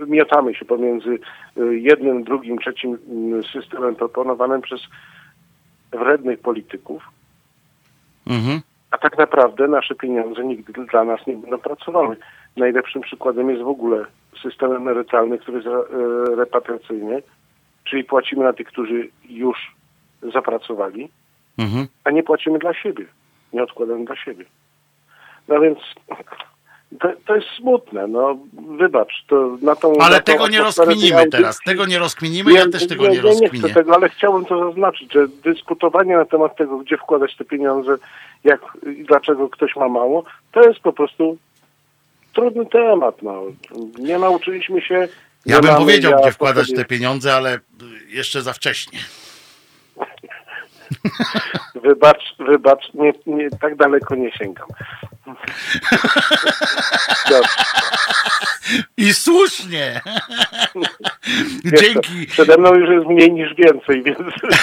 y, 0.00 0.06
miotamy 0.06 0.54
się 0.54 0.64
pomiędzy 0.64 1.18
y, 1.58 1.78
jednym, 1.78 2.24
drugim, 2.24 2.58
trzecim 2.58 2.94
y, 2.94 3.42
systemem 3.42 3.96
proponowanym 3.96 4.60
przez 4.60 4.80
wrednych 5.92 6.40
polityków, 6.40 7.02
mhm. 8.26 8.60
a 8.90 8.98
tak 8.98 9.18
naprawdę 9.18 9.68
nasze 9.68 9.94
pieniądze 9.94 10.44
nigdy 10.44 10.72
dla 10.72 11.04
nas 11.04 11.26
nie 11.26 11.36
będą 11.36 11.58
pracowały. 11.58 12.16
Najlepszym 12.56 13.02
przykładem 13.02 13.50
jest 13.50 13.62
w 13.62 13.68
ogóle 13.68 14.04
system 14.42 14.72
emerytalny, 14.72 15.38
który 15.38 15.56
jest 15.56 15.68
e, 15.68 16.36
repatriacyjny, 16.36 17.22
czyli 17.84 18.04
płacimy 18.04 18.44
na 18.44 18.52
tych, 18.52 18.66
którzy 18.66 19.08
już 19.28 19.76
zapracowali, 20.32 21.10
mhm. 21.58 21.86
a 22.04 22.10
nie 22.10 22.22
płacimy 22.22 22.58
dla 22.58 22.74
siebie, 22.74 23.04
nie 23.52 23.62
odkładamy 23.62 24.04
dla 24.04 24.16
siebie. 24.16 24.44
No 25.48 25.60
więc 25.60 25.78
to, 26.98 27.12
to, 27.26 27.36
jest 27.36 27.48
smutne, 27.56 28.06
no 28.06 28.38
wybacz. 28.78 29.24
To 29.28 29.56
na 29.62 29.76
tą, 29.76 29.92
ale 29.98 30.16
na 30.16 30.22
tego 30.22 30.48
nie 30.48 30.60
rozkminimy 30.60 31.28
teraz, 31.28 31.58
tego 31.66 31.86
nie 31.86 31.98
rozkminimy, 31.98 32.52
ja, 32.52 32.60
ja 32.60 32.68
też 32.68 32.86
tego 32.86 33.04
nie, 33.04 33.10
nie 33.10 33.20
rozkminię. 33.20 33.50
Nie 33.52 33.58
chcę 33.58 33.74
tego, 33.74 33.94
ale 33.94 34.08
chciałbym 34.08 34.44
to 34.44 34.68
zaznaczyć, 34.68 35.12
że 35.12 35.28
dyskutowanie 35.28 36.16
na 36.16 36.24
temat 36.24 36.56
tego, 36.56 36.78
gdzie 36.78 36.96
wkładać 36.96 37.36
te 37.36 37.44
pieniądze, 37.44 37.96
jak 38.44 38.60
i 38.98 39.04
dlaczego 39.04 39.48
ktoś 39.48 39.76
ma 39.76 39.88
mało, 39.88 40.24
to 40.52 40.62
jest 40.62 40.80
po 40.80 40.92
prostu 40.92 41.38
trudny 42.34 42.66
temat. 42.66 43.22
No. 43.22 43.42
Nie 43.98 44.18
nauczyliśmy 44.18 44.82
się... 44.82 45.08
Ja 45.46 45.60
bym 45.60 45.74
powiedział, 45.74 46.20
gdzie 46.22 46.32
wkładać 46.32 46.72
te 46.72 46.84
pieniądze, 46.84 47.34
ale 47.34 47.58
jeszcze 48.08 48.42
za 48.42 48.52
wcześnie. 48.52 48.98
Wybacz, 51.84 52.34
wybacz, 52.38 52.94
nie, 52.94 53.12
nie, 53.26 53.50
tak 53.50 53.76
daleko 53.76 54.14
nie 54.14 54.32
sięgam. 54.32 54.68
I 58.96 59.14
słusznie. 59.14 60.00
Wiesz, 61.64 61.80
Dzięki. 61.80 62.26
Przede 62.26 62.58
mną 62.58 62.74
już 62.74 62.90
jest 62.90 63.06
mniej 63.06 63.32
niż 63.32 63.54
więcej, 63.54 64.02
więc 64.02 64.18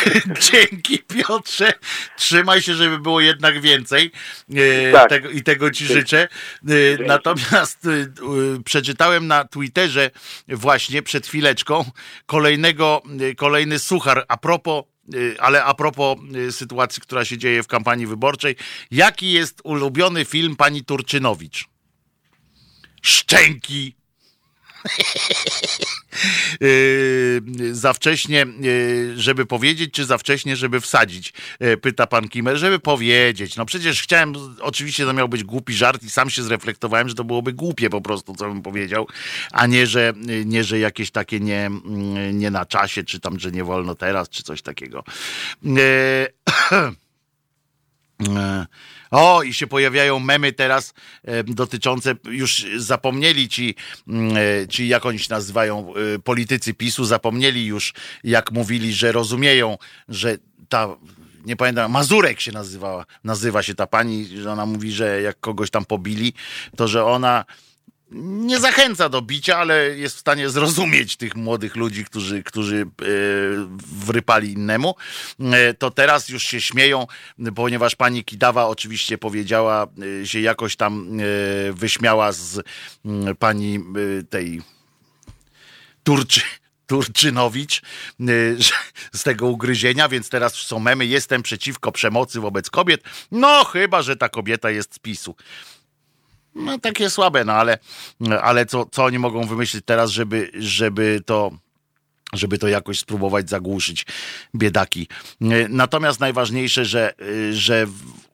Dzięki 0.51 0.99
Piotrze. 0.99 1.73
Trzymaj 2.17 2.61
się, 2.61 2.73
żeby 2.73 2.99
było 2.99 3.21
jednak 3.21 3.61
więcej. 3.61 4.11
E, 4.55 4.91
Tak. 4.91 5.09
tego, 5.09 5.29
I 5.29 5.43
tego 5.43 5.71
ci 5.71 5.85
życzę. 5.85 6.27
E, 6.67 7.03
natomiast 7.05 7.85
e, 7.85 7.89
przeczytałem 8.63 9.27
na 9.27 9.45
Twitterze 9.45 10.11
właśnie 10.47 11.01
przed 11.01 11.27
chwileczką 11.27 11.85
kolejnego, 12.25 13.01
kolejny 13.37 13.79
suchar 13.79 14.25
a 14.27 14.37
propos 14.37 14.83
ale 15.39 15.63
a 15.63 15.73
propos 15.73 16.17
e, 16.47 16.51
sytuacji, 16.51 17.01
która 17.01 17.25
się 17.25 17.37
dzieje 17.37 17.63
w 17.63 17.67
kampanii 17.67 18.07
wyborczej. 18.07 18.55
Jaki 18.91 19.31
jest 19.31 19.61
ulubiony 19.63 20.25
film 20.25 20.55
pani 20.55 20.85
Turczynowicz? 20.85 21.65
Szczęki. 23.01 23.95
Yy, 26.61 27.41
za 27.83 27.93
wcześnie, 27.93 28.45
yy, 28.59 29.13
żeby 29.17 29.45
powiedzieć, 29.45 29.93
czy 29.93 30.05
za 30.05 30.17
wcześnie, 30.17 30.55
żeby 30.55 30.81
wsadzić? 30.81 31.33
Yy, 31.59 31.77
Pyta 31.77 32.07
pan 32.07 32.29
Kimer, 32.29 32.57
żeby 32.57 32.79
powiedzieć. 32.79 33.55
No 33.55 33.65
przecież 33.65 34.01
chciałem, 34.01 34.33
oczywiście 34.61 35.05
to 35.05 35.13
miał 35.13 35.29
być 35.29 35.43
głupi 35.43 35.73
żart 35.73 36.03
i 36.03 36.09
sam 36.09 36.29
się 36.29 36.43
zreflektowałem, 36.43 37.09
że 37.09 37.15
to 37.15 37.23
byłoby 37.23 37.53
głupie 37.53 37.89
po 37.89 38.01
prostu, 38.01 38.35
co 38.35 38.47
bym 38.47 38.61
powiedział, 38.61 39.07
a 39.51 39.67
nie, 39.67 39.87
że, 39.87 40.13
nie, 40.45 40.63
że 40.63 40.79
jakieś 40.79 41.11
takie 41.11 41.39
nie, 41.39 41.65
mm, 41.65 42.39
nie 42.39 42.51
na 42.51 42.65
czasie, 42.65 43.03
czy 43.03 43.19
tam, 43.19 43.39
że 43.39 43.51
nie 43.51 43.63
wolno 43.63 43.95
teraz, 43.95 44.29
czy 44.29 44.43
coś 44.43 44.61
takiego. 44.61 45.03
O, 49.11 49.43
i 49.43 49.53
się 49.53 49.67
pojawiają 49.67 50.19
memy 50.19 50.53
teraz 50.53 50.93
e, 51.23 51.43
dotyczące, 51.43 52.15
już 52.25 52.65
zapomnieli 52.75 53.49
ci, 53.49 53.75
mm, 54.07 54.37
e, 54.37 54.67
ci 54.67 54.87
jak 54.87 55.05
oni 55.05 55.19
się 55.19 55.27
nazywają, 55.29 55.93
e, 56.15 56.19
politycy 56.19 56.73
PiSu, 56.73 57.05
zapomnieli 57.05 57.65
już, 57.65 57.93
jak 58.23 58.51
mówili, 58.51 58.93
że 58.93 59.11
rozumieją, 59.11 59.77
że 60.09 60.37
ta, 60.69 60.87
nie 61.45 61.55
pamiętam, 61.55 61.91
Mazurek 61.91 62.41
się 62.41 62.51
nazywała, 62.51 63.05
nazywa 63.23 63.63
się 63.63 63.75
ta 63.75 63.87
pani, 63.87 64.25
że 64.25 64.51
ona 64.51 64.65
mówi, 64.65 64.91
że 64.91 65.21
jak 65.21 65.39
kogoś 65.39 65.69
tam 65.69 65.85
pobili, 65.85 66.33
to 66.75 66.87
że 66.87 67.05
ona 67.05 67.45
nie 68.11 68.59
zachęca 68.59 69.09
do 69.09 69.21
bicia, 69.21 69.57
ale 69.57 69.97
jest 69.97 70.15
w 70.15 70.19
stanie 70.19 70.49
zrozumieć 70.49 71.17
tych 71.17 71.35
młodych 71.35 71.75
ludzi, 71.75 72.05
którzy, 72.05 72.43
którzy 72.43 72.81
e, 72.81 73.05
wrypali 74.05 74.51
innemu, 74.51 74.95
E, 75.39 75.73
to 75.73 75.91
teraz 75.91 76.29
już 76.29 76.43
się 76.43 76.61
śmieją, 76.61 77.07
ponieważ 77.55 77.95
pani 77.95 78.23
Kidawa 78.23 78.67
oczywiście 78.67 79.17
powiedziała, 79.17 79.87
e, 80.21 80.27
się 80.27 80.39
jakoś 80.39 80.75
tam 80.75 81.19
e, 81.19 81.73
wyśmiała 81.73 82.31
z 82.31 82.61
mm, 83.05 83.35
pani 83.35 83.75
e, 83.75 84.23
tej 84.23 84.61
Turczy. 86.03 86.41
Turczynowicz 86.87 87.81
z 89.13 89.23
tego 89.23 89.47
ugryzienia, 89.47 90.09
więc 90.09 90.29
teraz 90.29 90.53
są 90.53 90.79
memy. 90.79 91.05
Jestem 91.05 91.43
przeciwko 91.43 91.91
przemocy 91.91 92.39
wobec 92.39 92.69
kobiet. 92.69 93.03
No, 93.31 93.65
chyba, 93.65 94.01
że 94.01 94.15
ta 94.15 94.29
kobieta 94.29 94.69
jest 94.69 94.95
z 94.95 94.99
PiSu. 94.99 95.35
No 96.57 96.79
takie 96.79 97.09
słabe, 97.09 97.45
no 97.45 97.53
ale, 97.53 97.77
ale 98.41 98.65
co, 98.65 98.85
co 98.91 99.03
oni 99.03 99.19
mogą 99.19 99.47
wymyślić 99.47 99.83
teraz, 99.85 100.11
żeby, 100.11 100.51
żeby 100.59 101.21
to 101.25 101.51
żeby 102.33 102.57
to 102.57 102.67
jakoś 102.67 102.99
spróbować 102.99 103.49
zagłuszyć 103.49 104.05
biedaki. 104.55 105.07
Natomiast 105.69 106.19
najważniejsze, 106.19 106.85
że, 106.85 107.13
że 107.51 107.87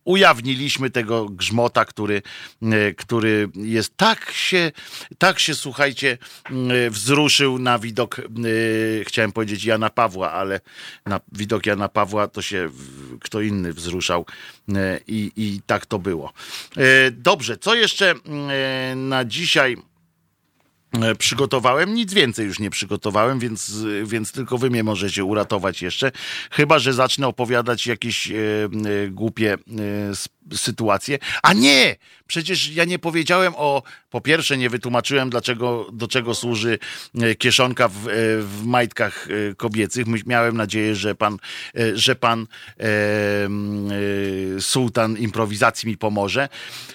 ujawniliśmy 0.05 0.89
tego 0.89 1.25
grzmota, 1.25 1.85
który, 1.85 2.21
e, 2.61 2.93
który 2.93 3.49
jest 3.55 3.97
tak 3.97 4.31
się, 4.31 4.71
tak 5.17 5.39
się 5.39 5.55
słuchajcie, 5.55 6.17
e, 6.49 6.89
wzruszył 6.89 7.59
na 7.59 7.79
widok, 7.79 8.19
e, 8.19 8.23
chciałem 9.03 9.31
powiedzieć 9.31 9.65
Jana 9.65 9.89
Pawła, 9.89 10.31
ale 10.31 10.59
na 11.05 11.19
widok 11.31 11.65
Jana 11.65 11.89
Pawła 11.89 12.27
to 12.27 12.41
się 12.41 12.69
kto 13.21 13.41
inny 13.41 13.73
wzruszał 13.73 14.25
i, 15.07 15.31
i 15.35 15.61
tak 15.65 15.85
to 15.85 15.99
było. 15.99 16.33
Dobrze, 17.11 17.57
co 17.57 17.75
jeszcze 17.75 18.11
e, 18.11 18.95
na 18.95 19.25
dzisiaj 19.25 19.77
przygotowałem. 21.17 21.93
Nic 21.93 22.13
więcej 22.13 22.45
już 22.45 22.59
nie 22.59 22.69
przygotowałem, 22.69 23.39
więc, 23.39 23.85
więc 24.03 24.31
tylko 24.31 24.57
wy 24.57 24.69
mnie 24.69 24.83
możecie 24.83 25.23
uratować 25.23 25.81
jeszcze. 25.81 26.11
Chyba, 26.51 26.79
że 26.79 26.93
zacznę 26.93 27.27
opowiadać 27.27 27.87
jakieś 27.87 28.31
e, 28.31 28.35
e, 28.35 29.07
głupie 29.07 29.53
e, 29.53 30.57
sytuacje. 30.57 31.19
A 31.43 31.53
nie! 31.53 31.95
Przecież 32.27 32.69
ja 32.69 32.85
nie 32.85 32.99
powiedziałem 32.99 33.53
o. 33.57 33.83
Po 34.09 34.21
pierwsze, 34.21 34.57
nie 34.57 34.69
wytłumaczyłem, 34.69 35.29
dlaczego, 35.29 35.87
do 35.93 36.07
czego 36.07 36.35
służy 36.35 36.79
e, 37.21 37.35
kieszonka 37.35 37.87
w, 37.87 38.07
e, 38.07 38.11
w 38.41 38.61
majtkach 38.65 39.27
e, 39.27 39.55
kobiecych. 39.55 40.05
Miałem 40.25 40.57
nadzieję, 40.57 40.95
że 40.95 41.15
pan, 41.15 41.37
e, 41.77 41.97
że 41.97 42.15
pan 42.15 42.47
e, 42.79 42.83
e, 42.83 44.61
sułtan 44.61 45.17
improwizacji 45.17 45.89
mi 45.89 45.97
pomoże. 45.97 46.49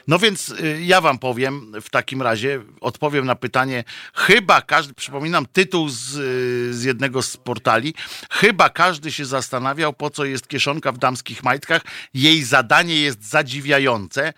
No 0.08 0.18
więc 0.18 0.54
e, 0.62 0.80
ja 0.80 1.00
wam 1.00 1.18
powiem 1.18 1.72
w 1.82 1.90
takim 1.90 2.22
razie, 2.22 2.60
odpowiem 2.80 3.26
na 3.26 3.34
pytanie. 3.34 3.84
Chyba 4.14 4.62
każdy, 4.62 4.94
przypominam 4.94 5.46
tytuł 5.46 5.88
z, 5.88 6.16
e, 6.16 6.74
z 6.74 6.84
jednego 6.84 7.22
z 7.22 7.36
portali, 7.36 7.94
chyba 8.30 8.70
każdy 8.70 9.12
się 9.12 9.24
zastanawiał, 9.24 9.92
po 9.92 10.10
co 10.10 10.24
jest 10.24 10.48
kieszonka 10.48 10.92
w 10.92 10.98
damskich 10.98 11.42
majtkach. 11.42 11.82
Jej 12.14 12.44
zadanie 12.44 13.00
jest 13.00 13.24
zadziwiające. 13.24 14.32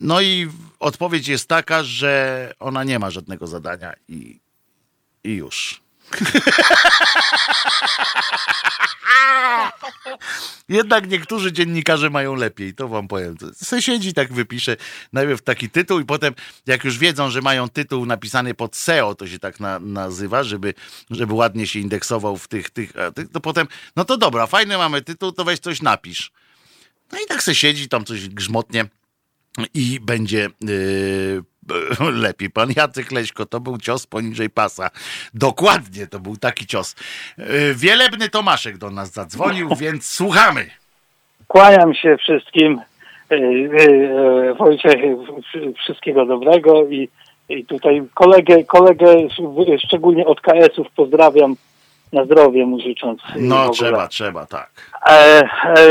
No 0.00 0.20
i 0.20 0.50
odpowiedź 0.78 1.28
jest 1.28 1.48
taka, 1.48 1.84
że 1.84 2.54
ona 2.58 2.84
nie 2.84 2.98
ma 2.98 3.10
żadnego 3.10 3.46
zadania 3.46 3.92
i, 4.08 4.40
i 5.24 5.32
już. 5.34 5.80
Jednak 10.68 11.08
niektórzy 11.08 11.52
dziennikarze 11.52 12.10
mają 12.10 12.34
lepiej, 12.34 12.74
to 12.74 12.88
wam 12.88 13.08
powiem. 13.08 13.36
Se 13.54 13.82
siedzi, 13.82 14.14
tak 14.14 14.32
wypisze 14.32 14.76
najpierw 15.12 15.42
taki 15.42 15.70
tytuł 15.70 16.00
i 16.00 16.04
potem, 16.04 16.34
jak 16.66 16.84
już 16.84 16.98
wiedzą, 16.98 17.30
że 17.30 17.42
mają 17.42 17.68
tytuł 17.68 18.06
napisany 18.06 18.54
pod 18.54 18.76
SEO, 18.76 19.14
to 19.14 19.26
się 19.26 19.38
tak 19.38 19.60
na, 19.60 19.78
nazywa, 19.78 20.44
żeby, 20.44 20.74
żeby 21.10 21.34
ładnie 21.34 21.66
się 21.66 21.78
indeksował 21.78 22.36
w 22.36 22.48
tych, 22.48 22.70
tych, 22.70 22.92
tych, 23.14 23.30
to 23.30 23.40
potem, 23.40 23.66
no 23.96 24.04
to 24.04 24.16
dobra, 24.16 24.46
fajny 24.46 24.78
mamy 24.78 25.02
tytuł, 25.02 25.32
to 25.32 25.44
weź 25.44 25.58
coś 25.58 25.82
napisz. 25.82 26.32
No 27.12 27.18
i 27.24 27.26
tak 27.26 27.42
se 27.42 27.54
siedzi, 27.54 27.88
tam 27.88 28.04
coś 28.04 28.28
grzmotnie 28.28 28.84
i 29.74 30.00
będzie 30.00 30.50
yy, 30.60 31.42
lepiej. 32.12 32.50
Pan 32.50 32.68
Jacek 32.76 33.12
Leśko, 33.12 33.46
to 33.46 33.60
był 33.60 33.78
cios 33.78 34.06
poniżej 34.06 34.50
pasa. 34.50 34.90
Dokładnie, 35.34 36.06
to 36.06 36.20
był 36.20 36.36
taki 36.36 36.66
cios. 36.66 36.96
Yy, 37.38 37.44
Wielebny 37.74 38.28
Tomaszek 38.28 38.78
do 38.78 38.90
nas 38.90 39.10
zadzwonił, 39.12 39.68
więc 39.76 40.06
słuchamy. 40.06 40.70
Kłaniam 41.48 41.94
się 41.94 42.16
wszystkim. 42.16 42.80
y, 43.32 43.34
y, 43.34 43.80
y, 44.50 44.54
Wojciech, 44.54 44.94
y, 45.54 45.72
wszystkiego 45.84 46.26
dobrego 46.26 46.88
i, 46.88 47.08
i 47.48 47.64
tutaj 47.64 48.02
kolegę, 48.14 48.64
kolegę 48.64 49.14
szczególnie 49.86 50.26
od 50.26 50.40
KS-ów 50.40 50.86
pozdrawiam 50.96 51.56
na 52.12 52.24
zdrowie 52.24 52.66
mu 52.66 52.80
życząc. 52.80 53.20
y, 53.20 53.24
No, 53.36 53.70
trzeba, 53.70 54.08
trzeba, 54.08 54.46
tak. 54.46 54.70
E, 55.06 55.12
e, 55.12 55.42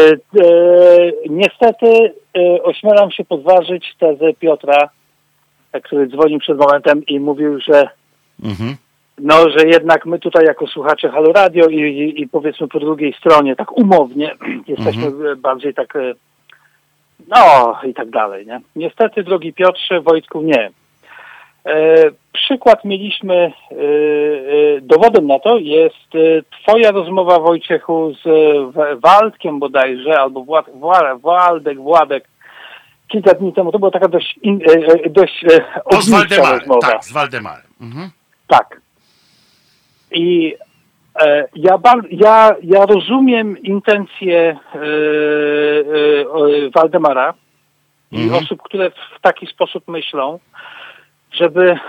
e, 0.03 1.11
niestety 1.29 2.13
e, 2.37 2.63
ośmielam 2.63 3.11
się 3.11 3.25
podważyć 3.25 3.95
tezę 3.99 4.33
Piotra, 4.39 4.75
e, 4.83 4.89
który 5.83 6.07
dzwonił 6.07 6.39
przed 6.39 6.57
momentem 6.57 7.05
i 7.05 7.19
mówił, 7.19 7.59
że 7.59 7.87
Mhm. 8.43 8.75
no, 9.17 9.49
że 9.49 9.67
jednak 9.67 10.05
my 10.05 10.19
tutaj 10.19 10.45
jako 10.45 10.67
słuchacze 10.67 11.09
Halo 11.09 11.31
Radio 11.33 11.67
i, 11.67 11.75
i, 11.79 12.21
i 12.21 12.27
powiedzmy 12.27 12.67
po 12.67 12.79
drugiej 12.79 13.13
stronie, 13.13 13.55
tak 13.55 13.71
umownie, 13.77 14.35
jesteśmy 14.67 15.35
bardziej 15.35 15.73
tak, 15.73 15.95
e, 15.95 16.13
no 17.27 17.75
i 17.83 17.93
tak 17.93 18.09
dalej, 18.09 18.45
nie? 18.45 18.59
Niestety, 18.75 19.23
drogi 19.23 19.53
Piotrze, 19.53 20.01
Wojtku, 20.01 20.41
nie. 20.41 20.69
E, 21.65 21.95
przykład 22.33 22.85
mieliśmy, 22.85 23.35
e, 23.35 23.75
e, 23.75 24.81
dowodem 24.81 25.27
na 25.27 25.39
to 25.39 25.57
jest 25.57 26.15
e, 26.15 26.41
twoja 26.61 26.91
rozmowa, 26.91 27.39
Wojciechu, 27.39 28.13
z 28.23 28.27
Waldkiem 29.01 29.59
bodajże, 29.59 30.19
albo 30.19 30.43
Wład, 30.43 30.65
Wła- 30.67 31.19
Waldek, 31.21 31.77
Władek, 31.77 32.28
kilka 33.09 33.33
dni 33.33 33.53
temu. 33.53 33.71
To 33.71 33.79
była 33.79 33.91
taka 33.91 34.07
dość, 34.07 34.39
in, 34.41 34.59
e, 34.69 34.73
e, 35.05 35.09
dość 35.09 35.43
e, 35.43 35.59
To 35.91 36.01
z 36.01 36.09
Waldemarem, 36.09 36.59
rozmowa. 36.59 36.87
tak, 36.87 37.03
z 37.03 37.11
Waldemarem. 37.11 37.67
Mhm. 37.81 38.09
Tak. 38.47 38.81
I 40.11 40.55
e, 41.21 41.45
ja, 41.55 41.77
bar- 41.77 42.07
ja, 42.11 42.55
ja 42.63 42.85
rozumiem 42.85 43.57
intencje 43.57 44.39
e, 44.75 44.79
e, 44.79 46.69
Waldemara 46.75 47.33
i 48.11 48.23
Mhm. 48.23 48.43
osób, 48.43 48.61
które 48.61 48.89
w 48.91 49.21
taki 49.21 49.47
sposób 49.47 49.87
myślą, 49.87 50.39
żeby 51.31 51.79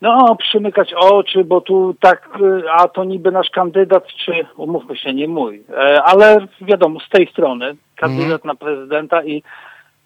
no, 0.00 0.36
przymykać 0.36 0.94
oczy, 0.94 1.44
bo 1.44 1.60
tu 1.60 1.94
tak, 2.00 2.28
a 2.72 2.88
to 2.88 3.04
niby 3.04 3.30
nasz 3.32 3.50
kandydat, 3.50 4.06
czy 4.24 4.32
umówmy 4.56 4.96
się, 4.96 5.12
nie 5.14 5.28
mój, 5.28 5.64
ale 6.04 6.46
wiadomo, 6.60 7.00
z 7.00 7.08
tej 7.08 7.26
strony, 7.26 7.76
kandydat 7.96 8.44
na 8.44 8.54
prezydenta 8.54 9.24
i 9.24 9.42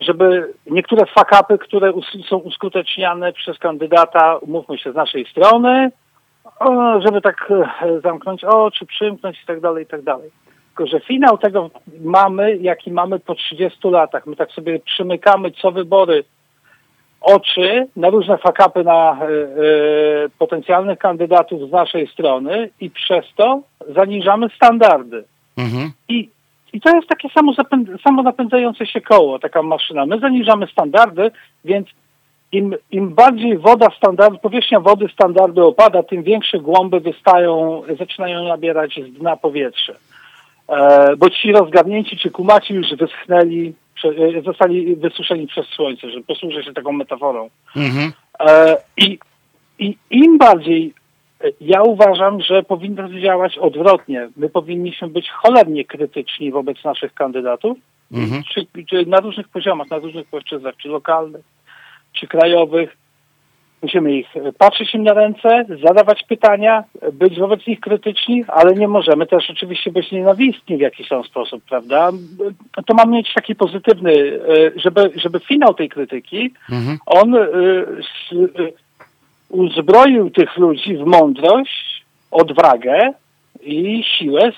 żeby 0.01 0.55
niektóre 0.67 1.07
fakapy, 1.07 1.59
które 1.59 1.93
są 2.29 2.37
uskuteczniane 2.37 3.33
przez 3.33 3.59
kandydata, 3.59 4.37
umówmy 4.37 4.79
się, 4.79 4.93
z 4.93 4.95
naszej 4.95 5.27
strony, 5.27 5.91
żeby 7.07 7.21
tak 7.21 7.51
e, 7.51 8.01
zamknąć 8.01 8.45
oczy, 8.45 8.87
przymknąć 8.87 9.43
i 9.43 9.47
tak 9.47 9.61
dalej, 9.61 9.85
i 9.85 9.87
tak 9.87 10.03
dalej. 10.03 10.31
Tylko, 10.69 10.91
że 10.91 11.01
finał 11.01 11.39
tego 11.39 11.71
mamy, 12.01 12.57
jaki 12.57 12.93
mamy 12.93 13.19
po 13.19 13.35
30 13.35 13.89
latach. 13.89 14.27
My 14.27 14.37
tak 14.37 14.51
sobie 14.51 14.79
przymykamy 14.79 15.51
co 15.51 15.73
wybory 15.73 16.25
oczy 17.21 17.87
na 17.97 18.11
różne 18.11 18.39
fakapy 18.39 18.85
na 18.85 19.19
e, 19.21 19.25
e, 19.25 20.29
potencjalnych 20.39 20.99
kandydatów 20.99 21.69
z 21.69 21.73
naszej 21.73 22.07
strony 22.07 22.71
i 22.81 22.91
przez 22.91 23.25
to 23.37 23.63
zaniżamy 23.95 24.49
standardy. 24.57 25.25
Mhm. 25.57 25.93
I, 26.09 26.31
i 26.75 26.81
to 26.81 26.97
jest 26.97 27.09
takie 27.09 27.29
samo, 27.29 27.53
zapęd- 27.53 28.03
samo 28.03 28.23
napędzające 28.23 28.87
się 28.87 29.01
koło, 29.01 29.39
taka 29.39 29.63
maszyna. 29.63 30.07
My 30.07 30.19
zaniżamy 30.19 30.67
standardy, 30.67 31.31
więc 31.65 31.89
im, 32.53 32.75
im 32.91 33.15
bardziej 33.15 33.59
woda 33.59 33.89
standard, 33.97 34.41
powierzchnia 34.41 34.81
wody 34.81 35.09
standardu 35.13 35.69
opada, 35.69 36.03
tym 36.03 36.23
większe 36.23 36.59
głąby 36.59 37.01
wystają, 37.01 37.83
zaczynają 37.99 38.49
nabierać 38.49 39.01
z 39.09 39.19
dna 39.19 39.37
powietrze. 39.37 39.95
E, 40.69 41.17
bo 41.17 41.31
ci 41.31 41.53
rozgarnięci 41.53 42.17
czy 42.17 42.31
kumaci 42.31 42.75
już 42.75 42.87
wyschnęli, 42.97 43.75
e, 44.05 44.43
zostali 44.43 44.97
wysuszeni 44.97 45.47
przez 45.47 45.67
słońce, 45.67 46.11
że 46.11 46.21
posłużę 46.21 46.65
się 46.65 46.73
taką 46.73 46.93
metaforą. 46.93 47.51
Mhm. 47.77 48.13
E, 48.41 48.77
I, 48.97 49.19
I 49.79 49.97
im 50.11 50.39
bardziej 50.39 50.95
ja 51.61 51.83
uważam, 51.83 52.41
że 52.41 52.63
powinno 52.63 53.09
działać 53.21 53.59
odwrotnie. 53.59 54.29
My 54.37 54.49
powinniśmy 54.49 55.09
być 55.09 55.31
cholernie 55.31 55.85
krytyczni 55.85 56.51
wobec 56.53 56.85
naszych 56.85 57.15
kandydatów, 57.15 57.79
Mhm. 58.13 58.43
czy, 58.55 58.67
czy 58.91 59.07
na 59.07 59.21
różnych 59.21 59.49
poziomach, 59.49 59.91
na 59.91 59.99
różnych 59.99 60.27
płaszczyznach, 60.27 60.77
czy 60.77 60.89
lokalnych, 60.89 61.45
czy 62.13 62.27
krajowych. 62.27 62.97
Musimy 63.83 64.13
ich 64.17 64.27
patrzeć 64.59 64.95
im 64.95 65.03
na 65.05 65.13
ręce, 65.15 65.65
zadawać 65.83 66.23
pytania, 66.29 66.85
być 67.13 67.39
wobec 67.39 67.67
nich 67.67 67.81
krytyczni, 67.81 68.45
ale 68.49 68.75
nie 68.75 68.89
możemy 68.89 69.27
też 69.27 69.51
oczywiście 69.51 69.93
być 69.93 70.13
nienawistni 70.13 70.77
w 70.77 70.81
jakiś 70.81 71.09
tam 71.09 71.25
sposób, 71.25 71.63
prawda? 71.69 72.11
To 72.87 72.95
ma 72.95 73.05
mieć 73.05 73.35
taki 73.35 73.55
pozytywny, 73.55 74.13
e, 74.13 74.71
żeby, 74.77 75.11
żeby 75.17 75.41
finał 75.41 75.75
tej 75.75 75.89
krytyki, 75.89 76.53
Mhm. 76.71 76.99
on 77.07 77.35
e, 77.35 77.47
uzbroił 79.55 80.31
tych 80.31 80.57
ludzi 80.57 80.97
w 80.97 81.07
mądrość, 81.07 82.05
odwagę 82.31 83.13
i 83.63 84.05
siłę, 84.19 84.53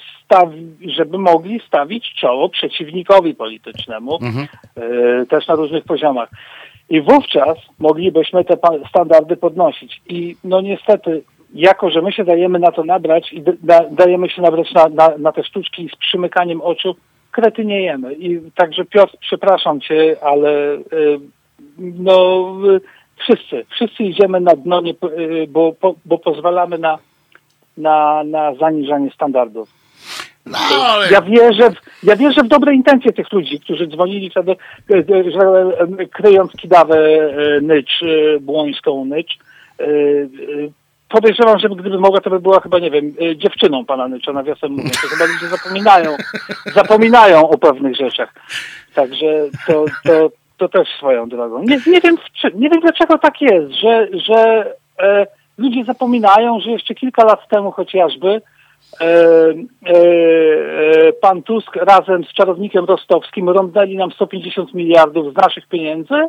żeby 0.87 1.19
mogli 1.19 1.61
stawić 1.67 2.15
czoło 2.15 2.49
przeciwnikowi 2.49 3.35
politycznemu, 3.35 4.19
Mhm. 4.23 4.47
e, 4.77 5.27
też 5.27 5.47
na 5.47 5.55
różnych 5.55 5.85
poziomach. 5.85 6.29
I 6.91 7.01
wówczas 7.01 7.59
moglibyśmy 7.79 8.45
te 8.45 8.57
standardy 8.89 9.37
podnosić. 9.37 10.01
I 10.09 10.37
no 10.45 10.61
niestety, 10.61 11.23
jako 11.55 11.91
że 11.91 12.03
my 12.03 12.13
się 12.13 12.25
dajemy 12.25 12.59
na 12.59 12.73
to 12.73 12.85
nabrać 12.85 13.33
i 13.33 13.43
da, 13.63 13.81
dajemy 13.91 14.29
się 14.29 14.43
nabrać 14.43 14.73
na, 14.73 14.89
na, 14.89 15.19
na 15.19 15.33
te 15.33 15.45
sztuczki 15.45 15.89
z 15.95 15.97
przymykaniem 15.97 16.61
oczu, 16.63 16.97
kretyniejemy. 17.31 18.15
I 18.15 18.41
także 18.55 18.85
Piotr, 18.85 19.17
przepraszam 19.21 19.81
cię, 19.81 20.17
ale 20.23 20.75
y, 20.75 21.21
no 21.79 22.47
y, 22.77 22.81
wszyscy, 23.19 23.65
wszyscy 23.71 24.03
idziemy 24.03 24.41
na 24.41 24.57
dno, 24.57 24.81
nie, 24.81 24.91
y, 24.93 25.47
bo, 25.49 25.73
po, 25.73 25.95
bo 26.05 26.19
pozwalamy 26.19 26.79
na, 26.79 26.99
na, 27.77 28.25
na 28.25 28.55
zaniżanie 28.55 29.11
standardów. 29.11 29.69
No, 30.47 30.59
ale... 30.59 31.11
Ja 31.11 31.23
wierzę, 31.23 31.71
w, 31.71 32.05
ja 32.05 32.17
wierzę 32.17 32.43
w 32.43 32.49
dobre 32.49 32.75
intencje 32.75 33.13
tych 33.13 33.33
ludzi, 33.33 33.61
którzy 33.61 33.87
dzwonili 33.87 34.31
wtedy, 34.31 34.57
e, 34.91 34.97
e, 34.97 35.31
że 35.31 35.67
kryjąc 36.13 36.53
kidawę 36.53 36.97
Nycz, 37.63 38.01
Błońską 38.41 39.05
Nycz. 39.05 39.39
Podejrzewam, 41.09 41.59
że 41.59 41.69
gdyby 41.69 41.99
mogła, 41.99 42.21
to 42.21 42.31
by 42.31 42.41
była 42.41 42.61
chyba, 42.61 42.79
nie 42.79 42.91
wiem, 42.91 43.15
dziewczyną 43.37 43.85
pana 43.85 44.09
Nycza, 44.09 44.33
nawiasem 44.33 44.73
mówiąc. 44.73 45.03
To 45.03 45.09
chyba 45.09 45.25
ludzie 45.25 45.47
zapominają, 45.47 46.17
zapominają 46.75 47.49
o 47.49 47.59
pewnych 47.59 47.97
rzeczach. 47.97 48.35
Także 48.95 49.27
to, 49.67 49.85
to, 50.05 50.31
to 50.57 50.69
też 50.69 50.89
swoją 50.89 51.29
drogą. 51.29 51.63
Nie, 51.63 51.79
nie, 51.87 52.01
wiem, 52.01 52.17
nie 52.55 52.71
wiem, 52.71 52.81
dlaczego 52.81 53.19
tak 53.19 53.41
jest, 53.41 53.73
że, 53.73 54.09
że 54.13 54.73
e, 55.01 55.27
ludzie 55.59 55.85
zapominają, 55.85 56.61
że 56.61 56.71
jeszcze 56.71 56.95
kilka 56.95 57.25
lat 57.25 57.49
temu 57.49 57.73
chociażby 57.73 58.43
e, 59.01 59.05
e, 59.05 59.93
e, 61.09 61.13
pan 61.13 61.43
Tusk 61.43 61.77
razem 61.77 62.25
z 62.25 62.33
czarownikiem 62.33 62.85
rostowskim 62.85 63.49
rąbnęli 63.49 63.97
nam 63.97 64.11
150 64.11 64.75
miliardów 64.75 65.33
z 65.33 65.37
naszych 65.37 65.69
pieniędzy, 65.69 66.29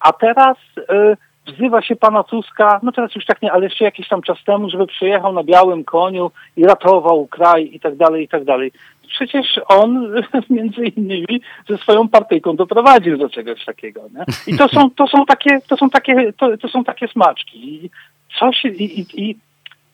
a 0.00 0.12
teraz 0.12 0.56
e, 0.88 1.16
wzywa 1.46 1.82
się 1.82 1.96
pana 1.96 2.22
Tuska, 2.22 2.80
no 2.82 2.92
teraz 2.92 3.14
już 3.14 3.26
tak 3.26 3.42
nie, 3.42 3.52
ale 3.52 3.64
jeszcze 3.64 3.84
jakiś 3.84 4.08
tam 4.08 4.22
czas 4.22 4.38
temu, 4.46 4.70
żeby 4.70 4.86
przyjechał 4.86 5.32
na 5.32 5.44
białym 5.44 5.84
koniu 5.84 6.30
i 6.56 6.64
ratował 6.64 7.26
kraj 7.26 7.70
i 7.72 7.80
tak 7.80 7.96
dalej, 7.96 8.24
i 8.24 8.28
tak 8.28 8.44
dalej. 8.44 8.72
Przecież 9.10 9.60
on 9.68 10.12
między 10.50 10.84
innymi 10.84 11.40
ze 11.68 11.78
swoją 11.78 12.08
partyjką 12.08 12.56
doprowadził 12.56 13.18
do 13.18 13.28
czegoś 13.28 13.64
takiego. 13.64 14.00
Nie? 14.14 14.54
I 14.54 14.58
to 14.58 14.68
są, 14.68 14.90
to 14.90 15.06
są 15.06 15.26
takie, 15.26 15.60
to 15.68 15.76
są 15.76 15.90
takie, 15.90 16.32
to, 16.32 16.56
to 16.56 16.68
są 16.68 16.84
takie 16.84 17.08
smaczki. 17.08 17.84
I 17.84 17.90
coś, 18.38 18.64
i, 18.64 19.00
i, 19.00 19.06
i, 19.14 19.36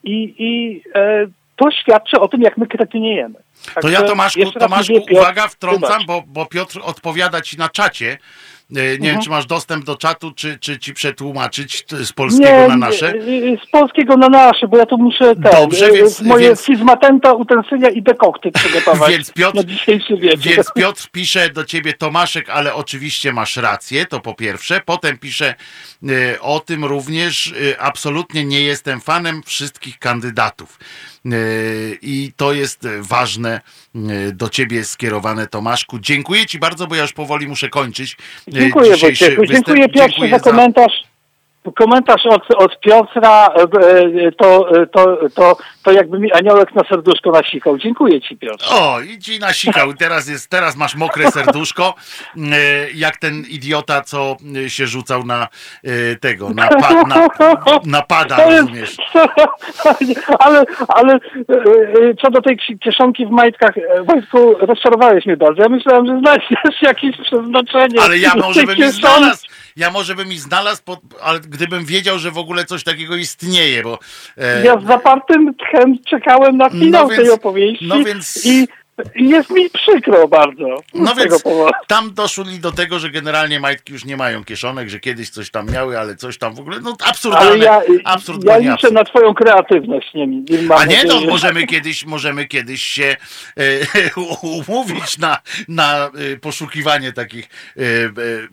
i, 0.03 0.35
i 0.37 0.81
e, 0.95 1.27
to 1.55 1.71
świadczy 1.71 2.19
o 2.19 2.27
tym, 2.27 2.41
jak 2.41 2.57
my 2.57 2.67
kretyniejemy. 2.67 3.35
To 3.65 3.81
Także 3.81 3.91
ja 3.91 4.01
Tomaszku, 4.01 4.51
Tomaszku 4.51 4.93
uwaga, 5.11 5.47
wtrącam, 5.47 6.05
bo, 6.07 6.23
bo 6.27 6.45
Piotr 6.45 6.79
odpowiada 6.83 7.41
ci 7.41 7.57
na 7.57 7.69
czacie. 7.69 8.17
E, 8.71 8.73
Nie 8.73 8.81
Mhm. 8.81 9.01
wiem, 9.13 9.21
czy 9.21 9.29
masz 9.29 9.45
dostęp 9.45 9.85
do 9.85 9.95
czatu, 9.95 10.31
czy, 10.31 10.59
czy 10.59 10.79
ci 10.79 10.93
przetłumaczyć 10.93 11.85
z 11.89 12.13
polskiego 12.13 12.51
nie, 12.61 12.67
na 12.67 12.75
nasze. 12.77 13.13
nie, 13.13 13.57
Z 13.67 13.69
polskiego 13.71 14.17
na 14.17 14.29
nasze, 14.29 14.67
bo 14.67 14.77
ja 14.77 14.85
tu 14.85 14.97
muszę 14.97 15.35
ten, 15.35 15.51
Dobrze, 15.51 15.85
e, 15.85 15.91
więc- 15.93 16.21
moje 16.21 16.47
więc- 16.47 16.61
fizmatenta, 16.61 17.33
utensylia 17.33 17.89
i 17.89 18.01
dekokty 18.01 18.51
przygotować 18.51 19.11
Więc 19.11 19.31
Piotr-. 19.31 19.63
Więc 20.37 20.71
Piotr 20.75 21.07
pisze 21.11 21.49
do 21.49 21.63
ciebie 21.65 21.93
Tomaszek, 21.93 22.49
ale 22.49 22.73
oczywiście 22.73 23.33
masz 23.33 23.57
rację, 23.57 24.05
to 24.05 24.19
po 24.19 24.33
pierwsze. 24.33 24.81
Potem 24.85 25.17
pisze 25.17 25.55
e, 26.33 26.41
o 26.41 26.59
tym 26.59 26.85
również, 26.85 27.53
absolutnie 27.79 28.45
nie 28.45 28.61
jestem 28.61 29.01
fanem 29.01 29.43
wszystkich 29.45 29.99
kandydatów. 29.99 30.79
E, 31.33 31.39
I 32.01 32.31
to 32.37 32.53
jest 32.53 32.87
ważne 32.99 33.61
e, 33.95 34.31
do 34.31 34.49
ciebie 34.49 34.83
skierowane, 34.83 35.47
Tomaszku. 35.47 35.99
Dziękuję 35.99 36.45
ci 36.45 36.59
bardzo, 36.59 36.87
bo 36.87 36.95
ja 36.95 37.01
już 37.01 37.13
powoli 37.13 37.47
muszę 37.47 37.69
kończyć. 37.69 38.17
e, 38.47 38.51
Dziękuję 38.51 38.97
Wojciechu. 38.97 39.45
Dziękuję 39.45 39.89
Piotrze 39.89 40.09
Dziękuję 40.09 40.29
za 40.29 40.39
komentarz. 40.39 41.06
Komentarz 41.75 42.25
od, 42.25 42.41
od 42.55 42.79
Piotra, 42.79 43.47
e, 43.47 43.61
e, 43.61 44.31
to, 44.31 44.81
e, 44.81 44.87
to, 44.87 45.17
to, 45.35 45.57
to 45.83 45.91
jakby 45.91 46.19
mi 46.19 46.31
aniołek 46.33 46.75
na 46.75 46.83
serduszko 46.89 47.31
nasikał. 47.31 47.77
Dziękuję 47.77 48.21
Ci 48.21 48.37
Piotr. 48.37 48.65
O, 48.71 49.01
i 49.01 49.19
ci 49.19 49.39
nasikał. 49.39 49.93
Teraz, 49.93 50.27
jest, 50.27 50.49
teraz 50.49 50.75
masz 50.75 50.95
mokre 50.95 51.31
serduszko, 51.31 51.93
jak 52.93 53.17
ten 53.17 53.43
idiota, 53.49 54.01
co 54.01 54.37
się 54.67 54.87
rzucał 54.87 55.25
na 55.25 55.47
tego, 56.21 56.49
na, 56.49 56.67
pa, 56.67 57.03
na, 57.03 57.27
na 57.85 58.01
pada, 58.01 58.37
jest- 58.37 58.61
rozumiesz? 58.61 58.97
ale, 60.45 60.63
ale 60.87 61.19
co 62.21 62.31
do 62.31 62.41
tej 62.41 62.57
kieszonki 62.83 63.25
w 63.25 63.29
majtkach, 63.29 63.75
Wojtku, 64.05 64.55
rozczarowałeś 64.59 65.25
mnie 65.25 65.37
bardzo. 65.37 65.61
Ja 65.61 65.69
myślałem, 65.69 66.07
że 66.07 66.19
znajdziesz 66.19 66.81
jakieś 66.81 67.17
przeznaczenie. 67.17 68.01
Ale 68.01 68.17
ja 68.17 68.35
może 68.35 68.63
bym 68.63 68.77
i 68.77 68.91
znalazł, 68.91 69.47
ja 69.75 69.91
może 69.91 70.15
bym 70.15 70.31
i 70.31 70.37
znalazł, 70.37 70.83
pod, 70.83 70.99
ale 71.23 71.39
gdybym 71.57 71.85
wiedział, 71.85 72.19
że 72.19 72.31
w 72.31 72.37
ogóle 72.37 72.65
coś 72.65 72.83
takiego 72.83 73.15
istnieje, 73.15 73.83
bo... 73.83 73.99
E, 74.37 74.65
Ja 74.65 74.79
z 74.79 74.87
zapartym 74.87 75.55
tchem 75.55 75.97
czekałem 76.09 76.57
na 76.57 76.69
finał 76.69 77.03
No 77.03 77.09
więc- 77.09 77.21
tej 77.23 77.31
opowieści 77.31 77.87
no 77.87 78.03
więc- 78.03 78.45
i, 78.45 78.49
i 78.49 78.67
jest 79.15 79.49
mi 79.49 79.69
przykro 79.69 80.27
bardzo 80.27 80.83
No 80.93 81.15
więc 81.15 81.43
tam 81.87 82.13
doszli 82.13 82.59
do 82.59 82.71
tego, 82.71 82.99
że 82.99 83.09
generalnie 83.09 83.59
majtki 83.59 83.93
już 83.93 84.05
nie 84.05 84.17
mają 84.17 84.43
kieszonek, 84.43 84.89
że 84.89 84.99
kiedyś 84.99 85.29
coś 85.29 85.51
tam 85.51 85.71
miały, 85.71 85.99
ale 85.99 86.15
coś 86.15 86.37
tam 86.37 86.55
w 86.55 86.59
ogóle, 86.59 86.79
no 86.79 86.95
Ale 86.99 87.09
absurdalne, 87.09 87.65
ja, 87.65 87.81
absurd, 88.03 88.43
ja 88.43 88.57
liczę 88.57 88.73
absurd. 88.73 88.93
na 88.93 89.03
twoją 89.03 89.33
kreatywność. 89.33 90.13
Nie, 90.13 90.27
nie 90.27 90.75
A 90.75 90.85
nie, 90.85 91.03
no 91.03 91.19
że- 91.19 91.27
możemy 91.27 91.67
kiedyś, 91.67 92.05
możemy 92.05 92.45
kiedyś 92.47 92.81
się 92.81 93.15
e, 93.57 94.09
umówić 94.69 95.17
na, 95.17 95.37
na 95.67 96.05
e, 96.05 96.37
poszukiwanie 96.37 97.13
takich, 97.13 97.49
e, 97.77 97.81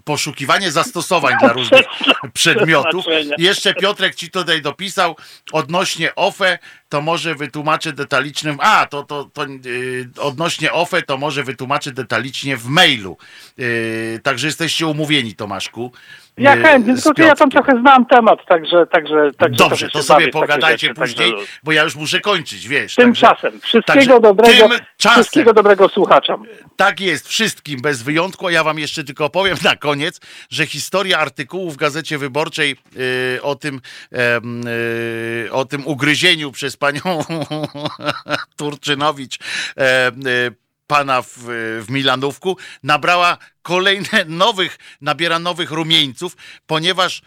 poszukiwanie 0.05 0.71
zastosowań 0.71 1.35
dla 1.41 1.53
różnych 1.53 1.87
przedmiotów. 2.35 3.05
Jeszcze 3.39 3.75
Piotrek 3.75 4.15
ci 4.15 4.31
tutaj 4.31 4.63
dopisał 4.63 5.17
odnośnie 5.53 6.15
OFE, 6.15 6.59
to 6.89 7.01
może 7.01 7.35
wytłumaczę 7.35 7.93
detalicznie, 7.93 8.57
a 8.59 8.87
to, 8.87 9.03
to, 9.03 9.25
to 9.25 9.43
e, 9.45 9.49
odnośnie 10.35 10.73
OFE, 10.73 11.03
to 11.03 11.17
może 11.17 11.45
wytłumaczę 11.45 11.93
detalicznie 11.93 12.57
w 12.57 12.67
mailu. 12.67 13.17
E, 13.59 14.19
także 14.19 14.47
jesteście 14.47 14.87
umówieni, 14.87 15.35
Tomaszku. 15.35 15.93
Ja 16.39 16.57
y, 16.57 16.63
chętnie, 16.63 16.95
tylko 16.97 17.23
ja 17.23 17.35
tam 17.35 17.51
trochę 17.51 17.81
znam 17.81 18.07
temat, 18.07 18.39
także... 18.49 18.87
także, 18.87 19.31
także 19.39 19.69
Dobrze, 19.69 19.89
to 19.89 20.03
sobie 20.03 20.21
takie 20.21 20.33
pogadajcie 20.33 20.87
rzeczy, 20.87 21.01
później, 21.01 21.35
bo 21.63 21.73
ja 21.73 21.83
już 21.83 21.97
muszę 21.97 22.21
kończyć, 22.21 22.69
wiesz. 22.69 22.95
także- 22.95 23.07
Tymczasem, 23.13 23.61
wszystkiego 23.61 23.93
także 23.99 24.21
dobrego, 24.21 24.69
tymczasem. 24.69 25.13
wszystkiego 25.13 25.53
dobrego 25.53 25.89
słuchaczom. 25.89 26.47
Tak 26.77 27.01
jest, 27.01 27.29
wszystkim 27.29 27.81
bez 27.83 28.03
wyjątku. 28.03 28.47
A 28.47 28.53
ja 28.53 28.65
wam 28.65 28.79
jeszcze 28.79 29.05
tylko 29.05 29.31
powiem 29.31 29.57
na 29.65 29.77
koniec, 29.77 30.21
że 30.51 30.67
historia 30.67 31.19
artykułu 31.19 31.71
w 31.71 31.77
Gazecie 31.77 32.19
Wyborczej 32.19 32.77
y, 33.37 33.43
o 33.43 33.55
tym 33.55 33.81
em, 34.13 34.67
y, 34.67 35.49
o 35.53 35.65
tym 35.65 35.87
ugryzieniu 35.87 36.53
przez 36.53 36.77
panią 36.77 37.01
Turczynowicz 38.57 39.39
em, 39.77 40.27
y, 40.27 40.64
pana 40.87 41.23
w, 41.23 41.35
w 41.83 41.87
Milanówku 41.89 42.57
nabrała 42.83 43.39
kolejne 43.63 44.25
nowych, 44.45 44.79
nabiera 45.01 45.39
nowych 45.39 45.71
rumieńców, 45.71 46.37
ponieważ 46.67 47.23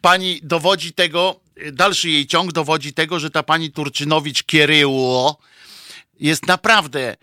pani 0.00 0.40
dowodzi 0.42 0.92
tego, 0.92 1.40
dalszy 1.72 2.10
jej 2.10 2.26
ciąg 2.26 2.52
dowodzi 2.52 2.92
tego, 2.92 3.20
że 3.20 3.30
ta 3.30 3.42
pani 3.42 3.72
Turczynowicz 3.72 4.42
Kieryło 4.42 5.38
jest 6.20 6.46
naprawdę 6.46 7.16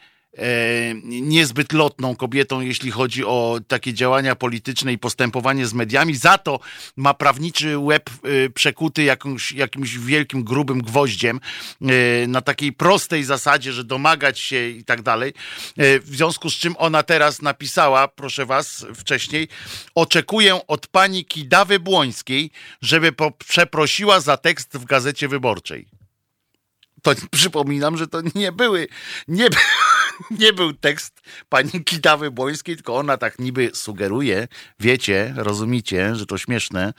niezbyt 1.04 1.74
lotną 1.74 2.16
kobietą, 2.16 2.62
jeśli 2.62 2.92
chodzi 2.92 3.26
o 3.26 3.60
takie 3.68 3.94
działania 3.94 4.36
polityczne 4.36 4.94
i 4.94 4.98
postępowanie 4.98 5.66
z 5.68 5.74
mediami. 5.74 6.16
Za 6.16 6.38
to 6.38 6.60
ma 6.96 7.14
prawniczy 7.14 7.78
łeb 7.78 8.10
e, 8.10 8.50
przekuty 8.50 9.04
jakąś, 9.04 9.52
jakimś 9.52 9.98
wielkim, 9.98 10.44
grubym 10.44 10.82
gwoździem 10.82 11.40
e, 11.82 12.28
na 12.28 12.42
takiej 12.42 12.74
prostej 12.74 13.24
zasadzie, 13.24 13.74
że 13.74 13.84
domagać 13.84 14.40
się 14.40 14.70
i 14.70 14.84
tak 14.84 15.02
dalej. 15.02 15.34
E, 15.78 16.00
w 16.00 16.08
związku 16.08 16.50
z 16.50 16.54
czym 16.54 16.76
ona 16.78 17.04
teraz 17.04 17.42
napisała, 17.42 18.08
proszę 18.08 18.46
was, 18.46 18.86
wcześniej, 18.96 19.48
oczekuję 19.96 20.68
od 20.68 20.88
pani 20.88 21.26
Kidawy 21.26 21.80
Błońskiej, 21.80 22.52
żeby 22.82 23.14
przeprosiła 23.38 24.20
za 24.20 24.38
tekst 24.38 24.78
w 24.78 24.86
Gazecie 24.86 25.28
Wyborczej 25.28 25.88
to 27.02 27.12
przypominam, 27.32 27.98
że 27.98 28.08
to 28.08 28.22
nie 28.36 28.52
były, 28.52 28.88
nie, 29.28 29.50
by- 29.50 29.58
nie 30.40 30.54
był 30.54 30.74
tekst 30.74 31.22
pani 31.50 31.84
Kidawy 31.86 32.32
Błońskiej, 32.32 32.76
tylko 32.76 32.96
ona 32.96 33.18
tak 33.18 33.40
niby 33.40 33.72
sugeruje, 33.74 34.48
wiecie, 34.80 35.34
rozumiecie, 35.38 36.16
że 36.16 36.26
to 36.26 36.38
śmieszne, 36.38 36.94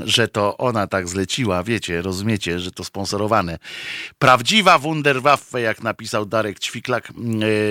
że 0.00 0.28
to 0.28 0.56
ona 0.56 0.86
tak 0.86 1.08
zleciła, 1.08 1.62
wiecie, 1.62 2.02
rozumiecie, 2.02 2.60
że 2.60 2.70
to 2.70 2.84
sponsorowane. 2.84 3.58
Prawdziwa 4.18 4.78
Wunderwaffe, 4.78 5.60
jak 5.60 5.82
napisał 5.82 6.26
Darek 6.26 6.60
Ćwiklak 6.60 7.10
e, 7.10 7.12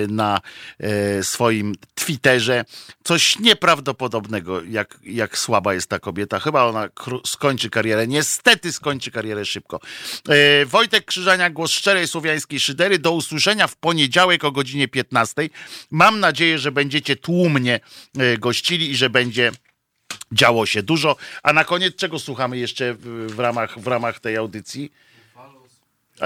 na 0.08 0.40
e, 0.78 1.22
swoim 1.24 1.74
Twitterze, 1.94 2.64
coś 3.04 3.38
nieprawdopodobnego, 3.38 4.62
jak, 4.62 4.98
jak 5.04 5.38
słaba 5.38 5.74
jest 5.74 5.86
ta 5.86 5.98
kobieta. 5.98 6.40
Chyba 6.40 6.64
ona 6.64 6.88
skończy 7.26 7.70
karierę, 7.70 8.06
niestety 8.06 8.72
skończy 8.72 9.10
karierę 9.10 9.44
szybko. 9.44 9.80
E, 10.28 10.66
Wojtek 10.66 11.04
Krzyżania, 11.04 11.50
głos 11.50 11.70
szczerej 11.70 12.08
słowiańskiej 12.08 12.60
szydery. 12.60 12.98
Do 12.98 13.12
usłyszenia 13.12 13.66
w 13.66 13.76
poniedziałek 13.76 14.44
o 14.44 14.52
godzinie 14.52 14.88
15. 14.92 15.48
Mam 15.90 16.20
nadzieję, 16.20 16.58
że 16.58 16.72
będziecie 16.72 17.16
tłumnie 17.16 17.80
e, 18.18 18.38
gościli 18.38 18.90
i 18.90 18.96
że 18.96 19.10
będzie 19.10 19.52
działo 20.32 20.66
się 20.66 20.82
dużo. 20.82 21.16
A 21.42 21.52
na 21.52 21.64
koniec 21.64 21.96
czego 21.96 22.18
słuchamy 22.18 22.58
jeszcze 22.58 22.94
w, 22.94 23.38
ramach, 23.38 23.78
w 23.78 23.86
ramach 23.86 24.20
tej 24.20 24.36
audycji? 24.36 24.92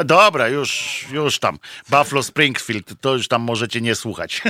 Dobra, 0.04 0.48
już, 0.48 1.04
już 1.12 1.38
tam. 1.38 1.58
Buffalo 1.90 2.22
Springfield, 2.22 3.00
to 3.00 3.14
już 3.14 3.28
tam 3.28 3.42
możecie 3.42 3.80
nie 3.80 3.94
słuchać. 3.94 4.42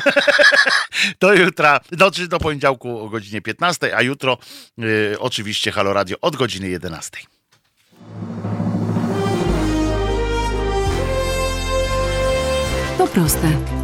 do 1.20 1.34
jutra, 1.34 1.80
do 2.28 2.38
poniedziałku 2.38 3.01
o 3.01 3.09
godzinie 3.09 3.40
15, 3.40 3.97
a 3.97 4.02
jutro 4.02 4.38
y, 4.78 5.16
oczywiście 5.18 5.72
Halo 5.72 5.93
Radio 5.93 6.16
od 6.20 6.36
godziny 6.36 6.68
11. 6.68 7.18
To 12.98 13.06
proste. 13.06 13.75